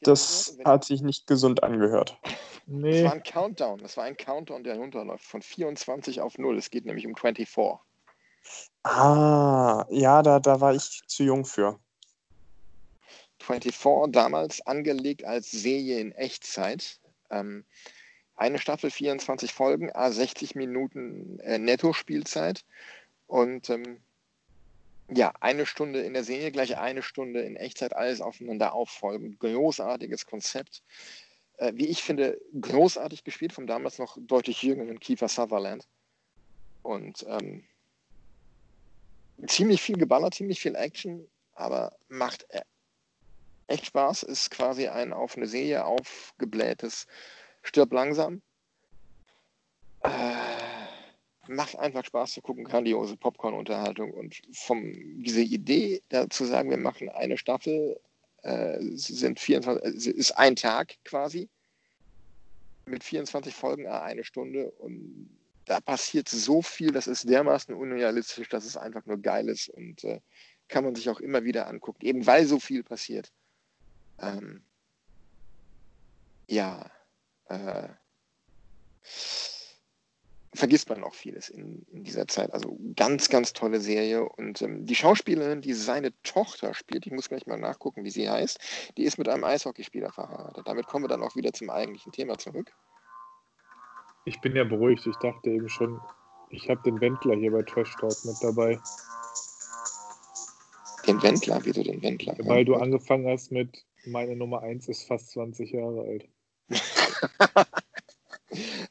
Das 0.06 0.56
hat 0.64 0.84
sich 0.84 1.02
nicht 1.02 1.26
gesund 1.26 1.62
angehört. 1.62 2.18
Das 2.22 2.34
Nee, 2.66 3.04
war 3.04 3.12
ein 3.12 3.22
Countdown. 3.22 3.78
Das 3.78 3.96
war 3.96 4.04
ein 4.04 4.16
Countdown, 4.16 4.64
der 4.64 4.76
runterläuft 4.76 5.24
von 5.24 5.40
24 5.40 6.20
auf 6.20 6.36
0. 6.36 6.58
Es 6.58 6.70
geht 6.70 6.84
nämlich 6.84 7.06
um 7.06 7.14
24. 7.14 7.48
Ah, 8.82 9.84
ja, 9.88 10.22
da, 10.22 10.38
da 10.38 10.60
war 10.60 10.74
ich 10.74 11.02
zu 11.06 11.22
jung 11.22 11.44
für. 11.44 11.78
24 13.40 14.12
damals 14.12 14.66
angelegt 14.66 15.24
als 15.24 15.50
Serie 15.50 16.00
in 16.00 16.12
Echtzeit. 16.12 17.00
Ähm, 17.30 17.64
eine 18.36 18.58
Staffel, 18.58 18.90
24 18.90 19.52
Folgen, 19.52 19.90
a 19.92 20.10
60 20.10 20.54
Minuten 20.54 21.38
äh, 21.40 21.58
Netto-Spielzeit. 21.58 22.64
Und 23.26 23.70
ähm, 23.70 24.00
ja, 25.08 25.32
eine 25.40 25.66
Stunde 25.66 26.00
in 26.00 26.14
der 26.14 26.24
Serie, 26.24 26.50
gleich 26.50 26.76
eine 26.76 27.02
Stunde 27.02 27.40
in 27.42 27.56
Echtzeit, 27.56 27.94
alles 27.94 28.20
aufeinander 28.20 28.72
auffolgen. 28.72 29.38
Großartiges 29.38 30.26
Konzept. 30.26 30.82
Äh, 31.58 31.72
wie 31.76 31.86
ich 31.86 32.02
finde, 32.02 32.40
großartig 32.60 33.24
gespielt 33.24 33.52
vom 33.52 33.66
damals 33.66 33.98
noch 33.98 34.18
deutlich 34.20 34.62
jüngeren 34.62 34.98
Kiefer 34.98 35.28
Sutherland. 35.28 35.86
Und 36.82 37.24
ähm, 37.28 37.64
ziemlich 39.46 39.80
viel 39.80 39.96
geballert, 39.96 40.34
ziemlich 40.34 40.60
viel 40.60 40.74
Action, 40.74 41.28
aber 41.52 41.96
macht 42.08 42.46
äh, 42.50 42.62
echt 43.68 43.86
Spaß. 43.86 44.24
Ist 44.24 44.50
quasi 44.50 44.88
ein 44.88 45.12
auf 45.12 45.36
eine 45.36 45.46
Serie 45.46 45.84
aufgeblähtes 45.84 47.06
Stirb 47.62 47.92
langsam. 47.92 48.42
Äh, 50.02 50.10
macht 51.48 51.78
einfach 51.78 52.04
Spaß 52.04 52.34
zu 52.34 52.42
gucken, 52.42 52.64
grandiose 52.64 53.16
Popcorn-Unterhaltung 53.16 54.12
und 54.12 54.40
vom 54.52 54.92
diese 55.22 55.42
Idee 55.42 56.02
dazu 56.08 56.44
sagen, 56.44 56.70
wir 56.70 56.78
machen 56.78 57.08
eine 57.08 57.38
Staffel, 57.38 57.98
äh, 58.42 58.78
sind 58.80 59.40
24, 59.40 60.06
äh, 60.06 60.10
ist 60.10 60.32
ein 60.32 60.56
Tag 60.56 60.94
quasi 61.04 61.48
mit 62.86 63.02
24 63.02 63.54
Folgen, 63.54 63.86
ah, 63.86 64.02
eine 64.02 64.24
Stunde 64.24 64.70
und 64.72 65.30
da 65.64 65.80
passiert 65.80 66.28
so 66.28 66.62
viel, 66.62 66.92
das 66.92 67.08
ist 67.08 67.28
dermaßen 67.28 67.74
unrealistisch, 67.74 68.48
dass 68.48 68.64
es 68.64 68.76
einfach 68.76 69.04
nur 69.06 69.18
geil 69.18 69.48
ist 69.48 69.68
und 69.68 70.04
äh, 70.04 70.20
kann 70.68 70.84
man 70.84 70.94
sich 70.94 71.08
auch 71.10 71.20
immer 71.20 71.44
wieder 71.44 71.66
angucken, 71.66 72.04
eben 72.04 72.26
weil 72.26 72.46
so 72.46 72.60
viel 72.60 72.82
passiert. 72.82 73.32
Ähm, 74.20 74.64
ja, 76.48 76.90
äh, 77.48 77.88
vergisst 80.56 80.88
man 80.88 81.04
auch 81.04 81.14
vieles 81.14 81.48
in, 81.48 81.86
in 81.92 82.04
dieser 82.04 82.26
Zeit. 82.26 82.52
Also 82.52 82.78
ganz, 82.96 83.28
ganz 83.28 83.52
tolle 83.52 83.80
Serie. 83.80 84.28
Und 84.28 84.62
ähm, 84.62 84.86
die 84.86 84.94
Schauspielerin, 84.94 85.60
die 85.60 85.74
seine 85.74 86.12
Tochter 86.22 86.74
spielt, 86.74 87.06
ich 87.06 87.12
muss 87.12 87.28
gleich 87.28 87.46
mal 87.46 87.58
nachgucken, 87.58 88.04
wie 88.04 88.10
sie 88.10 88.28
heißt, 88.28 88.58
die 88.96 89.04
ist 89.04 89.18
mit 89.18 89.28
einem 89.28 89.44
Eishockeyspieler 89.44 90.12
verheiratet. 90.12 90.66
Damit 90.66 90.86
kommen 90.86 91.04
wir 91.04 91.08
dann 91.08 91.22
auch 91.22 91.36
wieder 91.36 91.52
zum 91.52 91.70
eigentlichen 91.70 92.12
Thema 92.12 92.38
zurück. 92.38 92.72
ich 94.24 94.40
bin 94.40 94.56
ja 94.56 94.64
beruhigt. 94.64 95.06
Ich 95.06 95.16
dachte 95.16 95.50
eben 95.50 95.68
schon, 95.68 96.00
ich 96.50 96.68
habe 96.68 96.82
den 96.84 97.00
Wendler 97.00 97.36
hier 97.36 97.52
bei 97.52 97.62
Trash 97.62 97.94
Talk 97.96 98.16
mit 98.24 98.36
dabei. 98.40 98.78
Den 101.06 101.22
Wendler, 101.22 101.60
wieso 101.62 101.82
den 101.82 102.02
Wendler? 102.02 102.36
Weil 102.40 102.64
du 102.64 102.74
angefangen 102.74 103.28
hast 103.28 103.52
mit, 103.52 103.84
meine 104.06 104.34
Nummer 104.36 104.62
1 104.62 104.88
ist 104.88 105.04
fast 105.04 105.30
20 105.30 105.70
Jahre 105.70 106.00
alt. 106.02 106.28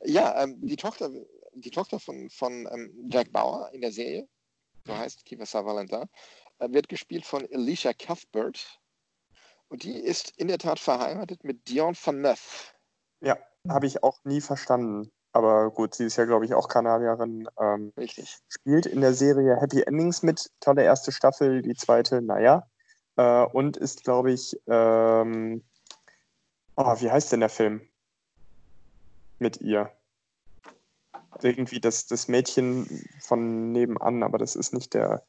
ja, 0.06 0.44
ähm, 0.44 0.58
die 0.62 0.78
Tochter, 0.78 1.10
die 1.56 1.72
Tochter 1.72 2.00
von, 2.00 2.30
von 2.30 2.68
ähm, 2.72 3.10
Jack 3.10 3.32
Bauer 3.32 3.70
in 3.74 3.82
der 3.82 3.92
Serie, 3.92 4.28
so 4.86 4.96
heißt 4.96 5.24
Sutherland 5.28 5.92
da, 5.92 6.06
äh, 6.60 6.72
wird 6.72 6.90
gespielt 6.90 7.26
von 7.26 7.48
Alicia 7.54 7.94
Cuthbert. 7.94 8.80
Und 9.68 9.84
die 9.84 9.98
ist 9.98 10.38
in 10.38 10.48
der 10.48 10.60
Tat 10.60 10.80
verheiratet 10.80 11.44
mit 11.44 11.68
Dion 11.68 11.96
Van 11.96 12.22
Neuf. 12.22 12.74
Ja, 13.22 13.38
habe 13.68 13.88
ich 13.88 14.04
auch 14.04 14.24
nie 14.24 14.42
verstanden. 14.42 15.12
Aber 15.32 15.70
gut, 15.72 15.96
sie 15.96 16.06
ist 16.06 16.16
ja, 16.16 16.24
glaube 16.24 16.46
ich, 16.46 16.54
auch 16.54 16.70
Kanadierin. 16.70 17.50
Ähm, 17.60 17.92
Richtig. 17.98 18.38
spielt 18.48 18.86
in 18.86 19.02
der 19.02 19.14
Serie 19.14 19.60
Happy 19.60 19.82
Endings 19.82 20.24
mit. 20.24 20.50
Tolle 20.62 20.84
erste 20.84 21.12
Staffel, 21.12 21.62
die 21.62 21.74
zweite, 21.74 22.22
naja. 22.22 22.70
Äh, 23.18 23.44
und 23.44 23.76
ist, 23.76 24.06
glaube 24.06 24.32
ich, 24.32 24.56
ähm, 24.68 25.62
oh, 26.78 27.02
wie 27.02 27.12
heißt 27.12 27.34
denn 27.34 27.42
der 27.42 27.50
Film? 27.50 27.82
Mit 29.40 29.60
ihr. 29.60 29.92
Irgendwie 31.42 31.80
das, 31.80 32.08
das 32.08 32.28
Mädchen 32.28 33.08
von 33.20 33.72
nebenan, 33.72 34.24
aber 34.24 34.38
das 34.38 34.56
ist 34.56 34.74
nicht 34.74 34.94
der. 34.94 35.24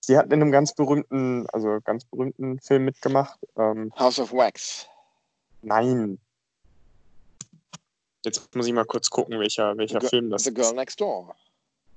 Sie 0.00 0.18
hat 0.18 0.26
in 0.26 0.34
einem 0.34 0.52
ganz 0.52 0.74
berühmten, 0.74 1.46
also 1.50 1.80
ganz 1.82 2.04
berühmten 2.04 2.60
Film 2.60 2.84
mitgemacht. 2.84 3.38
Ähm, 3.56 3.92
House 3.98 4.18
of 4.18 4.32
Wax. 4.32 4.86
nein. 5.62 6.18
Jetzt 8.24 8.54
muss 8.54 8.66
ich 8.66 8.72
mal 8.72 8.86
kurz 8.86 9.10
gucken, 9.10 9.38
welcher, 9.38 9.76
welcher 9.76 10.00
The, 10.00 10.08
Film 10.08 10.30
das 10.30 10.44
The 10.44 10.54
Girl 10.54 10.74
Next 10.74 11.00
Door. 11.00 11.34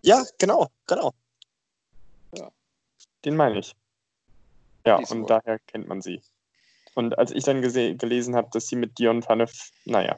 Ja, 0.01 0.23
genau, 0.37 0.67
genau. 0.85 1.13
Ja. 2.35 2.51
Den 3.23 3.35
meine 3.35 3.59
ich. 3.59 3.75
Ja, 4.85 4.97
Die 4.97 5.03
ist 5.03 5.11
und 5.11 5.29
daher 5.29 5.59
kennt 5.59 5.87
man 5.87 6.01
sie. 6.01 6.21
Und 6.95 7.17
als 7.17 7.31
ich 7.31 7.43
dann 7.43 7.61
gelesen 7.61 8.35
habe, 8.35 8.49
dass 8.51 8.67
sie 8.67 8.75
mit 8.75 8.97
Dion 8.97 9.21
Phaneuf, 9.21 9.69
naja. 9.85 10.17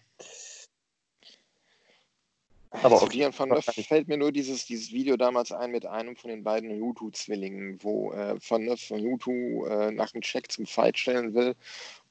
Aber 2.72 3.02
okay. 3.02 3.18
Dion 3.18 3.38
Van 3.38 3.50
Neuf 3.50 3.66
fällt 3.66 4.08
mir 4.08 4.18
nur 4.18 4.32
dieses, 4.32 4.66
dieses 4.66 4.92
Video 4.92 5.18
damals 5.18 5.52
ein 5.52 5.72
mit 5.72 5.88
einem 5.88 6.16
von 6.16 6.30
den 6.30 6.44
beiden 6.44 6.80
Hutu-Zwillingen, 6.80 7.84
wo 7.84 8.12
äh, 8.12 8.38
Van 8.48 8.64
Neuf 8.64 8.82
von 8.82 9.02
Hutu 9.02 9.66
äh, 9.66 9.92
nach 9.92 10.14
einem 10.14 10.22
Check 10.22 10.52
zum 10.52 10.68
Fight 10.68 10.98
stellen 10.98 11.34
will 11.34 11.56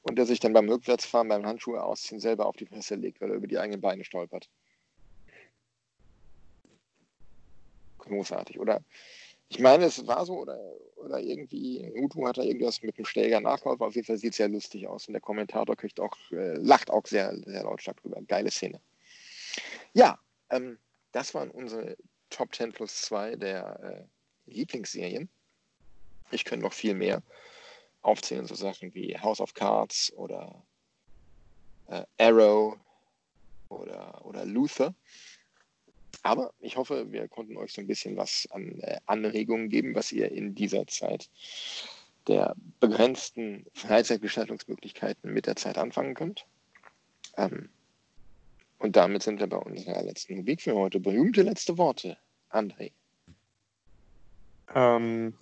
und 0.01 0.17
der 0.17 0.25
sich 0.25 0.41
dann 0.41 0.51
beim 0.51 0.67
Rückwärtsfahren, 0.67 1.29
beim 1.29 1.45
Handschuhe 1.45 1.81
ausziehen, 1.81 2.19
selber 2.19 2.45
auf 2.45 2.57
die 2.57 2.65
Fresse 2.65 2.95
legt, 2.95 3.21
weil 3.21 3.29
er 3.29 3.37
über 3.37 3.47
die 3.47 3.57
eigenen 3.57 3.79
Beine 3.79 4.03
stolpert. 4.03 4.49
Großartig, 7.99 8.59
oder? 8.59 8.81
Ich 9.47 9.59
meine, 9.59 9.85
es 9.85 10.05
war 10.05 10.25
so, 10.25 10.39
oder, 10.41 10.59
oder 10.97 11.19
irgendwie, 11.19 11.89
Hutu 11.97 12.27
hat 12.27 12.37
da 12.37 12.43
irgendwas 12.43 12.81
mit 12.83 12.97
dem 12.97 13.05
Schläger 13.05 13.39
nachgeholfen, 13.39 13.85
auf 13.85 13.95
jeden 13.95 14.05
Fall 14.05 14.17
sieht 14.17 14.31
es 14.31 14.37
sehr 14.37 14.49
lustig 14.49 14.87
aus 14.87 15.07
und 15.07 15.13
der 15.13 15.21
Kommentator 15.21 15.75
kriegt 15.75 15.99
auch, 16.01 16.15
äh, 16.31 16.55
lacht 16.55 16.91
auch 16.91 17.05
sehr, 17.07 17.35
sehr 17.45 17.63
lautstark 17.63 18.01
drüber. 18.01 18.21
Geile 18.27 18.51
Szene. 18.51 18.79
Ja, 19.93 20.19
ähm, 20.49 20.77
das 21.11 21.33
waren 21.33 21.51
unsere 21.51 21.97
Top 22.29 22.53
10 22.53 22.73
plus 22.73 23.01
2 23.01 23.35
der 23.35 24.07
äh, 24.47 24.51
Lieblingsserien. 24.51 25.29
Ich 26.31 26.45
könnte 26.45 26.65
noch 26.65 26.73
viel 26.73 26.93
mehr 26.93 27.23
aufzählen, 28.01 28.45
so 28.45 28.55
Sachen 28.55 28.93
wie 28.93 29.17
House 29.17 29.41
of 29.41 29.53
Cards 29.53 30.13
oder 30.13 30.63
äh, 31.87 32.03
Arrow 32.17 32.77
oder, 33.69 34.25
oder 34.25 34.45
Luther. 34.45 34.93
Aber 36.23 36.53
ich 36.59 36.75
hoffe, 36.75 37.11
wir 37.11 37.27
konnten 37.27 37.57
euch 37.57 37.73
so 37.73 37.81
ein 37.81 37.87
bisschen 37.87 38.17
was 38.17 38.47
an 38.51 38.79
äh, 38.81 38.99
Anregungen 39.05 39.69
geben, 39.69 39.95
was 39.95 40.11
ihr 40.11 40.31
in 40.31 40.53
dieser 40.55 40.85
Zeit 40.87 41.29
der 42.27 42.55
begrenzten 42.79 43.65
Freizeitgestaltungsmöglichkeiten 43.73 45.33
mit 45.33 45.47
der 45.47 45.55
Zeit 45.55 45.77
anfangen 45.77 46.13
könnt. 46.13 46.45
Ähm, 47.37 47.69
und 48.79 48.95
damit 48.95 49.23
sind 49.23 49.39
wir 49.39 49.47
bei 49.47 49.57
unserer 49.57 50.01
letzten 50.03 50.37
Rubrik 50.37 50.61
für 50.61 50.75
heute. 50.75 50.99
Berühmte 50.99 51.41
letzte 51.41 51.77
Worte. 51.77 52.17
André. 52.49 52.91
Ähm, 54.73 55.33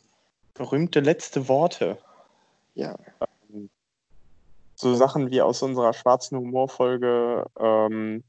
berühmte 0.53 0.99
letzte 0.99 1.47
Worte. 1.47 1.97
Ja. 2.75 2.97
So 4.75 4.93
Sachen 4.93 5.31
wie 5.31 5.41
aus 5.41 5.61
unserer 5.63 5.93
schwarzen 5.93 6.37
Humorfolge, 6.37 7.45
ähm, 7.59 8.23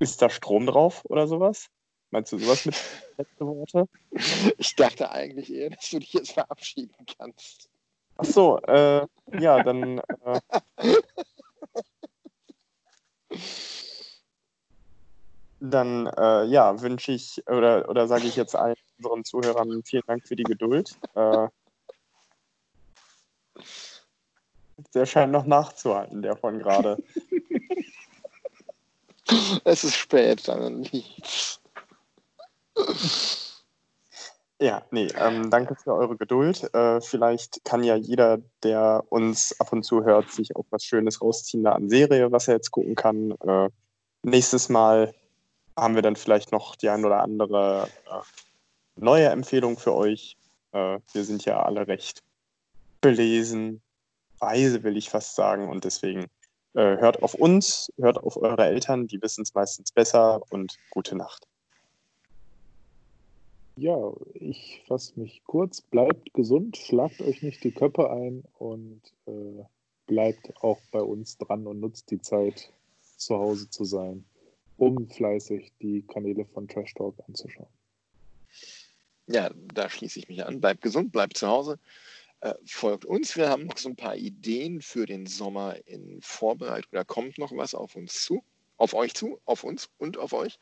ist 0.00 0.20
da 0.22 0.28
Strom 0.28 0.66
drauf 0.66 1.04
oder 1.04 1.28
sowas? 1.28 1.68
Meinst 2.10 2.32
du 2.32 2.38
sowas 2.38 2.66
mit 2.66 2.76
letzte 3.18 3.46
Worte? 3.46 3.88
Ich 4.58 4.74
dachte 4.76 5.10
eigentlich 5.10 5.52
eher, 5.52 5.70
dass 5.70 5.90
du 5.90 5.98
dich 5.98 6.12
jetzt 6.12 6.32
verabschieden 6.32 6.94
kannst. 7.18 7.68
Ach 8.16 8.24
so, 8.24 8.58
äh, 8.60 9.06
ja, 9.40 9.62
dann. 9.62 10.00
Äh, 10.24 10.40
dann 15.70 16.06
äh, 16.06 16.44
ja, 16.44 16.80
wünsche 16.80 17.12
ich 17.12 17.42
oder, 17.48 17.88
oder 17.88 18.06
sage 18.06 18.26
ich 18.26 18.36
jetzt 18.36 18.54
allen 18.54 18.76
unseren 18.98 19.24
Zuhörern 19.24 19.82
vielen 19.84 20.02
Dank 20.06 20.26
für 20.26 20.36
die 20.36 20.44
Geduld. 20.44 20.98
Äh, 21.14 21.48
der 24.94 25.06
scheint 25.06 25.32
noch 25.32 25.46
nachzuhalten, 25.46 26.22
der 26.22 26.36
von 26.36 26.58
gerade. 26.58 27.02
Es 29.64 29.84
ist 29.84 29.96
spät, 29.96 30.46
dann 30.48 30.82
liegt's. 30.82 31.58
Ja, 34.60 34.82
nee, 34.90 35.08
ähm, 35.18 35.50
danke 35.50 35.76
für 35.76 35.94
eure 35.94 36.16
Geduld. 36.16 36.72
Äh, 36.74 37.00
vielleicht 37.00 37.64
kann 37.64 37.82
ja 37.82 37.96
jeder, 37.96 38.38
der 38.62 39.02
uns 39.08 39.58
ab 39.60 39.72
und 39.72 39.82
zu 39.82 40.04
hört, 40.04 40.30
sich 40.30 40.54
auch 40.56 40.66
was 40.68 40.84
Schönes 40.84 41.22
rausziehen 41.22 41.64
da 41.64 41.72
an 41.72 41.88
Serie, 41.88 42.30
was 42.32 42.48
er 42.48 42.54
jetzt 42.54 42.70
gucken 42.70 42.94
kann. 42.94 43.30
Äh, 43.46 43.70
nächstes 44.22 44.68
Mal 44.68 45.14
haben 45.76 45.94
wir 45.94 46.02
dann 46.02 46.16
vielleicht 46.16 46.52
noch 46.52 46.76
die 46.76 46.88
ein 46.88 47.04
oder 47.04 47.22
andere 47.22 47.88
äh, 48.06 48.20
neue 48.96 49.28
Empfehlung 49.28 49.78
für 49.78 49.94
euch. 49.94 50.36
Äh, 50.72 50.98
wir 51.12 51.24
sind 51.24 51.44
ja 51.44 51.62
alle 51.62 51.86
recht 51.86 52.22
belesen, 53.00 53.82
weise 54.38 54.82
will 54.82 54.96
ich 54.96 55.10
fast 55.10 55.34
sagen 55.34 55.68
und 55.68 55.84
deswegen 55.84 56.26
äh, 56.74 56.96
hört 56.98 57.22
auf 57.22 57.34
uns, 57.34 57.92
hört 57.98 58.18
auf 58.18 58.36
eure 58.36 58.64
Eltern, 58.64 59.06
die 59.06 59.20
wissen 59.20 59.42
es 59.42 59.54
meistens 59.54 59.92
besser 59.92 60.40
und 60.50 60.76
gute 60.90 61.16
Nacht. 61.16 61.46
Ja, 63.76 64.12
ich 64.34 64.84
fasse 64.86 65.18
mich 65.18 65.42
kurz. 65.44 65.80
Bleibt 65.80 66.32
gesund, 66.32 66.76
schlagt 66.76 67.20
euch 67.20 67.42
nicht 67.42 67.64
die 67.64 67.72
Köpfe 67.72 68.08
ein 68.10 68.44
und 68.58 69.00
äh, 69.26 69.64
bleibt 70.06 70.52
auch 70.62 70.78
bei 70.92 71.02
uns 71.02 71.38
dran 71.38 71.66
und 71.66 71.80
nutzt 71.80 72.10
die 72.10 72.20
Zeit, 72.20 72.72
zu 73.16 73.36
Hause 73.36 73.70
zu 73.70 73.84
sein, 73.84 74.24
um 74.76 75.08
fleißig 75.08 75.72
die 75.80 76.02
Kanäle 76.02 76.44
von 76.46 76.68
Trash 76.68 76.94
Talk 76.94 77.16
anzuschauen. 77.28 77.68
Ja, 79.26 79.50
da 79.72 79.88
schließe 79.88 80.18
ich 80.18 80.28
mich 80.28 80.44
an. 80.44 80.60
Bleibt 80.60 80.82
gesund, 80.82 81.12
bleibt 81.12 81.36
zu 81.36 81.48
Hause. 81.48 81.78
Äh, 82.40 82.54
folgt 82.66 83.04
uns. 83.04 83.36
Wir 83.36 83.48
haben 83.48 83.66
noch 83.66 83.78
so 83.78 83.88
ein 83.88 83.96
paar 83.96 84.16
Ideen 84.16 84.82
für 84.82 85.06
den 85.06 85.26
Sommer 85.26 85.76
in 85.86 86.20
Vorbereitung. 86.20 86.90
Da 86.92 87.04
kommt 87.04 87.38
noch 87.38 87.52
was 87.56 87.74
auf 87.74 87.96
uns 87.96 88.22
zu, 88.22 88.44
auf 88.76 88.92
euch 88.92 89.14
zu, 89.14 89.40
auf 89.46 89.64
uns 89.64 89.88
und 89.98 90.18
auf 90.18 90.32
euch. 90.34 90.58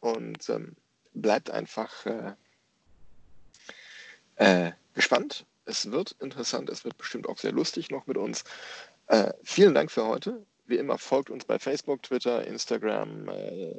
Und 0.00 0.48
ähm, 0.48 0.76
bleibt 1.12 1.50
einfach 1.50 2.06
äh, 2.06 2.32
äh, 4.36 4.72
gespannt. 4.94 5.44
Es 5.66 5.90
wird 5.90 6.16
interessant, 6.20 6.70
es 6.70 6.84
wird 6.84 6.96
bestimmt 6.96 7.28
auch 7.28 7.36
sehr 7.36 7.52
lustig 7.52 7.90
noch 7.90 8.06
mit 8.06 8.16
uns. 8.16 8.44
Äh, 9.08 9.32
vielen 9.44 9.74
Dank 9.74 9.90
für 9.90 10.06
heute. 10.06 10.46
Wie 10.70 10.78
immer, 10.78 10.98
folgt 10.98 11.30
uns 11.30 11.44
bei 11.44 11.58
Facebook, 11.58 12.04
Twitter, 12.04 12.46
Instagram, 12.46 13.28
äh, 13.28 13.74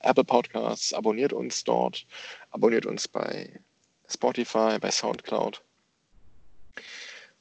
Apple 0.00 0.24
Podcasts, 0.24 0.92
abonniert 0.92 1.32
uns 1.32 1.62
dort, 1.62 2.08
abonniert 2.50 2.86
uns 2.86 3.06
bei 3.06 3.60
Spotify, 4.08 4.78
bei 4.80 4.90
Soundcloud. 4.90 5.62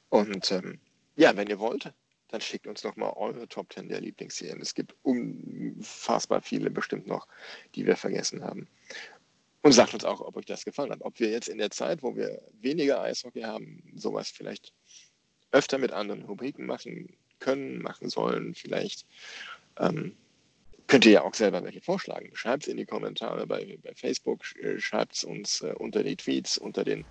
Und 0.09 0.51
ähm, 0.51 0.79
ja, 1.15 1.35
wenn 1.35 1.47
ihr 1.47 1.57
wollt, 1.57 1.91
dann 2.27 2.39
schickt 2.39 2.67
uns 2.67 2.83
noch 2.83 2.95
mal 2.97 3.11
eure 3.15 3.47
Top 3.47 3.73
10 3.73 3.89
der 3.89 3.99
Lieblingsserien. 3.99 4.61
Es 4.61 4.75
gibt 4.75 4.93
unfassbar 5.01 6.43
viele 6.43 6.69
bestimmt 6.69 7.07
noch, 7.07 7.27
die 7.73 7.87
wir 7.87 7.97
vergessen 7.97 8.43
haben. 8.43 8.67
Und 9.63 9.71
sagt 9.71 9.95
uns 9.95 10.05
auch, 10.05 10.21
ob 10.21 10.37
euch 10.37 10.45
das 10.45 10.65
gefallen 10.65 10.91
hat. 10.91 11.01
Ob 11.01 11.19
wir 11.19 11.31
jetzt 11.31 11.49
in 11.49 11.57
der 11.57 11.71
Zeit, 11.71 12.03
wo 12.03 12.15
wir 12.15 12.39
weniger 12.59 13.01
Eishockey 13.01 13.41
haben, 13.41 13.91
sowas 13.95 14.29
vielleicht 14.29 14.71
öfter 15.49 15.79
mit 15.79 15.91
anderen 15.91 16.21
Rubriken 16.25 16.67
machen 16.67 17.17
können, 17.41 17.81
machen 17.81 18.09
sollen. 18.09 18.55
Vielleicht 18.55 19.05
ähm, 19.77 20.15
könnt 20.87 21.05
ihr 21.05 21.11
ja 21.11 21.23
auch 21.23 21.33
selber 21.33 21.63
welche 21.63 21.81
vorschlagen. 21.81 22.31
Schreibt 22.33 22.63
es 22.63 22.69
in 22.69 22.77
die 22.77 22.85
Kommentare 22.85 23.45
bei, 23.45 23.77
bei 23.83 23.93
Facebook, 23.95 24.45
schreibt 24.77 25.15
es 25.15 25.23
uns 25.25 25.61
äh, 25.61 25.73
unter 25.77 26.03
die 26.03 26.15
Tweets, 26.15 26.57
unter 26.57 26.85
den 26.85 27.03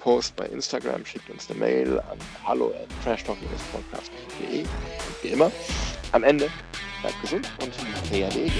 Post 0.00 0.34
bei 0.34 0.46
Instagram, 0.46 1.04
schickt 1.04 1.28
uns 1.28 1.48
eine 1.50 1.58
Mail 1.58 2.00
an 2.00 2.18
hallo 2.44 2.70
at 2.70 2.88
trashtalk-podcast.de. 3.04 4.64
Wie 5.22 5.28
immer, 5.28 5.52
am 6.12 6.24
Ende 6.24 6.50
bleibt 7.02 7.20
gesund 7.20 7.46
und 7.62 7.72
PRD. 8.10 8.50